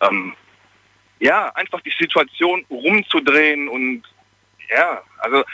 ähm, 0.00 0.34
ja, 1.20 1.54
einfach 1.54 1.82
die 1.82 1.92
Situation 1.98 2.64
rumzudrehen 2.70 3.68
und 3.68 4.02
ja, 4.70 5.02
also 5.18 5.44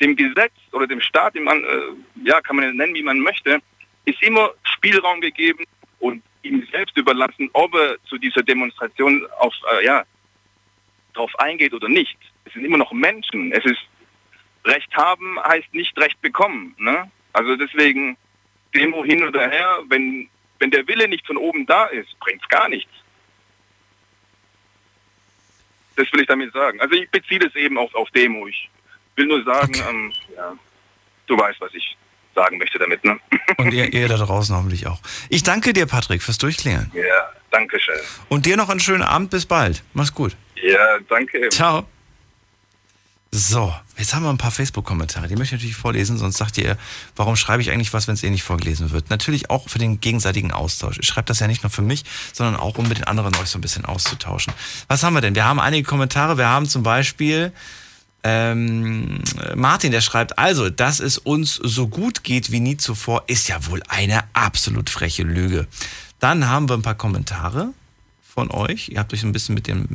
dem 0.00 0.16
Gesetz 0.16 0.52
oder 0.72 0.88
dem 0.88 1.00
Staat, 1.00 1.36
dem 1.36 1.44
man, 1.44 1.62
äh, 1.62 2.24
ja, 2.24 2.40
kann 2.40 2.56
man 2.56 2.76
nennen, 2.76 2.94
wie 2.94 3.04
man 3.04 3.20
möchte, 3.20 3.60
ist 4.04 4.20
immer 4.22 4.50
Spielraum 4.64 5.20
gegeben 5.20 5.64
und 6.00 6.24
ihm 6.42 6.66
selbst 6.72 6.96
überlassen, 6.96 7.50
ob 7.52 7.72
er 7.76 7.98
zu 8.08 8.18
dieser 8.18 8.42
Demonstration 8.42 9.24
auf, 9.38 9.54
äh, 9.74 9.84
ja, 9.84 10.02
drauf 11.14 11.30
eingeht 11.38 11.72
oder 11.72 11.88
nicht. 11.88 12.18
Es 12.44 12.52
sind 12.52 12.64
immer 12.64 12.78
noch 12.78 12.90
Menschen. 12.90 13.52
Es 13.52 13.64
ist 13.64 13.78
Recht 14.68 14.94
haben 14.94 15.38
heißt 15.42 15.72
nicht 15.72 15.96
Recht 15.98 16.20
bekommen. 16.20 16.74
Ne? 16.78 17.10
Also 17.32 17.56
deswegen 17.56 18.16
Demo 18.74 19.04
hin 19.04 19.24
oder 19.24 19.48
her, 19.48 19.78
wenn, 19.88 20.28
wenn 20.58 20.70
der 20.70 20.86
Wille 20.86 21.08
nicht 21.08 21.26
von 21.26 21.36
oben 21.36 21.66
da 21.66 21.86
ist, 21.86 22.18
bringt 22.20 22.42
es 22.42 22.48
gar 22.48 22.68
nichts. 22.68 22.90
Das 25.96 26.12
will 26.12 26.20
ich 26.20 26.26
damit 26.26 26.52
sagen. 26.52 26.80
Also 26.80 26.94
ich 26.94 27.10
beziehe 27.10 27.40
das 27.40 27.54
eben 27.56 27.76
auf, 27.76 27.94
auf 27.94 28.08
Demo. 28.10 28.46
Ich 28.46 28.70
will 29.16 29.26
nur 29.26 29.42
sagen, 29.42 29.74
ähm, 29.88 30.12
ja, 30.36 30.52
du 31.26 31.36
weißt, 31.36 31.60
was 31.60 31.74
ich 31.74 31.96
sagen 32.34 32.58
möchte 32.58 32.78
damit. 32.78 33.04
Ne? 33.04 33.18
Und 33.56 33.72
ihr, 33.72 33.92
ihr 33.92 34.08
da 34.08 34.16
draußen 34.16 34.54
hoffentlich 34.54 34.86
auch. 34.86 35.00
Ich 35.28 35.42
danke 35.42 35.72
dir, 35.72 35.86
Patrick, 35.86 36.22
fürs 36.22 36.38
Durchklären. 36.38 36.90
Ja, 36.94 37.32
danke 37.50 37.80
schön. 37.80 37.98
Und 38.28 38.46
dir 38.46 38.56
noch 38.56 38.68
einen 38.68 38.80
schönen 38.80 39.02
Abend. 39.02 39.30
Bis 39.30 39.46
bald. 39.46 39.82
Mach's 39.92 40.14
gut. 40.14 40.36
Ja, 40.62 40.98
danke. 41.08 41.48
Ciao. 41.48 41.88
So, 43.30 43.74
jetzt 43.98 44.14
haben 44.14 44.22
wir 44.22 44.30
ein 44.30 44.38
paar 44.38 44.50
Facebook-Kommentare. 44.50 45.28
Die 45.28 45.36
möchte 45.36 45.54
ich 45.54 45.60
natürlich 45.60 45.76
vorlesen, 45.76 46.16
sonst 46.16 46.38
sagt 46.38 46.56
ihr, 46.56 46.78
warum 47.14 47.36
schreibe 47.36 47.60
ich 47.60 47.70
eigentlich 47.70 47.92
was, 47.92 48.08
wenn 48.08 48.14
es 48.14 48.22
eh 48.22 48.30
nicht 48.30 48.42
vorgelesen 48.42 48.90
wird? 48.90 49.10
Natürlich 49.10 49.50
auch 49.50 49.68
für 49.68 49.78
den 49.78 50.00
gegenseitigen 50.00 50.50
Austausch. 50.50 50.98
Ich 50.98 51.06
schreibe 51.06 51.26
das 51.26 51.40
ja 51.40 51.46
nicht 51.46 51.62
nur 51.62 51.68
für 51.68 51.82
mich, 51.82 52.04
sondern 52.32 52.56
auch, 52.56 52.78
um 52.78 52.88
mit 52.88 52.98
den 52.98 53.04
anderen 53.04 53.36
euch 53.36 53.50
so 53.50 53.58
ein 53.58 53.60
bisschen 53.60 53.84
auszutauschen. 53.84 54.54
Was 54.88 55.02
haben 55.02 55.12
wir 55.12 55.20
denn? 55.20 55.34
Wir 55.34 55.44
haben 55.44 55.60
einige 55.60 55.86
Kommentare. 55.86 56.38
Wir 56.38 56.48
haben 56.48 56.66
zum 56.66 56.82
Beispiel 56.82 57.52
ähm, 58.24 59.20
Martin, 59.54 59.92
der 59.92 60.00
schreibt, 60.00 60.38
also, 60.38 60.70
dass 60.70 60.98
es 60.98 61.18
uns 61.18 61.54
so 61.54 61.86
gut 61.86 62.24
geht 62.24 62.50
wie 62.50 62.60
nie 62.60 62.78
zuvor, 62.78 63.24
ist 63.26 63.48
ja 63.48 63.66
wohl 63.66 63.82
eine 63.88 64.24
absolut 64.32 64.88
freche 64.88 65.22
Lüge. 65.22 65.66
Dann 66.18 66.48
haben 66.48 66.68
wir 66.68 66.74
ein 66.74 66.82
paar 66.82 66.94
Kommentare 66.94 67.74
von 68.26 68.50
euch. 68.50 68.88
Ihr 68.88 68.98
habt 68.98 69.12
euch 69.12 69.22
ein 69.22 69.32
bisschen 69.32 69.54
mit 69.54 69.66
dem 69.66 69.86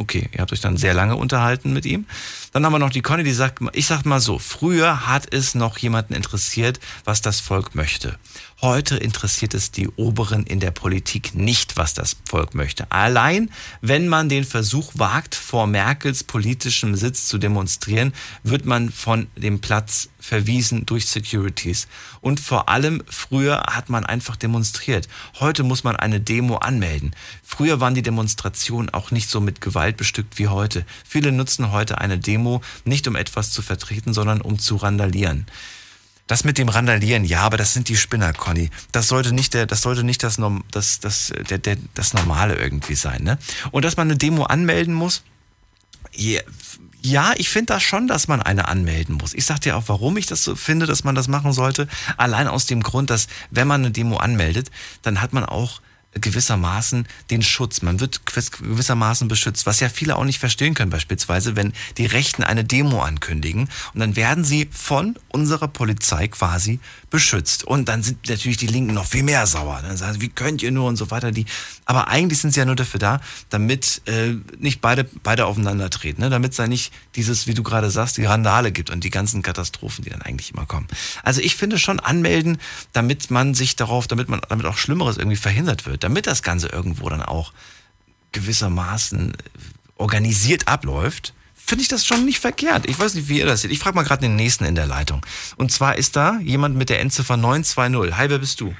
Okay, 0.00 0.28
ihr 0.32 0.40
habt 0.40 0.52
euch 0.52 0.60
dann 0.60 0.76
sehr 0.76 0.94
lange 0.94 1.16
unterhalten 1.16 1.72
mit 1.72 1.84
ihm. 1.84 2.06
Dann 2.52 2.64
haben 2.64 2.72
wir 2.72 2.78
noch 2.78 2.90
die 2.90 3.02
Conny, 3.02 3.24
die 3.24 3.32
sagt, 3.32 3.58
ich 3.72 3.86
sag 3.86 4.06
mal 4.06 4.20
so, 4.20 4.38
früher 4.38 5.08
hat 5.08 5.34
es 5.34 5.56
noch 5.56 5.76
jemanden 5.78 6.14
interessiert, 6.14 6.78
was 7.04 7.20
das 7.20 7.40
Volk 7.40 7.74
möchte. 7.74 8.16
Heute 8.60 8.96
interessiert 8.96 9.54
es 9.54 9.70
die 9.70 9.88
Oberen 9.88 10.42
in 10.42 10.58
der 10.58 10.72
Politik 10.72 11.32
nicht, 11.32 11.76
was 11.76 11.94
das 11.94 12.16
Volk 12.28 12.56
möchte. 12.56 12.90
Allein, 12.90 13.52
wenn 13.82 14.08
man 14.08 14.28
den 14.28 14.42
Versuch 14.42 14.90
wagt, 14.94 15.36
vor 15.36 15.68
Merkels 15.68 16.24
politischem 16.24 16.96
Sitz 16.96 17.28
zu 17.28 17.38
demonstrieren, 17.38 18.12
wird 18.42 18.64
man 18.64 18.90
von 18.90 19.28
dem 19.36 19.60
Platz 19.60 20.08
verwiesen 20.18 20.86
durch 20.86 21.06
Securities. 21.06 21.86
Und 22.20 22.40
vor 22.40 22.68
allem, 22.68 23.04
früher 23.08 23.62
hat 23.70 23.90
man 23.90 24.04
einfach 24.04 24.34
demonstriert. 24.34 25.08
Heute 25.38 25.62
muss 25.62 25.84
man 25.84 25.94
eine 25.94 26.20
Demo 26.20 26.56
anmelden. 26.56 27.14
Früher 27.44 27.78
waren 27.78 27.94
die 27.94 28.02
Demonstrationen 28.02 28.90
auch 28.90 29.12
nicht 29.12 29.30
so 29.30 29.40
mit 29.40 29.60
Gewalt 29.60 29.96
bestückt 29.96 30.36
wie 30.36 30.48
heute. 30.48 30.84
Viele 31.06 31.30
nutzen 31.30 31.70
heute 31.70 31.98
eine 31.98 32.18
Demo 32.18 32.60
nicht 32.84 33.06
um 33.06 33.14
etwas 33.14 33.52
zu 33.52 33.62
vertreten, 33.62 34.12
sondern 34.12 34.40
um 34.40 34.58
zu 34.58 34.74
randalieren. 34.74 35.46
Das 36.28 36.44
mit 36.44 36.58
dem 36.58 36.68
Randalieren, 36.68 37.24
ja, 37.24 37.40
aber 37.40 37.56
das 37.56 37.72
sind 37.72 37.88
die 37.88 37.96
Spinner, 37.96 38.32
Conny. 38.32 38.70
Das 38.92 39.08
sollte 39.08 39.32
nicht 39.32 39.54
der, 39.54 39.66
das 39.66 39.82
sollte 39.82 40.04
nicht 40.04 40.22
das, 40.22 40.38
das, 40.70 41.00
das, 41.00 41.32
der, 41.50 41.58
der, 41.58 41.76
das 41.94 42.14
Normale 42.14 42.54
irgendwie 42.54 42.94
sein, 42.94 43.24
ne? 43.24 43.38
Und 43.72 43.84
dass 43.84 43.96
man 43.96 44.08
eine 44.08 44.16
Demo 44.16 44.44
anmelden 44.44 44.94
muss, 44.94 45.22
ja, 46.14 46.40
ja, 47.00 47.32
ich 47.36 47.48
finde 47.48 47.74
das 47.74 47.82
schon, 47.82 48.08
dass 48.08 48.28
man 48.28 48.42
eine 48.42 48.68
anmelden 48.68 49.16
muss. 49.16 49.32
Ich 49.34 49.46
sag 49.46 49.60
dir 49.60 49.76
auch, 49.76 49.84
warum 49.86 50.16
ich 50.16 50.26
das 50.26 50.44
so 50.44 50.56
finde, 50.56 50.86
dass 50.86 51.04
man 51.04 51.14
das 51.14 51.28
machen 51.28 51.52
sollte. 51.52 51.88
Allein 52.16 52.48
aus 52.48 52.66
dem 52.66 52.82
Grund, 52.82 53.10
dass 53.10 53.28
wenn 53.50 53.68
man 53.68 53.82
eine 53.82 53.92
Demo 53.92 54.16
anmeldet, 54.16 54.70
dann 55.02 55.20
hat 55.20 55.32
man 55.32 55.44
auch 55.44 55.80
gewissermaßen 56.14 57.06
den 57.30 57.42
Schutz. 57.42 57.82
Man 57.82 58.00
wird 58.00 58.22
gewissermaßen 58.24 59.28
beschützt, 59.28 59.66
was 59.66 59.80
ja 59.80 59.88
viele 59.88 60.16
auch 60.16 60.24
nicht 60.24 60.38
verstehen 60.38 60.74
können, 60.74 60.90
beispielsweise, 60.90 61.56
wenn 61.56 61.72
die 61.96 62.06
Rechten 62.06 62.42
eine 62.42 62.64
Demo 62.64 63.02
ankündigen 63.02 63.68
und 63.94 64.00
dann 64.00 64.16
werden 64.16 64.44
sie 64.44 64.68
von 64.72 65.16
unserer 65.28 65.68
Polizei 65.68 66.28
quasi 66.28 66.80
beschützt. 67.10 67.64
Und 67.64 67.88
dann 67.88 68.02
sind 68.02 68.28
natürlich 68.28 68.56
die 68.56 68.66
Linken 68.66 68.94
noch 68.94 69.06
viel 69.06 69.22
mehr 69.22 69.46
sauer. 69.46 69.80
Dann 69.82 69.96
sagen 69.96 70.14
sie, 70.14 70.20
wie 70.20 70.28
könnt 70.28 70.62
ihr 70.62 70.72
nur 70.72 70.88
und 70.88 70.96
so 70.96 71.10
weiter. 71.10 71.30
Die, 71.30 71.46
aber 71.84 72.08
eigentlich 72.08 72.40
sind 72.40 72.52
sie 72.52 72.60
ja 72.60 72.66
nur 72.66 72.76
dafür 72.76 73.00
da, 73.00 73.20
damit 73.50 74.02
äh, 74.06 74.34
nicht 74.58 74.80
beide, 74.80 75.04
beide 75.22 75.46
aufeinandertreten, 75.46 76.22
ne? 76.22 76.30
damit 76.30 76.52
es 76.52 76.56
da 76.56 76.66
nicht 76.66 76.92
dieses, 77.16 77.46
wie 77.46 77.54
du 77.54 77.62
gerade 77.62 77.90
sagst, 77.90 78.16
die 78.16 78.24
Randale 78.24 78.72
gibt 78.72 78.90
und 78.90 79.04
die 79.04 79.10
ganzen 79.10 79.42
Katastrophen, 79.42 80.04
die 80.04 80.10
dann 80.10 80.22
eigentlich 80.22 80.52
immer 80.52 80.66
kommen. 80.66 80.86
Also 81.22 81.40
ich 81.40 81.56
finde 81.56 81.78
schon 81.78 82.00
anmelden, 82.00 82.58
damit 82.92 83.30
man 83.30 83.54
sich 83.54 83.76
darauf, 83.76 84.06
damit 84.06 84.28
man, 84.28 84.40
damit 84.48 84.66
auch 84.66 84.76
Schlimmeres 84.76 85.16
irgendwie 85.16 85.36
verhindert 85.36 85.86
wird, 85.86 85.97
damit 86.02 86.26
das 86.26 86.42
Ganze 86.42 86.68
irgendwo 86.68 87.08
dann 87.08 87.22
auch 87.22 87.52
gewissermaßen 88.32 89.36
organisiert 89.96 90.68
abläuft 90.68 91.32
finde 91.68 91.82
ich 91.82 91.88
das 91.88 92.06
schon 92.06 92.24
nicht 92.24 92.38
verkehrt. 92.38 92.88
Ich 92.88 92.98
weiß 92.98 93.14
nicht, 93.14 93.28
wie 93.28 93.40
ihr 93.40 93.46
das 93.46 93.60
seht. 93.60 93.70
Ich 93.70 93.78
frage 93.78 93.94
mal 93.94 94.02
gerade 94.02 94.22
den 94.22 94.36
nächsten 94.36 94.64
in 94.64 94.74
der 94.74 94.86
Leitung. 94.86 95.24
Und 95.58 95.70
zwar 95.70 95.96
ist 95.96 96.16
da 96.16 96.38
jemand 96.40 96.76
mit 96.76 96.88
der 96.88 97.00
Endziffer 97.00 97.36
920. 97.36 98.16
Hi, 98.16 98.30
wer 98.30 98.38
bist 98.38 98.60
du? 98.60 98.74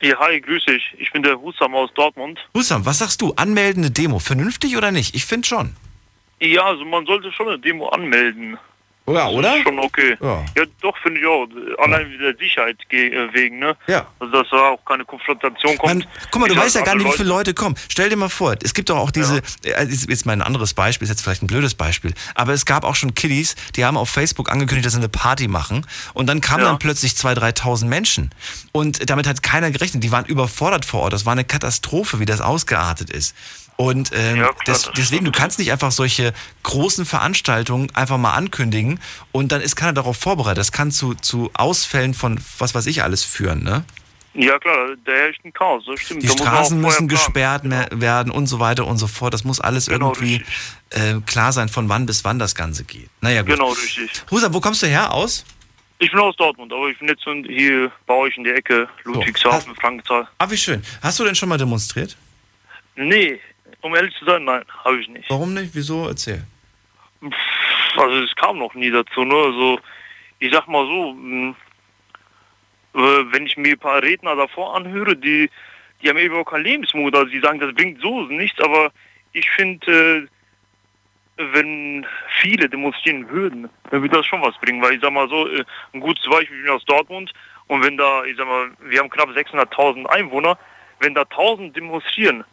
Ja, 0.00 0.18
hi, 0.18 0.40
grüß 0.40 0.64
dich. 0.64 0.94
Ich 0.98 1.10
bin 1.12 1.22
der 1.22 1.40
Husam 1.40 1.74
aus 1.74 1.90
Dortmund. 1.94 2.38
Husam, 2.54 2.86
was 2.86 2.98
sagst 2.98 3.20
du? 3.20 3.34
Anmeldende 3.34 3.90
Demo, 3.90 4.20
vernünftig 4.20 4.76
oder 4.76 4.92
nicht? 4.92 5.14
Ich 5.14 5.26
finde 5.26 5.46
schon. 5.46 5.74
Ja, 6.40 6.64
also 6.64 6.84
man 6.84 7.04
sollte 7.04 7.32
schon 7.32 7.48
eine 7.48 7.58
Demo 7.58 7.88
anmelden. 7.88 8.56
Ja, 9.14 9.28
oder? 9.28 9.62
Schon 9.62 9.78
okay. 9.78 10.16
Ja. 10.20 10.44
Ja, 10.56 10.64
doch, 10.80 10.96
finde 10.98 11.20
ich 11.20 11.26
auch. 11.26 11.46
Allein 11.82 12.16
der 12.18 12.36
Sicherheit 12.36 12.76
äh, 12.90 13.32
wegen, 13.32 13.58
ne? 13.58 13.76
Ja. 13.86 14.06
Also, 14.18 14.32
dass 14.32 14.50
da 14.50 14.70
auch 14.70 14.84
keine 14.84 15.04
Konfrontation 15.04 15.76
kommt. 15.78 16.08
Guck 16.30 16.40
mal, 16.40 16.48
du 16.48 16.54
Ich 16.54 16.60
weißt 16.60 16.76
ja 16.76 16.82
gar 16.82 16.94
nicht, 16.94 17.06
wie 17.06 17.12
viele 17.16 17.28
Leute 17.28 17.54
kommen. 17.54 17.76
Stell 17.88 18.08
dir 18.08 18.16
mal 18.16 18.28
vor, 18.28 18.56
es 18.62 18.74
gibt 18.74 18.90
doch 18.90 18.96
auch 18.98 19.10
diese, 19.10 19.38
äh, 19.64 19.86
ist 19.86 20.08
jetzt 20.08 20.26
mal 20.26 20.32
ein 20.32 20.42
anderes 20.42 20.74
Beispiel, 20.74 21.04
ist 21.06 21.10
jetzt 21.10 21.22
vielleicht 21.22 21.42
ein 21.42 21.46
blödes 21.46 21.74
Beispiel, 21.74 22.14
aber 22.34 22.52
es 22.52 22.64
gab 22.66 22.84
auch 22.84 22.94
schon 22.94 23.14
Kiddies, 23.14 23.54
die 23.76 23.84
haben 23.84 23.96
auf 23.96 24.10
Facebook 24.10 24.50
angekündigt, 24.50 24.86
dass 24.86 24.94
sie 24.94 24.98
eine 24.98 25.08
Party 25.08 25.48
machen 25.48 25.86
und 26.14 26.26
dann 26.26 26.40
kamen 26.40 26.64
dann 26.64 26.78
plötzlich 26.78 27.12
2.000, 27.12 27.60
3.000 27.60 27.84
Menschen 27.86 28.30
und 28.72 29.08
damit 29.08 29.26
hat 29.26 29.42
keiner 29.42 29.70
gerechnet. 29.70 30.02
Die 30.04 30.12
waren 30.12 30.24
überfordert 30.24 30.84
vor 30.84 31.00
Ort. 31.02 31.12
Das 31.12 31.26
war 31.26 31.32
eine 31.32 31.44
Katastrophe, 31.44 32.20
wie 32.20 32.26
das 32.26 32.40
ausgeartet 32.40 33.10
ist. 33.10 33.34
Und 33.80 34.10
ähm, 34.12 34.46
des, 34.66 34.90
deswegen, 34.94 35.24
du 35.24 35.32
kannst 35.32 35.58
nicht 35.58 35.72
einfach 35.72 35.90
solche 35.90 36.34
großen 36.64 37.06
Veranstaltungen 37.06 37.88
einfach 37.94 38.18
mal 38.18 38.34
ankündigen 38.34 39.00
und 39.32 39.52
dann 39.52 39.62
ist 39.62 39.74
keiner 39.74 39.94
darauf 39.94 40.18
vorbereitet. 40.18 40.58
Das 40.58 40.70
kann 40.70 40.90
zu, 40.90 41.14
zu 41.14 41.50
Ausfällen 41.54 42.12
von 42.12 42.38
was 42.58 42.74
weiß 42.74 42.84
ich 42.84 43.02
alles 43.02 43.24
führen, 43.24 43.64
ne? 43.64 43.84
Ja, 44.34 44.58
klar, 44.58 44.96
der 45.06 45.16
herrscht 45.16 45.42
ein 45.46 45.54
Chaos, 45.54 45.84
das 45.86 45.98
stimmt. 45.98 46.22
Die 46.22 46.26
Da 46.26 46.34
Straßen 46.34 46.78
müssen 46.78 47.08
gesperrt 47.08 47.64
mehr 47.64 47.88
werden 47.90 48.30
und 48.30 48.48
so 48.48 48.60
weiter 48.60 48.86
und 48.86 48.98
so 48.98 49.06
fort. 49.06 49.32
Das 49.32 49.44
muss 49.44 49.60
alles 49.60 49.86
Genau, 49.86 50.08
irgendwie 50.08 50.44
äh, 50.90 51.14
klar 51.24 51.52
sein, 51.52 51.70
von 51.70 51.88
wann 51.88 52.04
bis 52.04 52.22
wann 52.22 52.38
das 52.38 52.54
Ganze 52.54 52.84
geht. 52.84 53.08
Naja, 53.22 53.40
gut. 53.40 53.52
Genau, 53.52 53.70
richtig. 53.70 54.10
Husa, 54.30 54.52
wo 54.52 54.60
kommst 54.60 54.82
du 54.82 54.88
her 54.88 55.10
aus? 55.14 55.46
Ich 56.00 56.10
bin 56.10 56.20
aus 56.20 56.36
Dortmund, 56.36 56.70
aber 56.70 56.88
ich 56.90 56.98
bin 56.98 57.08
jetzt 57.08 57.22
so 57.24 57.32
hier 57.32 57.90
bei 58.06 58.12
euch 58.12 58.36
in 58.36 58.44
der 58.44 58.56
Ecke, 58.56 58.90
Ludwigshafen, 59.04 59.74
Frankenthal. 59.74 60.28
Ah, 60.36 60.50
wie 60.50 60.58
schön. 60.58 60.82
Hast 61.00 61.18
du 61.18 61.24
denn 61.24 61.34
schon 61.34 61.48
mal 61.48 61.56
demonstriert? 61.56 62.14
Nee, 62.94 63.40
um 63.82 63.94
ehrlich 63.94 64.14
zu 64.16 64.24
sein, 64.24 64.44
nein, 64.44 64.64
habe 64.84 65.00
ich 65.00 65.08
nicht. 65.08 65.28
Warum 65.30 65.54
nicht? 65.54 65.74
Wieso? 65.74 66.08
Erzähl. 66.08 66.44
Also 67.96 68.18
es 68.22 68.34
kam 68.36 68.58
noch 68.58 68.74
nie 68.74 68.90
dazu, 68.90 69.24
ne? 69.24 69.34
Also 69.34 69.80
ich 70.38 70.52
sag 70.52 70.66
mal 70.68 70.86
so, 70.86 71.12
mh, 71.12 71.54
äh, 72.94 72.98
wenn 73.32 73.46
ich 73.46 73.56
mir 73.56 73.72
ein 73.72 73.78
paar 73.78 74.02
Redner 74.02 74.36
davor 74.36 74.74
anhöre, 74.74 75.16
die, 75.16 75.50
die 76.02 76.08
haben 76.08 76.18
eben 76.18 76.34
auch 76.34 76.44
keinen 76.44 76.64
Lebensmut, 76.64 77.14
also 77.14 77.30
die 77.30 77.40
sagen, 77.40 77.58
das 77.58 77.74
bringt 77.74 78.00
so 78.00 78.22
nichts, 78.22 78.60
aber 78.60 78.90
ich 79.32 79.48
finde, 79.50 80.26
äh, 81.36 81.44
wenn 81.52 82.06
viele 82.40 82.68
demonstrieren 82.68 83.28
würden, 83.28 83.68
dann 83.90 84.02
würde 84.02 84.16
das 84.16 84.26
schon 84.26 84.42
was 84.42 84.56
bringen, 84.58 84.82
weil 84.82 84.94
ich 84.94 85.00
sag 85.00 85.12
mal 85.12 85.28
so, 85.28 85.48
äh, 85.48 85.64
ein 85.92 86.00
gutes 86.00 86.24
Beispiel, 86.26 86.58
ich 86.58 86.64
bin 86.64 86.72
aus 86.72 86.84
Dortmund 86.84 87.32
und 87.66 87.84
wenn 87.84 87.96
da, 87.96 88.24
ich 88.24 88.36
sag 88.36 88.46
mal, 88.46 88.70
wir 88.80 88.98
haben 88.98 89.10
knapp 89.10 89.28
600.000 89.30 90.06
Einwohner, 90.06 90.58
wenn 91.00 91.14
da 91.14 91.22
1000 91.22 91.76
demonstrieren 91.76 92.44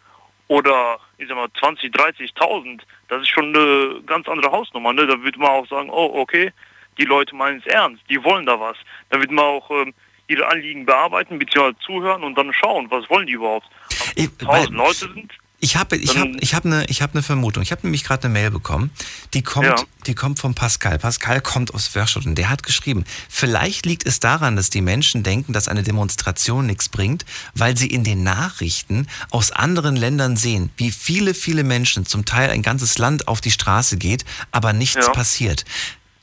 oder 0.47 0.99
ich 1.17 1.27
sag 1.27 1.35
mal 1.35 1.49
20, 1.59 1.93
30.000, 1.93 2.81
das 3.09 3.21
ist 3.21 3.29
schon 3.29 3.55
eine 3.55 4.01
ganz 4.05 4.27
andere 4.27 4.51
Hausnummer. 4.51 4.93
Ne? 4.93 5.07
Da 5.07 5.21
würde 5.21 5.39
man 5.39 5.49
auch 5.49 5.67
sagen, 5.67 5.89
oh 5.89 6.11
okay, 6.13 6.51
die 6.97 7.05
Leute 7.05 7.35
meinen 7.35 7.59
es 7.59 7.67
ernst, 7.67 8.03
die 8.09 8.23
wollen 8.23 8.45
da 8.45 8.59
was. 8.59 8.77
Da 9.09 9.19
wird 9.19 9.31
man 9.31 9.45
auch 9.45 9.69
ähm, 9.71 9.93
ihre 10.27 10.47
Anliegen 10.47 10.85
bearbeiten, 10.85 11.39
beziehungsweise 11.39 11.77
zuhören 11.85 12.23
und 12.23 12.37
dann 12.37 12.53
schauen, 12.53 12.89
was 12.89 13.09
wollen 13.09 13.27
die 13.27 13.33
überhaupt. 13.33 13.67
Ich, 14.15 14.29
1000 14.39 14.75
Leute 14.75 14.93
sind, 15.13 15.33
Ich 15.59 15.75
habe 15.75 15.97
ich 15.97 16.15
hab, 16.15 16.27
ich 16.39 16.53
hab 16.53 16.65
eine 16.65 16.85
ich 16.85 17.01
hab 17.01 17.15
ne 17.15 17.23
Vermutung. 17.23 17.63
Ich 17.63 17.71
habe 17.71 17.81
nämlich 17.83 18.03
gerade 18.03 18.25
eine 18.25 18.33
Mail 18.33 18.51
bekommen. 18.51 18.91
Die 19.33 19.41
kommt, 19.41 19.65
Ja. 19.65 19.75
die 20.05 20.13
kommt 20.13 20.37
von 20.37 20.53
Pascal. 20.53 20.99
Pascal 20.99 21.41
kommt 21.41 21.73
aus 21.73 21.95
Wörstadt 21.95 22.27
und 22.27 22.35
der 22.35 22.49
hat 22.51 22.61
geschrieben, 22.61 23.05
vielleicht 23.27 23.87
liegt 23.87 24.05
es 24.05 24.19
daran, 24.19 24.55
dass 24.55 24.69
die 24.69 24.81
Menschen 24.81 25.23
denken, 25.23 25.53
dass 25.53 25.67
eine 25.67 25.81
Demonstration 25.81 26.67
nichts 26.67 26.89
bringt, 26.89 27.25
weil 27.55 27.75
sie 27.75 27.87
in 27.87 28.03
den 28.03 28.21
Nachrichten 28.21 29.07
aus 29.31 29.51
anderen 29.51 29.95
Ländern 29.95 30.37
sehen, 30.37 30.69
wie 30.77 30.91
viele, 30.91 31.33
viele 31.33 31.63
Menschen, 31.63 32.05
zum 32.05 32.23
Teil 32.25 32.51
ein 32.51 32.61
ganzes 32.61 32.99
Land 32.99 33.27
auf 33.27 33.41
die 33.41 33.51
Straße 33.51 33.97
geht, 33.97 34.25
aber 34.51 34.73
nichts 34.73 35.07
Ja. 35.07 35.11
passiert. 35.11 35.65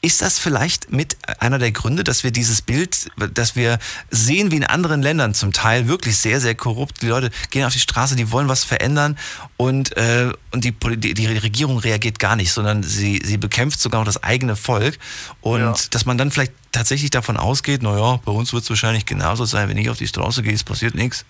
Ist 0.04 0.20
das 0.20 0.38
vielleicht 0.38 0.92
mit 0.92 1.16
einer 1.38 1.58
der 1.58 1.72
Gründe, 1.72 2.04
dass 2.04 2.24
wir 2.24 2.30
dieses 2.30 2.60
Bild, 2.60 3.08
dass 3.32 3.56
wir 3.56 3.78
sehen, 4.10 4.50
wie 4.50 4.56
in 4.56 4.64
anderen 4.64 5.00
Ländern 5.00 5.32
zum 5.32 5.50
Teil 5.50 5.88
wirklich 5.88 6.18
sehr, 6.18 6.42
sehr 6.42 6.54
korrupt, 6.54 7.00
die 7.00 7.06
Leute 7.06 7.30
gehen 7.50 7.64
auf 7.64 7.72
die 7.72 7.80
Straße, 7.80 8.14
die 8.14 8.30
wollen 8.30 8.46
was 8.46 8.64
verändern 8.64 9.16
und, 9.56 9.96
äh, 9.96 10.30
und 10.50 10.62
die, 10.62 10.72
die, 10.72 11.14
die 11.14 11.26
Regierung 11.26 11.78
reagiert 11.78 12.18
gar 12.18 12.36
nicht, 12.36 12.52
sondern 12.52 12.82
sie, 12.82 13.22
sie 13.24 13.38
bekämpft 13.38 13.80
sogar 13.80 14.02
noch 14.02 14.04
das 14.04 14.22
eigene 14.22 14.56
Volk 14.56 14.98
und 15.40 15.94
dass 15.94 16.04
man 16.04 16.18
dann 16.18 16.30
vielleicht 16.30 16.52
tatsächlich 16.70 17.08
davon 17.08 17.38
ausgeht, 17.38 17.82
naja, 17.82 18.20
bei 18.26 18.32
uns 18.32 18.52
wird 18.52 18.64
es 18.64 18.68
wahrscheinlich 18.68 19.06
genauso 19.06 19.46
sein, 19.46 19.70
wenn 19.70 19.78
ich 19.78 19.88
auf 19.88 19.96
die 19.96 20.06
Straße 20.06 20.42
gehe, 20.42 20.52
es 20.52 20.64
passiert 20.64 20.94
nichts. 20.94 21.24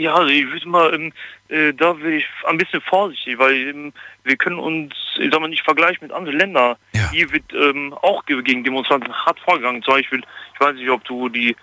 Ja, 0.00 0.14
also 0.14 0.28
ich 0.28 0.46
würde 0.50 0.68
mal, 0.68 0.94
ähm, 0.94 1.12
äh, 1.48 1.72
da 1.74 1.98
wäre 1.98 2.14
ich 2.16 2.24
ein 2.48 2.58
bisschen 2.58 2.80
vorsichtig, 2.80 3.38
weil 3.38 3.54
ähm, 3.68 3.92
wir 4.24 4.36
können 4.36 4.58
uns, 4.58 4.92
ich 5.18 5.30
sag 5.32 5.40
mal, 5.40 5.48
nicht 5.48 5.64
vergleichen 5.64 5.98
mit 6.02 6.12
anderen 6.12 6.38
Ländern. 6.38 6.76
Hier 7.10 7.30
wird 7.32 7.44
ähm, 7.52 7.92
auch 8.02 8.24
ge- 8.26 8.42
gegen 8.42 8.64
Demonstranten 8.64 9.12
hart 9.12 9.38
vorgegangen. 9.40 9.82
Zum 9.82 9.94
Beispiel, 9.94 10.22
ich 10.54 10.60
weiß 10.60 10.74
nicht, 10.76 10.88
ob 10.90 11.04
du 11.04 11.28
die, 11.28 11.56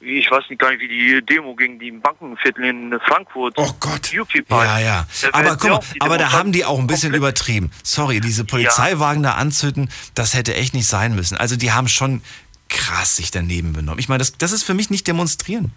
ich 0.00 0.30
weiß 0.30 0.44
nicht 0.50 0.58
gar 0.60 0.70
nicht, 0.70 0.80
wie 0.80 0.88
die 0.88 1.24
Demo 1.24 1.54
gegen 1.54 1.78
die 1.78 1.90
Bankenviertel 1.90 2.64
in 2.64 2.98
Frankfurt. 3.06 3.54
Oh 3.56 3.70
Gott. 3.80 4.12
UPI. 4.18 4.44
Ja, 4.50 4.78
ja. 4.78 5.06
Aber 5.32 5.56
guck 5.56 5.70
mal, 5.70 5.80
aber 6.00 6.18
da 6.18 6.32
haben 6.32 6.52
die 6.52 6.64
auch 6.64 6.78
ein 6.78 6.86
bisschen 6.86 7.14
übertrieben. 7.14 7.70
Sorry, 7.82 8.20
diese 8.20 8.44
Polizeiwagen 8.44 9.22
da 9.22 9.32
anzünden, 9.32 9.88
das 10.14 10.34
hätte 10.34 10.54
echt 10.54 10.74
nicht 10.74 10.86
sein 10.86 11.14
müssen. 11.14 11.36
Also 11.36 11.56
die 11.56 11.72
haben 11.72 11.88
schon 11.88 12.22
krass 12.68 13.16
sich 13.16 13.30
daneben 13.30 13.72
benommen. 13.72 13.98
Ich 14.00 14.08
meine, 14.08 14.18
das, 14.18 14.36
das 14.38 14.52
ist 14.52 14.64
für 14.64 14.74
mich 14.74 14.90
nicht 14.90 15.06
demonstrieren. 15.06 15.72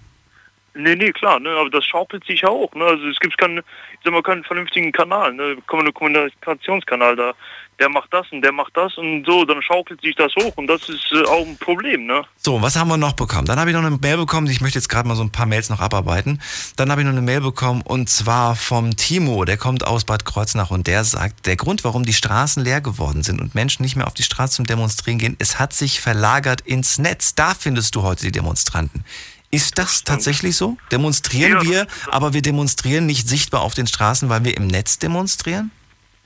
Nee, 0.79 0.95
nee, 0.95 1.11
klar, 1.11 1.39
ne, 1.39 1.49
aber 1.49 1.69
das 1.69 1.85
schaukelt 1.85 2.23
sich 2.25 2.41
ja 2.41 2.49
auch. 2.49 2.73
Ne? 2.73 2.85
Also 2.85 3.05
es 3.07 3.19
gibt 3.19 3.37
keinen, 3.37 3.57
ich 3.59 3.63
sag 4.03 4.13
mal, 4.13 4.23
keinen 4.23 4.43
vernünftigen 4.43 4.91
Kanal, 4.91 5.33
ne? 5.33 5.57
Kommun- 5.67 5.91
Kommunikationskanal 5.93 7.15
da. 7.15 7.33
Der 7.79 7.87
macht 7.87 8.13
das 8.13 8.25
und 8.31 8.41
der 8.41 8.51
macht 8.51 8.75
das 8.75 8.97
und 8.97 9.25
so, 9.25 9.45
dann 9.45 9.61
schaukelt 9.61 10.01
sich 10.01 10.13
das 10.15 10.33
hoch 10.35 10.51
und 10.57 10.67
das 10.67 10.89
ist 10.89 11.13
äh, 11.13 11.23
auch 11.23 11.45
ein 11.45 11.57
Problem, 11.57 12.05
ne? 12.07 12.23
So, 12.37 12.61
was 12.61 12.75
haben 12.75 12.89
wir 12.89 12.97
noch 12.97 13.13
bekommen? 13.13 13.45
Dann 13.45 13.57
habe 13.57 13.69
ich 13.69 13.75
noch 13.75 13.83
eine 13.85 13.97
Mail 13.97 14.17
bekommen, 14.17 14.47
ich 14.47 14.59
möchte 14.59 14.77
jetzt 14.79 14.89
gerade 14.89 15.07
mal 15.07 15.15
so 15.15 15.23
ein 15.23 15.31
paar 15.31 15.45
Mails 15.45 15.69
noch 15.69 15.79
abarbeiten. 15.79 16.41
Dann 16.75 16.91
habe 16.91 17.01
ich 17.01 17.05
noch 17.05 17.13
eine 17.13 17.21
Mail 17.21 17.39
bekommen 17.39 17.81
und 17.81 18.09
zwar 18.09 18.55
vom 18.57 18.97
Timo, 18.97 19.45
der 19.45 19.55
kommt 19.57 19.87
aus 19.87 20.03
Bad 20.03 20.25
Kreuznach 20.25 20.71
und 20.71 20.87
der 20.87 21.05
sagt, 21.05 21.45
der 21.45 21.55
Grund, 21.55 21.85
warum 21.85 22.03
die 22.05 22.13
Straßen 22.13 22.63
leer 22.63 22.81
geworden 22.81 23.23
sind 23.23 23.39
und 23.39 23.55
Menschen 23.55 23.83
nicht 23.83 23.95
mehr 23.95 24.07
auf 24.07 24.13
die 24.13 24.23
Straße 24.23 24.57
zum 24.57 24.65
Demonstrieren 24.65 25.17
gehen, 25.19 25.37
es 25.39 25.57
hat 25.57 25.71
sich 25.71 26.01
verlagert 26.01 26.59
ins 26.61 26.97
Netz. 26.99 27.33
Da 27.35 27.53
findest 27.53 27.95
du 27.95 28.03
heute 28.03 28.23
die 28.25 28.31
Demonstranten. 28.33 29.05
Ist 29.51 29.77
das 29.79 30.03
tatsächlich 30.03 30.55
so? 30.55 30.77
Demonstrieren 30.91 31.63
wir, 31.63 31.87
aber 32.11 32.33
wir 32.33 32.41
demonstrieren 32.41 33.07
nicht 33.07 33.27
sichtbar 33.27 33.61
auf 33.61 33.73
den 33.73 33.87
Straßen, 33.87 34.29
weil 34.29 34.43
wir 34.43 34.55
im 34.55 34.67
Netz 34.67 34.99
demonstrieren? 34.99 35.71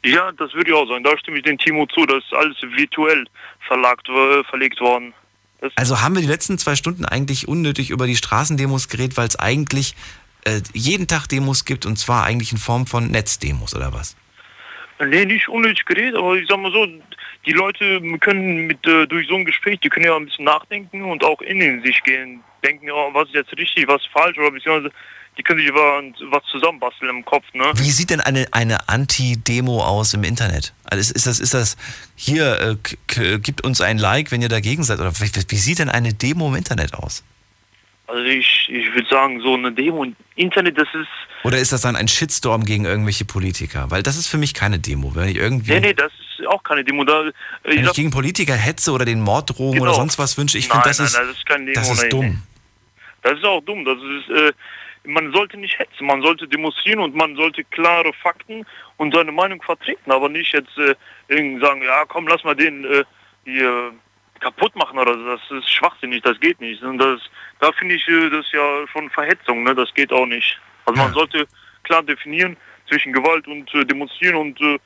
Ja, 0.03 0.31
das 0.33 0.53
würde 0.53 0.71
ich 0.71 0.75
auch 0.75 0.87
sagen. 0.87 1.03
Da 1.03 1.17
stimme 1.17 1.37
ich 1.37 1.43
dem 1.43 1.57
Timo 1.57 1.85
zu, 1.85 2.05
das 2.05 2.23
ist 2.23 2.33
alles 2.33 2.57
virtuell 2.61 3.25
verlagt, 3.65 4.09
äh, 4.09 4.43
verlegt 4.43 4.81
worden. 4.81 5.13
Also 5.75 6.01
haben 6.01 6.15
wir 6.15 6.21
die 6.21 6.27
letzten 6.27 6.57
zwei 6.57 6.75
Stunden 6.75 7.05
eigentlich 7.05 7.47
unnötig 7.47 7.89
über 7.89 8.05
die 8.05 8.17
Straßendemos 8.17 8.89
geredet, 8.89 9.15
weil 9.15 9.27
es 9.27 9.37
eigentlich 9.37 9.95
äh, 10.43 10.61
jeden 10.73 11.07
Tag 11.07 11.27
Demos 11.27 11.63
gibt 11.63 11.85
und 11.85 11.97
zwar 11.97 12.25
eigentlich 12.25 12.51
in 12.51 12.57
Form 12.57 12.85
von 12.85 13.07
Netzdemos 13.07 13.73
oder 13.73 13.93
was? 13.93 14.17
Nee, 14.99 15.25
nicht 15.25 15.47
unnötig 15.47 15.85
geredet, 15.85 16.15
aber 16.15 16.35
ich 16.35 16.47
sag 16.49 16.59
mal 16.59 16.71
so, 16.71 16.85
die 17.45 17.51
Leute 17.51 18.01
können 18.19 18.67
mit 18.67 18.85
äh, 18.87 19.05
durch 19.07 19.27
so 19.27 19.35
ein 19.35 19.45
Gespräch, 19.45 19.79
die 19.81 19.89
können 19.89 20.05
ja 20.05 20.15
ein 20.15 20.25
bisschen 20.25 20.45
nachdenken 20.45 21.03
und 21.03 21.23
auch 21.23 21.41
in 21.41 21.83
sich 21.83 22.01
gehen, 22.03 22.41
denken, 22.63 22.89
oh, 22.91 23.13
was 23.13 23.27
ist 23.27 23.35
jetzt 23.35 23.57
richtig, 23.57 23.87
was 23.87 24.05
falsch 24.13 24.37
oder 24.37 24.51
beziehungsweise 24.51 24.91
die 25.37 25.43
können 25.43 25.59
sich 25.59 25.69
über 25.69 26.01
was 26.29 26.43
zusammenbasteln 26.51 27.09
im 27.09 27.25
Kopf, 27.25 27.45
ne? 27.53 27.71
Wie 27.75 27.89
sieht 27.89 28.11
denn 28.11 28.21
eine, 28.21 28.45
eine 28.51 28.87
Anti-Demo 28.87 29.83
aus 29.83 30.13
im 30.13 30.23
Internet? 30.23 30.73
Also 30.83 31.01
ist, 31.01 31.11
ist 31.11 31.27
das, 31.27 31.39
ist 31.39 31.53
das 31.53 31.75
hier, 32.15 32.77
äh, 33.17 33.39
gibt 33.39 33.63
uns 33.63 33.81
ein 33.81 33.97
Like, 33.97 34.31
wenn 34.31 34.41
ihr 34.41 34.49
dagegen 34.49 34.83
seid? 34.83 34.99
Oder 34.99 35.11
wie, 35.19 35.31
wie 35.47 35.55
sieht 35.55 35.79
denn 35.79 35.89
eine 35.89 36.13
Demo 36.13 36.49
im 36.49 36.55
Internet 36.55 36.93
aus? 36.93 37.23
Also 38.14 38.26
ich, 38.26 38.69
ich 38.69 38.94
würde 38.94 39.10
sagen, 39.10 39.41
so 39.41 39.56
eine 39.56 39.72
Demo 39.72 40.03
im 40.03 40.15
Internet, 40.35 40.77
das 40.77 40.88
ist. 40.94 41.07
Oder 41.44 41.57
ist 41.57 41.72
das 41.72 41.81
dann 41.81 41.95
ein 41.95 42.07
Shitstorm 42.07 42.64
gegen 42.64 42.85
irgendwelche 42.85 43.26
Politiker? 43.26 43.90
Weil 43.90 44.03
das 44.03 44.18
ist 44.18 44.27
für 44.27 44.38
mich 44.38 44.53
keine 44.53 44.77
Demo. 44.77 45.15
Wenn 45.15 45.30
ich 45.30 45.38
irgendwie. 45.38 45.72
Nee, 45.72 45.80
nee, 45.80 45.94
das 45.94 46.11
ist 46.38 46.45
auch 46.45 46.61
keine 46.61 46.84
Demo. 46.84 47.06
Da, 47.06 47.26
äh, 47.26 47.31
wenn 47.64 47.85
ich 47.85 47.94
gegen 47.94 48.11
Politiker 48.11 48.53
hetze 48.53 48.91
oder 48.91 49.03
den 49.03 49.19
Mord 49.19 49.57
drohen 49.57 49.73
Genau. 49.73 49.85
oder 49.85 49.94
sonst 49.95 50.19
was 50.19 50.38
wünsche, 50.38 50.60
ich 50.60 50.68
finde, 50.68 50.84
das, 50.85 50.99
nein, 50.99 51.07
ist, 51.07 51.18
nein, 51.18 51.27
das 51.27 51.38
ist 51.38 51.45
keine 51.48 51.65
Demo, 51.65 51.73
das 51.76 51.90
ist 51.90 52.14
dumm. 52.14 52.44
Das 53.23 53.34
ist 53.34 53.45
auch 53.45 53.61
dumm. 53.61 53.84
Das 53.84 53.98
ist, 53.98 54.30
äh, 54.30 54.52
man 55.06 55.31
sollte 55.34 55.57
nicht 55.57 55.80
hetzen, 55.80 56.06
man 56.06 56.22
sollte 56.22 56.48
demonstrieren 56.48 56.99
und 56.99 57.15
man 57.15 57.35
sollte 57.35 57.64
klare 57.64 58.14
Fakten 58.22 58.64
und 58.98 59.15
seine 59.15 59.31
Meinung 59.31 59.60
vertreten, 59.64 60.11
aber 60.11 60.30
nicht 60.30 60.53
jetzt 60.53 60.77
äh, 60.77 60.94
irgendwie 61.30 61.65
sagen, 61.65 61.81
ja 61.81 62.06
komm, 62.07 62.27
lass 62.27 62.44
mal 62.44 62.56
den 62.56 62.85
äh, 62.85 63.03
hier 63.44 63.91
kaputt 64.43 64.75
machen 64.75 64.99
oder 64.99 65.13
so. 65.13 65.25
Das 65.25 65.41
ist 65.51 65.71
schwachsinnig, 65.71 66.21
das 66.21 66.39
geht 66.39 66.59
nicht. 66.59 66.81
Und 66.83 66.97
das, 66.97 67.19
da 67.59 67.71
finde 67.71 67.95
ich 67.95 68.07
äh, 68.07 68.29
das 68.29 68.45
ja 68.51 68.85
schon 68.91 69.09
Verhetzung, 69.09 69.63
ne? 69.63 69.73
das 69.73 69.93
geht 69.93 70.11
auch 70.11 70.25
nicht. 70.25 70.59
Also 70.85 71.01
man 71.01 71.13
sollte 71.13 71.47
klar 71.83 72.03
definieren 72.03 72.57
zwischen 72.87 73.13
Gewalt 73.13 73.47
und 73.47 73.73
äh, 73.73 73.85
demonstrieren 73.85 74.35
und 74.35 74.61
äh, 74.61 74.77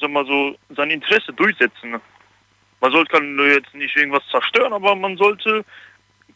sag 0.00 0.10
mal 0.10 0.26
so 0.26 0.56
sein 0.76 0.90
Interesse 0.90 1.32
durchsetzen. 1.32 1.90
Ne? 1.92 2.00
Man 2.80 2.92
sollte 2.92 3.12
kann 3.12 3.38
äh, 3.38 3.54
jetzt 3.54 3.74
nicht 3.74 3.94
irgendwas 3.96 4.26
zerstören, 4.30 4.72
aber 4.72 4.96
man 4.96 5.16
sollte 5.16 5.64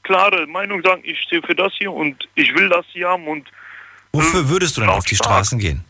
klare 0.02 0.46
Meinung 0.46 0.82
sagen, 0.82 1.02
ich 1.04 1.20
stehe 1.22 1.42
für 1.42 1.54
das 1.54 1.72
hier 1.78 1.92
und 1.92 2.28
ich 2.34 2.54
will 2.54 2.68
das 2.68 2.86
hier 2.92 3.08
haben 3.08 3.26
und 3.26 3.48
Wofür 4.12 4.48
würdest 4.48 4.76
du 4.76 4.80
denn 4.80 4.90
auf 4.90 5.04
die 5.04 5.16
Straßen 5.16 5.58
gehen? 5.58 5.84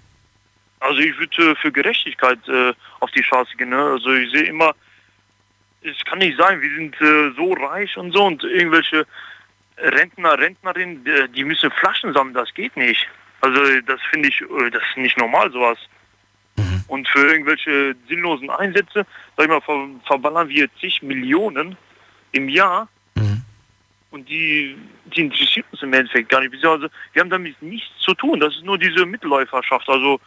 also 0.81 1.01
ich 1.01 1.19
würde 1.19 1.51
äh, 1.51 1.55
für 1.57 1.73
Gerechtigkeit 1.73 2.39
äh, 2.49 2.73
auf 3.01 3.11
die 3.11 3.23
Straße 3.23 3.57
gehen. 3.57 3.71
Ne? 3.71 3.83
Also 3.83 4.13
ich 4.13 4.31
sehe 4.31 4.45
immer, 4.45 4.75
es 5.87 6.05
kann 6.05 6.19
nicht 6.19 6.39
sein, 6.39 6.61
wir 6.61 6.75
sind 6.75 7.01
äh, 7.01 7.33
so 7.37 7.53
reich 7.53 7.97
und 7.97 8.13
so 8.13 8.25
und 8.25 8.43
irgendwelche 8.45 9.07
Rentner, 9.79 10.39
Rentnerinnen, 10.39 11.07
die, 11.35 11.45
müssen 11.45 11.71
Flaschen 11.71 12.13
sammeln, 12.13 12.35
das 12.35 12.53
geht 12.55 12.77
nicht. 12.77 13.07
Also 13.41 13.61
das 13.87 14.01
finde 14.11 14.29
ich, 14.29 14.41
äh, 14.41 14.71
das 14.71 14.83
ist 14.91 14.97
nicht 14.97 15.19
normal 15.19 15.51
sowas. 15.51 15.79
Und 16.89 17.09
für 17.09 17.27
irgendwelche 17.27 17.97
sinnlosen 18.09 18.49
Einsätze, 18.49 19.05
sag 19.37 19.45
ich 19.45 19.49
mal, 19.49 19.61
ver 19.61 19.89
verballern 20.07 20.49
wir 20.49 20.69
zig 20.81 21.03
Millionen 21.03 21.77
im 22.33 22.49
Jahr 22.49 22.89
und 24.17 24.29
die, 24.29 24.77
die 25.05 25.21
interessiert 25.21 25.67
uns 25.73 25.83
im 25.83 25.93
Endeffekt 25.93 26.31
gar 26.31 26.41
nicht. 26.41 26.65
Also, 26.65 26.89
wir 27.13 27.21
haben 27.21 27.31
damit 27.31 27.61
nichts 27.61 27.91
zu 27.99 28.15
tun. 28.15 28.41
Das 28.41 28.55
ist 28.55 28.65
nur 28.65 28.79
diese 28.79 29.05
Mitläuferschaft. 29.05 29.89
Also 29.89 30.21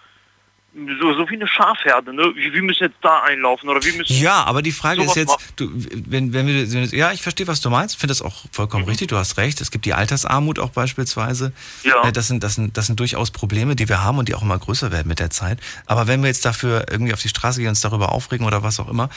so, 0.74 1.14
so 1.14 1.30
wie 1.30 1.36
eine 1.36 1.48
Schafherde. 1.48 2.14
Ne? 2.14 2.32
Wir 2.36 2.54
wir 2.54 2.62
müssen 2.62 2.84
jetzt 2.84 2.98
da 3.02 3.24
einlaufen 3.24 3.70
oder 3.70 3.84
wir 3.84 3.94
müssen. 3.94 4.14
Ja, 4.14 4.44
aber 4.44 4.62
die 4.62 4.72
Frage 4.72 5.04
ist 5.04 5.16
jetzt, 5.16 5.36
du, 5.56 5.70
wenn, 5.74 6.32
wenn 6.34 6.48
wir, 6.48 6.72
wenn, 6.72 6.86
ja, 6.90 7.12
ich 7.12 7.22
verstehe, 7.22 7.48
was 7.48 7.62
du 7.62 7.70
meinst, 7.70 7.96
finde 7.96 8.12
das 8.12 8.22
auch 8.22 8.46
vollkommen 8.52 8.86
richtig, 8.86 9.08
du 9.08 9.18
hast 9.18 9.38
recht, 9.38 9.62
es 9.62 9.72
gibt 9.72 9.86
die 9.86 9.94
Altersarmut 9.94 10.60
auch 10.60 10.70
beispielsweise. 10.70 11.54
Ja. 11.84 12.04
Äh, 12.08 12.12
Das 12.12 12.28
sind, 12.28 12.44
das, 12.44 12.56
sind, 12.56 12.78
das 12.78 12.86
sind 12.86 13.00
durchaus 13.00 13.32
Probleme, 13.32 13.76
die 13.76 13.90
wir 13.90 14.04
haben 14.04 14.20
und 14.20 14.30
die 14.30 14.36
auch 14.36 14.42
immer 14.44 14.58
größer 14.60 14.92
werden 14.92 15.08
mit 15.08 15.20
der 15.20 15.30
Zeit. 15.32 15.60
Aber 15.86 16.08
wenn 16.08 16.22
wir 16.22 16.28
jetzt 16.28 16.46
dafür 16.46 16.86
irgendwie 16.92 17.14
auf 17.14 17.22
die 17.22 17.30
Straße 17.30 17.60
gehen, 17.60 17.70
uns 17.70 17.82
darüber 17.82 18.12
aufregen 18.12 18.46
oder 18.46 18.62
was 18.62 18.80
auch 18.80 18.90
immer, 18.90 19.10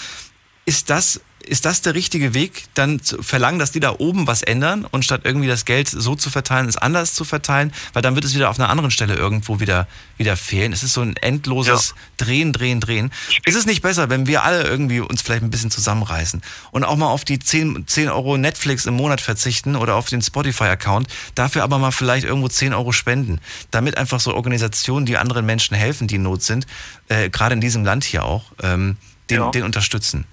ist 0.64 0.90
das, 0.90 1.20
ist 1.44 1.64
das 1.64 1.82
der 1.82 1.94
richtige 1.96 2.34
Weg, 2.34 2.66
dann 2.74 3.02
zu 3.02 3.20
verlangen, 3.20 3.58
dass 3.58 3.72
die 3.72 3.80
da 3.80 3.96
oben 3.98 4.28
was 4.28 4.42
ändern 4.42 4.84
und 4.84 5.04
statt 5.04 5.22
irgendwie 5.24 5.48
das 5.48 5.64
Geld 5.64 5.88
so 5.88 6.14
zu 6.14 6.30
verteilen, 6.30 6.68
es 6.68 6.76
anders 6.76 7.14
zu 7.14 7.24
verteilen, 7.24 7.72
weil 7.94 8.00
dann 8.00 8.14
wird 8.14 8.24
es 8.24 8.32
wieder 8.36 8.48
auf 8.48 8.60
einer 8.60 8.70
anderen 8.70 8.92
Stelle 8.92 9.16
irgendwo 9.16 9.58
wieder, 9.58 9.88
wieder 10.18 10.36
fehlen. 10.36 10.72
Es 10.72 10.84
ist 10.84 10.92
so 10.92 11.00
ein 11.00 11.16
endloses 11.16 11.96
Drehen, 12.16 12.52
Drehen, 12.52 12.78
Drehen. 12.78 13.10
Ist 13.44 13.56
es 13.56 13.66
nicht 13.66 13.82
besser, 13.82 14.08
wenn 14.08 14.28
wir 14.28 14.44
alle 14.44 14.62
irgendwie 14.62 15.00
uns 15.00 15.20
vielleicht 15.20 15.42
ein 15.42 15.50
bisschen 15.50 15.72
zusammenreißen 15.72 16.42
und 16.70 16.84
auch 16.84 16.96
mal 16.96 17.08
auf 17.08 17.24
die 17.24 17.40
10, 17.40 17.88
10 17.88 18.08
Euro 18.10 18.36
Netflix 18.38 18.86
im 18.86 18.94
Monat 18.94 19.20
verzichten 19.20 19.74
oder 19.74 19.96
auf 19.96 20.06
den 20.08 20.22
Spotify-Account, 20.22 21.08
dafür 21.34 21.64
aber 21.64 21.78
mal 21.78 21.90
vielleicht 21.90 22.24
irgendwo 22.24 22.46
10 22.46 22.72
Euro 22.72 22.92
spenden, 22.92 23.40
damit 23.72 23.98
einfach 23.98 24.20
so 24.20 24.32
Organisationen, 24.32 25.06
die 25.06 25.16
anderen 25.16 25.44
Menschen 25.44 25.76
helfen, 25.76 26.06
die 26.06 26.14
in 26.14 26.22
Not 26.22 26.44
sind, 26.44 26.68
äh, 27.08 27.30
gerade 27.30 27.54
in 27.54 27.60
diesem 27.60 27.84
Land 27.84 28.04
hier 28.04 28.24
auch, 28.24 28.44
ähm, 28.62 28.96
den, 29.28 29.38
Ja. 29.38 29.50
den 29.50 29.64
unterstützen. 29.64 30.24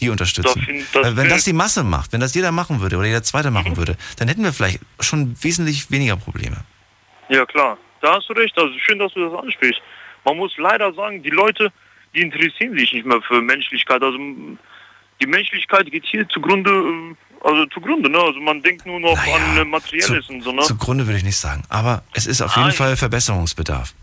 Die 0.00 0.10
unterstützen. 0.10 0.62
Das 0.66 0.92
das 0.92 1.04
Weil 1.04 1.16
wenn 1.16 1.28
das 1.28 1.44
die 1.44 1.52
Masse 1.52 1.82
macht, 1.82 2.12
wenn 2.12 2.20
das 2.20 2.34
jeder 2.34 2.52
machen 2.52 2.80
würde 2.80 2.96
oder 2.96 3.06
jeder 3.06 3.22
Zweite 3.22 3.50
machen 3.50 3.76
würde, 3.76 3.96
dann 4.18 4.28
hätten 4.28 4.44
wir 4.44 4.52
vielleicht 4.52 4.80
schon 5.00 5.36
wesentlich 5.42 5.90
weniger 5.90 6.16
Probleme. 6.16 6.58
Ja, 7.28 7.46
klar. 7.46 7.78
Da 8.02 8.16
hast 8.16 8.28
du 8.28 8.34
recht. 8.34 8.56
Also 8.58 8.72
schön, 8.78 8.98
dass 8.98 9.12
du 9.14 9.28
das 9.28 9.38
ansprichst. 9.42 9.80
Man 10.24 10.36
muss 10.36 10.52
leider 10.58 10.92
sagen, 10.92 11.22
die 11.22 11.30
Leute, 11.30 11.72
die 12.14 12.20
interessieren 12.20 12.76
sich 12.76 12.92
nicht 12.92 13.06
mehr 13.06 13.22
für 13.22 13.40
Menschlichkeit. 13.40 14.02
Also 14.02 14.18
die 15.20 15.26
Menschlichkeit 15.26 15.90
geht 15.90 16.04
hier 16.04 16.28
zugrunde, 16.28 16.70
äh, 16.70 17.46
also 17.46 17.66
zugrunde, 17.66 18.10
ne? 18.10 18.18
Also 18.18 18.40
man 18.40 18.62
denkt 18.62 18.84
nur 18.86 19.00
noch 19.00 19.18
an 19.18 19.56
äh, 19.56 19.64
Materielles 19.64 20.28
und 20.28 20.42
so, 20.42 20.52
ne? 20.52 20.62
Zugrunde 20.62 21.06
würde 21.06 21.18
ich 21.18 21.24
nicht 21.24 21.36
sagen. 21.36 21.62
Aber 21.68 22.02
es 22.12 22.26
ist 22.26 22.42
auf 22.42 22.54
jeden 22.56 22.68
Nein. 22.68 22.76
Fall 22.76 22.96
Verbesserungsbedarf. 22.96 23.94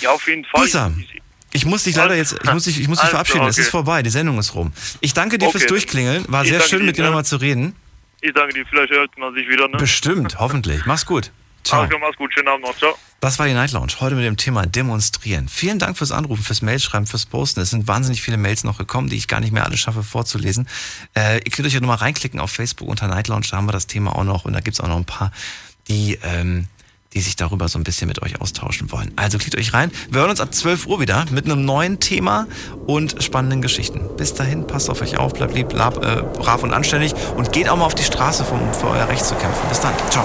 Ja, 0.00 0.10
auf 0.10 0.26
jeden 0.28 0.44
Fall. 0.44 0.64
Lisa, 0.64 0.92
ich 0.98 1.21
muss 1.66 1.84
dich 1.84 1.96
leider 1.96 2.14
jetzt, 2.14 2.36
ich 2.42 2.52
muss 2.52 2.64
dich, 2.64 2.80
ich 2.80 2.88
muss 2.88 2.98
dich 2.98 3.04
Also, 3.04 3.10
verabschieden. 3.12 3.46
Es 3.46 3.56
okay. 3.56 3.62
ist 3.62 3.70
vorbei, 3.70 4.02
die 4.02 4.10
Sendung 4.10 4.38
ist 4.38 4.54
rum. 4.54 4.72
Ich 5.00 5.12
danke 5.14 5.38
dir 5.38 5.50
fürs 5.50 5.64
Okay. 5.64 5.68
Durchklingeln. 5.68 6.24
War 6.28 6.44
Ich 6.44 6.50
sehr 6.50 6.60
schön, 6.62 6.80
dir, 6.80 6.86
mit 6.86 6.96
dir 6.96 7.04
nochmal 7.04 7.24
zu 7.24 7.36
reden. 7.36 7.74
Ich 8.20 8.32
danke 8.32 8.54
dir, 8.54 8.64
vielleicht 8.66 8.90
hört 8.92 9.16
man 9.18 9.34
sich 9.34 9.48
wieder, 9.48 9.68
ne? 9.68 9.76
Bestimmt, 9.76 10.38
hoffentlich. 10.38 10.86
Mach's 10.86 11.04
gut. 11.06 11.30
Ciao. 11.64 11.84
Okay, 11.84 11.96
mach's 12.00 12.16
gut, 12.16 12.32
schönen 12.34 12.48
Abend 12.48 12.64
noch, 12.66 12.76
ciao. 12.76 12.96
Das 13.20 13.38
war 13.38 13.46
die 13.46 13.52
Night 13.54 13.70
Lounge. 13.70 13.92
Heute 14.00 14.16
mit 14.16 14.24
dem 14.24 14.36
Thema 14.36 14.66
Demonstrieren. 14.66 15.48
Vielen 15.48 15.78
Dank 15.78 15.96
fürs 15.96 16.10
Anrufen, 16.10 16.42
fürs 16.42 16.60
Mailschreiben, 16.60 17.06
fürs 17.06 17.24
Posten. 17.26 17.60
Es 17.60 17.70
sind 17.70 17.86
wahnsinnig 17.86 18.20
viele 18.20 18.36
Mails 18.36 18.64
noch 18.64 18.78
gekommen, 18.78 19.08
die 19.08 19.16
ich 19.16 19.28
gar 19.28 19.38
nicht 19.38 19.52
mehr 19.52 19.64
alle 19.64 19.76
schaffe 19.76 20.02
vorzulesen. 20.02 20.68
Äh, 21.16 21.36
ihr 21.36 21.50
könnt 21.52 21.68
euch 21.68 21.74
ja 21.74 21.80
nochmal 21.80 21.98
reinklicken 21.98 22.40
auf 22.40 22.50
Facebook 22.50 22.88
unter 22.88 23.06
Night 23.06 23.28
Lounge. 23.28 23.46
Da 23.48 23.58
haben 23.58 23.66
wir 23.68 23.72
das 23.72 23.86
Thema 23.86 24.16
auch 24.16 24.24
noch. 24.24 24.44
Und 24.44 24.54
da 24.54 24.60
gibt's 24.60 24.80
auch 24.80 24.88
noch 24.88 24.96
ein 24.96 25.04
paar, 25.04 25.30
die, 25.86 26.18
ähm, 26.24 26.66
die 27.14 27.20
sich 27.20 27.36
darüber 27.36 27.68
so 27.68 27.78
ein 27.78 27.84
bisschen 27.84 28.08
mit 28.08 28.22
euch 28.22 28.40
austauschen 28.40 28.90
wollen. 28.92 29.12
Also 29.16 29.38
klickt 29.38 29.56
euch 29.56 29.74
rein. 29.74 29.90
Wir 30.10 30.20
hören 30.20 30.30
uns 30.30 30.40
ab 30.40 30.54
12 30.54 30.86
Uhr 30.86 31.00
wieder 31.00 31.24
mit 31.30 31.44
einem 31.44 31.64
neuen 31.64 32.00
Thema 32.00 32.46
und 32.86 33.22
spannenden 33.22 33.62
Geschichten. 33.62 34.08
Bis 34.16 34.34
dahin, 34.34 34.66
passt 34.66 34.90
auf 34.90 35.00
euch 35.02 35.18
auf, 35.18 35.34
bleibt 35.34 35.54
lieb, 35.54 35.72
lab, 35.72 36.04
äh, 36.04 36.22
brav 36.22 36.62
und 36.62 36.72
anständig 36.72 37.14
und 37.36 37.52
geht 37.52 37.68
auch 37.68 37.76
mal 37.76 37.84
auf 37.84 37.94
die 37.94 38.04
Straße, 38.04 38.44
um 38.44 38.72
für 38.74 38.88
euer 38.88 39.08
Recht 39.08 39.24
zu 39.24 39.34
kämpfen. 39.34 39.68
Bis 39.68 39.80
dann. 39.80 39.94
Ciao. 40.10 40.24